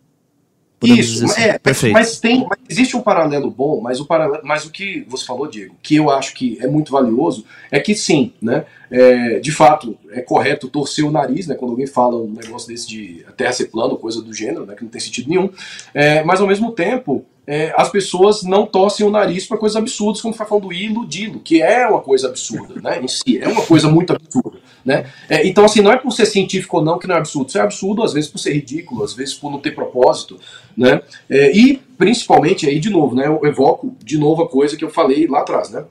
Podemos 0.79 1.07
Isso, 1.07 1.24
assim. 1.24 1.43
é, 1.43 1.53
mas- 1.53 1.59
Perfeito. 1.62 1.93
Mas, 1.95 2.20
tem, 2.20 2.47
mas 2.49 2.59
existe 2.68 2.97
um 2.97 3.01
paralelo 3.01 3.51
bom, 3.51 3.81
mas 3.81 4.01
o, 4.01 4.07
paralelo, 4.07 4.43
mas 4.45 4.64
o 4.66 4.70
que 4.70 5.07
você 5.09 5.24
falou, 5.24 5.47
Diego, 5.47 5.74
que 5.83 5.97
eu 5.97 6.11
acho 6.11 6.35
que 6.35 6.59
é 6.61 6.66
muito 6.66 6.93
valioso, 6.93 7.45
é 7.70 7.81
que 7.81 7.95
sim, 7.95 8.33
né? 8.41 8.66
é, 8.91 9.39
de 9.41 9.53
fato, 9.53 9.97
é 10.11 10.20
correto 10.20 10.68
torcer 10.68 11.05
o 11.05 11.11
nariz, 11.11 11.47
né? 11.47 11.55
Quando 11.55 11.72
alguém 11.72 11.87
fala 11.87 12.16
um 12.16 12.31
negócio 12.33 12.68
desse 12.68 12.87
de 12.87 13.24
a 13.29 13.33
terra 13.33 13.53
ser 13.53 13.66
plana, 13.66 13.97
coisa 13.97 14.22
do 14.22 14.33
gênero, 14.33 14.64
né? 14.64 14.74
Que 14.74 14.85
não 14.85 14.91
tem 14.91 15.01
sentido 15.01 15.29
nenhum. 15.29 15.51
É, 15.93 16.22
mas 16.24 16.41
ao 16.41 16.47
mesmo 16.47 16.72
tempo, 16.72 17.24
é, 17.47 17.72
as 17.76 17.88
pessoas 17.88 18.42
não 18.42 18.66
torcem 18.66 19.07
o 19.07 19.11
nariz 19.11 19.47
para 19.47 19.57
coisas 19.57 19.76
absurdas, 19.76 20.20
como 20.20 20.34
foi 20.34 20.47
falando 20.47 20.64
do 20.64 20.72
iludilo, 20.72 21.38
que 21.38 21.62
é 21.62 21.86
uma 21.86 22.01
coisa 22.01 22.26
absurda, 22.28 22.80
né? 22.80 23.01
Em 23.01 23.07
si, 23.07 23.38
é 23.38 23.47
uma 23.47 23.62
coisa 23.62 23.88
muito 23.88 24.12
absurda, 24.12 24.59
né? 24.84 25.07
É, 25.28 25.47
então, 25.47 25.64
assim, 25.64 25.80
não 25.80 25.92
é 25.92 25.97
por 25.97 26.11
ser 26.11 26.26
científico 26.26 26.78
ou 26.78 26.84
não 26.84 26.99
que 26.99 27.07
não 27.07 27.14
é 27.14 27.18
absurdo. 27.18 27.49
Isso 27.49 27.59
é 27.59 27.61
absurdo, 27.61 28.03
às 28.03 28.12
vezes, 28.12 28.28
por 28.28 28.38
ser 28.38 28.53
ridículo, 28.53 29.05
às 29.05 29.14
vezes 29.14 29.34
por 29.34 29.51
não 29.51 29.61
ter 29.61 29.76
propósito, 29.76 30.40
né? 30.76 31.01
É, 31.30 31.57
e, 31.57 31.76
principalmente, 31.97 32.66
aí, 32.68 32.80
de 32.80 32.90
novo, 32.90 33.14
né? 33.14 33.28
Eu 33.28 33.40
evoco 33.44 33.94
de 34.03 34.18
novo 34.18 34.42
a 34.42 34.49
coisa 34.49 34.76
que 34.76 34.84
eu 34.84 34.90
falei 34.90 35.28
lá 35.28 35.40
atrás, 35.40 35.70
né? 35.70 35.84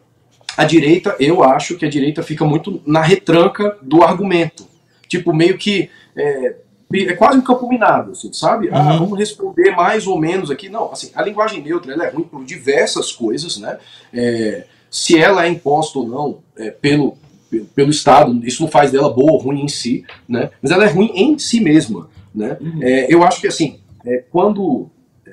A 0.57 0.65
direita, 0.65 1.15
eu 1.19 1.41
acho 1.41 1.75
que 1.75 1.85
a 1.85 1.89
direita 1.89 2.21
fica 2.21 2.43
muito 2.43 2.81
na 2.85 3.01
retranca 3.01 3.77
do 3.81 4.03
argumento. 4.03 4.67
Tipo, 5.07 5.33
meio 5.33 5.57
que. 5.57 5.89
É, 6.17 6.55
é 7.03 7.13
quase 7.13 7.37
um 7.37 7.41
campo 7.41 7.67
minado, 7.67 8.11
assim, 8.11 8.31
sabe? 8.33 8.69
Ah, 8.71 8.93
Uhum. 8.93 8.99
vamos 8.99 9.19
responder 9.19 9.71
mais 9.75 10.07
ou 10.07 10.19
menos 10.19 10.49
aqui. 10.49 10.69
Não, 10.69 10.91
assim, 10.91 11.11
a 11.13 11.21
linguagem 11.21 11.61
neutra 11.61 11.93
é 11.93 12.09
ruim 12.09 12.23
por 12.23 12.43
diversas 12.45 13.11
coisas, 13.11 13.57
né? 13.57 13.77
É, 14.13 14.65
se 14.89 15.17
ela 15.17 15.45
é 15.45 15.49
imposta 15.49 15.99
ou 15.99 16.07
não 16.07 16.37
é, 16.57 16.71
pelo, 16.71 17.17
pe- 17.49 17.65
pelo 17.75 17.89
Estado, 17.89 18.39
isso 18.45 18.61
não 18.61 18.69
faz 18.69 18.91
dela 18.91 19.09
boa 19.13 19.33
ou 19.33 19.37
ruim 19.37 19.61
em 19.63 19.67
si, 19.67 20.05
né? 20.27 20.49
Mas 20.61 20.71
ela 20.71 20.85
é 20.85 20.87
ruim 20.89 21.11
em 21.13 21.37
si 21.37 21.59
mesma, 21.59 22.09
né? 22.33 22.57
É, 22.81 23.13
eu 23.13 23.23
acho 23.23 23.41
que, 23.41 23.47
assim, 23.47 23.79
é, 24.05 24.23
quando... 24.31 24.89
é, 25.27 25.31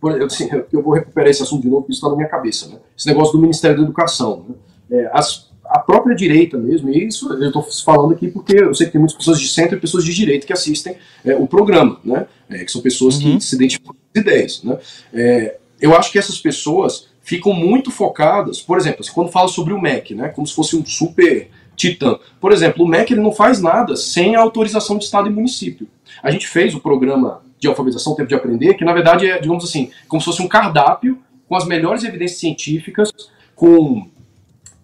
por- 0.00 0.18
eu, 0.20 0.26
assim, 0.26 0.48
eu- 0.50 0.66
eu 0.72 0.82
vou 0.82 0.94
recuperar 0.94 1.30
esse 1.30 1.42
assunto 1.42 1.62
de 1.62 1.68
novo, 1.68 1.82
porque 1.82 1.92
isso 1.92 2.00
está 2.00 2.10
na 2.10 2.16
minha 2.16 2.28
cabeça, 2.28 2.68
né? 2.68 2.76
Esse 2.98 3.06
negócio 3.06 3.32
do 3.34 3.40
Ministério 3.40 3.76
da 3.76 3.82
Educação, 3.84 4.44
né? 4.48 4.54
É, 4.90 5.10
as- 5.12 5.50
a 5.64 5.78
própria 5.78 6.14
direita 6.14 6.58
mesmo, 6.58 6.90
e 6.90 7.06
isso 7.06 7.32
eu 7.32 7.46
estou 7.46 7.62
falando 7.84 8.12
aqui 8.12 8.28
porque 8.28 8.56
eu 8.56 8.74
sei 8.74 8.86
que 8.86 8.92
tem 8.92 9.00
muitas 9.00 9.16
pessoas 9.16 9.40
de 9.40 9.48
centro 9.48 9.76
e 9.76 9.80
pessoas 9.80 10.04
de 10.04 10.12
direita 10.12 10.46
que 10.46 10.52
assistem 10.52 10.96
é, 11.24 11.34
o 11.34 11.46
programa, 11.46 11.98
né? 12.04 12.26
É, 12.48 12.64
que 12.64 12.70
são 12.70 12.80
pessoas 12.82 13.16
Uhum. 13.16 13.38
que 13.38 13.44
se 13.44 13.54
identificam 13.54 13.94
com 13.94 14.00
as 14.14 14.20
ideias, 14.20 14.62
né? 14.62 14.78
É, 15.14 15.56
eu 15.80 15.96
acho 15.96 16.12
que 16.12 16.18
essas 16.18 16.38
pessoas 16.38 17.08
ficam 17.22 17.52
muito 17.54 17.90
focadas, 17.90 18.60
por 18.60 18.76
exemplo, 18.76 19.00
assim, 19.00 19.12
quando 19.12 19.30
fala 19.30 19.48
sobre 19.48 19.72
o 19.72 19.80
MEC, 19.80 20.14
né? 20.14 20.28
Como 20.28 20.46
se 20.46 20.54
fosse 20.54 20.76
um 20.76 20.84
super 20.84 21.48
titã. 21.74 22.18
Por 22.40 22.52
exemplo, 22.52 22.84
o 22.84 22.88
MEC 22.88 23.12
ele 23.12 23.20
não 23.20 23.32
faz 23.32 23.60
nada 23.60 23.96
sem 23.96 24.36
a 24.36 24.40
autorização 24.40 24.98
de 24.98 25.04
Estado 25.04 25.28
e 25.28 25.32
município. 25.32 25.86
A 26.22 26.30
gente 26.30 26.46
fez 26.46 26.74
o 26.74 26.80
programa 26.80 27.42
de 27.58 27.68
alfabetização 27.68 28.14
Tempo 28.14 28.28
de 28.28 28.34
Aprender, 28.34 28.74
que 28.74 28.84
na 28.84 28.92
verdade 28.92 29.26
é, 29.26 29.38
digamos 29.38 29.64
assim, 29.64 29.90
como 30.08 30.20
se 30.20 30.26
fosse 30.26 30.42
um 30.42 30.48
cardápio 30.48 31.18
com 31.48 31.56
as 31.56 31.64
melhores 31.64 32.04
evidências 32.04 32.40
científicas, 32.40 33.10
com 33.54 34.08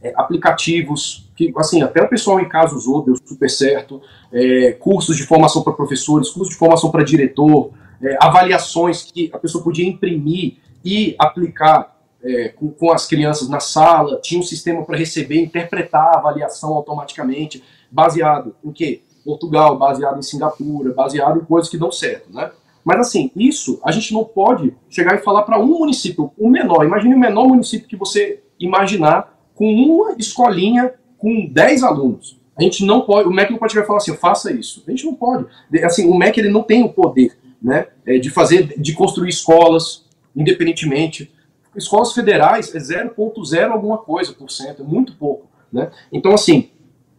é, 0.02 0.12
aplicativos 0.16 1.30
que, 1.36 1.52
assim, 1.56 1.82
até 1.82 2.02
o 2.02 2.08
pessoal 2.08 2.40
em 2.40 2.48
casa 2.48 2.74
usou, 2.74 3.04
deu 3.04 3.16
super 3.24 3.50
certo, 3.50 4.00
é, 4.32 4.72
cursos 4.72 5.16
de 5.16 5.24
formação 5.24 5.62
para 5.62 5.72
professores, 5.72 6.30
cursos 6.30 6.50
de 6.50 6.58
formação 6.58 6.90
para 6.90 7.04
diretor, 7.04 7.70
é, 8.02 8.16
avaliações 8.20 9.10
que 9.10 9.30
a 9.32 9.38
pessoa 9.38 9.62
podia 9.62 9.86
imprimir 9.86 10.56
e 10.84 11.14
aplicar 11.18 11.96
é, 12.22 12.48
com, 12.48 12.70
com 12.70 12.92
as 12.92 13.06
crianças 13.06 13.48
na 13.48 13.60
sala, 13.60 14.20
tinha 14.20 14.40
um 14.40 14.44
sistema 14.44 14.84
para 14.84 14.96
receber 14.96 15.40
interpretar 15.40 16.14
a 16.14 16.18
avaliação 16.18 16.74
automaticamente, 16.74 17.62
baseado 17.90 18.54
em 18.64 18.72
quê? 18.72 19.02
Portugal, 19.24 19.76
baseado 19.76 20.18
em 20.18 20.22
Singapura, 20.22 20.92
baseado 20.94 21.38
em 21.38 21.44
coisas 21.44 21.70
que 21.70 21.76
dão 21.76 21.92
certo, 21.92 22.32
né? 22.32 22.50
Mas 22.84 23.00
assim, 23.00 23.30
isso 23.36 23.78
a 23.84 23.92
gente 23.92 24.14
não 24.14 24.24
pode 24.24 24.74
chegar 24.88 25.14
e 25.14 25.18
falar 25.18 25.42
para 25.42 25.58
um 25.58 25.78
município, 25.78 26.32
o 26.38 26.48
menor. 26.48 26.84
Imagine 26.84 27.14
o 27.14 27.18
menor 27.18 27.46
município 27.46 27.86
que 27.86 27.96
você 27.96 28.40
imaginar 28.58 29.37
com 29.58 29.66
uma 29.74 30.14
escolinha 30.16 30.94
com 31.18 31.46
10 31.50 31.82
alunos. 31.82 32.38
A 32.56 32.62
gente 32.62 32.84
não 32.84 33.00
pode, 33.00 33.28
o 33.28 33.32
MEC 33.32 33.50
não 33.50 33.58
pode 33.58 33.72
chegar 33.72 33.84
e 33.84 33.86
falar 33.88 33.98
assim, 33.98 34.14
faça 34.14 34.52
isso. 34.52 34.84
A 34.86 34.90
gente 34.90 35.04
não 35.04 35.14
pode. 35.14 35.46
De- 35.68 35.82
Assim, 35.84 36.08
o 36.08 36.14
MEC 36.16 36.38
ele 36.38 36.48
não 36.48 36.62
tem 36.62 36.84
o 36.84 36.88
poder, 36.88 37.36
né, 37.60 37.88
é, 38.06 38.18
de 38.18 38.30
fazer, 38.30 38.78
de 38.80 38.92
construir 38.92 39.28
escolas 39.30 40.06
independentemente. 40.36 41.32
Escolas 41.76 42.12
federais 42.12 42.72
é 42.72 42.78
0,0 42.78 43.70
alguma 43.72 43.98
coisa 43.98 44.32
por 44.32 44.48
cento, 44.50 44.82
é 44.82 44.84
muito 44.84 45.14
pouco, 45.16 45.48
né? 45.72 45.90
Então 46.12 46.32
assim, 46.32 46.70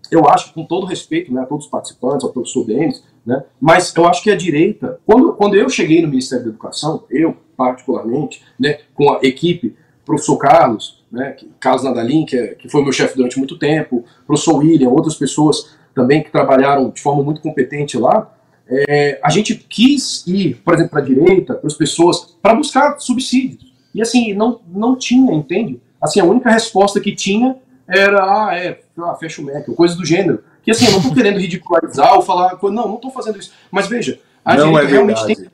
eu 0.09 0.27
acho, 0.27 0.53
com 0.53 0.65
todo 0.65 0.85
respeito 0.85 1.33
né, 1.33 1.41
a 1.41 1.45
todos 1.45 1.65
os 1.65 1.71
participantes, 1.71 2.23
ao 2.25 2.31
professor 2.31 2.65
Denis, 2.65 3.03
né, 3.25 3.43
mas 3.59 3.93
eu 3.95 4.07
acho 4.07 4.23
que 4.23 4.31
a 4.31 4.35
direita, 4.35 4.99
quando, 5.05 5.33
quando 5.33 5.55
eu 5.55 5.69
cheguei 5.69 6.01
no 6.01 6.07
Ministério 6.07 6.45
da 6.45 6.49
Educação, 6.51 7.03
eu 7.09 7.35
particularmente, 7.55 8.41
né, 8.57 8.79
com 8.95 9.11
a 9.11 9.19
equipe, 9.21 9.75
professor 10.10 10.38
Carlos, 10.38 11.03
né, 11.11 11.36
Carlos 11.60 11.84
Nadalim, 11.84 12.26
que, 12.26 12.36
é- 12.36 12.56
que 12.56 12.68
foi 12.68 12.81
meu 12.81 12.91
chefe 12.91 13.15
durante 13.15 13.38
muito 13.38 13.60
tempo, 13.60 14.03
professor 14.26 14.56
William, 14.56 14.90
outras 14.90 15.14
pessoas 15.14 15.77
também 15.94 16.23
que 16.23 16.31
trabalharam 16.31 16.90
de 16.90 16.99
forma 16.99 17.22
muito 17.22 17.41
competente 17.41 17.95
lá, 17.95 18.34
é, 18.68 19.19
a 19.23 19.30
gente 19.30 19.53
quis 19.53 20.26
ir, 20.26 20.56
por 20.65 20.73
exemplo, 20.73 20.90
para 20.90 21.02
a 21.02 21.06
direita, 21.06 21.53
para 21.53 21.68
as 21.68 21.76
pessoas, 21.76 22.36
para 22.41 22.56
buscar 22.56 22.98
subsídios. 22.99 23.72
E 23.94 24.02
assim, 24.02 24.34
não, 24.34 24.60
não 24.68 24.95
tinha, 24.95 25.31
entende? 25.31 25.80
Assim, 26.02 26.19
a 26.19 26.26
única 26.26 26.49
resposta 26.49 26.99
que 26.99 27.14
tinha 27.14 27.57
era, 27.88 28.23
ah, 28.23 28.56
é, 28.56 28.80
ah, 28.98 29.14
fecha 29.14 29.44
o 29.44 29.45
MEC, 29.45 29.69
ou 29.69 29.76
coisa 29.76 29.95
do 29.95 30.06
gênero. 30.06 30.44
Que 30.64 30.72
assim, 30.72 30.86
eu 30.86 30.91
não 30.91 30.99
estou 30.99 31.14
querendo 31.14 31.40
ridicularizar 31.40 32.15
ou 32.15 32.23
falar, 32.23 32.57
não, 32.64 32.72
não 32.72 32.95
estou 32.95 33.11
fazendo 33.11 33.38
isso. 33.38 33.52
Mas 33.69 33.88
veja, 33.88 34.19
a 34.44 34.56
Não 34.56 34.72
direita 34.72 34.88
é 34.88 34.91
realmente 34.91 35.26
tem 35.26 35.36
que 35.36 35.49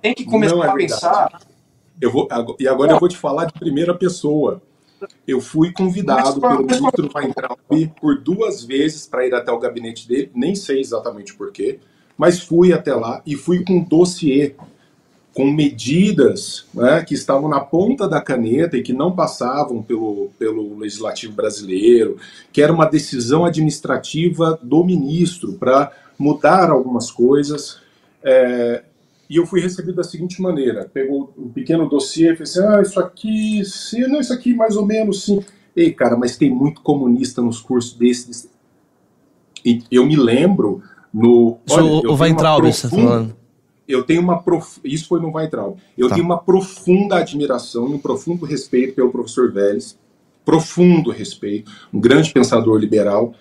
tem 0.00 0.14
que 0.14 0.24
começar 0.24 0.56
é 0.56 0.68
a 0.68 0.72
pensar. 0.72 1.40
Eu 2.00 2.10
vou, 2.10 2.28
e 2.58 2.68
agora 2.68 2.92
eu 2.92 2.98
vou 2.98 3.08
te 3.08 3.16
falar 3.16 3.46
de 3.46 3.52
primeira 3.54 3.94
pessoa. 3.94 4.62
Eu 5.26 5.40
fui 5.40 5.72
convidado 5.72 6.40
pelo 6.40 6.64
ministro 6.64 7.10
Weintraub 7.14 7.92
por 8.00 8.18
duas 8.18 8.64
vezes 8.64 9.06
para 9.06 9.26
ir 9.26 9.34
até 9.34 9.52
o 9.52 9.58
gabinete 9.58 10.08
dele, 10.08 10.30
nem 10.34 10.54
sei 10.54 10.80
exatamente 10.80 11.34
porquê, 11.34 11.78
mas 12.16 12.40
fui 12.40 12.72
até 12.72 12.94
lá 12.94 13.22
e 13.24 13.36
fui 13.36 13.64
com 13.64 13.74
um 13.74 13.84
dossiê 13.84 14.54
com 15.38 15.52
medidas 15.52 16.66
né, 16.74 17.04
que 17.04 17.14
estavam 17.14 17.48
na 17.48 17.60
ponta 17.60 18.08
da 18.08 18.20
caneta 18.20 18.76
e 18.76 18.82
que 18.82 18.92
não 18.92 19.14
passavam 19.14 19.80
pelo, 19.80 20.30
pelo 20.36 20.76
legislativo 20.76 21.32
brasileiro, 21.32 22.16
que 22.52 22.60
era 22.60 22.72
uma 22.72 22.86
decisão 22.86 23.44
administrativa 23.44 24.58
do 24.60 24.82
ministro 24.82 25.52
para 25.52 25.92
mudar 26.18 26.70
algumas 26.70 27.12
coisas. 27.12 27.78
É, 28.20 28.82
e 29.28 29.36
eu 29.36 29.46
fui 29.46 29.60
recebido 29.60 29.96
da 29.96 30.04
seguinte 30.04 30.40
maneira: 30.40 30.88
pegou 30.92 31.32
um 31.36 31.48
pequeno 31.48 31.88
dossiê 31.88 32.32
e 32.32 32.36
falou 32.36 32.42
assim: 32.42 32.60
ah, 32.60 32.82
isso 32.82 33.00
aqui, 33.00 33.64
sim, 33.64 34.00
não, 34.08 34.20
isso 34.20 34.32
aqui 34.32 34.54
mais 34.54 34.76
ou 34.76 34.86
menos 34.86 35.24
sim. 35.24 35.44
Ei, 35.76 35.92
cara, 35.92 36.16
mas 36.16 36.36
tem 36.36 36.50
muito 36.50 36.80
comunista 36.80 37.42
nos 37.42 37.60
cursos 37.60 37.94
desses. 37.94 38.48
E 39.64 39.82
eu 39.90 40.06
me 40.06 40.16
lembro 40.16 40.82
no. 41.12 41.58
Olha, 41.70 42.10
o 42.10 42.14
Weintraub 42.14 42.66
está 42.66 42.88
falando. 42.88 43.36
Eu 43.86 44.04
tenho 44.04 44.20
uma 44.20 44.42
prof... 44.42 44.78
Isso 44.84 45.08
foi 45.08 45.18
no 45.18 45.34
Weintraub. 45.34 45.78
Eu 45.96 46.08
tá. 46.08 46.14
tenho 46.14 46.26
uma 46.26 46.38
profunda 46.38 47.16
admiração 47.16 47.88
e 47.88 47.94
um 47.94 47.98
profundo 47.98 48.44
respeito 48.44 48.94
pelo 48.94 49.10
professor 49.10 49.50
Vélez. 49.50 49.98
Profundo 50.44 51.10
respeito. 51.10 51.70
Um 51.92 51.98
grande 51.98 52.30
pensador 52.30 52.78
liberal. 52.78 53.32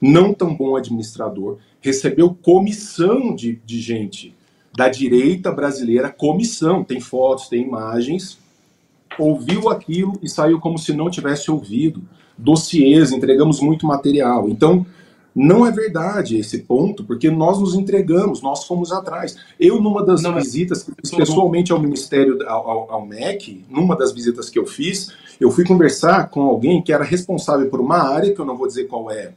Não 0.00 0.32
tão 0.32 0.54
bom 0.54 0.76
administrador. 0.76 1.58
Recebeu 1.80 2.32
comissão 2.32 3.34
de, 3.34 3.60
de 3.66 3.80
gente 3.80 4.37
da 4.78 4.88
direita 4.88 5.50
brasileira, 5.50 6.08
comissão, 6.08 6.84
tem 6.84 7.00
fotos, 7.00 7.48
tem 7.48 7.62
imagens, 7.64 8.38
ouviu 9.18 9.68
aquilo 9.68 10.12
e 10.22 10.28
saiu 10.28 10.60
como 10.60 10.78
se 10.78 10.92
não 10.92 11.10
tivesse 11.10 11.50
ouvido. 11.50 12.00
Dossiês, 12.38 13.10
entregamos 13.10 13.60
muito 13.60 13.84
material. 13.84 14.48
Então, 14.48 14.86
não 15.34 15.66
é 15.66 15.72
verdade 15.72 16.38
esse 16.38 16.58
ponto, 16.58 17.02
porque 17.02 17.28
nós 17.28 17.58
nos 17.58 17.74
entregamos, 17.74 18.40
nós 18.40 18.66
fomos 18.66 18.92
atrás. 18.92 19.36
Eu, 19.58 19.82
numa 19.82 20.06
das 20.06 20.22
não, 20.22 20.36
visitas 20.36 20.84
que 20.84 20.92
fiz 20.92 21.10
pessoalmente 21.10 21.72
ao 21.72 21.80
Ministério, 21.80 22.38
ao, 22.48 22.70
ao, 22.70 22.92
ao, 22.92 23.04
MEC, 23.04 23.64
numa 23.68 23.96
das 23.96 24.12
visitas 24.12 24.48
que 24.48 24.60
eu 24.60 24.64
fiz, 24.64 25.12
eu 25.40 25.50
fui 25.50 25.64
conversar 25.64 26.30
com 26.30 26.42
alguém 26.42 26.80
que 26.80 26.92
era 26.92 27.02
responsável 27.02 27.68
por 27.68 27.80
uma 27.80 27.98
área, 27.98 28.32
que 28.32 28.40
eu 28.40 28.46
não 28.46 28.56
vou 28.56 28.68
dizer 28.68 28.84
qual 28.84 29.10
é, 29.10 29.32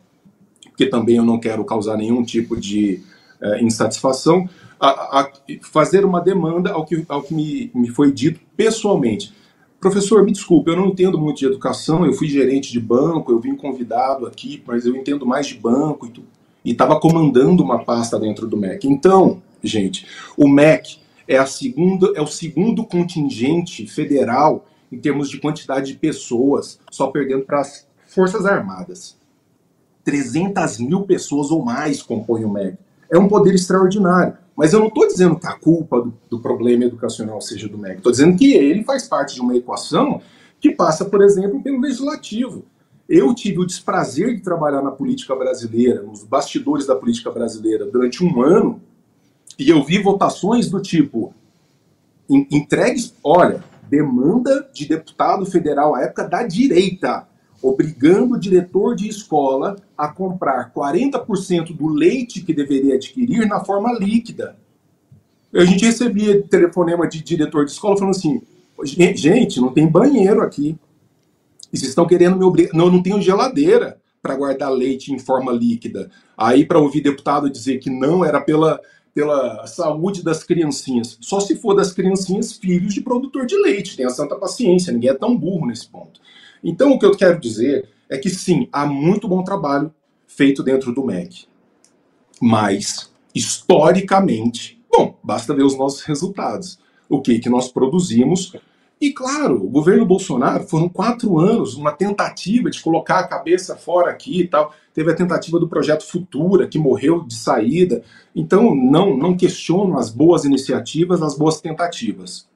porque 0.66 0.86
também 0.86 1.16
eu 1.16 1.26
não 1.26 1.40
quero 1.40 1.66
causar 1.66 1.98
nenhum 1.98 2.22
tipo 2.22 2.56
de 2.56 3.02
é, 3.42 3.64
insatisfação, 3.64 4.48
a, 4.82 5.22
a, 5.22 5.32
fazer 5.62 6.04
uma 6.04 6.20
demanda 6.20 6.72
ao 6.72 6.84
que, 6.86 7.06
ao 7.08 7.22
que 7.22 7.34
me, 7.34 7.72
me 7.74 7.90
foi 7.90 8.12
dito 8.12 8.40
pessoalmente. 8.58 9.34
Professor, 9.80 10.24
me 10.24 10.32
desculpe, 10.32 10.70
eu 10.70 10.76
não 10.76 10.88
entendo 10.88 11.18
muito 11.18 11.40
de 11.40 11.46
educação, 11.46 12.06
eu 12.06 12.14
fui 12.14 12.28
gerente 12.28 12.72
de 12.72 12.80
banco, 12.80 13.32
eu 13.32 13.40
vim 13.40 13.56
convidado 13.56 14.26
aqui, 14.26 14.62
mas 14.66 14.86
eu 14.86 14.96
entendo 14.96 15.26
mais 15.26 15.48
de 15.48 15.56
banco 15.56 16.12
e 16.64 16.72
estava 16.72 17.00
comandando 17.00 17.64
uma 17.64 17.84
pasta 17.84 18.20
dentro 18.20 18.48
do 18.48 18.58
MEC. 18.58 18.88
Então, 18.88 19.42
gente, 19.64 20.06
o 20.38 20.48
MEC 20.48 20.98
é, 21.28 21.38
a 21.38 21.46
segunda, 21.46 22.12
é 22.16 22.22
o 22.22 22.28
segundo 22.28 22.84
contingente 22.86 23.88
federal 23.88 24.68
em 24.92 25.00
termos 25.00 25.30
de 25.30 25.40
quantidade 25.40 25.94
de 25.94 25.98
pessoas, 25.98 26.80
só 26.92 27.08
perdendo 27.08 27.44
para 27.44 27.62
as 27.62 27.88
Forças 28.08 28.46
Armadas. 28.46 29.18
300 30.04 30.80
mil 30.80 31.04
pessoas 31.04 31.50
ou 31.50 31.64
mais 31.64 32.02
compõem 32.02 32.44
o 32.44 32.50
MEC. 32.52 32.78
É 33.10 33.18
um 33.18 33.28
poder 33.28 33.54
extraordinário. 33.54 34.41
Mas 34.56 34.74
eu 34.74 34.80
não 34.80 34.88
estou 34.88 35.08
dizendo 35.08 35.40
que 35.40 35.48
a 35.48 35.54
culpa 35.54 36.02
do, 36.02 36.14
do, 36.30 36.40
problema 36.40 36.86
educacional 36.86 37.40
seja 37.42 37.68
do 37.68 37.78
MEC. 37.78 37.98
Estou 37.98 38.12
dizendo 38.12 38.38
que 38.38 38.54
ele 38.54 38.84
faz 38.84 39.08
parte 39.08 39.36
de 39.36 39.42
uma 39.42 39.56
equação 39.56 40.22
que 40.60 40.72
passa, 40.72 41.06
por 41.06 41.22
exemplo, 41.22 41.62
pelo 41.62 41.80
legislativo. 41.80 42.64
Eu 43.08 43.34
tive 43.34 43.60
o 43.60 43.66
desprazer 43.66 44.36
de 44.36 44.42
trabalhar 44.42 44.82
na 44.82 44.92
política 44.92 45.36
brasileira, 45.36 46.02
nos 46.02 46.24
bastidores 46.24 46.86
da 46.86 46.96
política 46.96 47.32
brasileira, 47.32 47.86
durante 47.86 48.24
um 48.24 48.42
ano, 48.42 48.82
e 49.58 49.70
eu 49.70 49.84
vi 49.84 50.02
votações 50.02 50.70
do 50.70 50.82
tipo: 50.82 51.34
entregues, 52.30 53.14
olha, 53.24 53.64
demanda 53.90 54.70
de 54.74 54.88
deputado 54.88 55.46
federal 55.46 55.96
à 55.96 56.04
época 56.04 56.28
da 56.28 56.44
direita 56.44 57.28
obrigando 57.62 58.36
o 58.36 58.40
diretor 58.40 58.96
de 58.96 59.08
escola 59.08 59.76
a 59.98 60.08
comprar 60.08 60.72
40% 60.74 61.76
do 61.76 61.88
leite 61.88 62.42
que 62.42 62.54
deveria 62.54 62.96
adquirir 62.96 63.48
na 63.48 63.64
forma 63.64 63.92
líquida. 63.94 64.56
A 65.54 65.66
gente 65.66 65.86
recebia 65.86 66.42
telefonema 66.44 67.08
de 67.08 67.22
diretor 67.22 67.66
de 67.66 67.72
escola 67.72 67.98
falando 67.98 68.16
assim: 68.16 68.42
gente, 68.84 69.60
não 69.60 69.74
tem 69.74 69.88
banheiro 69.88 70.42
aqui. 70.42 70.78
E 71.72 71.78
vocês 71.78 71.90
estão 71.90 72.08
querendo 72.08 72.38
me 72.38 72.44
obrigar. 72.44 72.74
Não, 72.74 72.90
não 72.90 73.02
tenho 73.04 73.22
geladeira 73.22 73.98
para 74.22 74.36
guardar 74.36 74.72
leite 74.72 75.14
em 75.14 75.20
forma 75.20 75.52
líquida. 75.52 76.10
Aí, 76.38 76.66
para 76.66 76.80
ouvir 76.80 77.02
deputado 77.02 77.50
dizer 77.50 77.80
que 77.80 77.90
não 77.90 78.24
era 78.24 78.40
pela, 78.40 78.80
pela 79.14 79.66
saúde 79.68 80.24
das 80.24 80.44
criancinhas. 80.44 81.18
Só 81.22 81.40
se 81.40 81.56
for 81.56 81.74
das 81.74 81.92
criancinhas 81.92 82.54
filhos 82.54 82.94
de 82.94 83.02
produtor 83.02 83.46
de 83.46 83.56
leite. 83.56 83.98
Tenha 83.98 84.10
santa 84.10 84.36
paciência, 84.36 84.94
ninguém 84.94 85.10
é 85.10 85.16
tão 85.16 85.36
burro 85.36 85.66
nesse 85.66 85.88
ponto. 85.88 86.20
Então, 86.64 86.92
o 86.92 87.00
que 87.00 87.06
eu 87.06 87.16
quero 87.16 87.40
dizer 87.40 87.90
é 88.10 88.18
que 88.18 88.30
sim, 88.30 88.68
há 88.72 88.86
muito 88.86 89.28
bom 89.28 89.44
trabalho 89.44 89.94
feito 90.28 90.62
dentro 90.62 90.94
do 90.94 91.04
MEC. 91.04 91.46
Mas, 92.42 93.12
historicamente, 93.34 94.82
bom, 94.92 95.18
basta 95.24 95.54
ver 95.54 95.64
os 95.64 95.78
nossos 95.78 96.02
resultados. 96.02 96.80
O 97.08 97.22
que, 97.22 97.40
que 97.40 97.50
nós 97.50 97.70
produzimos. 97.70 98.54
E, 99.00 99.12
claro, 99.12 99.56
o 99.56 99.70
governo 99.70 100.06
Bolsonaro 100.06 100.64
foram 100.64 100.88
quatro 100.88 101.40
anos, 101.40 101.76
uma 101.76 101.92
tentativa 101.92 102.70
de 102.70 102.82
colocar 102.82 103.20
a 103.20 103.28
cabeça 103.28 103.76
fora 103.76 104.12
aqui 104.12 104.42
e 104.42 104.48
tal. 104.48 104.74
Teve 104.94 105.12
a 105.12 105.16
tentativa 105.16 105.60
do 105.60 105.68
projeto 105.68 106.04
Futura, 106.04 106.68
que 106.68 106.78
morreu 106.78 107.24
de 107.24 107.34
saída. 107.34 108.04
Então, 108.36 108.76
não, 108.76 109.18
não 109.18 109.36
questiono 109.36 109.98
as 109.98 110.10
boas 110.10 110.46
iniciativas, 110.46 111.22
as 111.22 111.38
boas 111.38 111.60
tentativas. 111.60 112.48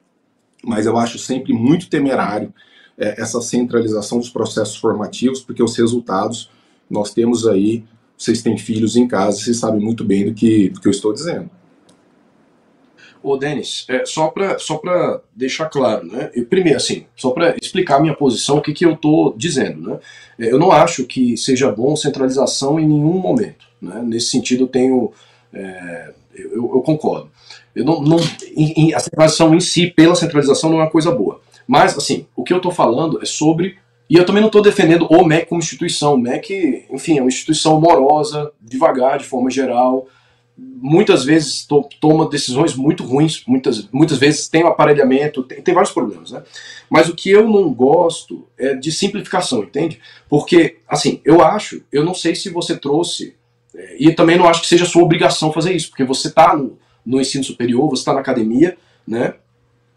Mas 0.64 0.86
eu 0.86 0.98
acho 0.98 1.18
sempre 1.20 1.52
muito 1.52 1.90
temerário 1.90 2.54
é, 2.98 3.22
essa 3.22 3.42
centralização 3.42 4.20
dos 4.20 4.30
processos 4.30 4.78
formativos, 4.78 5.42
porque 5.42 5.64
os 5.64 5.76
resultados 5.76 6.50
nós 6.90 7.14
temos 7.14 7.48
aí, 7.48 7.84
vocês 8.18 8.42
têm 8.42 8.58
filhos 8.58 8.96
em 8.96 9.08
casa, 9.08 9.40
vocês 9.40 9.58
sabem 9.58 9.82
muito 9.82 10.04
bem 10.04 10.26
do 10.26 10.34
que, 10.34 10.70
do 10.70 10.80
que 10.80 10.88
eu 10.88 10.92
estou 10.92 11.14
dizendo. 11.14 11.50
Ô, 13.26 13.38
Denis, 13.38 13.86
é, 13.90 14.06
só 14.06 14.28
para 14.28 14.60
só 14.60 14.80
deixar 15.36 15.66
claro, 15.66 16.06
né? 16.06 16.30
Eu, 16.36 16.46
primeiro, 16.46 16.78
assim, 16.78 17.08
só 17.16 17.32
para 17.32 17.56
explicar 17.60 17.96
a 17.96 18.00
minha 18.00 18.14
posição, 18.14 18.58
o 18.58 18.62
que, 18.62 18.72
que 18.72 18.86
eu 18.86 18.94
estou 18.94 19.34
dizendo, 19.36 19.82
né? 19.82 20.00
É, 20.38 20.52
eu 20.52 20.60
não 20.60 20.72
acho 20.72 21.06
que 21.06 21.36
seja 21.36 21.72
bom 21.72 21.96
centralização 21.96 22.80
em 22.80 22.88
nenhum 22.88 23.18
momento, 23.18 23.66
né? 23.82 24.00
Nesse 24.06 24.28
sentido, 24.28 24.66
eu 24.66 24.68
tenho. 24.68 25.12
É, 25.52 26.14
eu, 26.36 26.76
eu, 26.76 26.82
concordo. 26.82 27.32
Eu 27.76 27.84
não, 27.84 28.00
não 28.00 28.20
em, 28.56 28.90
em, 28.90 28.94
a 28.94 29.00
centralização 29.00 29.56
em 29.56 29.60
si, 29.60 29.88
pela 29.88 30.14
centralização, 30.14 30.70
não 30.70 30.80
é 30.80 30.84
uma 30.84 30.92
coisa 30.92 31.10
boa. 31.10 31.42
Mas, 31.68 31.98
assim, 31.98 32.28
o 32.36 32.44
que 32.44 32.54
eu 32.54 32.58
estou 32.58 32.72
falando 32.72 33.22
é 33.22 33.26
sobre. 33.26 33.78
E 34.10 34.16
eu 34.16 34.26
também 34.26 34.42
não 34.42 34.50
estou 34.50 34.62
defendendo 34.62 35.08
o 35.10 35.26
MEC 35.26 35.48
como 35.48 35.62
instituição. 35.62 36.14
O 36.14 36.18
MEC, 36.18 36.86
enfim, 36.92 37.18
é 37.18 37.22
uma 37.22 37.28
instituição 37.28 37.80
morosa, 37.80 38.52
devagar, 38.62 39.18
de 39.18 39.26
forma 39.26 39.50
geral. 39.50 40.08
Muitas 40.58 41.26
vezes 41.26 41.66
to 41.66 41.90
toma 42.00 42.30
decisões 42.30 42.76
muito 42.76 43.04
ruins, 43.04 43.44
muitas, 43.46 43.90
muitas 43.92 44.18
vezes 44.18 44.48
tem 44.48 44.64
o 44.64 44.68
um 44.68 44.70
aparelhamento, 44.70 45.44
tem, 45.44 45.62
tem 45.62 45.74
vários 45.74 45.92
problemas, 45.92 46.32
né? 46.32 46.44
Mas 46.90 47.10
o 47.10 47.16
que 47.16 47.30
eu 47.30 47.50
não 47.50 47.74
gosto 47.74 48.48
é 48.58 48.74
de 48.76 48.92
simplificação, 48.92 49.64
entende? 49.64 50.00
Porque, 50.30 50.78
assim, 50.88 51.20
eu 51.26 51.44
acho, 51.44 51.84
eu 51.92 52.06
não 52.06 52.14
sei 52.14 52.36
se 52.36 52.50
você 52.50 52.78
trouxe, 52.78 53.36
é, 53.76 53.98
e 54.00 54.14
também 54.14 54.38
não 54.38 54.48
acho 54.48 54.62
que 54.62 54.68
seja 54.68 54.86
sua 54.86 55.04
obrigação 55.04 55.52
fazer 55.52 55.74
isso, 55.74 55.90
porque 55.90 56.06
você 56.06 56.30
está 56.30 56.56
no, 56.56 56.78
no 57.06 57.20
ensino 57.20 57.44
superior, 57.44 57.90
você 57.90 58.02
está 58.02 58.14
na 58.14 58.22
academia, 58.22 58.78
né? 59.06 59.34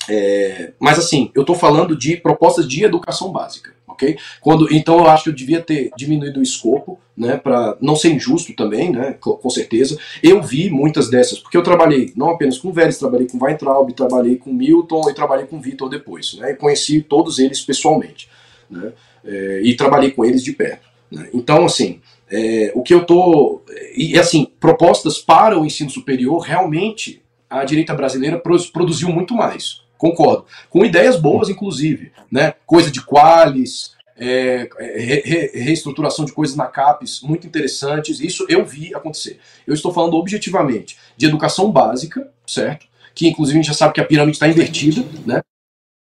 É, 0.08 0.72
mas 0.78 0.98
assim, 0.98 1.30
eu 1.34 1.42
estou 1.42 1.54
falando 1.54 1.94
de 1.94 2.16
propostas 2.16 2.66
de 2.66 2.82
educação 2.82 3.30
básica, 3.30 3.74
ok? 3.86 4.16
Quando, 4.40 4.72
então 4.72 4.98
eu 4.98 5.06
acho 5.06 5.24
que 5.24 5.30
eu 5.30 5.34
devia 5.34 5.60
ter 5.60 5.90
diminuído 5.96 6.40
o 6.40 6.42
escopo, 6.42 6.98
né, 7.14 7.36
para 7.36 7.76
não 7.80 7.94
ser 7.94 8.12
injusto 8.12 8.54
também, 8.54 8.90
né, 8.90 9.16
com 9.20 9.50
certeza. 9.50 9.98
Eu 10.22 10.42
vi 10.42 10.70
muitas 10.70 11.10
dessas, 11.10 11.38
porque 11.38 11.56
eu 11.56 11.62
trabalhei 11.62 12.12
não 12.16 12.30
apenas 12.30 12.56
com 12.56 12.72
Vélez, 12.72 12.96
trabalhei 12.96 13.26
com 13.26 13.38
Weintraub, 13.44 13.92
trabalhei 13.92 14.36
com 14.36 14.52
Milton 14.52 15.10
e 15.10 15.14
trabalhei 15.14 15.46
com 15.46 15.60
Vitor 15.60 15.90
depois, 15.90 16.34
né, 16.34 16.52
e 16.52 16.54
conheci 16.54 17.02
todos 17.02 17.38
eles 17.38 17.60
pessoalmente, 17.60 18.30
né, 18.70 18.92
é, 19.24 19.60
e 19.62 19.76
trabalhei 19.76 20.12
com 20.12 20.24
eles 20.24 20.42
de 20.42 20.52
perto. 20.52 20.88
Né. 21.10 21.28
Então, 21.34 21.66
assim, 21.66 22.00
é, 22.30 22.72
o 22.74 22.82
que 22.82 22.94
eu 22.94 23.04
tô 23.04 23.62
e 23.94 24.18
assim 24.18 24.46
propostas 24.60 25.18
para 25.18 25.58
o 25.58 25.64
ensino 25.64 25.88
superior 25.88 26.40
realmente 26.40 27.22
a 27.48 27.64
direita 27.64 27.94
brasileira 27.94 28.38
produziu 28.70 29.08
muito 29.08 29.32
mais 29.32 29.87
concordo. 29.98 30.46
Com 30.70 30.84
ideias 30.84 31.20
boas, 31.20 31.50
inclusive, 31.50 32.12
né? 32.30 32.54
Coisa 32.64 32.90
de 32.90 33.04
qualis, 33.04 33.92
é, 34.16 34.68
re, 34.78 35.22
re, 35.24 35.50
reestruturação 35.54 36.24
de 36.24 36.32
coisas 36.32 36.56
na 36.56 36.66
CAPES, 36.66 37.20
muito 37.20 37.46
interessantes. 37.46 38.20
Isso 38.20 38.46
eu 38.48 38.64
vi 38.64 38.94
acontecer. 38.94 39.38
Eu 39.66 39.74
estou 39.74 39.92
falando 39.92 40.14
objetivamente 40.14 40.96
de 41.16 41.26
educação 41.26 41.70
básica, 41.70 42.30
certo? 42.46 42.88
que 43.18 43.26
inclusive 43.26 43.58
a 43.58 43.62
gente 43.62 43.72
já 43.72 43.76
sabe 43.76 43.94
que 43.94 44.00
a 44.00 44.04
pirâmide 44.04 44.36
está 44.36 44.46
invertida, 44.46 45.04
né? 45.26 45.40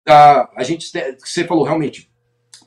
A, 0.06 0.50
a 0.54 0.62
gente, 0.62 0.86
você 1.18 1.44
falou 1.44 1.64
realmente, 1.64 2.10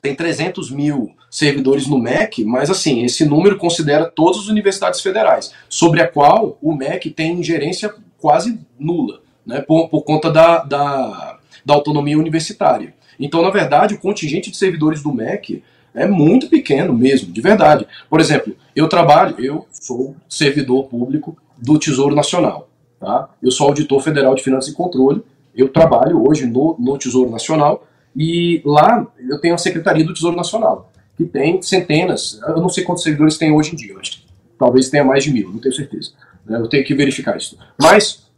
tem 0.02 0.12
300 0.12 0.72
mil 0.72 1.14
servidores 1.30 1.86
no 1.86 2.00
MEC, 2.00 2.42
mas 2.44 2.68
assim, 2.68 3.04
esse 3.04 3.24
número 3.24 3.56
considera 3.56 4.10
todas 4.10 4.40
as 4.40 4.46
universidades 4.48 5.00
federais, 5.00 5.52
sobre 5.68 6.02
a 6.02 6.08
qual 6.08 6.58
o 6.60 6.74
MEC 6.74 7.10
tem 7.10 7.38
ingerência 7.38 7.94
quase 8.18 8.58
nula, 8.76 9.22
né, 9.46 9.60
por, 9.60 9.88
por 9.88 10.02
conta 10.02 10.30
da, 10.30 10.58
da, 10.64 11.38
da 11.64 11.74
autonomia 11.74 12.18
universitária. 12.18 12.94
Então, 13.18 13.42
na 13.42 13.50
verdade, 13.50 13.94
o 13.94 13.98
contingente 13.98 14.50
de 14.50 14.56
servidores 14.56 15.02
do 15.02 15.12
MEC 15.12 15.62
é 15.94 16.06
muito 16.06 16.48
pequeno 16.48 16.92
mesmo, 16.92 17.32
de 17.32 17.40
verdade. 17.40 17.86
Por 18.08 18.20
exemplo, 18.20 18.56
eu 18.74 18.88
trabalho, 18.88 19.36
eu 19.38 19.66
sou 19.70 20.16
servidor 20.28 20.84
público 20.84 21.36
do 21.58 21.78
Tesouro 21.78 22.14
Nacional. 22.14 22.68
Tá? 22.98 23.28
Eu 23.42 23.50
sou 23.50 23.68
auditor 23.68 24.00
federal 24.02 24.34
de 24.34 24.42
finanças 24.42 24.72
e 24.72 24.76
controle. 24.76 25.22
Eu 25.54 25.68
trabalho 25.68 26.26
hoje 26.26 26.46
no, 26.46 26.76
no 26.78 26.96
Tesouro 26.96 27.30
Nacional 27.30 27.86
e 28.14 28.62
lá 28.64 29.06
eu 29.18 29.40
tenho 29.40 29.54
a 29.54 29.58
Secretaria 29.58 30.04
do 30.04 30.14
Tesouro 30.14 30.36
Nacional, 30.36 30.90
que 31.16 31.24
tem 31.24 31.60
centenas, 31.62 32.40
eu 32.46 32.60
não 32.60 32.68
sei 32.68 32.84
quantos 32.84 33.02
servidores 33.02 33.38
tem 33.38 33.52
hoje 33.52 33.72
em 33.72 33.76
dia, 33.76 33.94
mas 33.94 34.24
talvez 34.58 34.88
tenha 34.90 35.04
mais 35.04 35.24
de 35.24 35.32
mil, 35.32 35.50
não 35.50 35.58
tenho 35.58 35.74
certeza. 35.74 36.12
Né? 36.44 36.58
Eu 36.58 36.68
tenho 36.68 36.84
que 36.84 36.94
verificar 36.94 37.36
isso. 37.36 37.58
Mas 37.80 38.29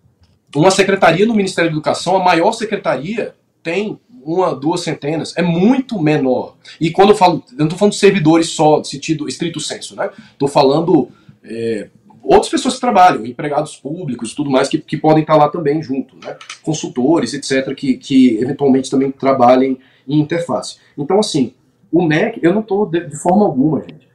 uma 0.55 0.71
secretaria 0.71 1.27
no 1.27 1.35
Ministério 1.35 1.71
da 1.71 1.75
Educação, 1.75 2.17
a 2.17 2.25
maior 2.25 2.53
secretaria, 2.53 3.35
tem 3.63 3.99
uma, 4.25 4.55
duas 4.55 4.83
centenas, 4.83 5.37
é 5.37 5.43
muito 5.43 6.01
menor. 6.01 6.57
E 6.81 6.91
quando 6.91 7.11
eu 7.11 7.17
falo, 7.17 7.43
eu 7.53 7.59
não 7.59 7.67
estou 7.67 7.79
falando 7.79 7.93
de 7.93 7.99
servidores 7.99 8.51
só, 8.51 8.81
de 8.81 8.89
sentido 8.89 9.29
estrito 9.29 9.61
senso, 9.61 9.97
né? 9.97 10.11
Estou 10.33 10.49
falando 10.49 11.09
é, 11.45 11.89
outras 12.23 12.51
pessoas 12.51 12.75
que 12.75 12.81
trabalham, 12.81 13.27
empregados 13.27 13.77
públicos 13.77 14.35
tudo 14.35 14.51
mais, 14.51 14.69
que, 14.69 14.79
que 14.79 14.97
podem 14.97 15.23
estar 15.23 15.37
lá 15.37 15.49
também 15.49 15.83
junto, 15.83 16.17
né? 16.17 16.37
Consultores, 16.63 17.35
etc., 17.35 17.75
que, 17.75 17.95
que 17.95 18.39
eventualmente 18.41 18.91
também 18.91 19.11
trabalhem 19.11 19.79
em 20.07 20.21
interface. 20.21 20.77
Então, 20.97 21.19
assim, 21.19 21.55
o 21.91 22.03
MEC, 22.03 22.41
eu 22.43 22.55
não 22.55 22.61
estou 22.61 22.87
de, 22.87 23.01
de, 23.01 23.17
forma 23.17 23.45
alguma, 23.45 23.81
gente. 23.81 24.09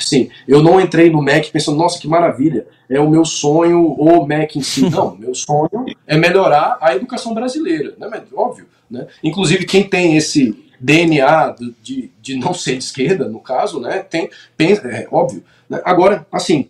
Sim, 0.00 0.30
eu 0.46 0.62
não 0.62 0.80
entrei 0.80 1.10
no 1.10 1.22
MEC 1.22 1.50
pensando, 1.50 1.78
nossa, 1.78 1.98
que 1.98 2.08
maravilha, 2.08 2.66
é 2.88 2.98
o 3.00 3.08
meu 3.08 3.24
sonho, 3.24 3.92
o 3.92 4.26
MEC 4.26 4.58
em 4.58 4.62
si. 4.62 4.88
Não, 4.88 5.16
meu 5.16 5.34
sonho 5.34 5.86
é 6.06 6.16
melhorar 6.16 6.78
a 6.80 6.94
educação 6.94 7.34
brasileira, 7.34 7.94
né? 7.98 8.22
Óbvio, 8.34 8.66
né? 8.90 9.06
Inclusive, 9.22 9.66
quem 9.66 9.84
tem 9.84 10.16
esse 10.16 10.56
DNA 10.80 11.54
de, 11.82 12.10
de 12.20 12.36
não 12.36 12.54
ser 12.54 12.76
de 12.76 12.84
esquerda, 12.84 13.28
no 13.28 13.40
caso, 13.40 13.80
né? 13.80 13.98
Tem, 13.98 14.30
pensa, 14.56 14.88
é 14.88 15.06
óbvio. 15.10 15.42
Né? 15.68 15.80
Agora, 15.84 16.26
assim, 16.32 16.68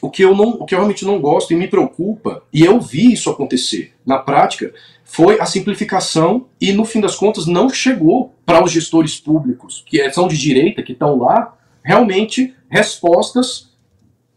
o 0.00 0.10
que, 0.10 0.22
eu 0.22 0.34
não, 0.34 0.50
o 0.50 0.66
que 0.66 0.74
eu 0.74 0.78
realmente 0.78 1.04
não 1.04 1.20
gosto 1.20 1.52
e 1.52 1.56
me 1.56 1.68
preocupa, 1.68 2.42
e 2.52 2.64
eu 2.64 2.80
vi 2.80 3.12
isso 3.12 3.30
acontecer 3.30 3.92
na 4.04 4.18
prática, 4.18 4.72
foi 5.04 5.40
a 5.40 5.46
simplificação 5.46 6.46
e, 6.60 6.72
no 6.72 6.84
fim 6.84 7.00
das 7.00 7.14
contas, 7.14 7.46
não 7.46 7.70
chegou 7.70 8.34
para 8.44 8.62
os 8.62 8.72
gestores 8.72 9.18
públicos, 9.18 9.82
que 9.86 10.00
é, 10.00 10.10
são 10.12 10.28
de 10.28 10.36
direita, 10.36 10.82
que 10.82 10.92
estão 10.92 11.16
lá, 11.16 11.56
realmente 11.86 12.52
respostas 12.68 13.72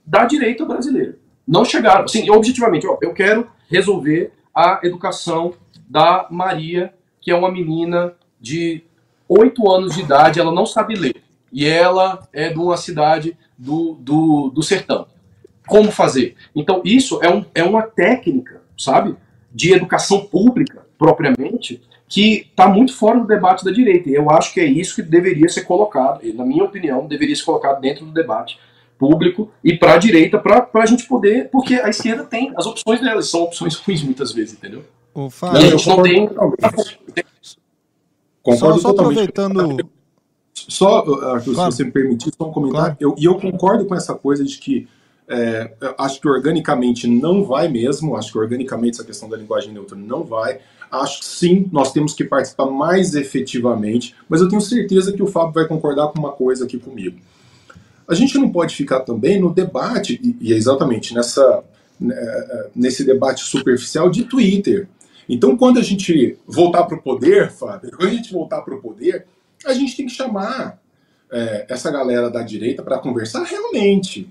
da 0.05 0.23
direita 0.25 0.63
brasileira. 0.63 1.17
Não 1.47 1.65
chegaram. 1.65 2.05
Assim, 2.05 2.29
objetivamente, 2.29 2.85
ó, 2.85 2.97
eu 3.01 3.11
quero 3.11 3.49
resolver 3.67 4.31
a 4.53 4.79
educação 4.83 5.55
da 5.89 6.27
Maria, 6.29 6.93
que 7.19 7.31
é 7.31 7.35
uma 7.35 7.51
menina 7.51 8.13
de 8.39 8.83
8 9.27 9.71
anos 9.71 9.95
de 9.95 10.01
idade, 10.01 10.39
ela 10.39 10.51
não 10.51 10.65
sabe 10.65 10.93
ler. 10.93 11.23
E 11.51 11.65
ela 11.65 12.27
é 12.31 12.49
de 12.49 12.59
uma 12.59 12.77
cidade 12.77 13.35
do, 13.57 13.95
do, 13.99 14.51
do 14.53 14.61
sertão 14.61 15.07
como 15.67 15.91
fazer. 15.91 16.35
Então, 16.55 16.81
isso 16.85 17.19
é, 17.23 17.29
um, 17.29 17.45
é 17.53 17.63
uma 17.63 17.83
técnica, 17.83 18.61
sabe, 18.77 19.15
de 19.51 19.73
educação 19.73 20.25
pública, 20.25 20.85
propriamente, 20.97 21.81
que 22.09 22.47
está 22.49 22.67
muito 22.67 22.93
fora 22.93 23.19
do 23.19 23.27
debate 23.27 23.63
da 23.63 23.71
direita. 23.71 24.09
E 24.09 24.15
eu 24.15 24.29
acho 24.31 24.51
que 24.53 24.59
é 24.59 24.65
isso 24.65 24.95
que 24.95 25.01
deveria 25.03 25.47
ser 25.47 25.61
colocado, 25.61 26.21
na 26.33 26.43
minha 26.43 26.63
opinião, 26.65 27.05
deveria 27.07 27.35
ser 27.35 27.43
colocado 27.45 27.79
dentro 27.79 28.03
do 28.03 28.11
debate 28.11 28.59
público 28.97 29.49
e 29.63 29.77
para 29.77 29.93
a 29.93 29.97
direita, 29.97 30.37
para 30.39 30.67
a 30.73 30.85
gente 30.87 31.05
poder. 31.07 31.49
Porque 31.51 31.75
a 31.75 31.87
esquerda 31.87 32.23
tem 32.25 32.51
as 32.57 32.65
opções 32.65 32.99
delas, 32.99 33.29
são 33.29 33.43
opções 33.43 33.75
ruins 33.79 34.01
muitas 34.03 34.31
vezes, 34.33 34.55
entendeu? 34.55 34.83
Ô, 35.13 35.29
Fábio, 35.29 35.61
e 35.61 35.65
a 35.65 35.69
gente 35.69 35.87
não 35.87 36.01
tem. 36.01 36.27
Concordo 38.41 38.79
só, 38.79 38.89
só 38.89 38.93
totalmente. 38.93 39.29
aproveitando. 39.29 39.89
Só, 40.53 40.97
Arthur, 41.33 41.53
Claro. 41.53 41.71
se 41.71 41.77
você 41.77 41.83
me 41.83 41.91
permitir, 41.91 42.31
só 42.37 42.47
um 42.47 42.51
comentário. 42.51 42.95
Claro. 42.97 42.97
Eu- 42.99 43.15
E 43.17 43.25
eu, 43.25 43.35
concordo 43.39 43.85
com 43.85 43.95
essa 43.95 44.13
coisa 44.13 44.43
de 44.43 44.57
que 44.57 44.87
é, 45.31 45.71
acho 45.99 46.19
que 46.19 46.27
organicamente 46.27 47.05
não 47.07 47.43
vai 47.43 47.67
mesmo, 47.67 48.15
acho 48.17 48.31
que 48.31 48.37
organicamente 48.39 48.95
essa 48.95 49.03
questão 49.05 49.29
da 49.29 49.37
linguagem 49.37 49.71
neutra 49.71 49.95
não 49.95 50.23
vai. 50.23 50.59
Acho 50.91 51.19
que 51.19 51.25
sim, 51.25 51.69
nós 51.71 51.91
temos 51.91 52.13
que 52.13 52.23
participar 52.23 52.65
mais 52.65 53.13
efetivamente, 53.15 54.15
mas 54.27 54.41
eu 54.41 54.49
tenho 54.49 54.61
certeza 54.61 55.13
que 55.13 55.21
o 55.21 55.27
Fábio 55.27 55.53
vai 55.53 55.67
concordar 55.67 56.07
com 56.07 56.19
uma 56.19 56.31
coisa 56.31 56.65
aqui 56.65 56.79
comigo. 56.79 57.17
A 58.07 58.15
gente 58.15 58.37
não 58.39 58.49
pode 58.51 58.75
ficar 58.75 59.01
também 59.01 59.39
no 59.39 59.53
debate, 59.53 60.19
e, 60.41 60.51
é 60.51 60.55
exatamente 60.55 61.13
nessa, 61.13 61.63
né, 61.99 62.15
nesse 62.75 63.05
debate 63.05 63.41
superficial 63.41 64.09
de 64.09 64.23
Twitter. 64.23 64.87
Então, 65.27 65.55
quando 65.55 65.77
a 65.77 65.83
gente 65.83 66.37
voltar 66.47 66.85
para 66.85 66.97
o 66.97 67.01
poder, 67.01 67.51
Fábio, 67.51 67.91
quando 67.91 68.09
a 68.09 68.13
gente 68.13 68.33
voltar 68.33 68.61
para 68.61 68.73
o 68.73 68.81
poder, 68.81 69.27
a 69.63 69.73
gente 69.73 69.95
tem 69.95 70.07
que 70.07 70.11
chamar 70.11 70.81
é, 71.31 71.67
essa 71.69 71.91
galera 71.91 72.31
da 72.31 72.41
direita 72.41 72.81
para 72.81 72.97
conversar 72.97 73.43
realmente. 73.43 74.27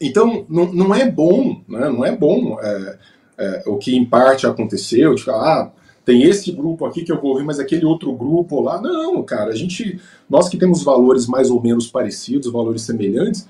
Então, 0.00 0.46
não, 0.48 0.72
não 0.72 0.94
é 0.94 1.10
bom, 1.10 1.60
né? 1.68 1.90
não 1.90 2.04
é 2.04 2.14
bom 2.14 2.58
é, 2.60 2.98
é, 3.38 3.62
o 3.66 3.76
que 3.76 3.96
em 3.96 4.04
parte 4.04 4.46
aconteceu, 4.46 5.14
de 5.14 5.22
falar, 5.22 5.62
ah, 5.62 5.72
tem 6.04 6.22
esse 6.22 6.52
grupo 6.52 6.86
aqui 6.86 7.02
que 7.02 7.10
eu 7.10 7.20
vou 7.20 7.32
ouvir, 7.32 7.44
mas 7.44 7.58
aquele 7.58 7.84
outro 7.84 8.12
grupo 8.12 8.60
lá. 8.60 8.80
Não, 8.80 9.22
cara, 9.24 9.50
a 9.50 9.56
gente, 9.56 10.00
nós 10.30 10.48
que 10.48 10.56
temos 10.56 10.82
valores 10.82 11.26
mais 11.26 11.50
ou 11.50 11.60
menos 11.60 11.88
parecidos, 11.88 12.50
valores 12.50 12.82
semelhantes, 12.82 13.48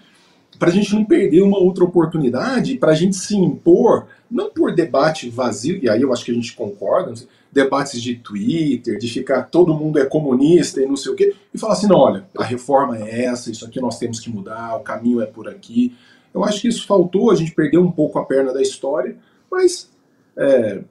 para 0.58 0.70
a 0.70 0.72
gente 0.72 0.94
não 0.94 1.04
perder 1.04 1.42
uma 1.42 1.58
outra 1.58 1.84
oportunidade, 1.84 2.78
para 2.78 2.92
a 2.92 2.94
gente 2.94 3.14
se 3.14 3.36
impor, 3.36 4.06
não 4.30 4.50
por 4.50 4.74
debate 4.74 5.28
vazio, 5.28 5.78
e 5.82 5.88
aí 5.88 6.00
eu 6.00 6.12
acho 6.12 6.24
que 6.24 6.30
a 6.30 6.34
gente 6.34 6.54
concorda, 6.54 7.14
sei, 7.14 7.28
debates 7.52 8.00
de 8.02 8.16
Twitter, 8.16 8.98
de 8.98 9.08
ficar 9.08 9.44
todo 9.44 9.74
mundo 9.74 9.98
é 9.98 10.04
comunista 10.04 10.82
e 10.82 10.86
não 10.86 10.96
sei 10.96 11.12
o 11.12 11.14
quê, 11.14 11.34
e 11.52 11.58
falar 11.58 11.74
assim, 11.74 11.86
não, 11.86 11.96
olha, 11.96 12.26
a 12.36 12.44
reforma 12.44 12.98
é 12.98 13.24
essa, 13.24 13.50
isso 13.50 13.64
aqui 13.64 13.80
nós 13.80 13.98
temos 13.98 14.20
que 14.20 14.30
mudar, 14.30 14.76
o 14.76 14.80
caminho 14.80 15.20
é 15.20 15.26
por 15.26 15.48
aqui. 15.48 15.94
Eu 16.34 16.44
acho 16.44 16.60
que 16.60 16.68
isso 16.68 16.86
faltou, 16.86 17.30
a 17.30 17.34
gente 17.34 17.54
perdeu 17.54 17.82
um 17.82 17.90
pouco 17.90 18.18
a 18.18 18.24
perna 18.24 18.52
da 18.52 18.60
história, 18.60 19.16
mas 19.50 19.90
é, 20.36 20.82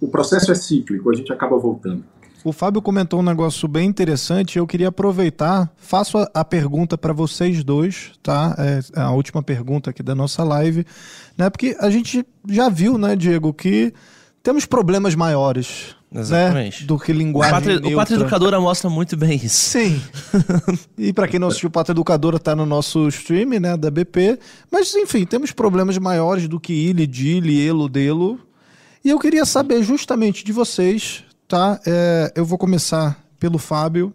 o 0.00 0.08
processo 0.08 0.50
é 0.50 0.54
cíclico, 0.54 1.10
a 1.10 1.14
gente 1.14 1.32
acaba 1.32 1.56
voltando. 1.58 2.04
O 2.44 2.52
Fábio 2.52 2.82
comentou 2.82 3.20
um 3.20 3.22
negócio 3.22 3.68
bem 3.68 3.88
interessante. 3.88 4.58
Eu 4.58 4.66
queria 4.66 4.88
aproveitar, 4.88 5.72
faço 5.76 6.18
a, 6.18 6.28
a 6.34 6.44
pergunta 6.44 6.98
para 6.98 7.12
vocês 7.12 7.62
dois, 7.62 8.12
tá? 8.20 8.56
É 8.58 9.00
a 9.00 9.12
última 9.12 9.42
pergunta 9.42 9.90
aqui 9.90 10.02
da 10.02 10.14
nossa 10.14 10.42
live, 10.42 10.84
né? 11.38 11.48
Porque 11.48 11.76
a 11.78 11.88
gente 11.88 12.26
já 12.48 12.68
viu, 12.68 12.98
né, 12.98 13.14
Diego, 13.14 13.54
que 13.54 13.94
temos 14.42 14.66
problemas 14.66 15.14
maiores, 15.14 15.94
Exatamente. 16.12 16.82
né, 16.82 16.86
do 16.86 16.98
que 16.98 17.12
O 17.12 17.14
linguagem 17.14 17.52
Pátria, 17.52 17.78
o. 17.78 17.94
Pátria 17.94 18.16
Educadora 18.16 18.60
mostra 18.60 18.90
muito 18.90 19.16
bem 19.16 19.36
isso. 19.36 19.70
Sim. 19.70 20.02
e 20.98 21.12
para 21.12 21.28
quem 21.28 21.38
não 21.38 21.48
assistiu, 21.48 21.70
Pátria 21.70 21.94
Educadora 21.94 22.38
tá 22.38 22.54
no 22.54 22.66
nosso 22.66 23.06
stream, 23.08 23.60
né, 23.60 23.76
da 23.76 23.90
BP. 23.90 24.38
Mas, 24.70 24.94
enfim, 24.94 25.24
temos 25.24 25.52
problemas 25.52 25.96
maiores 25.98 26.48
do 26.48 26.58
que 26.58 26.72
Ili, 26.72 27.06
Dili, 27.06 27.66
Elo, 27.66 27.88
Delo. 27.88 28.40
E 29.04 29.10
eu 29.10 29.18
queria 29.18 29.44
saber 29.44 29.82
justamente 29.82 30.44
de 30.44 30.52
vocês, 30.52 31.24
tá? 31.48 31.80
É, 31.86 32.32
eu 32.36 32.44
vou 32.44 32.58
começar 32.58 33.20
pelo 33.38 33.58
Fábio. 33.58 34.14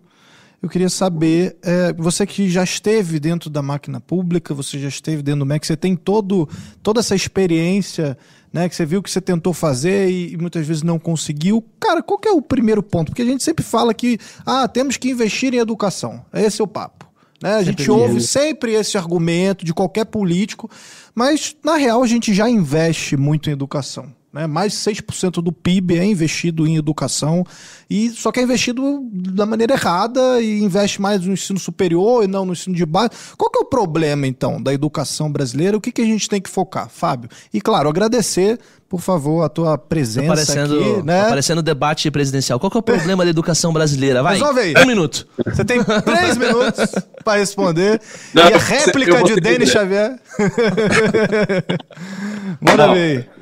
Eu 0.62 0.70
queria 0.70 0.90
saber, 0.90 1.56
é, 1.62 1.94
você 1.94 2.26
que 2.26 2.50
já 2.50 2.64
esteve 2.64 3.20
dentro 3.20 3.50
da 3.50 3.62
máquina 3.62 4.02
pública, 4.02 4.54
você 4.54 4.80
já 4.80 4.88
esteve 4.88 5.22
dentro 5.22 5.40
do 5.40 5.46
MEC, 5.46 5.68
você 5.68 5.78
tem 5.78 5.96
todo, 5.96 6.50
toda 6.82 7.00
essa 7.00 7.14
experiência, 7.14 8.18
né? 8.58 8.68
Que 8.68 8.76
você 8.76 8.86
viu 8.86 9.04
que 9.04 9.12
você 9.12 9.22
tentou 9.22 9.54
fazer 9.54 10.10
e, 10.10 10.34
e 10.34 10.38
muitas 10.38 10.66
vezes 10.66 10.82
não 10.82 10.98
conseguiu. 10.98 11.64
Cara, 11.80 12.02
qual 12.02 12.18
que 12.18 12.28
é 12.28 12.32
o 12.32 12.42
primeiro 12.42 12.82
ponto? 12.82 13.12
Porque 13.12 13.22
a 13.22 13.26
gente 13.26 13.44
sempre 13.44 13.64
fala 13.64 13.94
que 13.94 14.18
ah, 14.44 14.68
temos 14.68 14.98
que 14.98 15.12
investir 15.12 15.54
em 15.54 15.58
educação. 15.58 16.26
Esse 16.34 16.60
é 16.60 16.64
o 16.64 16.68
papo. 16.68 17.06
Né? 17.42 17.54
A 17.54 17.64
gente 17.64 17.84
dinheiro. 17.84 18.02
ouve 18.02 18.20
sempre 18.20 18.74
esse 18.74 18.98
argumento 18.98 19.64
de 19.64 19.76
qualquer 19.76 20.06
político, 20.06 20.68
mas 21.14 21.56
na 21.64 21.76
real 21.76 22.02
a 22.02 22.08
gente 22.08 22.34
já 22.34 22.50
investe 22.50 23.16
muito 23.16 23.48
em 23.48 23.54
educação. 23.54 24.12
Né? 24.32 24.46
Mais 24.46 24.74
de 24.74 24.78
6% 24.80 25.42
do 25.42 25.52
PIB 25.52 25.98
é 25.98 26.06
investido 26.06 26.68
em 26.68 26.76
educação, 26.76 27.44
e 27.90 28.10
só 28.10 28.32
que 28.32 28.40
é 28.40 28.44
investido 28.44 29.02
da 29.12 29.46
maneira 29.46 29.74
errada 29.74 30.42
e 30.42 30.62
investe 30.62 31.02
mais 31.02 31.26
no 31.26 31.34
ensino 31.34 31.58
superior 31.58 32.24
e 32.24 32.28
não 32.28 32.46
no 32.46 32.52
ensino 32.52 32.76
de 32.76 32.86
base. 32.86 33.12
Qual 33.38 33.50
que 33.50 33.58
é 33.58 33.62
o 33.62 33.66
problema, 33.66 34.28
então, 34.28 34.62
da 34.62 34.74
educação 34.74 35.32
brasileira? 35.32 35.78
O 35.78 35.82
que, 35.82 35.92
que 35.92 36.02
a 36.02 36.06
gente 36.06 36.28
tem 36.28 36.42
que 36.42 36.50
focar, 36.50 36.90
Fábio? 36.90 37.30
E, 37.54 37.62
claro, 37.62 37.88
agradecer, 37.88 38.60
por 38.90 39.00
favor, 39.00 39.44
a 39.44 39.50
tua 39.50 39.78
presença 39.78 40.34
Aparecendo, 40.34 40.80
aqui. 40.80 41.06
Né? 41.06 41.22
aparecendo 41.22 41.62
debate 41.62 42.12
presidencial. 42.12 42.60
Qual 42.60 42.70
que 42.70 42.78
é 42.78 42.80
o 42.80 42.84
problema 42.84 43.24
da 43.24 43.30
educação 43.30 43.72
brasileira? 43.72 44.22
Vai, 44.22 44.34
Resolve 44.34 44.60
aí. 44.60 44.74
um 44.78 44.86
minuto. 44.86 45.26
Você 45.46 45.64
tem 45.64 45.82
três 45.84 46.36
minutos 46.38 46.92
para 47.24 47.40
responder. 47.40 48.02
Não, 48.34 48.50
e 48.50 48.54
a 48.54 48.58
réplica 48.58 49.24
de 49.24 49.40
Denis. 49.40 49.70
Xavier. 49.70 50.20
Manda 52.60 52.94
ver 52.94 53.18
aí. 53.18 53.37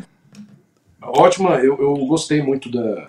Ótima, 1.16 1.56
eu, 1.60 1.78
eu 1.80 1.96
gostei 2.06 2.42
muito 2.42 2.70
da, 2.70 3.08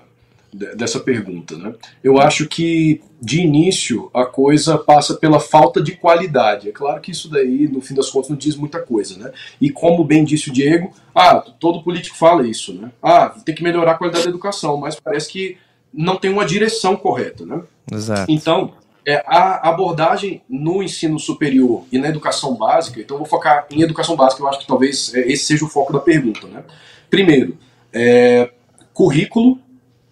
dessa 0.75 1.01
pergunta. 1.01 1.57
Né? 1.57 1.75
Eu 2.03 2.19
acho 2.21 2.47
que, 2.47 3.03
de 3.21 3.41
início, 3.41 4.11
a 4.15 4.25
coisa 4.25 4.79
passa 4.79 5.15
pela 5.15 5.41
falta 5.41 5.83
de 5.83 5.93
qualidade. 5.93 6.69
É 6.69 6.73
claro 6.73 7.01
que 7.01 7.11
isso 7.11 7.31
daí, 7.31 7.69
no 7.69 7.81
fim 7.81 7.95
das 7.95 8.11
contas, 8.11 8.31
não 8.31 8.37
diz 8.37 8.57
muita 8.57 8.81
coisa. 8.81 9.19
Né? 9.19 9.33
E 9.61 9.71
como 9.71 10.05
bem 10.05 10.25
disse 10.25 10.51
o 10.51 10.53
Diego, 10.53 10.93
ah, 11.15 11.41
todo 11.59 11.83
político 11.83 12.17
fala 12.17 12.47
isso. 12.47 12.73
Né? 12.73 12.91
Ah, 13.03 13.35
tem 13.45 13.55
que 13.55 13.63
melhorar 13.63 13.93
a 13.93 13.97
qualidade 13.97 14.25
da 14.25 14.31
educação, 14.31 14.77
mas 14.77 14.99
parece 14.99 15.29
que 15.29 15.59
não 15.93 16.17
tem 16.17 16.31
uma 16.31 16.45
direção 16.45 16.97
correta. 16.97 17.45
Né? 17.45 17.63
Exato. 17.93 18.31
Então, 18.31 18.75
é, 19.07 19.23
a 19.27 19.69
abordagem 19.69 20.43
no 20.49 20.83
ensino 20.83 21.19
superior 21.19 21.85
e 21.93 21.99
na 21.99 22.09
educação 22.09 22.55
básica, 22.55 23.01
então 23.01 23.19
vou 23.19 23.27
focar 23.27 23.67
em 23.71 23.81
educação 23.83 24.17
básica, 24.17 24.43
eu 24.43 24.49
acho 24.49 24.59
que 24.59 24.67
talvez 24.67 25.15
é, 25.15 25.21
esse 25.21 25.45
seja 25.45 25.65
o 25.65 25.69
foco 25.69 25.93
da 25.93 26.01
pergunta. 26.01 26.47
Né? 26.49 26.65
Primeiro, 27.09 27.57
é, 27.97 28.51
currículo 28.93 29.59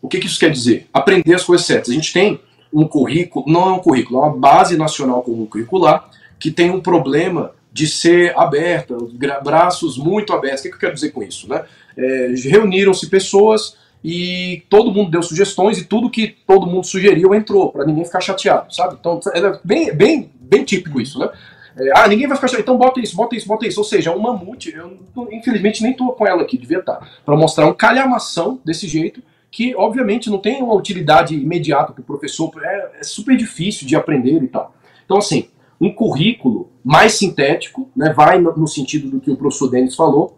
o 0.05 0.09
que, 0.09 0.20
que 0.20 0.27
isso 0.27 0.39
quer 0.39 0.51
dizer? 0.51 0.86
Aprender 0.93 1.35
as 1.35 1.43
coisas 1.43 1.66
certas. 1.66 1.89
A 1.89 1.94
gente 1.94 2.12
tem 2.12 2.39
um 2.70 2.86
currículo, 2.86 3.47
não 3.48 3.70
é 3.70 3.73
um 3.73 3.78
currículo, 3.78 4.20
é 4.20 4.23
uma 4.24 4.36
base 4.36 4.77
nacional 4.77 5.23
comum 5.23 5.47
curricular 5.47 6.11
que 6.39 6.51
tem 6.51 6.70
um 6.70 6.78
problema 6.78 7.52
de 7.73 7.86
ser 7.86 8.36
aberta, 8.36 8.94
braços 9.43 9.97
muito 9.97 10.35
abertos. 10.35 10.61
O 10.61 10.62
que, 10.65 10.69
que 10.69 10.74
eu 10.74 10.81
quero 10.81 10.94
dizer 10.94 11.11
com 11.11 11.23
isso? 11.23 11.48
Né? 11.48 11.65
É, 11.97 12.35
Reuniram-se 12.36 13.09
pessoas 13.09 13.78
e 14.05 14.62
todo 14.69 14.93
mundo 14.93 15.11
deu 15.11 15.23
sugestões 15.23 15.78
e 15.78 15.85
tudo 15.86 16.11
que 16.11 16.36
todo 16.47 16.66
mundo 16.66 16.86
sugeriu 16.86 17.35
entrou, 17.35 17.73
para 17.73 17.86
ninguém 17.86 18.05
ficar 18.05 18.20
chateado, 18.20 18.74
sabe? 18.74 18.98
Então 19.01 19.19
é 19.32 19.59
bem, 19.65 19.94
bem, 19.94 20.31
bem 20.39 20.65
típico 20.65 21.01
isso, 21.01 21.19
né? 21.19 21.31
É, 21.77 21.91
ah, 21.97 22.09
ninguém 22.09 22.27
vai 22.27 22.37
ficar 22.37 22.49
chateado, 22.49 22.63
então 22.63 22.79
bota 22.79 23.01
isso, 23.01 23.17
bota 23.17 23.37
isso, 23.37 23.49
bota 23.49 23.67
isso. 23.67 23.81
Ou 23.81 23.85
seja, 23.85 24.15
um 24.15 24.21
mamute, 24.21 24.73
eu 24.75 24.99
infelizmente 25.33 25.83
nem 25.83 25.93
tô 25.93 26.13
com 26.13 26.27
ela 26.27 26.43
aqui, 26.43 26.57
devia 26.57 26.79
estar, 26.79 27.09
para 27.25 27.37
mostrar 27.37 27.67
um 27.67 27.75
calhamação 27.75 28.61
desse 28.65 28.87
jeito 28.87 29.23
que 29.51 29.73
obviamente 29.77 30.29
não 30.29 30.39
tem 30.39 30.61
uma 30.61 30.75
utilidade 30.75 31.33
imediata 31.35 31.93
para 31.93 32.03
o 32.03 32.05
professor, 32.05 32.51
é, 32.61 32.91
é, 32.99 33.05
super 33.05 33.37
difícil 33.37 33.87
de 33.87 33.95
aprender 33.95 34.43
e 34.43 34.49
tal. 34.49 34.75
Então, 35.05 35.19
assim, 35.19 35.49
um 35.81 35.93
currículo 35.93 36.73
mais 36.83 37.13
sintético, 37.13 37.89
né, 37.95 38.13
vai 38.13 38.41
no, 38.41 38.57
no 38.57 38.67
sentido 38.67 39.09
do 39.09 39.21
que 39.21 39.31
o 39.31 39.37
professor 39.37 39.71
Denis 39.71 39.95
falou, 39.95 40.37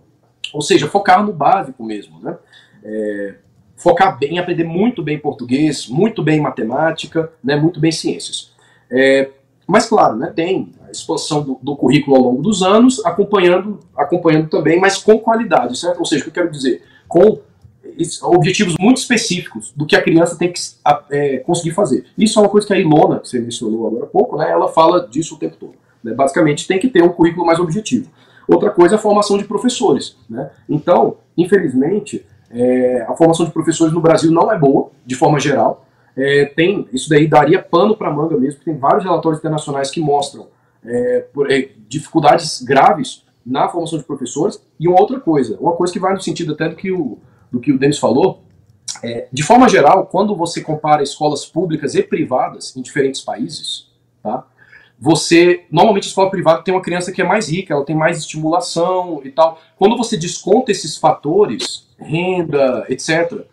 ou 0.52 0.60
seja, 0.60 0.86
focar 0.86 1.24
no 1.24 1.32
básico 1.32 1.82
mesmo, 1.82 2.20
né? 2.20 2.36
É, 2.84 3.34
focar 3.74 4.18
bem, 4.18 4.38
aprender 4.38 4.64
muito 4.64 5.02
bem 5.02 5.18
português, 5.18 5.86
muito 5.88 6.22
bem 6.22 6.38
matemática, 6.38 7.32
né, 7.42 7.56
muito 7.56 7.80
bem 7.80 7.92
ciências. 7.92 8.52
É, 8.90 9.30
mas 9.66 9.86
claro, 9.86 10.16
né, 10.16 10.32
tem 10.34 10.72
a 10.86 10.90
expansão 10.90 11.42
do, 11.42 11.58
do, 11.60 11.76
currículo 11.76 12.16
ao 12.16 12.22
longo 12.22 12.42
dos 12.42 12.62
anos, 12.62 13.04
acompanhando, 13.04 13.80
acompanhando 13.96 14.48
também, 14.48 14.78
mas 14.78 14.98
com 14.98 15.18
qualidade, 15.18 15.76
certo? 15.78 15.98
Ou 15.98 16.06
seja, 16.06 16.20
o 16.20 16.24
que 16.24 16.30
eu 16.30 16.42
quero 16.44 16.52
dizer, 16.52 16.82
com 17.08 17.40
objetivos 18.22 18.76
muito 18.78 18.98
específicos 18.98 19.72
do 19.74 19.86
que 19.86 19.96
a 19.96 20.02
criança 20.02 20.36
tem 20.36 20.52
que 20.52 20.60
é, 21.10 21.38
conseguir 21.38 21.72
fazer. 21.72 22.04
Isso 22.16 22.38
é 22.38 22.42
uma 22.42 22.48
coisa 22.48 22.66
que 22.66 22.72
a 22.72 22.78
Ilona, 22.78 23.20
que 23.20 23.28
você 23.28 23.38
mencionou 23.38 23.86
agora 23.86 24.04
há 24.04 24.08
pouco, 24.08 24.36
né, 24.36 24.50
ela 24.50 24.68
fala 24.68 25.06
disso 25.08 25.34
o 25.34 25.38
tempo 25.38 25.56
todo. 25.58 25.74
Né? 26.02 26.12
Basicamente, 26.12 26.66
tem 26.66 26.78
que 26.78 26.88
ter 26.88 27.02
um 27.02 27.08
currículo 27.08 27.46
mais 27.46 27.58
objetivo. 27.58 28.10
Outra 28.46 28.70
coisa 28.70 28.94
é 28.94 28.98
a 28.98 29.00
formação 29.00 29.38
de 29.38 29.44
professores. 29.44 30.16
Né? 30.28 30.50
Então, 30.68 31.16
infelizmente, 31.36 32.24
é, 32.50 33.04
a 33.08 33.14
formação 33.14 33.44
de 33.44 33.52
professores 33.52 33.92
no 33.92 34.00
Brasil 34.00 34.30
não 34.30 34.52
é 34.52 34.58
boa, 34.58 34.90
de 35.04 35.14
forma 35.14 35.40
geral. 35.40 35.85
É, 36.16 36.46
tem 36.46 36.88
Isso 36.92 37.10
daí 37.10 37.26
daria 37.26 37.62
pano 37.62 37.94
para 37.94 38.10
manga 38.10 38.36
mesmo, 38.38 38.60
tem 38.64 38.76
vários 38.76 39.04
relatórios 39.04 39.38
internacionais 39.38 39.90
que 39.90 40.00
mostram 40.00 40.48
é, 40.84 41.20
por, 41.32 41.50
é, 41.50 41.70
dificuldades 41.88 42.62
graves 42.62 43.24
na 43.44 43.68
formação 43.68 43.98
de 43.98 44.04
professores. 44.04 44.60
E 44.80 44.88
uma 44.88 44.98
outra 44.98 45.20
coisa, 45.20 45.56
uma 45.60 45.72
coisa 45.72 45.92
que 45.92 46.00
vai 46.00 46.14
no 46.14 46.20
sentido 46.20 46.52
até 46.52 46.68
do 46.68 46.76
que 46.76 46.90
o, 46.90 47.18
do 47.52 47.60
que 47.60 47.72
o 47.72 47.78
Denis 47.78 47.98
falou, 47.98 48.42
é, 49.02 49.28
de 49.32 49.42
forma 49.42 49.68
geral, 49.68 50.06
quando 50.06 50.34
você 50.34 50.62
compara 50.62 51.02
escolas 51.02 51.44
públicas 51.44 51.94
e 51.94 52.02
privadas 52.02 52.74
em 52.76 52.82
diferentes 52.82 53.20
países, 53.20 53.90
tá? 54.22 54.46
Você 54.98 55.64
normalmente 55.70 56.08
escola 56.08 56.30
privada 56.30 56.62
tem 56.62 56.72
uma 56.72 56.80
criança 56.80 57.12
que 57.12 57.20
é 57.20 57.24
mais 57.24 57.50
rica, 57.50 57.74
ela 57.74 57.84
tem 57.84 57.94
mais 57.94 58.18
estimulação 58.18 59.20
e 59.22 59.30
tal. 59.30 59.60
Quando 59.76 59.96
você 59.96 60.16
desconta 60.16 60.70
esses 60.70 60.96
fatores, 60.96 61.86
renda, 61.98 62.86
etc, 62.88 63.44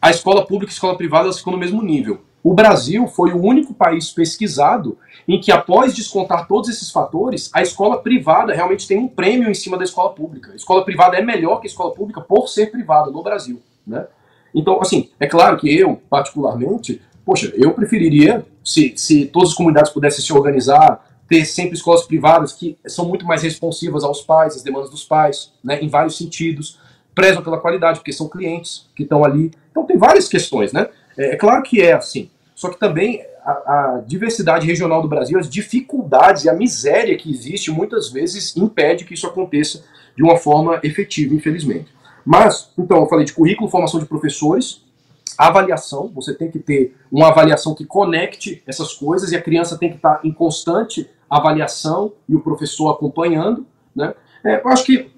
a 0.00 0.10
escola 0.10 0.46
pública 0.46 0.70
e 0.70 0.74
a 0.74 0.76
escola 0.76 0.96
privada 0.96 1.32
ficam 1.32 1.52
no 1.52 1.58
mesmo 1.58 1.82
nível. 1.82 2.22
O 2.42 2.54
Brasil 2.54 3.08
foi 3.08 3.32
o 3.32 3.42
único 3.42 3.74
país 3.74 4.10
pesquisado 4.12 4.96
em 5.26 5.40
que, 5.40 5.50
após 5.50 5.94
descontar 5.94 6.46
todos 6.46 6.70
esses 6.70 6.92
fatores, 6.92 7.50
a 7.52 7.60
escola 7.60 7.98
privada 7.98 8.54
realmente 8.54 8.86
tem 8.86 8.98
um 8.98 9.08
prêmio 9.08 9.50
em 9.50 9.54
cima 9.54 9.76
da 9.76 9.82
escola 9.82 10.10
pública. 10.10 10.52
A 10.52 10.54
escola 10.54 10.84
privada 10.84 11.16
é 11.16 11.22
melhor 11.22 11.60
que 11.60 11.66
a 11.66 11.70
escola 11.70 11.92
pública 11.92 12.20
por 12.20 12.46
ser 12.46 12.70
privada 12.70 13.10
no 13.10 13.22
Brasil. 13.22 13.60
Né? 13.84 14.06
Então, 14.54 14.80
assim, 14.80 15.10
é 15.18 15.26
claro 15.26 15.56
que 15.56 15.76
eu, 15.76 16.00
particularmente, 16.08 17.02
poxa, 17.24 17.52
eu 17.56 17.72
preferiria, 17.72 18.46
se, 18.62 18.94
se 18.96 19.26
todas 19.26 19.50
as 19.50 19.54
comunidades 19.56 19.90
pudessem 19.90 20.24
se 20.24 20.32
organizar, 20.32 21.04
ter 21.28 21.44
sempre 21.44 21.74
escolas 21.74 22.04
privadas 22.04 22.52
que 22.52 22.78
são 22.86 23.06
muito 23.06 23.26
mais 23.26 23.42
responsivas 23.42 24.04
aos 24.04 24.22
pais, 24.22 24.54
às 24.54 24.62
demandas 24.62 24.90
dos 24.90 25.04
pais, 25.04 25.52
né, 25.64 25.80
em 25.80 25.88
vários 25.88 26.16
sentidos, 26.16 26.78
prezam 27.16 27.42
pela 27.42 27.58
qualidade, 27.58 27.98
porque 27.98 28.12
são 28.12 28.28
clientes 28.28 28.86
que 28.94 29.02
estão 29.02 29.24
ali. 29.24 29.50
Então 29.70 29.84
tem 29.86 29.96
várias 29.96 30.28
questões, 30.28 30.70
né? 30.70 30.86
É, 31.16 31.32
é 31.32 31.36
claro 31.36 31.62
que 31.62 31.80
é 31.80 31.94
assim. 31.94 32.30
Só 32.54 32.68
que 32.68 32.78
também 32.78 33.24
a, 33.42 33.50
a, 33.50 34.02
diversidade 34.06 34.66
regional 34.66 35.00
do 35.00 35.08
Brasil, 35.08 35.38
as 35.38 35.48
dificuldades 35.48 36.44
e 36.44 36.50
a 36.50 36.52
miséria 36.52 37.16
que 37.16 37.30
existe 37.30 37.70
muitas 37.70 38.10
vezes 38.10 38.54
impede 38.54 39.06
que 39.06 39.14
isso 39.14 39.26
aconteça 39.26 39.82
de 40.14 40.22
uma 40.22 40.36
forma 40.36 40.78
efetiva, 40.82 41.34
infelizmente. 41.34 41.88
Mas, 42.24 42.70
então, 42.76 42.98
eu 42.98 43.06
falei 43.06 43.24
de 43.24 43.32
currículo, 43.32 43.70
formação 43.70 43.98
de 43.98 44.06
professores, 44.06 44.82
avaliação, 45.38 46.10
você 46.14 46.34
tem 46.34 46.50
que 46.50 46.58
ter 46.58 46.96
uma 47.10 47.28
avaliação 47.28 47.74
que 47.74 47.84
conecte 47.84 48.62
essas 48.66 48.92
coisas 48.92 49.32
e 49.32 49.36
a 49.36 49.42
criança 49.42 49.78
tem 49.78 49.90
que 49.90 49.96
estar 49.96 50.20
em 50.24 50.32
constante 50.32 51.08
avaliação 51.30 52.12
e 52.28 52.34
o 52.34 52.40
professor 52.40 52.90
acompanhando, 52.90 53.66
né? 53.94 54.14
É, 54.44 54.60
eu 54.62 54.68
acho 54.68 54.84
que 54.84 55.10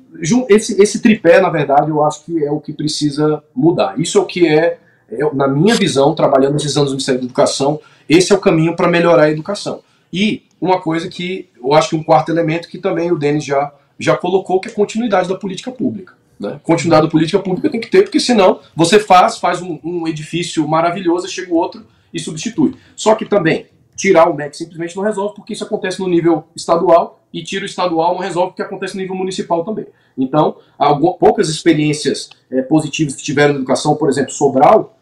esse, 0.48 0.80
esse 0.80 1.00
tripé, 1.00 1.40
na 1.40 1.50
verdade, 1.50 1.90
eu 1.90 2.04
acho 2.04 2.24
que 2.24 2.44
é 2.44 2.50
o 2.50 2.60
que 2.60 2.72
precisa 2.72 3.42
mudar. 3.54 3.98
Isso 3.98 4.18
é 4.18 4.20
o 4.20 4.26
que 4.26 4.46
é 4.46 4.78
eu, 5.10 5.34
na 5.34 5.48
minha 5.48 5.74
visão, 5.74 6.14
trabalhando 6.14 6.54
nesses 6.54 6.76
anos 6.76 6.90
no 6.90 6.96
Ministério 6.96 7.20
da 7.20 7.26
Educação, 7.26 7.80
esse 8.08 8.32
é 8.32 8.36
o 8.36 8.40
caminho 8.40 8.76
para 8.76 8.88
melhorar 8.88 9.24
a 9.24 9.30
educação. 9.30 9.80
E 10.12 10.44
uma 10.60 10.80
coisa 10.80 11.08
que 11.08 11.48
eu 11.62 11.72
acho 11.72 11.90
que 11.90 11.96
um 11.96 12.02
quarto 12.02 12.30
elemento 12.30 12.68
que 12.68 12.78
também 12.78 13.10
o 13.10 13.18
Denis 13.18 13.44
já, 13.44 13.72
já 13.98 14.16
colocou, 14.16 14.60
que 14.60 14.68
é 14.68 14.70
a 14.70 14.74
continuidade 14.74 15.28
da 15.28 15.34
política 15.34 15.70
pública. 15.70 16.14
Né? 16.38 16.60
Continuidade 16.62 17.06
da 17.06 17.10
política 17.10 17.38
pública 17.38 17.70
tem 17.70 17.80
que 17.80 17.90
ter, 17.90 18.02
porque 18.02 18.20
senão 18.20 18.60
você 18.74 18.98
faz, 18.98 19.38
faz 19.38 19.60
um, 19.60 19.78
um 19.82 20.06
edifício 20.06 20.66
maravilhoso, 20.66 21.28
chega 21.28 21.52
o 21.52 21.56
outro 21.56 21.86
e 22.12 22.18
substitui. 22.18 22.74
Só 22.94 23.14
que 23.14 23.24
também, 23.24 23.66
tirar 23.96 24.28
o 24.28 24.34
MEC 24.34 24.56
simplesmente 24.56 24.96
não 24.96 25.02
resolve, 25.02 25.34
porque 25.34 25.52
isso 25.52 25.64
acontece 25.64 26.00
no 26.00 26.08
nível 26.08 26.44
estadual, 26.54 27.17
e 27.32 27.42
tira 27.42 27.64
o 27.64 27.66
estadual 27.66 28.14
não 28.14 28.20
resolve, 28.20 28.50
porque 28.50 28.62
acontece 28.62 28.94
no 28.94 29.00
nível 29.00 29.16
municipal 29.16 29.64
também. 29.64 29.86
Então, 30.16 30.56
algumas, 30.78 31.16
poucas 31.18 31.48
experiências 31.48 32.30
é, 32.50 32.62
positivas 32.62 33.14
que 33.14 33.22
tiveram 33.22 33.54
na 33.54 33.58
educação, 33.60 33.94
por 33.96 34.08
exemplo, 34.08 34.32
Sobral, 34.32 34.98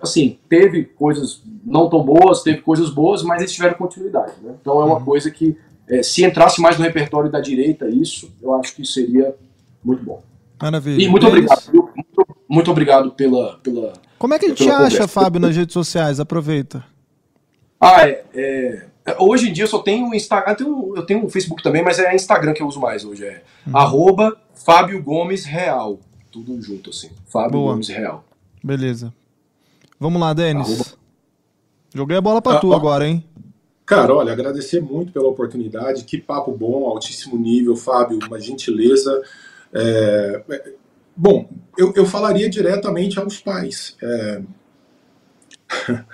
assim, 0.00 0.38
teve 0.48 0.84
coisas 0.84 1.42
não 1.64 1.88
tão 1.88 2.02
boas, 2.02 2.42
teve 2.42 2.62
coisas 2.62 2.90
boas, 2.90 3.22
mas 3.22 3.40
eles 3.40 3.52
tiveram 3.52 3.74
continuidade. 3.74 4.32
Né? 4.42 4.54
Então 4.60 4.80
é 4.80 4.84
uma 4.84 4.98
uhum. 4.98 5.04
coisa 5.04 5.30
que, 5.30 5.56
é, 5.88 6.02
se 6.02 6.24
entrasse 6.24 6.60
mais 6.60 6.78
no 6.78 6.84
repertório 6.84 7.30
da 7.30 7.40
direita, 7.40 7.88
isso, 7.88 8.32
eu 8.42 8.54
acho 8.54 8.74
que 8.74 8.84
seria 8.86 9.34
muito 9.84 10.04
bom. 10.04 10.22
Maravilha. 10.60 11.02
E 11.02 11.08
muito 11.08 11.26
obrigado. 11.26 11.62
Muito, 11.72 12.36
muito, 12.48 12.70
obrigado 12.70 13.12
pela, 13.12 13.56
pela. 13.58 13.94
Como 14.18 14.34
é 14.34 14.38
que 14.38 14.46
a 14.46 14.48
gente 14.50 14.68
acha, 14.68 14.74
conversa. 14.74 15.08
Fábio, 15.08 15.40
nas 15.40 15.56
redes 15.56 15.72
sociais? 15.72 16.20
Aproveita. 16.20 16.84
Ah, 17.80 18.06
é, 18.06 18.24
é, 18.34 18.86
hoje 19.18 19.48
em 19.48 19.52
dia 19.52 19.64
eu 19.64 19.68
só 19.68 19.78
tenho 19.78 20.08
o 20.08 20.14
Instagram, 20.14 20.52
eu 20.52 20.56
tenho, 20.56 20.96
eu 20.96 21.06
tenho 21.06 21.24
o 21.24 21.30
Facebook 21.30 21.62
também, 21.62 21.82
mas 21.82 21.98
é 21.98 22.14
Instagram 22.14 22.52
que 22.52 22.62
eu 22.62 22.66
uso 22.66 22.80
mais 22.80 23.04
hoje. 23.04 23.24
É 23.24 23.42
uhum. 23.66 23.76
arroba 23.76 24.36
Fábio 24.54 25.02
Gomes 25.02 25.44
Real. 25.44 25.98
Tudo 26.30 26.60
junto, 26.60 26.90
assim. 26.90 27.10
Fábio 27.26 27.52
Boa. 27.52 27.72
Gomes 27.72 27.88
Real. 27.88 28.24
Beleza. 28.62 29.12
Vamos 29.98 30.20
lá, 30.20 30.32
Denis. 30.32 30.96
Joguei 31.94 32.16
a 32.16 32.20
bola 32.20 32.40
para 32.40 32.56
ah, 32.56 32.60
tu 32.60 32.72
agora, 32.72 33.06
hein? 33.06 33.24
Cara, 33.84 34.14
olha, 34.14 34.32
agradecer 34.32 34.80
muito 34.80 35.12
pela 35.12 35.26
oportunidade. 35.26 36.04
Que 36.04 36.18
papo 36.18 36.52
bom, 36.52 36.86
altíssimo 36.86 37.36
nível, 37.36 37.74
Fábio, 37.74 38.20
uma 38.24 38.38
gentileza. 38.38 39.20
É, 39.72 40.42
é, 40.48 40.72
bom, 41.16 41.48
eu, 41.76 41.92
eu, 41.96 42.06
falaria 42.06 42.48
diretamente 42.48 43.18
aos 43.18 43.38
pais, 43.38 43.96
é, 44.02 44.42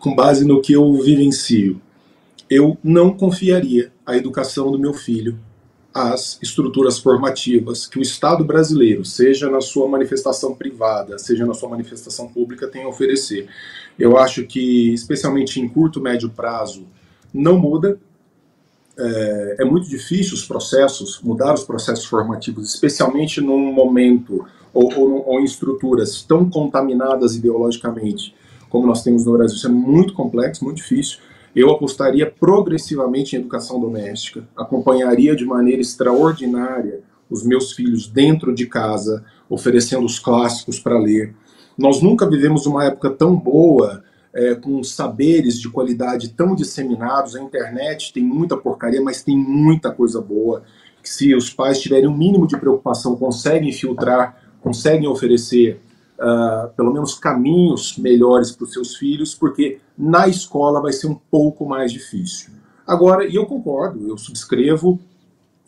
com 0.00 0.14
base 0.14 0.46
no 0.46 0.62
que 0.62 0.72
eu 0.72 0.94
vivencio. 0.94 1.80
Eu 2.48 2.78
não 2.82 3.16
confiaria 3.16 3.92
a 4.04 4.16
educação 4.16 4.70
do 4.70 4.78
meu 4.78 4.94
filho 4.94 5.38
as 5.96 6.38
estruturas 6.42 6.98
formativas 6.98 7.86
que 7.86 7.98
o 7.98 8.02
Estado 8.02 8.44
brasileiro, 8.44 9.02
seja 9.02 9.48
na 9.48 9.62
sua 9.62 9.88
manifestação 9.88 10.54
privada, 10.54 11.18
seja 11.18 11.46
na 11.46 11.54
sua 11.54 11.70
manifestação 11.70 12.28
pública, 12.28 12.68
tem 12.68 12.84
a 12.84 12.88
oferecer. 12.88 13.48
Eu 13.98 14.18
acho 14.18 14.44
que, 14.44 14.92
especialmente 14.92 15.58
em 15.58 15.66
curto, 15.66 15.98
médio 15.98 16.28
prazo, 16.28 16.86
não 17.32 17.58
muda. 17.58 17.98
É, 18.98 19.56
é 19.60 19.64
muito 19.64 19.88
difícil 19.88 20.34
os 20.34 20.44
processos, 20.44 21.18
mudar 21.22 21.54
os 21.54 21.64
processos 21.64 22.04
formativos, 22.04 22.74
especialmente 22.74 23.40
num 23.40 23.72
momento 23.72 24.46
ou, 24.74 24.92
ou, 24.94 25.26
ou 25.26 25.40
em 25.40 25.44
estruturas 25.44 26.22
tão 26.22 26.50
contaminadas 26.50 27.34
ideologicamente 27.36 28.34
como 28.68 28.86
nós 28.86 29.02
temos 29.02 29.24
no 29.24 29.32
Brasil. 29.32 29.56
Isso 29.56 29.66
é 29.66 29.70
muito 29.70 30.12
complexo, 30.12 30.62
muito 30.62 30.76
difícil. 30.76 31.20
Eu 31.56 31.70
apostaria 31.70 32.30
progressivamente 32.30 33.34
em 33.34 33.38
educação 33.38 33.80
doméstica, 33.80 34.46
acompanharia 34.54 35.34
de 35.34 35.46
maneira 35.46 35.80
extraordinária 35.80 37.00
os 37.30 37.42
meus 37.42 37.72
filhos 37.72 38.06
dentro 38.06 38.54
de 38.54 38.66
casa, 38.66 39.24
oferecendo 39.48 40.04
os 40.04 40.18
clássicos 40.18 40.78
para 40.78 40.98
ler. 40.98 41.34
Nós 41.76 42.02
nunca 42.02 42.28
vivemos 42.28 42.66
uma 42.66 42.84
época 42.84 43.08
tão 43.08 43.34
boa, 43.34 44.04
é, 44.34 44.54
com 44.54 44.84
saberes 44.84 45.58
de 45.58 45.70
qualidade 45.70 46.28
tão 46.28 46.54
disseminados. 46.54 47.34
A 47.34 47.42
internet 47.42 48.12
tem 48.12 48.22
muita 48.22 48.54
porcaria, 48.54 49.00
mas 49.00 49.22
tem 49.22 49.34
muita 49.34 49.90
coisa 49.90 50.20
boa. 50.20 50.62
Que 51.02 51.08
se 51.08 51.34
os 51.34 51.48
pais 51.48 51.80
tiverem 51.80 52.06
um 52.06 52.16
mínimo 52.16 52.46
de 52.46 52.58
preocupação, 52.58 53.16
conseguem 53.16 53.72
filtrar, 53.72 54.36
conseguem 54.60 55.08
oferecer 55.08 55.80
uh, 56.18 56.68
pelo 56.76 56.92
menos 56.92 57.14
caminhos 57.14 57.96
melhores 57.96 58.50
para 58.50 58.64
os 58.64 58.72
seus 58.72 58.96
filhos, 58.96 59.34
porque 59.34 59.78
na 59.96 60.28
escola 60.28 60.80
vai 60.80 60.92
ser 60.92 61.06
um 61.06 61.18
pouco 61.30 61.66
mais 61.66 61.92
difícil. 61.92 62.50
Agora, 62.86 63.26
e 63.26 63.34
eu 63.34 63.46
concordo, 63.46 64.08
eu 64.08 64.16
subscrevo 64.16 65.00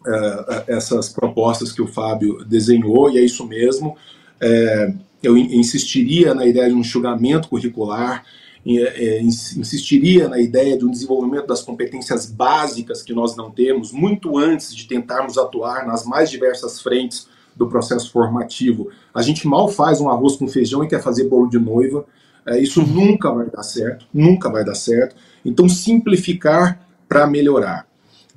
uh, 0.07 0.65
essas 0.67 1.09
propostas 1.09 1.73
que 1.73 1.83
o 1.83 1.87
Fábio 1.87 2.45
desenhou, 2.45 3.11
e 3.11 3.19
é 3.19 3.23
isso 3.23 3.47
mesmo. 3.47 3.97
Uh, 4.43 4.99
eu 5.23 5.37
insistiria 5.37 6.33
na 6.33 6.47
ideia 6.47 6.69
de 6.69 6.75
um 6.75 6.81
enxugamento 6.81 7.49
curricular, 7.49 8.25
é, 8.67 9.23
insistiria 9.23 10.29
na 10.29 10.39
ideia 10.39 10.77
de 10.77 10.85
um 10.85 10.91
desenvolvimento 10.91 11.47
das 11.47 11.63
competências 11.63 12.27
básicas 12.27 13.03
que 13.03 13.15
nós 13.15 13.35
não 13.35 13.51
temos, 13.51 13.93
muito 13.93 14.37
antes 14.37 14.75
de 14.75 14.87
tentarmos 14.87 15.39
atuar 15.39 15.87
nas 15.87 16.05
mais 16.05 16.31
diversas 16.31 16.81
frentes 16.81 17.27
do 17.59 17.67
processo 17.69 18.11
formativo. 18.13 18.89
A 19.13 19.21
gente 19.21 19.47
mal 19.47 19.69
faz 19.69 20.01
um 20.01 20.09
arroz 20.09 20.37
com 20.37 20.47
feijão 20.47 20.85
e 20.85 20.89
quer 20.89 21.03
fazer 21.03 21.25
bolo 21.29 21.51
de 21.51 21.59
noiva. 21.59 22.07
É, 22.47 22.59
isso 22.59 22.81
nunca 22.87 23.31
vai 23.31 23.51
dar 23.51 23.65
certo, 23.65 24.07
nunca 24.15 24.49
vai 24.49 24.65
dar 24.65 24.77
certo. 24.77 25.17
Então, 25.45 25.69
simplificar 25.69 26.81
para 27.09 27.27
melhorar. 27.27 27.87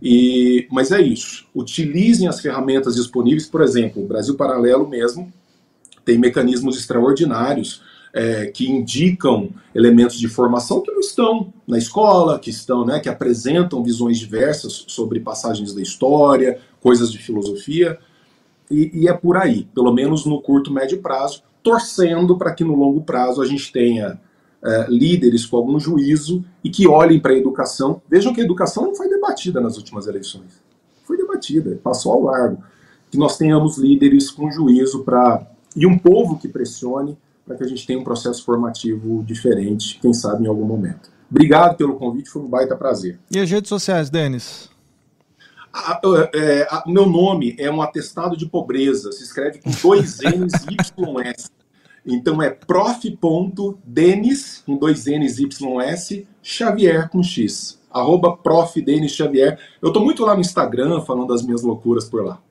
E, 0.02 0.68
mas 0.72 0.92
é 0.92 1.00
isso. 1.00 1.46
Utilizem 1.56 2.28
as 2.28 2.42
ferramentas 2.42 2.96
disponíveis, 2.96 3.46
por 3.46 3.62
exemplo, 3.62 4.04
o 4.04 4.08
Brasil 4.08 4.36
Paralelo 4.36 4.90
mesmo 4.90 5.32
tem 6.04 6.18
mecanismos 6.18 6.78
extraordinários 6.78 7.84
é, 8.14 8.48
que 8.48 8.70
indicam 8.70 9.50
elementos 9.74 10.20
de 10.20 10.28
formação 10.28 10.82
que 10.82 10.92
não 10.92 11.00
estão 11.00 11.54
na 11.68 11.78
escola, 11.78 12.40
que 12.40 12.50
estão, 12.50 12.86
né, 12.86 13.00
que 13.00 13.08
apresentam 13.08 13.84
visões 13.84 14.18
diversas 14.18 14.84
sobre 14.88 15.20
passagens 15.20 15.74
da 15.74 15.82
história, 15.82 16.60
coisas 16.82 17.12
de 17.12 17.18
filosofia. 17.18 17.98
E, 18.72 19.02
e 19.02 19.08
é 19.08 19.14
por 19.14 19.38
aí, 19.38 19.68
pelo 19.76 19.94
menos 19.94 20.26
no 20.26 20.42
curto, 20.42 20.72
médio 20.72 21.02
prazo, 21.02 21.44
torcendo 21.62 22.38
para 22.38 22.54
que 22.54 22.64
no 22.64 22.76
longo 22.76 23.02
prazo 23.02 23.42
a 23.42 23.46
gente 23.46 23.72
tenha 23.72 24.20
é, 24.64 24.86
líderes 24.90 25.46
com 25.46 25.58
algum 25.58 25.80
juízo 25.80 26.44
e 26.64 26.70
que 26.70 26.88
olhem 26.88 27.20
para 27.20 27.34
a 27.34 27.38
educação. 27.38 28.02
Vejam 28.10 28.34
que 28.34 28.42
a 28.42 28.44
educação 28.44 28.86
não 28.86 28.96
foi 28.96 29.10
debatida 29.10 29.60
nas 29.60 29.78
últimas 29.78 30.08
eleições. 30.08 30.62
Foi 31.04 31.18
debatida, 31.18 31.80
passou 31.84 32.14
ao 32.14 32.24
largo. 32.24 32.64
Que 33.10 33.18
nós 33.18 33.38
tenhamos 33.38 33.78
líderes 33.78 34.32
com 34.32 34.50
juízo 34.50 35.04
para. 35.04 35.46
e 35.76 35.86
um 35.86 35.98
povo 35.98 36.38
que 36.38 36.48
pressione 36.48 37.18
para 37.46 37.58
que 37.58 37.64
a 37.64 37.68
gente 37.68 37.86
tenha 37.86 38.00
um 38.00 38.04
processo 38.04 38.46
formativo 38.46 39.24
diferente, 39.24 40.00
quem 40.02 40.14
sabe 40.14 40.46
em 40.46 40.48
algum 40.48 40.66
momento. 40.66 41.12
Obrigado 41.30 41.76
pelo 41.76 41.96
convite, 41.96 42.30
foi 42.30 42.42
um 42.42 42.48
baita 42.48 42.76
prazer. 42.76 43.20
E 43.30 43.40
as 43.40 43.50
redes 43.50 43.68
sociais, 43.68 44.10
Denis? 44.10 44.71
É, 46.34 46.68
a, 46.70 46.84
meu 46.86 47.06
nome 47.06 47.56
é 47.58 47.72
um 47.72 47.82
atestado 47.82 48.36
de 48.36 48.46
pobreza, 48.46 49.12
se 49.12 49.24
escreve 49.24 49.60
com 49.60 49.72
dois 49.82 50.20
N's 50.20 50.66
YS. 50.68 51.52
Então 52.06 52.42
é 52.42 52.50
prof.denis, 52.50 53.14
com 54.66 54.76
dois 54.76 55.06
N's 55.06 55.38
YS, 55.40 56.24
Xavier 56.42 57.10
com 57.10 57.24
X. 57.24 57.80
Arroba 57.92 58.38
prof. 58.38 58.82
Denis 58.82 59.12
Xavier. 59.12 59.60
Eu 59.82 59.90
estou 59.90 60.04
muito 60.04 60.24
lá 60.24 60.34
no 60.34 60.42
Instagram 60.42 61.02
falando 61.02 61.28
das 61.28 61.44
minhas 61.44 61.62
loucuras 61.62 62.06
por 62.06 62.24
lá. 62.24 62.42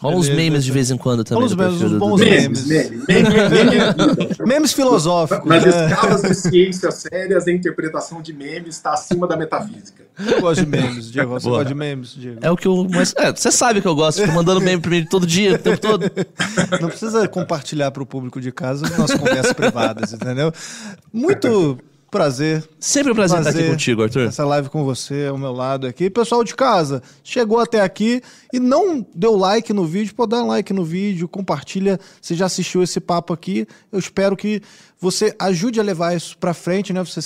Rola 0.00 0.16
uns 0.16 0.28
memes 0.28 0.64
de 0.64 0.70
vez 0.70 0.92
em 0.92 0.96
quando 0.96 1.24
também. 1.24 1.44
Os 1.44 1.54
memes, 1.56 1.82
os 1.82 1.98
bons 1.98 2.20
memes. 2.20 2.66
Memes, 2.66 3.06
memes, 3.08 3.32
memes, 3.32 4.38
memes 4.46 4.72
filosóficos. 4.72 5.44
Nas 5.44 5.64
né? 5.64 5.86
escalas 5.86 6.22
de 6.22 6.34
ciências 6.36 6.94
sérias, 6.94 7.48
a 7.48 7.50
interpretação 7.50 8.22
de 8.22 8.32
memes 8.32 8.76
está 8.76 8.92
acima 8.92 9.26
da 9.26 9.36
metafísica. 9.36 10.04
Eu 10.24 10.40
gosto 10.40 10.64
de 10.64 10.70
memes, 10.70 11.10
Diego. 11.10 11.32
Você 11.32 11.48
gosta 11.48 11.64
de 11.64 11.74
memes, 11.74 12.10
Diego? 12.10 12.38
É 12.40 12.48
o 12.48 12.56
que 12.56 12.68
eu. 12.68 12.86
Mas, 12.88 13.12
é, 13.16 13.32
você 13.32 13.50
sabe 13.50 13.80
que 13.80 13.88
eu 13.88 13.94
gosto. 13.94 14.22
Fico 14.22 14.32
mandando 14.32 14.60
meme 14.60 14.80
pra 14.80 14.90
mim 14.92 15.04
todo 15.04 15.26
dia, 15.26 15.56
o 15.56 15.58
tempo 15.58 15.80
todo. 15.80 16.04
Não 16.80 16.88
precisa 16.88 17.26
compartilhar 17.26 17.90
para 17.90 18.02
o 18.02 18.06
público 18.06 18.40
de 18.40 18.52
casa 18.52 18.88
nossas 18.96 19.18
conversas 19.18 19.52
privadas, 19.52 20.12
entendeu? 20.12 20.52
Muito 21.12 21.76
Prazer. 22.10 22.66
Sempre 22.80 23.12
um 23.12 23.14
prazer, 23.14 23.36
prazer 23.36 23.52
estar 23.52 23.64
aqui 23.64 23.70
contigo, 23.70 24.02
Arthur. 24.02 24.28
Essa 24.28 24.44
live 24.46 24.70
com 24.70 24.82
você 24.82 25.26
ao 25.26 25.36
meu 25.36 25.52
lado 25.52 25.86
aqui. 25.86 26.08
Pessoal 26.08 26.42
de 26.42 26.54
casa, 26.54 27.02
chegou 27.22 27.60
até 27.60 27.82
aqui 27.82 28.22
e 28.50 28.58
não 28.58 29.06
deu 29.14 29.36
like 29.36 29.74
no 29.74 29.84
vídeo, 29.84 30.14
pode 30.14 30.30
dar 30.30 30.42
like 30.42 30.72
no 30.72 30.84
vídeo, 30.84 31.28
compartilha 31.28 32.00
se 32.22 32.34
já 32.34 32.46
assistiu 32.46 32.82
esse 32.82 32.98
papo 32.98 33.34
aqui. 33.34 33.66
Eu 33.92 33.98
espero 33.98 34.36
que 34.36 34.62
você 34.98 35.34
ajude 35.38 35.78
a 35.78 35.82
levar 35.82 36.16
isso 36.16 36.38
para 36.38 36.54
frente, 36.54 36.94
né? 36.94 37.04
Você, 37.04 37.20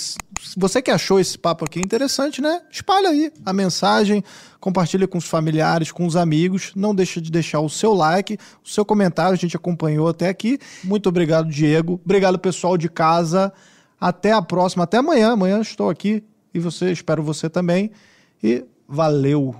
você 0.57 0.81
que 0.81 0.91
achou 0.91 1.17
esse 1.17 1.37
papo 1.37 1.63
aqui 1.63 1.79
interessante, 1.79 2.41
né? 2.41 2.61
Espalha 2.69 3.07
aí 3.07 3.31
a 3.45 3.53
mensagem, 3.53 4.21
compartilha 4.59 5.07
com 5.07 5.17
os 5.17 5.25
familiares, 5.25 5.93
com 5.93 6.05
os 6.05 6.17
amigos. 6.17 6.73
Não 6.75 6.93
deixa 6.93 7.21
de 7.21 7.31
deixar 7.31 7.61
o 7.61 7.69
seu 7.69 7.93
like, 7.93 8.37
o 8.61 8.67
seu 8.67 8.83
comentário. 8.83 9.33
A 9.33 9.37
gente 9.37 9.55
acompanhou 9.55 10.09
até 10.09 10.27
aqui. 10.27 10.59
Muito 10.83 11.07
obrigado, 11.07 11.47
Diego. 11.47 12.01
Obrigado, 12.03 12.37
pessoal 12.37 12.77
de 12.77 12.89
casa. 12.89 13.53
Até 14.03 14.33
a 14.33 14.41
próxima, 14.41 14.83
até 14.83 14.97
amanhã. 14.97 15.31
Amanhã 15.31 15.61
estou 15.61 15.89
aqui 15.89 16.21
e 16.53 16.59
você, 16.59 16.91
espero 16.91 17.23
você 17.23 17.49
também. 17.49 17.89
E 18.43 18.65
valeu! 18.85 19.55